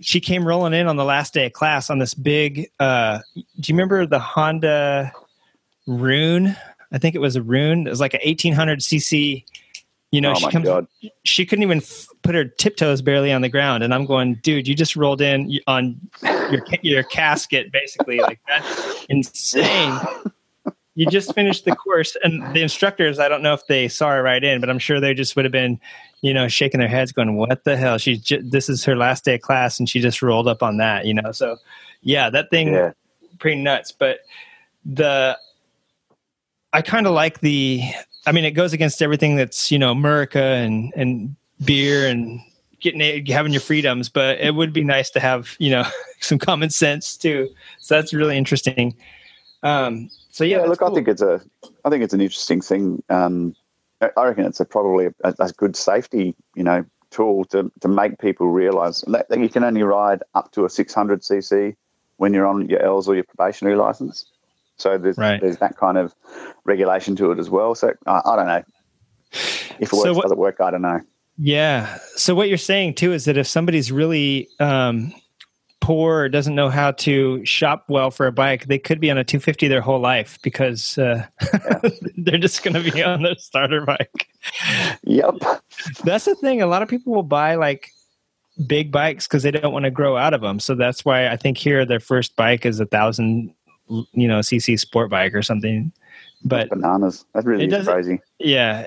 She 0.00 0.20
came 0.20 0.46
rolling 0.46 0.74
in 0.74 0.86
on 0.86 0.96
the 0.96 1.04
last 1.04 1.32
day 1.34 1.46
of 1.46 1.52
class 1.52 1.88
on 1.88 1.98
this 1.98 2.14
big. 2.14 2.70
Uh, 2.78 3.20
do 3.34 3.42
you 3.66 3.74
remember 3.74 4.06
the 4.06 4.18
Honda? 4.18 5.12
Rune. 5.86 6.56
I 6.92 6.98
think 6.98 7.14
it 7.14 7.20
was 7.20 7.36
a 7.36 7.42
Rune. 7.42 7.86
It 7.86 7.90
was 7.90 8.00
like 8.00 8.14
an 8.14 8.20
1800 8.24 8.80
cc. 8.80 9.44
You 10.10 10.20
know, 10.20 10.30
oh 10.30 10.34
she 10.34 10.48
comes. 10.48 10.64
God. 10.64 10.86
She 11.24 11.44
couldn't 11.44 11.64
even 11.64 11.78
f- 11.78 12.06
put 12.22 12.36
her 12.36 12.44
tiptoes 12.44 13.02
barely 13.02 13.32
on 13.32 13.42
the 13.42 13.48
ground, 13.48 13.82
and 13.82 13.92
I'm 13.92 14.06
going, 14.06 14.36
dude, 14.44 14.68
you 14.68 14.76
just 14.76 14.94
rolled 14.94 15.20
in 15.20 15.58
on 15.66 16.00
your 16.22 16.64
your 16.82 17.02
casket, 17.02 17.72
basically. 17.72 18.20
Like 18.20 18.38
that's 18.46 19.06
insane. 19.08 19.98
you 20.94 21.06
just 21.06 21.34
finished 21.34 21.64
the 21.64 21.74
course, 21.74 22.16
and 22.22 22.54
the 22.54 22.62
instructors. 22.62 23.18
I 23.18 23.28
don't 23.28 23.42
know 23.42 23.54
if 23.54 23.66
they 23.66 23.88
saw 23.88 24.10
her 24.10 24.22
right 24.22 24.42
in, 24.42 24.60
but 24.60 24.70
I'm 24.70 24.78
sure 24.78 25.00
they 25.00 25.14
just 25.14 25.34
would 25.34 25.44
have 25.44 25.50
been, 25.50 25.80
you 26.22 26.32
know, 26.32 26.46
shaking 26.46 26.78
their 26.78 26.88
heads, 26.88 27.10
going, 27.10 27.34
"What 27.34 27.64
the 27.64 27.76
hell?" 27.76 27.98
She's 27.98 28.20
just, 28.20 28.48
this 28.48 28.68
is 28.68 28.84
her 28.84 28.94
last 28.94 29.24
day 29.24 29.34
of 29.34 29.40
class, 29.40 29.80
and 29.80 29.88
she 29.88 29.98
just 29.98 30.22
rolled 30.22 30.46
up 30.46 30.62
on 30.62 30.76
that. 30.76 31.06
You 31.06 31.14
know, 31.14 31.32
so 31.32 31.56
yeah, 32.02 32.30
that 32.30 32.50
thing 32.50 32.72
yeah. 32.72 32.92
pretty 33.40 33.60
nuts. 33.60 33.90
But 33.90 34.20
the 34.84 35.36
I 36.74 36.82
kind 36.82 37.06
of 37.06 37.14
like 37.14 37.40
the. 37.40 37.82
I 38.26 38.32
mean, 38.32 38.44
it 38.44 38.50
goes 38.50 38.72
against 38.72 39.00
everything 39.00 39.36
that's 39.36 39.70
you 39.70 39.78
know 39.78 39.90
America 39.90 40.42
and 40.42 40.92
and 40.96 41.36
beer 41.64 42.06
and 42.06 42.40
getting 42.80 43.24
having 43.26 43.52
your 43.52 43.60
freedoms, 43.60 44.08
but 44.08 44.40
it 44.40 44.54
would 44.54 44.72
be 44.72 44.82
nice 44.82 45.08
to 45.10 45.20
have 45.20 45.54
you 45.58 45.70
know 45.70 45.84
some 46.20 46.38
common 46.38 46.70
sense 46.70 47.16
too. 47.16 47.48
So 47.78 47.94
that's 47.94 48.12
really 48.12 48.36
interesting. 48.36 48.96
Um, 49.62 50.10
so 50.30 50.42
yeah, 50.42 50.58
yeah 50.58 50.64
look, 50.64 50.80
cool. 50.80 50.90
I 50.90 50.94
think 50.94 51.08
it's 51.08 51.22
a, 51.22 51.40
I 51.84 51.90
think 51.90 52.02
it's 52.02 52.12
an 52.12 52.20
interesting 52.20 52.60
thing. 52.60 53.02
Um, 53.08 53.54
I 54.00 54.24
reckon 54.24 54.44
it's 54.44 54.60
a 54.60 54.64
probably 54.64 55.06
a, 55.06 55.34
a, 55.38 55.52
good 55.56 55.76
safety, 55.76 56.34
you 56.56 56.64
know, 56.64 56.84
tool 57.10 57.44
to 57.46 57.70
to 57.80 57.88
make 57.88 58.18
people 58.18 58.48
realise 58.48 59.02
that, 59.06 59.28
that 59.28 59.38
you 59.38 59.48
can 59.48 59.62
only 59.62 59.84
ride 59.84 60.22
up 60.34 60.50
to 60.52 60.64
a 60.64 60.70
600 60.70 61.22
cc 61.22 61.76
when 62.16 62.34
you're 62.34 62.46
on 62.46 62.68
your 62.68 62.82
L's 62.82 63.08
or 63.08 63.14
your 63.14 63.24
probationary 63.24 63.76
license. 63.76 64.26
So 64.76 64.98
there's 64.98 65.16
right. 65.16 65.40
there's 65.40 65.58
that 65.58 65.76
kind 65.76 65.98
of 65.98 66.14
regulation 66.64 67.16
to 67.16 67.30
it 67.30 67.38
as 67.38 67.50
well. 67.50 67.74
So 67.74 67.92
I, 68.06 68.20
I 68.24 68.36
don't 68.36 68.46
know 68.46 68.62
if 69.32 69.80
it 69.80 69.92
works. 69.92 70.02
So 70.02 70.14
what, 70.14 70.22
does 70.22 70.32
it 70.32 70.38
work? 70.38 70.60
I 70.60 70.70
don't 70.70 70.82
know. 70.82 71.00
Yeah. 71.36 71.98
So 72.16 72.34
what 72.34 72.48
you're 72.48 72.58
saying 72.58 72.94
too 72.94 73.12
is 73.12 73.24
that 73.24 73.36
if 73.36 73.46
somebody's 73.46 73.90
really 73.90 74.48
um, 74.60 75.12
poor 75.84 76.20
or 76.20 76.28
doesn't 76.28 76.54
know 76.54 76.70
how 76.70 76.92
to 76.92 77.44
shop 77.44 77.84
well 77.88 78.10
for 78.10 78.26
a 78.26 78.32
bike, 78.32 78.66
they 78.66 78.78
could 78.78 79.00
be 79.00 79.10
on 79.10 79.18
a 79.18 79.24
250 79.24 79.68
their 79.68 79.80
whole 79.80 80.00
life 80.00 80.38
because 80.42 80.96
uh, 80.96 81.26
yeah. 81.52 81.90
they're 82.16 82.38
just 82.38 82.62
going 82.62 82.82
to 82.82 82.90
be 82.90 83.02
on 83.02 83.22
their 83.22 83.36
starter 83.36 83.84
bike. 83.84 84.28
Yep. 85.04 85.34
That's 86.04 86.24
the 86.24 86.34
thing. 86.36 86.62
A 86.62 86.66
lot 86.66 86.82
of 86.82 86.88
people 86.88 87.12
will 87.12 87.22
buy 87.22 87.56
like 87.56 87.90
big 88.66 88.92
bikes 88.92 89.26
because 89.26 89.42
they 89.42 89.50
don't 89.50 89.72
want 89.72 89.84
to 89.84 89.90
grow 89.90 90.16
out 90.16 90.34
of 90.34 90.40
them. 90.40 90.60
So 90.60 90.74
that's 90.74 91.04
why 91.04 91.28
I 91.28 91.36
think 91.36 91.58
here 91.58 91.84
their 91.84 92.00
first 92.00 92.36
bike 92.36 92.64
is 92.64 92.80
a 92.80 92.86
thousand, 92.86 93.52
you 93.88 94.28
know, 94.28 94.40
cc 94.40 94.78
sport 94.78 95.10
bike 95.10 95.34
or 95.34 95.42
something. 95.42 95.92
But 96.46 96.68
bananas. 96.68 97.24
That 97.34 97.44
really 97.46 97.64
It 97.64 97.68
is 97.68 97.72
doesn't- 97.86 97.92
crazy. 97.94 98.20
yeah, 98.38 98.86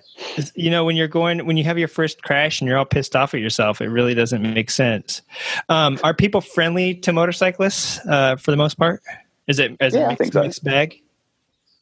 you 0.54 0.70
know, 0.70 0.86
when 0.86 0.96
you're 0.96 1.08
going, 1.08 1.44
when 1.48 1.58
you 1.58 1.64
have 1.64 1.80
your 1.80 1.88
first 1.88 2.22
crash 2.22 2.62
and 2.62 2.68
you're 2.68 2.78
all 2.78 2.86
pissed 2.86 3.16
off 3.16 3.34
at 3.34 3.40
yourself, 3.40 3.82
it 3.82 3.88
really 3.88 4.14
doesn't 4.14 4.44
make 4.44 4.70
sense. 4.70 5.24
Um, 5.68 5.98
are 6.04 6.14
people 6.14 6.42
friendly 6.42 6.94
to 6.96 7.12
motorcyclists 7.12 8.00
uh, 8.08 8.36
for 8.36 8.52
the 8.52 8.58
most 8.58 8.76
part? 8.76 9.02
Is 9.48 9.58
it 9.58 9.76
as 9.80 9.96
Yeah, 9.96 10.08
a 10.08 10.10
mixed, 10.20 10.34
so. 10.34 10.42
mixed 10.44 10.64
bag? 10.64 11.02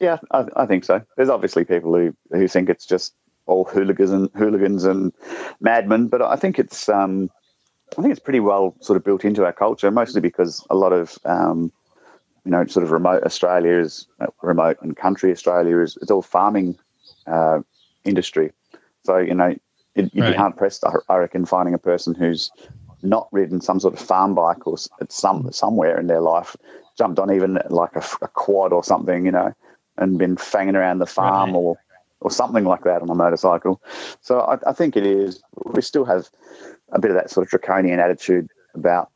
Yeah, 0.00 0.16
I, 0.30 0.46
I 0.56 0.66
think 0.66 0.84
so. 0.84 1.02
There's 1.16 1.28
obviously 1.28 1.64
people 1.64 1.94
who, 1.94 2.14
who 2.32 2.48
think 2.48 2.70
it's 2.70 2.86
just 2.86 3.14
all 3.46 3.64
hooligans 3.64 4.10
and 4.10 4.30
hooligans 4.34 4.84
and 4.84 5.12
madmen, 5.60 6.08
but 6.08 6.22
I 6.22 6.36
think 6.36 6.58
it's 6.58 6.88
um, 6.88 7.30
I 7.98 8.02
think 8.02 8.12
it's 8.12 8.20
pretty 8.20 8.40
well 8.40 8.74
sort 8.80 8.96
of 8.96 9.04
built 9.04 9.24
into 9.26 9.44
our 9.44 9.52
culture, 9.52 9.90
mostly 9.90 10.20
because 10.22 10.66
a 10.70 10.74
lot 10.74 10.92
of 10.92 11.18
um, 11.26 11.70
you 12.46 12.52
know 12.52 12.64
sort 12.66 12.84
of 12.84 12.92
remote 12.92 13.24
Australia 13.24 13.72
is 13.78 14.06
uh, 14.20 14.26
remote 14.42 14.78
and 14.80 14.96
country 14.96 15.32
Australia 15.32 15.80
is 15.80 15.98
it's 16.00 16.10
all 16.12 16.22
farming 16.22 16.78
uh, 17.26 17.60
industry. 18.04 18.52
So 19.04 19.18
you 19.18 19.34
know 19.34 19.54
it, 19.96 20.10
you'd 20.14 20.24
Right. 20.24 20.32
be 20.32 20.32
hard 20.34 20.56
pressed, 20.56 20.84
I, 21.08 21.16
reckon, 21.16 21.44
finding 21.46 21.74
a 21.74 21.78
person 21.78 22.14
who's 22.14 22.50
not 23.02 23.28
ridden 23.32 23.60
some 23.60 23.80
sort 23.80 23.94
of 23.94 24.00
farm 24.00 24.34
bike 24.34 24.66
or 24.66 24.76
some 25.08 25.50
somewhere 25.52 25.98
in 25.98 26.06
their 26.06 26.20
life, 26.20 26.56
jumped 26.98 27.18
on 27.18 27.32
even 27.32 27.58
like 27.70 27.96
a 27.96 28.28
quad 28.28 28.72
or 28.72 28.84
something, 28.84 29.24
you 29.26 29.32
know, 29.32 29.52
and 29.98 30.18
been 30.18 30.36
fanging 30.36 30.74
around 30.74 30.98
the 31.00 31.06
farm 31.06 31.50
Right. 31.50 31.56
or 31.56 31.78
or 32.20 32.30
something 32.30 32.64
like 32.64 32.84
that 32.84 33.02
on 33.02 33.10
a 33.10 33.14
motorcycle. 33.14 33.82
So 34.20 34.40
I, 34.40 34.58
I 34.70 34.72
think 34.72 34.96
it 34.96 35.06
is. 35.06 35.42
We 35.64 35.82
still 35.82 36.04
have 36.04 36.30
a 36.92 37.00
bit 37.00 37.10
of 37.10 37.16
that 37.16 37.30
sort 37.30 37.46
of 37.46 37.50
draconian 37.50 38.00
attitude 38.00 38.48
about. 38.74 39.10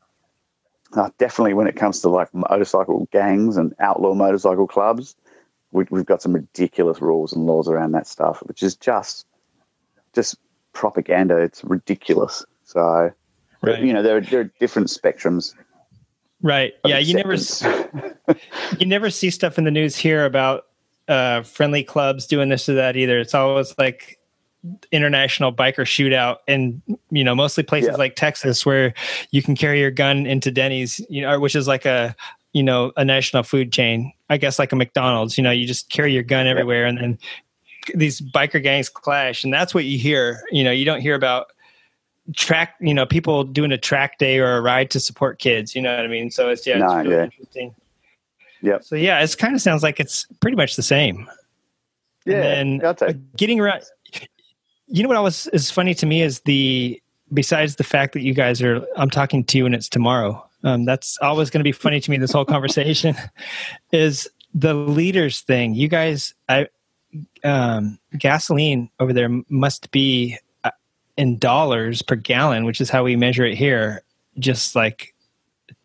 Uh, 0.93 1.09
definitely, 1.17 1.53
when 1.53 1.67
it 1.67 1.75
comes 1.75 2.01
to 2.01 2.09
like 2.09 2.33
motorcycle 2.33 3.07
gangs 3.11 3.57
and 3.57 3.73
outlaw 3.79 4.13
motorcycle 4.13 4.67
clubs, 4.67 5.15
we, 5.71 5.85
we've 5.89 6.05
got 6.05 6.21
some 6.21 6.33
ridiculous 6.33 7.01
rules 7.01 7.31
and 7.31 7.45
laws 7.45 7.69
around 7.69 7.93
that 7.93 8.07
stuff, 8.07 8.41
which 8.45 8.61
is 8.61 8.75
just 8.75 9.25
just 10.13 10.35
propaganda. 10.73 11.37
It's 11.37 11.63
ridiculous. 11.63 12.45
So, 12.63 13.11
Right. 13.61 13.81
you 13.81 13.93
know, 13.93 14.01
there 14.01 14.17
are, 14.17 14.21
there 14.21 14.41
are 14.41 14.51
different 14.59 14.87
spectrums. 14.87 15.53
Right. 16.41 16.73
Yeah. 16.83 16.97
You 16.97 17.13
never 17.13 17.35
you 18.79 18.85
never 18.87 19.09
see 19.09 19.29
stuff 19.29 19.57
in 19.57 19.63
the 19.63 19.71
news 19.71 19.95
here 19.95 20.25
about 20.25 20.65
uh, 21.07 21.43
friendly 21.43 21.83
clubs 21.83 22.25
doing 22.25 22.49
this 22.49 22.67
or 22.67 22.73
that 22.73 22.95
either. 22.95 23.19
It's 23.19 23.35
always 23.35 23.77
like 23.77 24.17
international 24.91 25.51
biker 25.53 25.85
shootout, 25.85 26.37
and 26.47 26.81
you 27.09 27.23
know 27.23 27.35
mostly 27.35 27.63
places 27.63 27.89
Yeah. 27.91 27.95
like 27.97 28.15
Texas 28.15 28.65
where 28.65 28.93
you 29.31 29.41
can 29.41 29.55
carry 29.55 29.79
your 29.79 29.91
gun 29.91 30.25
into 30.25 30.51
Denny's, 30.51 30.99
you 31.09 31.21
know, 31.21 31.39
which 31.39 31.55
is 31.55 31.67
like 31.67 31.85
a 31.85 32.15
you 32.53 32.63
know 32.63 32.91
a 32.97 33.05
national 33.05 33.43
food 33.43 33.71
chain. 33.71 34.11
I 34.29 34.37
guess 34.37 34.59
like 34.59 34.71
a 34.71 34.75
McDonald's. 34.75 35.37
You 35.37 35.43
know, 35.43 35.51
you 35.51 35.65
just 35.67 35.89
carry 35.89 36.13
your 36.13 36.23
gun 36.23 36.47
everywhere, 36.47 36.85
and 36.85 36.97
then 36.97 37.19
these 37.95 38.21
biker 38.21 38.61
gangs 38.61 38.89
clash, 38.89 39.43
and 39.43 39.53
that's 39.53 39.73
what 39.73 39.85
you 39.85 39.97
hear. 39.97 40.43
You 40.51 40.63
know, 40.63 40.71
you 40.71 40.85
don't 40.85 41.01
hear 41.01 41.15
about 41.15 41.47
track 42.35 42.75
you 42.79 42.93
know 42.93 43.05
people 43.05 43.43
doing 43.43 43.71
a 43.71 43.77
track 43.77 44.17
day 44.19 44.37
or 44.37 44.55
a 44.55 44.61
ride 44.61 44.91
to 44.91 44.99
support 44.99 45.39
kids 45.39 45.75
you 45.75 45.81
know 45.81 45.93
what 45.93 46.05
i 46.05 46.07
mean 46.07 46.29
so 46.29 46.49
it's 46.49 46.65
yeah 46.67 46.75
it's 46.75 46.83
No, 46.83 46.97
really 46.99 47.09
yeah. 47.15 47.23
interesting 47.23 47.75
Yep. 48.61 48.83
so 48.83 48.95
yeah, 48.95 49.19
it 49.23 49.35
kind 49.39 49.55
of 49.55 49.61
sounds 49.61 49.81
like 49.81 49.99
it's 49.99 50.27
pretty 50.39 50.55
much 50.55 50.75
the 50.75 50.83
same. 50.83 51.27
Yeah, 52.25 52.43
and 52.43 52.79
then 52.79 52.85
uh, 53.01 53.13
getting 53.35 53.59
around. 53.59 53.81
You 54.91 55.03
know 55.03 55.09
what 55.09 55.23
was 55.23 55.47
is 55.47 55.71
funny 55.71 55.93
to 55.95 56.05
me 56.05 56.21
is 56.21 56.41
the 56.41 57.01
besides 57.33 57.77
the 57.77 57.83
fact 57.83 58.13
that 58.13 58.21
you 58.21 58.33
guys 58.33 58.61
are 58.61 58.85
I'm 58.97 59.09
talking 59.09 59.43
to 59.45 59.57
you 59.57 59.65
and 59.65 59.73
it's 59.73 59.87
tomorrow. 59.89 60.45
Um, 60.63 60.85
that's 60.85 61.17
always 61.21 61.49
going 61.49 61.61
to 61.61 61.63
be 61.63 61.71
funny 61.71 61.99
to 61.99 62.11
me. 62.11 62.17
This 62.17 62.33
whole 62.33 62.45
conversation 62.45 63.15
is 63.91 64.29
the 64.53 64.73
leaders 64.73 65.41
thing. 65.41 65.73
You 65.73 65.87
guys, 65.87 66.33
I 66.49 66.67
um, 67.43 67.99
gasoline 68.17 68.89
over 68.99 69.13
there 69.13 69.29
must 69.49 69.91
be 69.91 70.37
uh, 70.63 70.71
in 71.17 71.37
dollars 71.37 72.01
per 72.01 72.15
gallon, 72.15 72.65
which 72.65 72.81
is 72.81 72.89
how 72.89 73.03
we 73.03 73.15
measure 73.15 73.45
it 73.45 73.57
here. 73.57 74.03
Just 74.39 74.75
like 74.75 75.13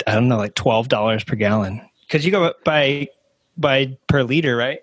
I 0.07 0.15
don't 0.15 0.29
know, 0.29 0.37
like 0.37 0.55
twelve 0.55 0.89
dollars 0.89 1.25
per 1.25 1.37
gallon 1.37 1.81
because 2.03 2.25
you 2.25 2.31
go 2.31 2.53
by 2.65 3.09
by 3.57 3.97
per 4.09 4.23
liter, 4.23 4.57
right? 4.57 4.81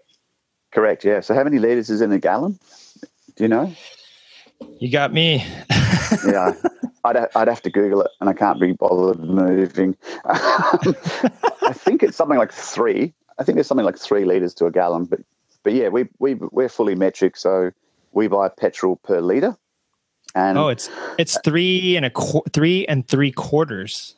Correct. 0.72 1.06
Yeah. 1.06 1.20
So 1.20 1.36
how 1.36 1.44
many 1.44 1.60
liters 1.60 1.90
is 1.90 2.02
in 2.02 2.12
a 2.12 2.20
gallon? 2.20 2.58
Do 3.36 3.44
you 3.44 3.48
know? 3.48 3.74
You 4.80 4.92
got 4.92 5.14
me. 5.14 5.46
Yeah. 6.26 6.54
I'd, 7.06 7.18
ha- 7.18 7.28
I'd 7.36 7.48
have 7.50 7.62
to 7.64 7.70
Google 7.70 8.02
it, 8.02 8.12
and 8.22 8.30
I 8.30 8.34
can't 8.34 8.62
be 8.62 8.72
bothered 8.72 9.20
moving. 9.20 9.98
I 10.26 11.72
think 11.74 12.02
it's 12.04 12.16
something 12.16 12.38
like 12.38 12.52
three. 12.54 13.14
I 13.40 13.44
think 13.44 13.56
there's 13.56 13.68
something 13.68 13.86
like 13.86 13.98
three 13.98 14.24
liters 14.26 14.54
to 14.56 14.66
a 14.68 14.72
gallon, 14.72 15.06
but 15.06 15.20
but 15.64 15.74
yeah, 15.74 15.90
we 15.90 16.08
we 16.20 16.36
we're 16.36 16.70
fully 16.70 16.96
metric, 16.96 17.36
so 17.36 17.72
we 18.14 18.28
buy 18.28 18.48
petrol 18.50 18.98
per 19.04 19.20
liter. 19.20 19.58
And 20.36 20.58
Oh, 20.58 20.70
it's 20.70 20.90
it's 21.20 21.38
three 21.44 21.96
and 21.98 22.06
a 22.06 22.10
qu- 22.10 22.44
three 22.54 22.86
and 22.88 23.08
three 23.08 23.32
quarters. 23.32 24.16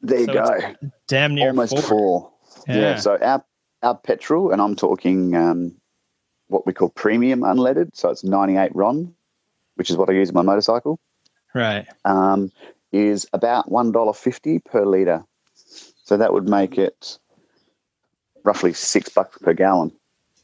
there 0.00 0.20
you 0.20 0.26
so 0.26 0.32
go, 0.32 0.74
Damn 1.08 1.34
near 1.34 1.48
almost 1.48 1.72
four. 1.74 1.82
four. 1.82 2.32
Yeah. 2.66 2.76
Yeah. 2.76 2.96
So 2.96 3.18
our 3.20 3.44
our 3.82 3.96
petrol, 3.96 4.52
and 4.52 4.62
I'm 4.62 4.74
talking 4.76 5.34
um, 5.36 5.74
what 6.48 6.66
we 6.66 6.72
call 6.72 6.88
premium 6.90 7.40
unleaded. 7.40 7.90
So 7.94 8.08
it's 8.10 8.24
98 8.24 8.74
RON, 8.74 9.12
which 9.76 9.90
is 9.90 9.96
what 9.96 10.08
I 10.10 10.12
use 10.12 10.28
in 10.28 10.34
my 10.34 10.42
motorcycle. 10.42 10.98
Right. 11.54 11.86
um, 12.04 12.50
is 12.92 13.26
about 13.32 13.70
one 13.70 13.92
dollar 13.92 14.12
fifty 14.12 14.58
per 14.58 14.84
liter. 14.84 15.24
So 16.04 16.16
that 16.16 16.32
would 16.32 16.48
make 16.48 16.76
it 16.78 17.18
roughly 18.44 18.72
six 18.72 19.08
bucks 19.08 19.38
per 19.38 19.54
gallon. 19.54 19.92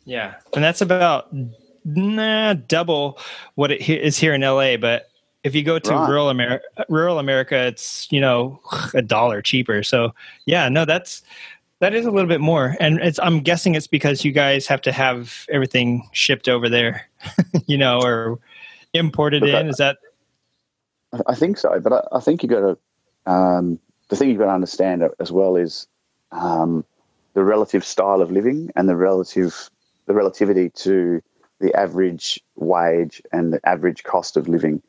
Yeah, 0.05 0.35
and 0.55 0.65
that's 0.65 0.81
about 0.81 1.29
nah, 1.85 2.55
double 2.55 3.19
what 3.57 3.71
it 3.71 3.89
is 3.89 4.17
here 4.19 4.35
in 4.35 4.41
LA. 4.41 4.77
But 4.77 5.11
if 5.45 5.55
you 5.55 5.63
go 5.63 5.79
to 5.79 5.91
Right. 5.91 6.09
rural 6.09 6.31
America, 6.31 6.65
rural 6.89 7.19
America, 7.19 7.67
it's 7.67 8.11
you 8.11 8.21
know 8.21 8.61
a 8.95 9.03
dollar 9.03 9.43
cheaper. 9.43 9.83
So 9.83 10.15
yeah, 10.47 10.69
no, 10.69 10.85
that's 10.85 11.23
that 11.81 11.95
is 11.95 12.07
a 12.07 12.11
little 12.11 12.29
bit 12.29 12.41
more, 12.41 12.77
and 12.81 12.99
it's 13.01 13.19
I'm 13.21 13.41
guessing 13.41 13.75
it's 13.75 13.87
because 13.87 14.25
you 14.25 14.33
guys 14.33 14.67
have 14.67 14.81
to 14.83 14.93
have 14.93 15.47
everything 15.51 16.09
shipped 16.13 16.49
over 16.49 16.69
there, 16.69 17.07
you 17.67 17.77
know, 17.79 18.01
or 18.03 18.39
imported 18.94 19.43
Look, 19.43 19.51
in. 19.51 19.66
I- 19.66 19.69
Is 19.69 19.77
that 19.77 19.98
I- 21.12 21.20
I 21.28 21.35
think 21.35 21.59
so, 21.59 21.81
but 21.81 21.93
I, 21.93 22.16
I 22.16 22.20
think 22.20 22.43
you 22.43 22.48
got 22.48 22.60
to. 22.60 22.78
Um, 23.31 23.78
the 24.09 24.16
thing 24.16 24.31
you've 24.31 24.39
got 24.39 24.47
to 24.47 24.52
understand 24.52 25.02
as 25.20 25.31
well 25.31 25.56
is 25.56 25.86
um, 26.32 26.85
the 27.35 27.44
relative 27.44 27.85
style 27.85 28.23
of 28.23 28.31
living 28.31 28.70
and 28.74 28.89
the 28.89 28.97
relative 28.97 29.70
the 30.06 30.15
relativity 30.15 30.70
to 30.70 31.23
the 31.60 31.74
average 31.74 32.40
wage 32.56 33.20
and 33.32 33.52
the 33.52 33.60
average 33.69 34.05
cost 34.05 34.36
of 34.36 34.48
living. 34.48 34.82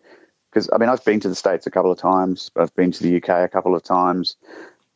Because 0.49 0.69
I 0.73 0.77
mean, 0.77 0.89
I've 0.89 1.03
been 1.03 1.19
to 1.19 1.30
the 1.30 1.35
states 1.35 1.67
a 1.67 1.71
couple 1.71 1.91
of 1.91 1.97
times. 1.99 2.49
I've 2.55 2.73
been 2.76 2.91
to 2.91 3.03
the 3.03 3.17
UK 3.17 3.30
a 3.30 3.47
couple 3.49 3.76
of 3.76 3.84
times, 3.84 4.35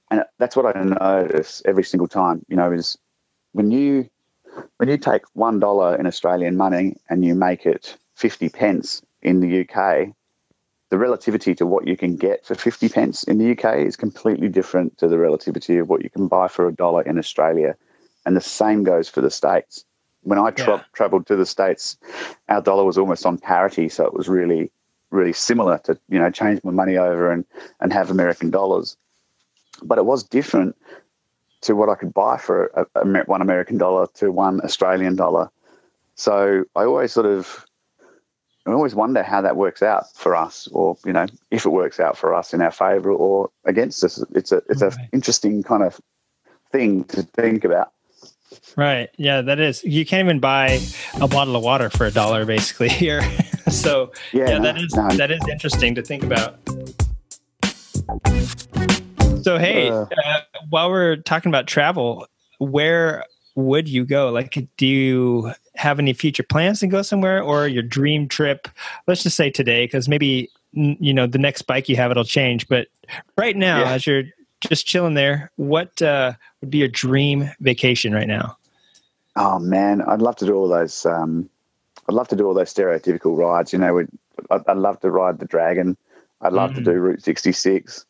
and 0.09 0.23
that's 0.39 0.55
what 0.55 0.75
I 0.75 0.81
notice 0.83 1.61
every 1.65 1.83
single 1.83 2.07
time. 2.07 2.45
You 2.47 2.55
know, 2.55 2.71
is 2.71 2.97
when 3.51 3.71
you 3.71 4.09
when 4.77 4.89
you 4.89 4.97
take 4.97 5.23
one 5.33 5.59
dollar 5.59 5.95
in 5.95 6.07
Australian 6.07 6.57
money 6.57 6.95
and 7.09 7.25
you 7.25 7.35
make 7.35 7.65
it 7.65 7.97
fifty 8.15 8.49
pence 8.49 9.01
in 9.21 9.39
the 9.39 9.61
UK, 9.61 10.13
the 10.93 10.97
relativity 10.99 11.55
to 11.55 11.65
what 11.65 11.87
you 11.87 11.97
can 11.97 12.15
get 12.15 12.45
for 12.45 12.53
50 12.53 12.87
pence 12.89 13.23
in 13.23 13.39
the 13.39 13.51
UK 13.53 13.77
is 13.77 13.95
completely 13.95 14.47
different 14.47 14.95
to 14.99 15.07
the 15.07 15.17
relativity 15.17 15.79
of 15.79 15.89
what 15.89 16.03
you 16.03 16.09
can 16.11 16.27
buy 16.27 16.47
for 16.47 16.67
a 16.67 16.71
dollar 16.71 17.01
in 17.01 17.17
Australia. 17.17 17.75
And 18.27 18.37
the 18.37 18.41
same 18.41 18.83
goes 18.83 19.09
for 19.09 19.19
the 19.19 19.31
States. 19.31 19.85
When 20.21 20.37
I 20.37 20.51
tra- 20.51 20.77
Yeah. 20.77 20.83
traveled 20.93 21.25
to 21.25 21.35
the 21.35 21.47
States, 21.47 21.97
our 22.47 22.61
dollar 22.61 22.83
was 22.83 22.99
almost 22.99 23.25
on 23.25 23.39
parity. 23.39 23.89
So 23.89 24.05
it 24.05 24.13
was 24.13 24.29
really, 24.29 24.71
really 25.09 25.33
similar 25.33 25.79
to, 25.85 25.97
you 26.09 26.19
know, 26.19 26.29
change 26.29 26.63
my 26.63 26.71
money 26.71 26.95
over 26.95 27.31
and, 27.31 27.43
and 27.79 27.91
have 27.91 28.11
American 28.11 28.51
dollars. 28.51 28.95
But 29.81 29.97
it 29.97 30.05
was 30.05 30.21
different 30.21 30.75
to 31.61 31.75
what 31.75 31.89
I 31.89 31.95
could 31.95 32.13
buy 32.13 32.37
for 32.37 32.67
a, 32.75 32.85
a, 33.01 33.23
one 33.23 33.41
American 33.41 33.79
dollar 33.79 34.05
to 34.15 34.31
one 34.31 34.61
Australian 34.61 35.15
dollar. 35.15 35.49
So 36.13 36.65
I 36.75 36.83
always 36.83 37.11
sort 37.11 37.25
of 37.25 37.65
I 38.65 38.71
always 38.71 38.95
wonder 38.95 39.23
how 39.23 39.41
that 39.41 39.57
works 39.57 39.83
out 39.83 40.05
for 40.15 40.35
us, 40.35 40.67
or 40.71 40.95
you 41.05 41.11
know, 41.11 41.25
if 41.51 41.65
it 41.65 41.69
works 41.69 41.99
out 41.99 42.17
for 42.17 42.33
us 42.33 42.53
in 42.53 42.61
our 42.61 42.71
favour 42.71 43.11
or 43.11 43.49
against 43.65 44.03
us. 44.03 44.23
It's 44.33 44.51
a 44.53 44.61
it's 44.69 44.81
Right. 44.81 44.93
a 44.93 45.09
interesting 45.11 45.63
kind 45.63 45.83
of 45.83 45.99
thing 46.71 47.03
to 47.05 47.23
think 47.23 47.65
about. 47.65 47.91
Right. 48.77 49.09
Yeah, 49.17 49.41
that 49.41 49.59
is. 49.59 49.83
You 49.83 50.05
can't 50.05 50.25
even 50.25 50.39
buy 50.39 50.79
a 51.19 51.27
bottle 51.27 51.55
of 51.57 51.63
water 51.63 51.89
for 51.89 52.05
a 52.05 52.11
dollar 52.11 52.45
basically 52.45 52.87
here. 53.03 53.21
so 53.69 54.11
Yeah, 54.31 54.49
yeah, 54.51 54.57
no, 54.59 54.63
that 54.63 54.77
is 54.81 54.95
no. 54.95 55.09
that 55.09 55.31
is 55.31 55.41
interesting 55.51 55.95
to 55.95 56.01
think 56.01 56.23
about. 56.23 56.57
So 59.43 59.57
hey, 59.57 59.89
Uh. 59.89 60.05
uh, 60.05 60.41
while 60.69 60.89
we're 60.89 61.17
talking 61.17 61.49
about 61.49 61.67
travel, 61.67 62.27
where 62.59 63.25
would 63.55 63.87
you 63.87 64.05
go? 64.05 64.29
Like, 64.29 64.67
do 64.77 64.87
you 64.87 65.51
have 65.75 65.99
any 65.99 66.13
future 66.13 66.43
plans 66.43 66.79
to 66.79 66.87
go 66.87 67.01
somewhere, 67.01 67.41
or 67.41 67.67
your 67.67 67.83
dream 67.83 68.27
trip? 68.27 68.67
Let's 69.07 69.23
just 69.23 69.35
say 69.35 69.49
today, 69.49 69.85
because 69.85 70.07
maybe 70.07 70.49
you 70.71 71.13
know 71.13 71.27
the 71.27 71.37
next 71.37 71.63
bike 71.63 71.87
you 71.87 71.95
have 71.95 72.11
it'll 72.11 72.23
change. 72.23 72.67
But 72.67 72.87
right 73.37 73.55
now, 73.55 73.81
yeah. 73.81 73.91
as 73.91 74.07
you're 74.07 74.23
just 74.61 74.85
chilling 74.85 75.13
there, 75.13 75.51
what 75.55 76.01
uh, 76.01 76.33
would 76.61 76.69
be 76.69 76.79
your 76.79 76.87
dream 76.87 77.49
vacation 77.59 78.13
right 78.13 78.27
now? 78.27 78.57
Oh 79.35 79.59
man, 79.59 80.01
I'd 80.01 80.21
love 80.21 80.35
to 80.37 80.45
do 80.45 80.55
all 80.55 80.67
those. 80.67 81.05
Um, 81.05 81.49
I'd 82.07 82.15
love 82.15 82.27
to 82.29 82.35
do 82.35 82.45
all 82.45 82.53
those 82.53 82.73
stereotypical 82.73 83.37
rides. 83.37 83.73
You 83.73 83.79
know, 83.79 83.99
I'd, 84.51 84.61
I'd 84.67 84.77
love 84.77 84.99
to 85.01 85.11
ride 85.11 85.39
the 85.39 85.45
Dragon. 85.45 85.97
I'd 86.41 86.53
love 86.53 86.71
mm. 86.71 86.75
to 86.75 86.81
do 86.81 86.91
Route 86.91 87.23
66. 87.23 88.05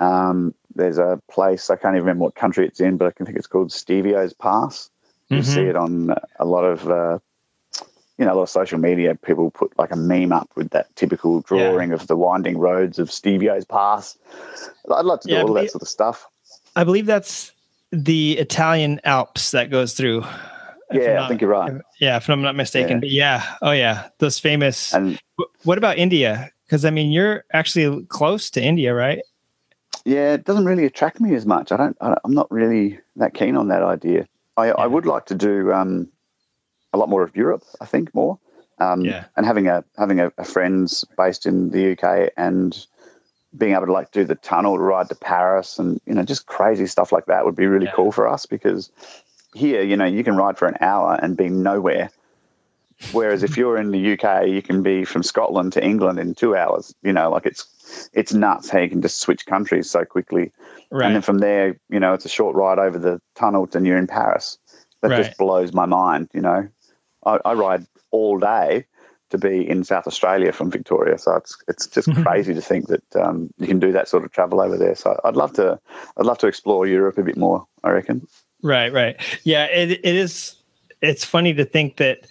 Um, 0.00 0.54
there's 0.74 0.98
a 0.98 1.20
place 1.30 1.70
I 1.70 1.76
can't 1.76 1.94
even 1.94 2.06
remember 2.06 2.24
what 2.24 2.34
country 2.34 2.66
it's 2.66 2.80
in, 2.80 2.96
but 2.96 3.06
I 3.06 3.10
can 3.10 3.26
think 3.26 3.38
it's 3.38 3.46
called 3.46 3.70
Stelvio's 3.70 4.32
Pass. 4.32 4.90
You 5.28 5.38
mm-hmm. 5.38 5.50
see 5.50 5.62
it 5.62 5.76
on 5.76 6.14
a 6.38 6.44
lot 6.44 6.64
of 6.64 6.88
uh, 6.88 7.18
you 8.18 8.24
know 8.24 8.34
a 8.34 8.36
lot 8.36 8.42
of 8.42 8.50
social 8.50 8.78
media. 8.78 9.14
People 9.14 9.50
put 9.50 9.76
like 9.78 9.90
a 9.90 9.96
meme 9.96 10.32
up 10.32 10.50
with 10.54 10.70
that 10.70 10.94
typical 10.96 11.40
drawing 11.40 11.90
yeah. 11.90 11.94
of 11.94 12.06
the 12.06 12.16
winding 12.16 12.58
roads 12.58 12.98
of 12.98 13.10
Stelvio's 13.10 13.64
Pass. 13.64 14.18
I'd 14.90 15.04
like 15.04 15.20
to 15.20 15.28
do 15.28 15.34
yeah, 15.34 15.40
all 15.40 15.46
believe, 15.46 15.64
that 15.64 15.72
sort 15.72 15.82
of 15.82 15.88
stuff. 15.88 16.26
I 16.76 16.84
believe 16.84 17.06
that's 17.06 17.52
the 17.90 18.32
Italian 18.38 19.00
Alps 19.04 19.52
that 19.52 19.70
goes 19.70 19.94
through. 19.94 20.24
Yeah, 20.92 21.14
not, 21.14 21.24
I 21.24 21.28
think 21.28 21.40
you're 21.40 21.50
right. 21.50 21.72
Yeah, 21.98 22.16
if 22.16 22.28
I'm 22.28 22.42
not 22.42 22.54
mistaken. 22.54 22.96
Yeah. 22.96 23.00
But 23.00 23.10
yeah, 23.10 23.56
oh 23.62 23.72
yeah, 23.72 24.08
those 24.18 24.38
famous. 24.38 24.92
And 24.92 25.18
what 25.64 25.78
about 25.78 25.96
India? 25.98 26.50
Because 26.66 26.84
I 26.84 26.90
mean, 26.90 27.10
you're 27.10 27.44
actually 27.52 28.04
close 28.06 28.50
to 28.50 28.62
India, 28.62 28.94
right? 28.94 29.20
Yeah, 30.04 30.34
it 30.34 30.44
doesn't 30.44 30.66
really 30.66 30.84
attract 30.84 31.20
me 31.20 31.34
as 31.34 31.46
much. 31.46 31.72
I 31.72 31.76
don't. 31.76 31.96
I, 32.00 32.16
am 32.24 32.34
not 32.34 32.50
really 32.50 32.98
that 33.16 33.34
keen 33.34 33.56
on 33.56 33.68
that 33.68 33.82
idea. 33.82 34.28
I, 34.56 34.66
yeah. 34.66 34.74
I 34.76 34.86
would 34.86 35.06
like 35.06 35.26
to 35.26 35.34
do 35.34 35.72
um, 35.72 36.08
a 36.92 36.98
lot 36.98 37.08
more 37.08 37.22
of 37.22 37.34
Europe. 37.36 37.64
I 37.80 37.86
think 37.86 38.14
more. 38.14 38.38
Um, 38.78 39.02
yeah. 39.02 39.24
And 39.36 39.46
having 39.46 39.66
a 39.68 39.84
having 39.96 40.20
a, 40.20 40.32
a 40.36 40.44
friends 40.44 41.04
based 41.16 41.46
in 41.46 41.70
the 41.70 41.92
UK 41.92 42.32
and 42.36 42.86
being 43.56 43.74
able 43.74 43.86
to 43.86 43.92
like 43.92 44.10
do 44.10 44.24
the 44.24 44.34
tunnel 44.34 44.76
to 44.76 44.82
ride 44.82 45.08
to 45.08 45.14
Paris 45.14 45.78
and 45.78 46.00
you 46.06 46.14
know 46.14 46.22
just 46.22 46.46
crazy 46.46 46.86
stuff 46.86 47.12
like 47.12 47.26
that 47.26 47.44
would 47.44 47.56
be 47.56 47.66
really 47.66 47.86
yeah. 47.86 47.92
cool 47.94 48.10
for 48.10 48.26
us 48.26 48.46
because 48.46 48.90
here 49.54 49.82
you 49.82 49.96
know 49.96 50.04
you 50.04 50.24
can 50.24 50.36
ride 50.36 50.58
for 50.58 50.66
an 50.66 50.76
hour 50.80 51.18
and 51.22 51.36
be 51.36 51.48
nowhere 51.48 52.10
whereas 53.12 53.42
if 53.42 53.56
you're 53.56 53.76
in 53.76 53.92
the 53.92 54.12
UK 54.12 54.48
you 54.48 54.60
can 54.60 54.82
be 54.82 55.04
from 55.04 55.22
Scotland 55.22 55.72
to 55.72 55.84
England 55.84 56.18
in 56.18 56.34
2 56.34 56.56
hours 56.56 56.94
you 57.02 57.12
know 57.12 57.30
like 57.30 57.46
it's 57.46 57.64
it's 58.12 58.32
nuts 58.32 58.68
how 58.68 58.78
you 58.78 58.88
can 58.88 59.02
just 59.02 59.20
switch 59.20 59.46
countries 59.46 59.90
so 59.90 60.04
quickly 60.04 60.52
right. 60.90 61.06
and 61.06 61.14
then 61.14 61.22
from 61.22 61.38
there 61.38 61.78
you 61.88 62.00
know 62.00 62.12
it's 62.12 62.24
a 62.24 62.28
short 62.28 62.54
ride 62.54 62.78
over 62.78 62.98
the 62.98 63.20
tunnel 63.34 63.68
and 63.74 63.86
you're 63.86 63.98
in 63.98 64.06
Paris 64.06 64.58
that 65.02 65.10
right. 65.10 65.24
just 65.24 65.38
blows 65.38 65.72
my 65.72 65.86
mind 65.86 66.28
you 66.34 66.40
know 66.40 66.68
I, 67.26 67.38
I 67.44 67.54
ride 67.54 67.86
all 68.10 68.38
day 68.38 68.86
to 69.34 69.38
be 69.38 69.68
in 69.68 69.82
South 69.82 70.06
Australia 70.06 70.52
from 70.52 70.70
Victoria. 70.70 71.18
So 71.18 71.34
it's 71.36 71.56
it's 71.68 71.86
just 71.86 72.12
crazy 72.22 72.54
to 72.54 72.62
think 72.62 72.86
that 72.88 73.16
um, 73.16 73.50
you 73.58 73.66
can 73.66 73.80
do 73.80 73.92
that 73.92 74.08
sort 74.08 74.24
of 74.24 74.32
travel 74.32 74.60
over 74.60 74.76
there. 74.76 74.94
So 74.94 75.18
I'd 75.24 75.36
love 75.36 75.52
to 75.54 75.78
I'd 76.16 76.26
love 76.26 76.38
to 76.38 76.46
explore 76.46 76.86
Europe 76.86 77.18
a 77.18 77.22
bit 77.22 77.36
more. 77.36 77.66
I 77.82 77.90
reckon. 77.90 78.26
Right, 78.62 78.92
right, 78.92 79.16
yeah. 79.44 79.64
It 79.66 79.90
it 79.90 80.14
is. 80.16 80.56
It's 81.02 81.24
funny 81.24 81.52
to 81.54 81.64
think 81.66 81.96
that 81.96 82.26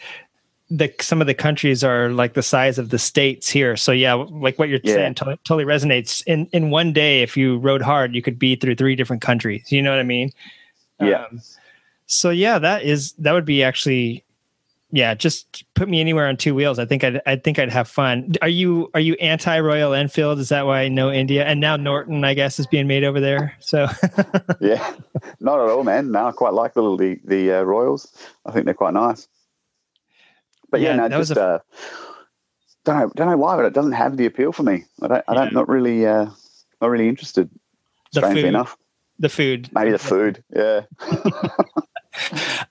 the 0.73 0.91
some 0.99 1.21
of 1.21 1.27
the 1.27 1.35
countries 1.35 1.83
are 1.83 2.09
like 2.09 2.33
the 2.33 2.41
size 2.41 2.79
of 2.79 2.89
the 2.89 2.97
states 2.97 3.47
here. 3.47 3.77
So 3.77 3.91
yeah, 3.91 4.13
like 4.13 4.57
what 4.57 4.69
you're 4.69 4.79
yeah. 4.83 4.95
saying 4.95 5.15
totally, 5.15 5.37
totally 5.43 5.65
resonates. 5.65 6.23
In 6.25 6.47
in 6.51 6.71
one 6.71 6.91
day, 6.93 7.21
if 7.21 7.37
you 7.37 7.59
rode 7.59 7.83
hard, 7.83 8.15
you 8.15 8.23
could 8.23 8.39
be 8.39 8.55
through 8.55 8.75
three 8.75 8.95
different 8.95 9.21
countries. 9.21 9.71
You 9.71 9.83
know 9.83 9.91
what 9.91 9.99
I 9.99 10.03
mean? 10.03 10.31
Yeah. 10.99 11.25
Um, 11.25 11.41
so 12.07 12.31
yeah, 12.31 12.57
that 12.57 12.83
is 12.83 13.13
that 13.13 13.33
would 13.33 13.45
be 13.45 13.63
actually 13.63 14.23
yeah, 14.89 15.13
just 15.15 15.63
put 15.73 15.89
me 15.89 16.01
anywhere 16.01 16.27
on 16.27 16.37
two 16.37 16.55
wheels. 16.55 16.79
I 16.79 16.85
think 16.85 17.03
I'd 17.03 17.21
I 17.27 17.35
think 17.35 17.59
I'd 17.59 17.71
have 17.71 17.87
fun. 17.87 18.33
Are 18.41 18.49
you 18.49 18.89
are 18.95 18.99
you 18.99 19.13
anti 19.15 19.59
Royal 19.59 19.93
Enfield? 19.93 20.39
Is 20.39 20.49
that 20.49 20.65
why 20.65 20.87
no 20.87 21.11
India 21.11 21.45
and 21.45 21.59
now 21.59 21.75
Norton? 21.75 22.23
I 22.23 22.33
guess 22.33 22.59
is 22.59 22.67
being 22.67 22.87
made 22.87 23.03
over 23.03 23.19
there. 23.19 23.55
So 23.59 23.87
yeah, 24.59 24.95
not 25.39 25.59
at 25.59 25.69
all, 25.69 25.83
man. 25.83 26.11
No, 26.11 26.27
I 26.27 26.31
quite 26.31 26.53
like 26.53 26.73
the 26.73 26.95
the, 26.97 27.19
the 27.25 27.51
uh, 27.59 27.61
Royals. 27.61 28.11
I 28.45 28.51
think 28.51 28.65
they're 28.65 28.73
quite 28.73 28.93
nice. 28.93 29.27
But 30.73 30.81
yeah, 30.81 30.95
yeah 30.95 31.07
no, 31.07 31.19
just 31.19 31.33
a... 31.33 31.39
uh, 31.39 31.59
don't 32.83 32.97
know 32.97 33.11
don't 33.15 33.29
know 33.29 33.37
why, 33.37 33.55
but 33.55 33.65
it 33.65 33.73
doesn't 33.73 33.91
have 33.91 34.17
the 34.17 34.25
appeal 34.25 34.51
for 34.51 34.63
me. 34.63 34.85
I 35.03 35.07
don't 35.07 35.23
I 35.27 35.35
don't 35.35 35.45
yeah. 35.45 35.53
not 35.53 35.69
really 35.69 36.03
uh, 36.07 36.25
not 36.81 36.89
really 36.89 37.07
interested. 37.07 37.47
Strangely 38.11 38.47
enough, 38.47 38.75
the 39.19 39.29
food, 39.29 39.69
maybe 39.71 39.91
the 39.91 39.99
food. 39.99 40.43
Yeah. 40.49 40.81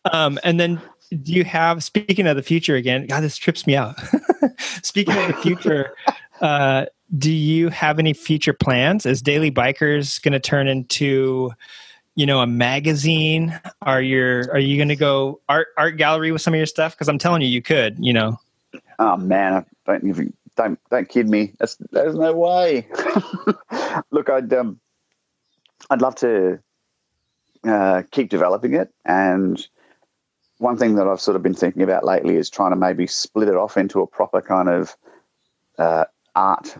um, 0.12 0.40
and 0.42 0.58
then 0.58 0.82
do 1.22 1.32
you 1.32 1.44
have 1.44 1.84
speaking 1.84 2.26
of 2.26 2.36
the 2.36 2.42
future 2.42 2.74
again 2.74 3.06
god 3.06 3.20
this 3.20 3.36
trips 3.36 3.66
me 3.66 3.76
out 3.76 3.96
speaking 4.82 5.14
of 5.18 5.26
the 5.26 5.34
future 5.42 5.94
uh, 6.40 6.86
do 7.18 7.30
you 7.30 7.68
have 7.68 7.98
any 7.98 8.14
future 8.14 8.54
plans 8.54 9.04
is 9.04 9.20
daily 9.20 9.50
bikers 9.50 10.22
going 10.22 10.32
to 10.32 10.40
turn 10.40 10.68
into 10.68 11.50
you 12.14 12.26
know 12.26 12.40
a 12.40 12.46
magazine? 12.46 13.58
Are 13.82 14.02
you 14.02 14.44
are 14.52 14.58
you 14.58 14.76
going 14.76 14.88
to 14.88 14.96
go 14.96 15.40
art 15.48 15.68
art 15.76 15.96
gallery 15.96 16.32
with 16.32 16.42
some 16.42 16.54
of 16.54 16.58
your 16.58 16.66
stuff? 16.66 16.94
Because 16.94 17.08
i'm 17.08 17.18
telling 17.18 17.42
you 17.42 17.48
you 17.48 17.62
could 17.62 17.96
you 17.98 18.12
know. 18.12 18.38
Oh 18.98 19.16
man 19.16 19.64
don't 19.86 20.06
even 20.06 20.32
don't 20.56 20.78
don't 20.90 21.08
kid 21.08 21.28
me. 21.28 21.54
That's, 21.58 21.76
there's 21.90 22.14
no 22.14 22.32
way. 22.34 22.86
Look 24.10 24.28
i'd 24.30 24.52
um 24.52 24.78
i'd 25.90 26.02
love 26.02 26.14
to 26.16 26.60
uh, 27.64 28.02
keep 28.10 28.28
developing 28.28 28.74
it. 28.74 28.92
And 29.04 29.64
one 30.58 30.76
thing 30.76 30.94
that 30.96 31.06
I've 31.06 31.20
sort 31.20 31.36
of 31.36 31.42
been 31.42 31.54
thinking 31.54 31.82
about 31.82 32.04
lately 32.04 32.36
is 32.36 32.50
trying 32.50 32.70
to 32.70 32.76
maybe 32.76 33.06
split 33.06 33.48
it 33.48 33.56
off 33.56 33.76
into 33.76 34.00
a 34.00 34.06
proper 34.06 34.40
kind 34.40 34.68
of 34.68 34.96
uh, 35.78 36.04
art 36.34 36.76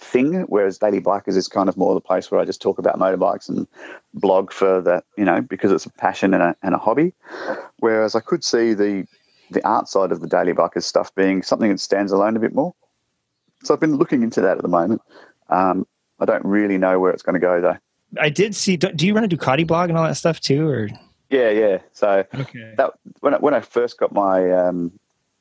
thing, 0.00 0.42
whereas 0.48 0.78
Daily 0.78 1.00
Bikers 1.00 1.36
is 1.36 1.46
kind 1.46 1.68
of 1.68 1.76
more 1.76 1.94
the 1.94 2.00
place 2.00 2.30
where 2.30 2.40
I 2.40 2.44
just 2.44 2.62
talk 2.62 2.78
about 2.78 2.98
motorbikes 2.98 3.48
and 3.48 3.66
blog 4.14 4.52
for 4.52 4.80
the, 4.80 5.02
you 5.16 5.24
know, 5.24 5.40
because 5.40 5.70
it's 5.70 5.86
a 5.86 5.90
passion 5.90 6.34
and 6.34 6.42
a, 6.42 6.56
and 6.62 6.74
a 6.74 6.78
hobby. 6.78 7.12
Whereas 7.78 8.14
I 8.14 8.20
could 8.20 8.44
see 8.44 8.74
the 8.74 9.06
the 9.50 9.66
art 9.66 9.88
side 9.88 10.12
of 10.12 10.20
the 10.20 10.28
Daily 10.28 10.52
Bikers 10.52 10.84
stuff 10.84 11.12
being 11.16 11.42
something 11.42 11.70
that 11.70 11.80
stands 11.80 12.12
alone 12.12 12.36
a 12.36 12.40
bit 12.40 12.54
more. 12.54 12.72
So 13.64 13.74
I've 13.74 13.80
been 13.80 13.96
looking 13.96 14.22
into 14.22 14.40
that 14.40 14.56
at 14.56 14.62
the 14.62 14.68
moment. 14.68 15.02
Um, 15.48 15.86
I 16.20 16.24
don't 16.24 16.44
really 16.44 16.78
know 16.78 17.00
where 17.00 17.10
it's 17.10 17.22
going 17.22 17.34
to 17.34 17.40
go 17.40 17.60
though. 17.60 17.76
I 18.20 18.28
did 18.28 18.54
see. 18.54 18.76
Do 18.76 19.06
you 19.06 19.14
run 19.14 19.24
a 19.24 19.28
Ducati 19.28 19.66
blog 19.66 19.88
and 19.88 19.98
all 19.98 20.04
that 20.04 20.16
stuff 20.16 20.40
too, 20.40 20.68
or? 20.68 20.88
Yeah, 21.30 21.50
yeah. 21.50 21.78
So 21.92 22.24
okay. 22.34 22.74
that 22.76 22.92
when 23.20 23.34
I, 23.34 23.38
when 23.38 23.54
I 23.54 23.60
first 23.60 23.98
got 23.98 24.12
my 24.12 24.50
um, 24.50 24.92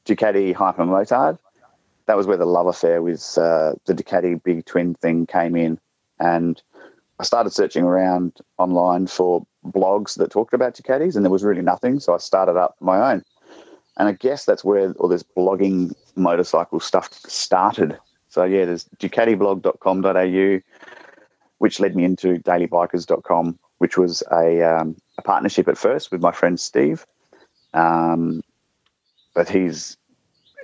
Ducati 0.06 0.54
Hyper 0.54 0.84
Motard, 0.84 1.40
that 2.10 2.18
was 2.18 2.26
where 2.26 2.38
the 2.38 2.46
love 2.46 2.66
affair 2.66 3.04
with 3.04 3.38
uh, 3.38 3.74
the 3.86 3.94
Ducati 3.94 4.42
Big 4.42 4.66
Twin 4.66 4.96
thing 4.96 5.28
came 5.28 5.56
in, 5.56 5.80
and 6.20 6.60
I 7.20 7.24
started 7.24 7.52
searching 7.52 7.84
around 7.84 8.40
online 8.58 9.06
for 9.06 9.46
blogs 9.64 10.18
that 10.18 10.32
talked 10.32 10.56
about 10.56 10.74
Ducatis, 10.74 11.16
and 11.16 11.24
there 11.24 11.32
was 11.32 11.44
really 11.44 11.62
nothing. 11.62 12.00
So 12.00 12.16
I 12.16 12.18
started 12.18 12.58
up 12.58 12.76
my 12.80 13.12
own, 13.12 13.24
and 13.98 14.08
I 14.08 14.14
guess 14.14 14.44
that's 14.44 14.64
where 14.64 14.92
all 14.94 15.08
this 15.08 15.22
blogging 15.22 15.94
motorcycle 16.16 16.80
stuff 16.80 17.14
started. 17.14 17.96
So 18.30 18.44
yeah, 18.44 18.66
there's 18.66 18.86
DucatiBlog.com.au, 18.98 20.62
which 21.60 21.80
led 21.80 21.96
me 21.96 22.06
into 22.06 22.40
DailyBikers.com, 22.40 23.60
which 23.78 24.00
was 24.00 24.24
a 24.32 24.64
um, 24.64 24.96
a 25.20 25.22
partnership 25.22 25.68
at 25.68 25.78
first 25.78 26.12
with 26.12 26.22
my 26.22 26.32
friend 26.32 26.60
Steve, 26.60 27.06
um, 27.76 28.42
but 29.36 29.48
he's 29.48 29.96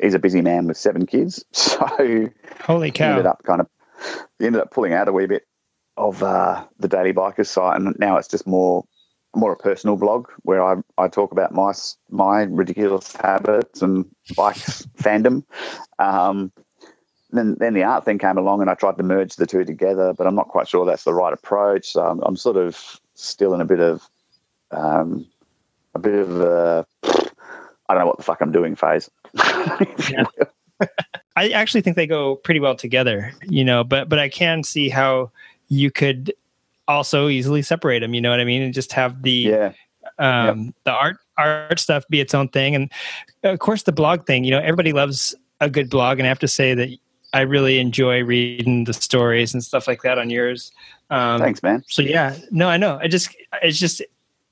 he's 0.02 0.14
a 0.14 0.20
busy 0.20 0.42
man 0.42 0.68
with 0.68 0.78
seven 0.78 1.06
kids, 1.06 1.44
so 1.52 2.30
holy 2.62 2.92
cow! 2.92 3.12
ended 3.12 3.26
up 3.26 3.44
kind 3.44 3.62
of 3.62 3.68
he 4.40 4.46
ended 4.46 4.62
up 4.62 4.72
pulling 4.72 4.94
out 4.94 5.08
a 5.08 5.14
wee 5.14 5.26
bit 5.26 5.44
of 5.98 6.22
uh, 6.24 6.66
the 6.80 6.88
Daily 6.88 7.14
Bikers 7.14 7.48
site, 7.48 7.80
and 7.80 7.96
now 8.00 8.18
it's 8.18 8.28
just 8.28 8.48
more 8.48 8.86
more 9.36 9.52
a 9.52 9.58
personal 9.58 9.98
blog 9.98 10.30
where 10.44 10.64
I, 10.64 10.76
I 10.98 11.08
talk 11.08 11.32
about 11.32 11.54
my 11.54 11.74
my 12.10 12.44
ridiculous 12.44 13.16
habits 13.16 13.82
and 13.82 14.06
bikes 14.36 14.86
fandom. 14.98 15.44
Um, 16.00 16.52
then 17.32 17.58
then 17.60 17.74
the 17.74 17.84
art 17.84 18.06
thing 18.06 18.18
came 18.18 18.38
along, 18.38 18.62
and 18.62 18.70
I 18.70 18.76
tried 18.76 18.98
to 18.98 19.04
merge 19.04 19.36
the 19.36 19.46
two 19.46 19.66
together, 19.66 20.14
but 20.14 20.28
I'm 20.28 20.36
not 20.36 20.48
quite 20.48 20.68
sure 20.68 20.86
that's 20.86 21.04
the 21.04 21.14
right 21.14 21.34
approach. 21.34 21.92
So 21.92 22.06
I'm, 22.06 22.22
I'm 22.22 22.38
sort 22.38 22.58
of 22.58 23.00
still 23.16 23.54
in 23.54 23.62
a 23.62 23.66
bit 23.66 23.80
of 23.80 24.08
um, 24.72 25.28
a 25.94 26.00
bit 26.00 26.16
of 26.16 26.42
a 26.42 26.86
I 27.88 27.94
don't 27.94 28.02
know 28.02 28.08
what 28.08 28.18
the 28.18 28.24
fuck 28.24 28.42
I'm 28.42 28.52
doing 28.52 28.76
phase. 28.76 29.10
I 31.38 31.50
actually 31.50 31.82
think 31.82 31.96
they 31.96 32.08
go 32.08 32.38
pretty 32.38 32.60
well 32.60 32.76
together, 32.76 33.34
you 33.44 33.64
know, 33.64 33.84
but 33.84 34.10
but 34.10 34.20
I 34.20 34.30
can 34.30 34.64
see 34.64 34.90
how 34.90 35.32
you 35.68 35.92
could 35.92 36.34
also 36.88 37.28
easily 37.28 37.62
separate 37.62 38.00
them, 38.00 38.14
you 38.14 38.22
know 38.22 38.30
what 38.30 38.40
I 38.40 38.46
mean, 38.46 38.62
and 38.62 38.74
just 38.74 38.94
have 38.94 39.22
the 39.22 39.32
yeah. 39.32 39.74
um 40.20 40.66
yep. 40.66 40.76
the 40.86 40.92
art 40.92 41.18
art 41.38 41.80
stuff 41.80 42.06
be 42.10 42.22
its 42.22 42.34
own 42.34 42.48
thing 42.48 42.76
and 42.76 42.90
of 43.44 43.60
course 43.60 43.84
the 43.84 43.92
blog 43.92 44.26
thing, 44.26 44.44
you 44.44 44.52
know, 44.52 44.60
everybody 44.60 44.94
loves 44.94 45.36
a 45.62 45.70
good 45.70 45.90
blog 45.90 46.20
and 46.20 46.26
I 46.26 46.30
have 46.30 46.40
to 46.40 46.48
say 46.48 46.74
that 46.74 46.90
I 47.34 47.42
really 47.42 47.80
enjoy 47.80 48.24
reading 48.24 48.86
the 48.86 48.94
stories 48.94 49.54
and 49.54 49.62
stuff 49.62 49.88
like 49.88 50.04
that 50.04 50.18
on 50.18 50.30
yours. 50.30 50.72
Um, 51.10 51.42
Thanks, 51.42 51.62
man. 51.62 51.84
So 51.88 52.02
yeah, 52.02 52.38
no, 52.50 52.70
I 52.70 52.78
know. 52.78 52.98
I 53.02 53.10
just, 53.10 53.36
it's 53.62 53.78
just, 53.78 54.02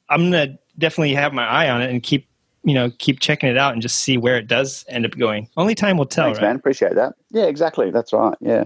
I'm 0.09 0.31
gonna 0.31 0.59
definitely 0.77 1.13
have 1.13 1.33
my 1.33 1.47
eye 1.47 1.69
on 1.69 1.81
it 1.81 1.89
and 1.89 2.03
keep 2.03 2.27
you 2.63 2.73
know 2.73 2.89
keep 2.99 3.19
checking 3.19 3.49
it 3.49 3.57
out 3.57 3.73
and 3.73 3.81
just 3.81 3.99
see 3.99 4.17
where 4.17 4.37
it 4.37 4.47
does 4.47 4.85
end 4.87 5.05
up 5.05 5.11
going. 5.17 5.49
Only 5.57 5.75
time 5.75 5.97
will 5.97 6.05
tell. 6.05 6.25
Thanks, 6.25 6.39
right? 6.39 6.47
man. 6.47 6.55
Appreciate 6.55 6.95
that. 6.95 7.13
Yeah, 7.31 7.43
exactly. 7.45 7.91
That's 7.91 8.13
right. 8.13 8.35
Yeah, 8.41 8.65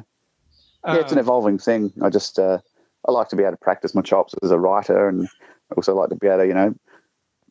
yeah. 0.86 0.96
It's 0.98 1.12
an 1.12 1.18
Um, 1.18 1.24
evolving 1.24 1.58
thing. 1.58 1.92
I 2.02 2.10
just 2.10 2.40
uh, 2.40 2.60
I 3.08 3.12
like 3.12 3.30
to 3.30 3.36
be 3.36 3.44
able 3.44 3.54
to 3.54 3.58
practice 3.58 3.96
my 3.96 4.02
chops 4.02 4.34
as 4.44 4.52
a 4.52 4.60
writer, 4.60 5.08
and 5.08 5.28
I 5.72 5.76
also 5.76 5.96
like 5.96 6.10
to 6.10 6.16
be 6.16 6.28
able 6.28 6.40
to 6.40 6.48
you 6.48 6.54
know 6.54 6.76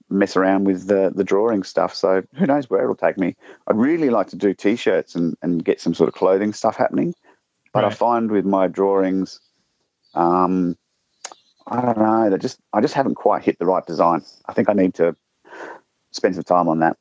mess 0.08 0.36
around 0.36 0.64
with 0.64 0.86
the 0.86 1.12
the 1.14 1.24
drawing 1.24 1.62
stuff. 1.64 1.94
So 1.94 2.22
who 2.34 2.46
knows 2.46 2.70
where 2.70 2.82
it'll 2.82 2.94
take 2.94 3.18
me? 3.18 3.34
I'd 3.66 3.76
really 3.76 4.10
like 4.10 4.28
to 4.28 4.36
do 4.36 4.54
t-shirts 4.54 5.14
and 5.14 5.36
and 5.42 5.64
get 5.64 5.80
some 5.80 5.94
sort 5.94 6.08
of 6.08 6.14
clothing 6.14 6.52
stuff 6.52 6.76
happening, 6.76 7.14
but 7.72 7.84
I 7.84 7.90
find 7.90 8.30
with 8.30 8.44
my 8.44 8.68
drawings, 8.68 9.40
um, 10.14 10.76
I 11.66 11.80
don't 11.80 11.98
know. 11.98 12.30
They 12.30 12.38
just 12.38 12.60
I 12.72 12.80
just 12.80 12.94
haven't 12.94 13.16
quite 13.16 13.42
hit 13.42 13.58
the 13.58 13.66
right 13.66 13.84
design. 13.84 14.22
I 14.46 14.52
think 14.52 14.68
I 14.68 14.72
need 14.72 14.94
to 14.94 15.16
spend 16.16 16.34
some 16.34 16.44
time 16.44 16.68
on 16.68 16.80
that 16.80 16.96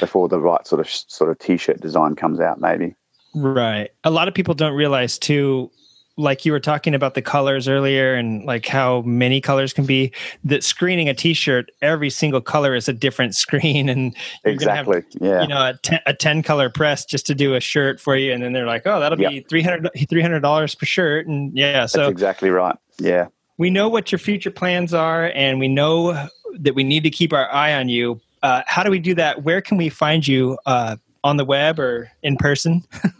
before 0.00 0.28
the 0.28 0.38
right 0.40 0.66
sort 0.66 0.80
of 0.80 0.88
sort 0.90 1.30
of 1.30 1.38
t-shirt 1.38 1.80
design 1.80 2.14
comes 2.16 2.40
out. 2.40 2.60
Maybe. 2.60 2.94
Right. 3.34 3.90
A 4.04 4.10
lot 4.10 4.28
of 4.28 4.34
people 4.34 4.54
don't 4.54 4.74
realize 4.74 5.18
too, 5.18 5.70
like 6.18 6.46
you 6.46 6.52
were 6.52 6.60
talking 6.60 6.94
about 6.94 7.14
the 7.14 7.20
colors 7.20 7.68
earlier 7.68 8.14
and 8.14 8.44
like 8.46 8.64
how 8.66 9.02
many 9.02 9.38
colors 9.40 9.74
can 9.74 9.84
be, 9.84 10.10
that 10.44 10.64
screening 10.64 11.08
a 11.10 11.14
t-shirt, 11.14 11.70
every 11.82 12.08
single 12.08 12.40
color 12.40 12.74
is 12.74 12.88
a 12.88 12.92
different 12.94 13.34
screen. 13.44 13.88
And 13.90 14.14
you're 14.44 14.54
Exactly. 14.54 15.02
Gonna 15.20 15.30
yeah. 15.30 15.32
have, 15.34 15.42
you 15.42 15.48
know, 15.48 15.68
a 15.68 15.74
10, 15.82 16.00
a 16.06 16.14
10 16.14 16.42
color 16.42 16.70
press 16.70 17.04
just 17.04 17.26
to 17.26 17.34
do 17.34 17.54
a 17.54 17.60
shirt 17.60 18.00
for 18.00 18.16
you. 18.16 18.32
And 18.32 18.42
then 18.42 18.52
they're 18.54 18.66
like, 18.66 18.86
oh, 18.86 18.98
that'll 19.00 19.18
be 19.18 19.40
300 19.40 19.90
$300 19.94 20.78
per 20.78 20.86
shirt. 20.86 21.26
And 21.26 21.54
yeah, 21.56 21.84
so 21.86 21.98
That's 21.98 22.10
exactly 22.12 22.48
right. 22.50 22.76
Yeah. 22.98 23.26
we 23.58 23.68
know 23.68 23.88
what 23.90 24.10
your 24.10 24.18
future 24.18 24.50
plans 24.50 24.94
are 24.94 25.30
and 25.34 25.58
we 25.60 25.68
know 25.68 26.28
that 26.58 26.74
we 26.74 26.82
need 26.84 27.02
to 27.02 27.10
keep 27.10 27.34
our 27.34 27.52
eye 27.52 27.74
on 27.74 27.90
you. 27.90 28.18
Uh, 28.42 28.62
how 28.66 28.82
do 28.82 28.90
we 28.90 28.98
do 28.98 29.14
that? 29.14 29.42
Where 29.42 29.60
can 29.60 29.76
we 29.76 29.88
find 29.88 30.26
you 30.26 30.58
uh, 30.66 30.96
on 31.24 31.36
the 31.36 31.44
web 31.44 31.78
or 31.78 32.10
in 32.22 32.36
person? 32.36 32.84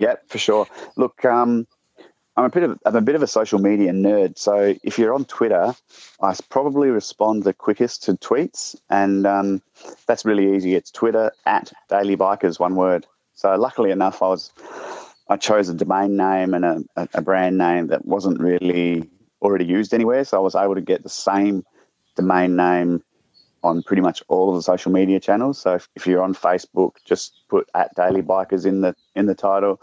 Yeah, 0.00 0.14
for 0.28 0.38
sure. 0.38 0.66
Look, 0.96 1.26
um, 1.26 1.66
I'm 2.34 2.46
a 2.46 2.48
bit 2.48 2.62
of 2.62 2.78
I'm 2.86 2.96
a 2.96 3.02
bit 3.02 3.14
of 3.14 3.22
a 3.22 3.26
social 3.26 3.58
media 3.58 3.92
nerd. 3.92 4.38
So 4.38 4.74
if 4.82 4.98
you're 4.98 5.12
on 5.12 5.26
Twitter, 5.26 5.74
I 6.22 6.34
probably 6.48 6.88
respond 6.88 7.42
the 7.44 7.52
quickest 7.52 8.02
to 8.04 8.14
tweets, 8.14 8.74
and 8.88 9.26
um, 9.26 9.62
that's 10.06 10.24
really 10.24 10.56
easy. 10.56 10.74
It's 10.74 10.90
Twitter 10.90 11.32
at 11.44 11.70
Daily 11.90 12.16
Bikers, 12.16 12.58
one 12.58 12.76
word. 12.76 13.06
So 13.34 13.54
luckily 13.56 13.90
enough, 13.90 14.22
I 14.22 14.28
was 14.28 14.50
I 15.28 15.36
chose 15.36 15.68
a 15.68 15.74
domain 15.74 16.16
name 16.16 16.54
and 16.54 16.64
a, 16.64 16.82
a, 16.96 17.08
a 17.14 17.22
brand 17.22 17.58
name 17.58 17.88
that 17.88 18.06
wasn't 18.06 18.40
really 18.40 19.06
already 19.42 19.66
used 19.66 19.92
anywhere. 19.92 20.24
So 20.24 20.38
I 20.38 20.40
was 20.40 20.54
able 20.54 20.76
to 20.76 20.80
get 20.80 21.02
the 21.02 21.10
same 21.10 21.62
domain 22.16 22.56
name 22.56 23.02
on 23.62 23.82
pretty 23.82 24.02
much 24.02 24.22
all 24.28 24.50
of 24.50 24.56
the 24.56 24.62
social 24.62 24.90
media 24.92 25.20
channels. 25.20 25.60
So 25.60 25.74
if, 25.74 25.88
if 25.94 26.06
you're 26.06 26.22
on 26.22 26.34
Facebook, 26.34 26.92
just 27.04 27.34
put 27.48 27.68
at 27.74 27.94
Daily 27.94 28.22
Bikers 28.22 28.66
in 28.66 28.80
the 28.80 28.94
in 29.14 29.26
the 29.26 29.34
title. 29.34 29.80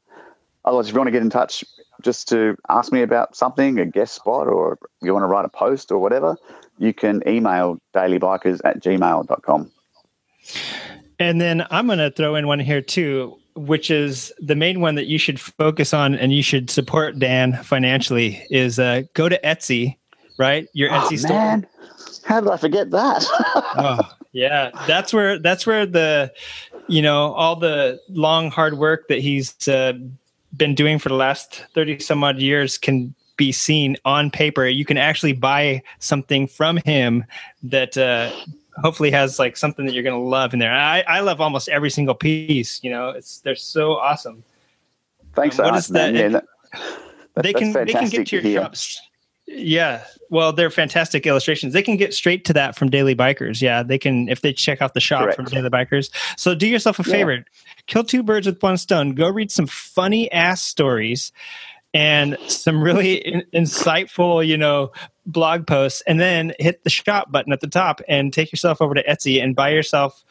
otherwise, 0.64 0.88
if 0.88 0.94
you 0.94 1.00
want 1.00 1.08
to 1.08 1.12
get 1.12 1.22
in 1.22 1.30
touch 1.30 1.66
just 2.02 2.28
to 2.30 2.56
ask 2.70 2.92
me 2.92 3.02
about 3.02 3.36
something, 3.36 3.80
a 3.80 3.86
guest 3.86 4.16
spot, 4.16 4.48
or 4.48 4.78
you 5.02 5.14
want 5.14 5.24
to 5.24 5.28
write 5.28 5.46
a 5.46 5.50
post 5.50 5.92
or 5.92 6.00
whatever, 6.00 6.38
you 6.78 6.94
can 6.94 7.22
email 7.28 7.80
dailybikers 7.94 8.62
at 8.66 8.82
gmail.com. 8.82 9.72
And 11.20 11.40
then 11.40 11.66
I'm 11.70 11.86
going 11.86 12.00
to 12.00 12.12
throw 12.12 12.36
in 12.36 12.48
one 12.48 12.60
here 12.60 12.82
too, 12.82 13.38
which 13.56 13.92
is 13.92 14.34
the 14.40 14.56
main 14.56 14.82
one 14.82 14.96
that 14.96 15.06
you 15.06 15.20
should 15.20 15.40
focus 15.40 15.94
on 15.94 16.16
and 16.16 16.34
you 16.34 16.42
should 16.42 16.70
support 16.70 17.20
Dan 17.20 17.54
financially 17.64 18.44
is 18.50 18.80
uh, 18.80 19.04
go 19.14 19.30
to 19.30 19.40
Etsy, 19.42 19.98
right? 20.40 20.68
Your 20.74 20.90
Etsy 20.90 21.14
oh, 21.14 21.18
store. 21.18 21.38
man. 21.38 21.68
How 22.24 22.40
did 22.42 22.50
I 22.50 22.58
forget 22.58 22.90
that? 22.92 23.26
oh, 23.78 24.00
yeah, 24.32 24.72
that's 24.88 25.14
where 25.14 25.38
that's 25.38 25.68
where 25.68 25.86
the 25.86 26.32
you 26.88 27.02
know 27.02 27.34
all 27.34 27.56
the 27.56 28.00
long 28.10 28.50
hard 28.50 28.78
work 28.78 29.08
that 29.10 29.20
he's 29.20 29.68
uh, 29.68 29.94
been 30.58 30.76
doing 30.76 31.00
for 31.00 31.10
the 31.10 31.16
last 31.16 31.66
30 31.74 32.00
some 32.00 32.24
odd 32.24 32.40
years 32.40 32.78
can 32.78 33.14
be 33.38 33.52
seen 33.52 33.98
on 34.06 34.30
paper. 34.30 34.66
You 34.68 34.86
can 34.86 34.98
actually 34.98 35.34
buy 35.34 35.82
something 36.00 36.48
from 36.48 36.78
him 36.86 37.24
that 37.64 37.98
uh, 37.98 38.32
hopefully 38.82 39.10
has 39.12 39.40
like 39.40 39.58
something 39.58 39.86
that 39.86 39.94
you're 39.94 40.04
going 40.04 40.20
to 40.20 40.28
love 40.28 40.54
in 40.54 40.60
there. 40.60 40.74
I, 40.74 41.02
I 41.08 41.20
love 41.22 41.42
almost 41.42 41.70
every 41.70 41.90
single 41.90 42.14
piece. 42.16 42.84
You 42.84 42.92
know, 42.92 43.10
it's 43.10 43.40
they're 43.40 43.56
so 43.56 43.94
awesome. 43.94 44.44
Thanks 45.34 45.58
Um, 45.58 45.58
so 45.58 45.64
what 45.64 45.72
much, 45.74 45.80
is 45.80 45.88
that? 45.90 46.14
Yeah, 46.14 46.28
that- 46.30 46.46
that- 47.34 47.44
they 47.44 47.54
can 47.54 47.72
they 47.72 47.86
can 47.94 48.10
get 48.10 48.28
to 48.28 48.42
your 48.42 48.62
shops. 48.64 49.02
Yeah, 49.54 50.04
well, 50.30 50.54
they're 50.54 50.70
fantastic 50.70 51.26
illustrations. 51.28 51.74
They 51.74 51.82
can 51.82 51.98
get 51.98 52.14
straight 52.14 52.46
to 52.46 52.54
that 52.54 52.76
from 52.78 52.90
Daily 52.90 53.16
Bikers. 53.16 53.62
Yeah, 53.62 53.84
they 53.84 53.98
can 53.98 54.30
if 54.30 54.42
they 54.42 54.54
check 54.54 54.82
out 54.82 54.94
the 54.94 55.00
shop 55.00 55.24
Correct. 55.24 55.36
from 55.36 55.46
Daily 55.46 55.70
Bikers. 55.70 56.10
So 56.38 56.56
do 56.56 56.68
yourself 56.68 57.00
a 57.00 57.04
Yeah. 57.06 57.14
favor, 57.16 57.46
kill 57.88 58.04
two 58.04 58.24
birds 58.24 58.48
with 58.48 58.62
one 58.64 58.78
stone. 58.78 59.14
Go 59.14 59.30
read 59.30 59.52
some 59.52 59.68
funny 59.68 60.32
ass 60.32 60.62
stories 60.62 61.32
and 61.94 62.38
some 62.48 62.82
really 62.82 63.16
in- 63.16 63.44
insightful, 63.54 64.46
you 64.48 64.58
know, 64.58 64.92
blog 65.26 65.68
posts, 65.68 66.02
and 66.08 66.20
then 66.20 66.54
hit 66.58 66.84
the 66.84 66.90
shop 66.90 67.32
button 67.32 67.52
at 67.52 67.60
the 67.60 67.68
top 67.68 68.02
and 68.08 68.32
take 68.32 68.52
yourself 68.52 68.82
over 68.82 68.94
to 68.94 69.04
Etsy 69.04 69.44
and 69.44 69.56
buy 69.56 69.70
yourself 69.70 70.24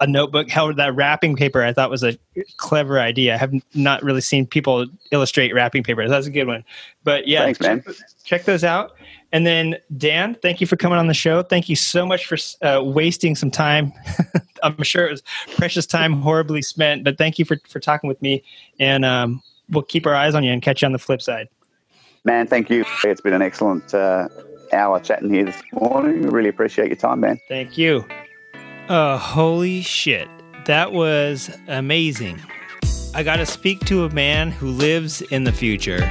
a 0.00 0.06
notebook 0.06 0.48
held 0.48 0.76
that 0.76 0.94
wrapping 0.94 1.36
paper. 1.36 1.62
I 1.62 1.72
thought 1.72 1.90
was 1.90 2.04
a 2.04 2.16
clever 2.56 3.00
idea. 3.00 3.34
I 3.34 3.36
have 3.36 3.52
not 3.74 4.02
really 4.02 4.20
seen 4.20 4.46
people 4.46 4.86
illustrate 5.10 5.52
wrapping 5.52 5.82
paper. 5.82 6.08
That's 6.08 6.26
a 6.26 6.30
good 6.30 6.46
one. 6.46 6.64
But 7.04 7.26
yeah, 7.26 7.44
Thanks, 7.44 7.60
man. 7.60 7.82
check, 7.82 7.96
check 8.24 8.44
those 8.44 8.64
out. 8.64 8.92
And 9.32 9.46
then 9.46 9.76
Dan, 9.96 10.36
thank 10.40 10.60
you 10.60 10.66
for 10.66 10.76
coming 10.76 10.98
on 10.98 11.06
the 11.06 11.14
show. 11.14 11.42
Thank 11.42 11.68
you 11.68 11.76
so 11.76 12.06
much 12.06 12.26
for 12.26 12.38
uh, 12.62 12.82
wasting 12.82 13.34
some 13.34 13.50
time. 13.50 13.92
I'm 14.62 14.82
sure 14.82 15.06
it 15.06 15.10
was 15.10 15.22
precious 15.56 15.86
time, 15.86 16.20
horribly 16.20 16.62
spent. 16.62 17.04
But 17.04 17.18
thank 17.18 17.38
you 17.38 17.44
for 17.44 17.58
for 17.68 17.80
talking 17.80 18.08
with 18.08 18.20
me, 18.22 18.42
and 18.80 19.04
um, 19.04 19.42
we'll 19.68 19.82
keep 19.82 20.06
our 20.06 20.14
eyes 20.14 20.34
on 20.34 20.44
you 20.44 20.52
and 20.52 20.62
catch 20.62 20.82
you 20.82 20.86
on 20.86 20.92
the 20.92 20.98
flip 20.98 21.20
side. 21.20 21.48
Man, 22.24 22.46
thank 22.46 22.70
you. 22.70 22.84
It's 23.04 23.20
been 23.20 23.34
an 23.34 23.42
excellent 23.42 23.94
uh, 23.94 24.28
hour 24.72 25.00
chatting 25.00 25.32
here 25.32 25.44
this 25.44 25.62
morning. 25.72 26.22
Really 26.22 26.48
appreciate 26.48 26.88
your 26.88 26.96
time, 26.96 27.20
man. 27.20 27.38
Thank 27.48 27.76
you. 27.76 28.04
Uh, 28.88 29.18
holy 29.18 29.82
shit. 29.82 30.28
That 30.64 30.92
was 30.92 31.50
amazing. 31.66 32.40
I 33.14 33.22
got 33.22 33.36
to 33.36 33.46
speak 33.46 33.80
to 33.86 34.04
a 34.04 34.10
man 34.10 34.50
who 34.50 34.68
lives 34.68 35.22
in 35.22 35.44
the 35.44 35.52
future. 35.52 36.08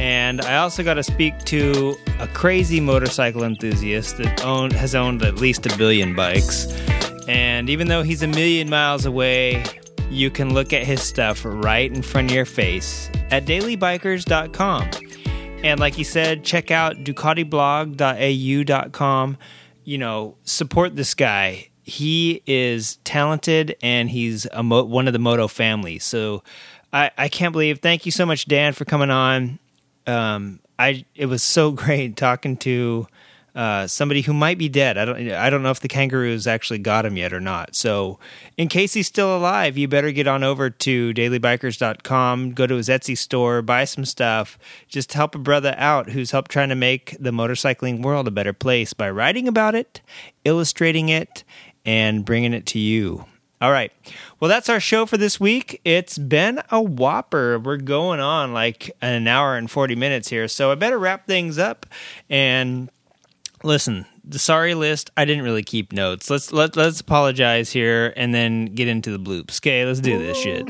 And 0.00 0.40
I 0.40 0.56
also 0.56 0.82
got 0.82 0.94
to 0.94 1.02
speak 1.02 1.38
to 1.44 1.96
a 2.18 2.26
crazy 2.28 2.80
motorcycle 2.80 3.44
enthusiast 3.44 4.18
that 4.18 4.44
own, 4.44 4.70
has 4.72 4.94
owned 4.94 5.22
at 5.22 5.36
least 5.36 5.66
a 5.66 5.76
billion 5.76 6.14
bikes. 6.14 6.66
And 7.28 7.70
even 7.70 7.88
though 7.88 8.02
he's 8.02 8.22
a 8.22 8.28
million 8.28 8.68
miles 8.68 9.06
away, 9.06 9.64
you 10.10 10.30
can 10.30 10.54
look 10.54 10.72
at 10.72 10.84
his 10.84 11.02
stuff 11.02 11.42
right 11.44 11.90
in 11.90 12.02
front 12.02 12.30
of 12.30 12.34
your 12.34 12.44
face 12.44 13.10
at 13.30 13.46
dailybikers.com. 13.46 14.90
And 15.64 15.80
like 15.80 15.94
he 15.94 16.04
said, 16.04 16.44
check 16.44 16.70
out 16.70 16.96
ducatiblog.au.com. 16.98 19.38
You 19.84 19.98
know, 19.98 20.36
support 20.44 20.96
this 20.96 21.14
guy. 21.14 21.70
He 21.86 22.42
is 22.46 22.96
talented 23.04 23.76
and 23.80 24.10
he's 24.10 24.44
a 24.46 24.64
mo- 24.64 24.82
one 24.82 25.06
of 25.06 25.12
the 25.12 25.20
Moto 25.20 25.46
family. 25.46 26.00
So 26.00 26.42
I, 26.92 27.12
I 27.16 27.28
can't 27.28 27.52
believe. 27.52 27.78
Thank 27.78 28.06
you 28.06 28.12
so 28.12 28.26
much, 28.26 28.46
Dan, 28.46 28.72
for 28.72 28.84
coming 28.84 29.10
on. 29.10 29.60
Um, 30.04 30.58
I 30.80 31.04
it 31.14 31.26
was 31.26 31.44
so 31.44 31.70
great 31.72 32.16
talking 32.16 32.56
to 32.58 33.06
uh, 33.56 33.86
somebody 33.86 34.20
who 34.20 34.34
might 34.34 34.58
be 34.58 34.68
dead. 34.68 34.98
I 34.98 35.04
don't 35.06 35.30
I 35.30 35.48
don't 35.48 35.62
know 35.62 35.70
if 35.70 35.80
the 35.80 35.88
kangaroos 35.88 36.46
actually 36.46 36.78
got 36.78 37.06
him 37.06 37.16
yet 37.16 37.32
or 37.32 37.40
not. 37.40 37.74
So 37.74 38.18
in 38.58 38.68
case 38.68 38.92
he's 38.92 39.06
still 39.06 39.34
alive, 39.34 39.78
you 39.78 39.88
better 39.88 40.12
get 40.12 40.26
on 40.26 40.44
over 40.44 40.68
to 40.68 41.14
dailybikers.com, 41.14 42.52
go 42.52 42.66
to 42.66 42.74
his 42.74 42.88
Etsy 42.88 43.16
store, 43.16 43.62
buy 43.62 43.84
some 43.84 44.04
stuff. 44.04 44.58
Just 44.88 45.14
help 45.14 45.34
a 45.34 45.38
brother 45.38 45.74
out 45.78 46.10
who's 46.10 46.32
helped 46.32 46.50
trying 46.50 46.68
to 46.68 46.74
make 46.74 47.16
the 47.18 47.30
motorcycling 47.30 48.02
world 48.02 48.28
a 48.28 48.30
better 48.30 48.52
place 48.52 48.92
by 48.92 49.08
writing 49.08 49.48
about 49.48 49.74
it, 49.74 50.02
illustrating 50.44 51.08
it, 51.08 51.42
and 51.86 52.24
bringing 52.24 52.52
it 52.52 52.66
to 52.66 52.78
you. 52.78 53.24
All 53.60 53.70
right. 53.72 53.90
Well, 54.38 54.50
that's 54.50 54.68
our 54.68 54.80
show 54.80 55.06
for 55.06 55.16
this 55.16 55.40
week. 55.40 55.80
It's 55.82 56.18
been 56.18 56.60
a 56.70 56.82
whopper. 56.82 57.58
We're 57.58 57.78
going 57.78 58.20
on 58.20 58.52
like 58.52 58.90
an 59.00 59.26
hour 59.26 59.56
and 59.56 59.70
40 59.70 59.96
minutes 59.96 60.28
here. 60.28 60.46
So 60.46 60.70
I 60.70 60.74
better 60.74 60.98
wrap 60.98 61.26
things 61.26 61.56
up 61.56 61.86
and 62.28 62.90
listen. 63.62 64.04
The 64.24 64.38
sorry 64.38 64.74
list, 64.74 65.10
I 65.16 65.24
didn't 65.24 65.44
really 65.44 65.62
keep 65.62 65.92
notes. 65.92 66.28
Let's 66.28 66.52
let, 66.52 66.76
let's 66.76 67.00
apologize 67.00 67.70
here 67.70 68.12
and 68.16 68.34
then 68.34 68.66
get 68.66 68.88
into 68.88 69.16
the 69.16 69.18
bloops. 69.18 69.60
Okay, 69.60 69.86
let's 69.86 70.00
do 70.00 70.18
this 70.18 70.36
shit. 70.36 70.68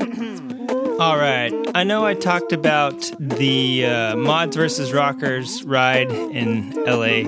All 0.99 1.17
right. 1.17 1.51
I 1.75 1.83
know 1.83 2.05
I 2.05 2.13
talked 2.13 2.53
about 2.53 3.11
the 3.19 3.85
uh, 3.85 4.15
mods 4.15 4.55
versus 4.55 4.93
rockers 4.93 5.63
ride 5.63 6.11
in 6.11 6.71
LA. 6.85 7.25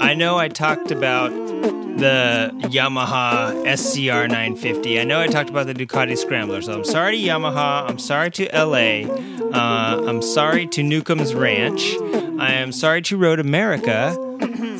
I 0.00 0.14
know 0.14 0.38
I 0.38 0.48
talked 0.48 0.90
about 0.90 1.30
the 1.60 2.50
Yamaha 2.62 3.76
SCR 3.76 4.26
950. 4.28 5.00
I 5.00 5.04
know 5.04 5.20
I 5.20 5.26
talked 5.26 5.50
about 5.50 5.66
the 5.66 5.74
Ducati 5.74 6.16
Scrambler, 6.16 6.62
so 6.62 6.72
I'm 6.72 6.84
sorry 6.84 7.18
to 7.20 7.22
Yamaha. 7.22 7.88
I'm 7.88 7.98
sorry 7.98 8.30
to 8.32 8.48
LA. 8.52 9.06
Uh, 9.52 10.04
I'm 10.06 10.22
sorry 10.22 10.66
to 10.68 10.82
Newcomb's 10.82 11.34
Ranch. 11.34 11.94
I 12.38 12.52
am 12.52 12.72
sorry 12.72 13.02
to 13.02 13.16
Road 13.16 13.38
America. 13.38 14.16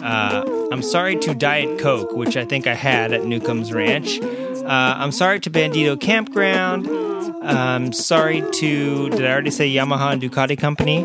Uh, 0.03 0.69
I'm 0.73 0.83
sorry 0.83 1.17
to 1.17 1.35
Diet 1.35 1.79
Coke, 1.79 2.13
which 2.13 2.37
I 2.37 2.45
think 2.45 2.67
I 2.67 2.75
had 2.75 3.13
at 3.13 3.25
Newcomb's 3.25 3.73
Ranch. 3.73 4.19
Uh, 4.21 4.95
I'm 4.97 5.13
sorry 5.13 5.41
to 5.41 5.51
Bandido 5.51 6.01
Campground. 6.01 6.89
I'm 7.43 7.93
sorry 7.93 8.41
to, 8.41 9.11
did 9.11 9.27
I 9.27 9.31
already 9.33 9.51
say 9.51 9.71
Yamaha 9.71 10.13
and 10.13 10.23
Ducati 10.23 10.59
Company? 10.59 11.05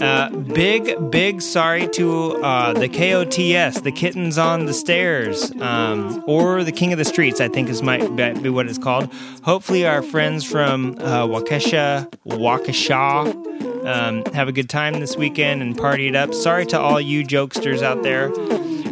Uh, 0.00 0.30
big 0.30 1.10
big 1.10 1.42
sorry 1.42 1.86
to 1.88 2.36
uh, 2.42 2.72
the 2.72 2.88
KOTS, 2.88 3.82
the 3.82 3.92
kittens 3.92 4.38
on 4.38 4.64
the 4.64 4.72
stairs, 4.72 5.52
um, 5.60 6.24
or 6.26 6.64
the 6.64 6.72
King 6.72 6.92
of 6.92 6.98
the 6.98 7.04
Streets. 7.04 7.40
I 7.40 7.48
think 7.48 7.68
is 7.68 7.82
might 7.82 8.16
be 8.42 8.48
what 8.48 8.66
it's 8.66 8.78
called. 8.78 9.12
Hopefully, 9.42 9.86
our 9.86 10.02
friends 10.02 10.44
from 10.44 10.96
uh, 10.98 11.26
Waukesha, 11.26 12.10
Waukesha. 12.26 13.86
Um, 13.86 14.24
have 14.32 14.48
a 14.48 14.52
good 14.52 14.68
time 14.68 15.00
this 15.00 15.16
weekend 15.16 15.62
and 15.62 15.76
party 15.76 16.08
it 16.08 16.16
up. 16.16 16.34
Sorry 16.34 16.66
to 16.66 16.78
all 16.78 17.00
you 17.00 17.24
jokesters 17.24 17.82
out 17.82 18.02
there. 18.02 18.28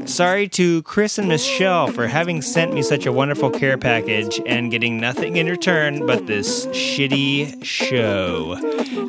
Sorry 0.08 0.48
to 0.48 0.82
Chris 0.84 1.18
and 1.18 1.28
Michelle 1.28 1.88
for 1.88 2.06
having 2.06 2.40
sent 2.40 2.72
me 2.72 2.80
such 2.80 3.04
a 3.04 3.12
wonderful 3.12 3.50
care 3.50 3.76
package 3.76 4.40
and 4.46 4.70
getting 4.70 4.98
nothing 4.98 5.36
in 5.36 5.46
return 5.46 6.06
but 6.06 6.26
this 6.26 6.66
shitty 6.68 7.62
show. 7.62 8.56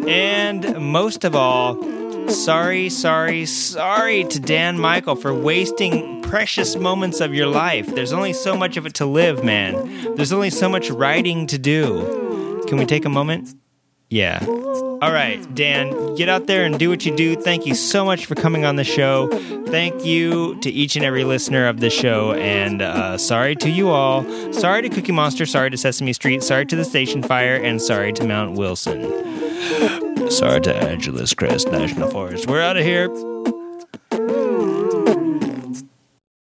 And 0.07 0.77
most 0.79 1.23
of 1.23 1.35
all, 1.35 1.81
sorry, 2.29 2.89
sorry, 2.89 3.45
sorry 3.45 4.25
to 4.25 4.39
Dan 4.41 4.77
Michael 4.77 5.15
for 5.15 5.33
wasting 5.33 6.21
precious 6.21 6.75
moments 6.75 7.21
of 7.21 7.33
your 7.33 7.47
life. 7.47 7.87
There's 7.87 8.13
only 8.13 8.33
so 8.33 8.57
much 8.57 8.75
of 8.75 8.85
it 8.85 8.93
to 8.95 9.05
live, 9.05 9.41
man. 9.41 10.15
There's 10.15 10.33
only 10.33 10.49
so 10.49 10.67
much 10.67 10.91
writing 10.91 11.47
to 11.47 11.57
do. 11.57 12.61
Can 12.67 12.77
we 12.77 12.85
take 12.85 13.05
a 13.05 13.09
moment? 13.09 13.55
Yeah. 14.09 14.43
All 14.47 15.11
right, 15.13 15.39
Dan, 15.53 16.15
get 16.15 16.29
out 16.29 16.47
there 16.47 16.65
and 16.65 16.79
do 16.79 16.89
what 16.89 17.05
you 17.05 17.15
do. 17.15 17.35
Thank 17.35 17.67
you 17.67 17.75
so 17.75 18.03
much 18.03 18.25
for 18.25 18.33
coming 18.33 18.65
on 18.65 18.75
the 18.75 18.83
show. 18.83 19.27
Thank 19.67 20.03
you 20.03 20.59
to 20.61 20.69
each 20.71 20.95
and 20.95 21.05
every 21.05 21.23
listener 21.23 21.67
of 21.67 21.79
the 21.79 21.91
show. 21.91 22.33
And 22.33 22.81
uh, 22.81 23.19
sorry 23.19 23.55
to 23.57 23.69
you 23.69 23.89
all. 23.89 24.23
Sorry 24.51 24.81
to 24.81 24.89
Cookie 24.89 25.11
Monster. 25.11 25.45
Sorry 25.45 25.69
to 25.69 25.77
Sesame 25.77 26.11
Street. 26.13 26.41
Sorry 26.41 26.65
to 26.65 26.75
the 26.75 26.83
Station 26.83 27.21
Fire. 27.21 27.55
And 27.55 27.79
sorry 27.79 28.11
to 28.13 28.27
Mount 28.27 28.57
Wilson. 28.57 29.03
Sorry 30.31 30.61
to 30.61 30.75
Angeles 30.75 31.35
Crest 31.35 31.71
National 31.71 32.09
Forest. 32.09 32.47
We're 32.47 32.61
out 32.61 32.77
of 32.77 32.83
here. 32.83 33.09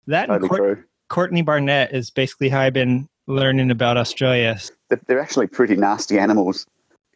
That 0.07 0.77
Courtney 1.09 1.43
Barnett 1.43 1.93
is 1.93 2.11
basically 2.11 2.49
how 2.49 2.61
I've 2.61 2.73
been 2.73 3.07
learning 3.27 3.71
about 3.71 3.99
Australia. 3.99 4.59
They're 5.07 5.21
actually 5.21 5.47
pretty 5.47 5.77
nasty 5.77 6.19
animals. 6.19 6.67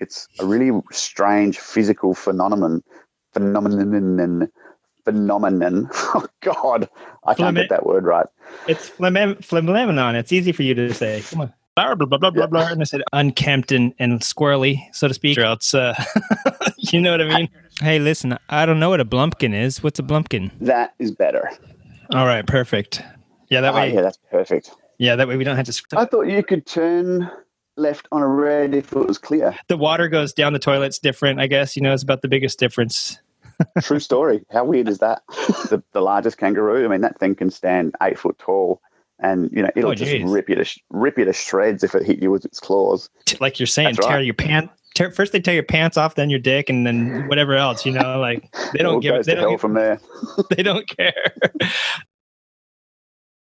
It's 0.04 0.28
a 0.38 0.44
really 0.46 0.70
strange 0.92 1.58
physical 1.58 2.14
phenomenon. 2.14 2.82
Phenomenon. 3.32 4.48
Phenomenon. 5.04 5.90
Oh, 6.16 6.26
God. 6.42 6.88
I 7.26 7.34
can't 7.34 7.56
Phlegma- 7.56 7.60
get 7.62 7.70
that 7.70 7.86
word 7.86 8.04
right. 8.04 8.26
It's 8.68 8.88
phlegm- 8.88 9.36
phlegmon. 9.42 10.14
It's 10.14 10.30
easy 10.32 10.52
for 10.52 10.62
you 10.62 10.74
to 10.74 10.92
say. 10.94 11.22
Come 11.28 11.40
on. 11.40 11.52
Blah, 11.74 11.94
blah, 11.96 12.06
blah, 12.06 12.18
blah, 12.18 12.30
blah, 12.30 12.46
blah. 12.46 12.68
And 12.68 12.80
I 12.80 12.84
said 12.84 13.02
unkempt 13.12 13.72
and, 13.72 13.92
and 13.98 14.20
squirrely, 14.20 14.78
so 14.92 15.08
to 15.08 15.14
speak. 15.14 15.36
Or 15.38 15.42
else, 15.44 15.74
uh, 15.74 15.94
you 16.78 17.00
know 17.00 17.10
what 17.10 17.20
I 17.22 17.36
mean? 17.36 17.48
Hey, 17.80 17.98
listen, 17.98 18.38
I 18.48 18.64
don't 18.66 18.78
know 18.78 18.90
what 18.90 19.00
a 19.00 19.04
blumpkin 19.04 19.52
is. 19.54 19.82
What's 19.82 19.98
a 19.98 20.02
blumpkin? 20.04 20.52
That 20.60 20.94
is 21.00 21.10
better. 21.10 21.50
All 22.12 22.26
right, 22.26 22.46
perfect. 22.46 23.02
Yeah, 23.50 23.60
that 23.62 23.72
Oh, 23.72 23.76
way. 23.76 23.92
yeah, 23.92 24.02
that's 24.02 24.18
perfect. 24.30 24.70
Yeah, 24.98 25.16
that 25.16 25.26
way 25.26 25.36
we 25.36 25.42
don't 25.42 25.56
have 25.56 25.66
to. 25.66 25.82
I 25.96 26.04
thought 26.04 26.28
you 26.28 26.44
could 26.44 26.64
turn 26.66 27.28
left 27.76 28.06
on 28.12 28.22
a 28.22 28.26
red 28.28 28.74
if 28.74 28.92
it 28.92 29.06
was 29.06 29.18
clear. 29.18 29.56
The 29.68 29.76
water 29.76 30.08
goes 30.08 30.32
down 30.32 30.52
the 30.52 30.58
toilet's 30.58 30.98
different. 30.98 31.40
I 31.40 31.46
guess 31.46 31.76
you 31.76 31.82
know 31.82 31.92
it's 31.92 32.02
about 32.02 32.22
the 32.22 32.28
biggest 32.28 32.58
difference. 32.58 33.18
True 33.82 34.00
story. 34.00 34.44
How 34.52 34.64
weird 34.64 34.88
is 34.88 34.98
that? 34.98 35.22
The, 35.70 35.82
the 35.92 36.00
largest 36.00 36.38
kangaroo. 36.38 36.84
I 36.84 36.88
mean, 36.88 37.02
that 37.02 37.18
thing 37.20 37.34
can 37.36 37.50
stand 37.50 37.94
eight 38.02 38.18
foot 38.18 38.36
tall, 38.38 38.80
and 39.20 39.50
you 39.52 39.62
know 39.62 39.70
it'll 39.76 39.90
Oh, 39.92 39.94
just 39.94 40.10
geez. 40.10 40.28
rip 40.28 40.48
you 40.48 40.56
to 40.56 40.64
sh- 40.64 40.78
rip 40.90 41.18
you 41.18 41.24
to 41.24 41.32
shreds 41.32 41.84
if 41.84 41.94
it 41.94 42.04
hit 42.04 42.20
you 42.22 42.30
with 42.30 42.44
its 42.44 42.58
claws. 42.60 43.08
Like 43.40 43.60
you're 43.60 43.66
saying, 43.68 43.94
That's 43.94 44.06
tear 44.06 44.16
right. 44.16 44.24
your 44.24 44.34
pants. 44.34 44.72
Tear, 44.94 45.10
first 45.10 45.32
they 45.32 45.40
tear 45.40 45.54
your 45.54 45.64
pants 45.64 45.96
off, 45.96 46.14
then 46.14 46.30
your 46.30 46.38
dick, 46.38 46.70
and 46.70 46.86
then 46.86 47.26
whatever 47.28 47.54
else. 47.54 47.84
You 47.86 47.92
know, 47.92 48.18
like 48.20 48.52
they 48.72 48.78
don't 48.80 49.00
give. 49.00 49.24
They 49.24 49.34
don't. 49.34 49.60
from 49.60 49.74
there. 49.74 50.00
They 50.50 50.62
don't 50.62 50.86
care. 50.88 51.12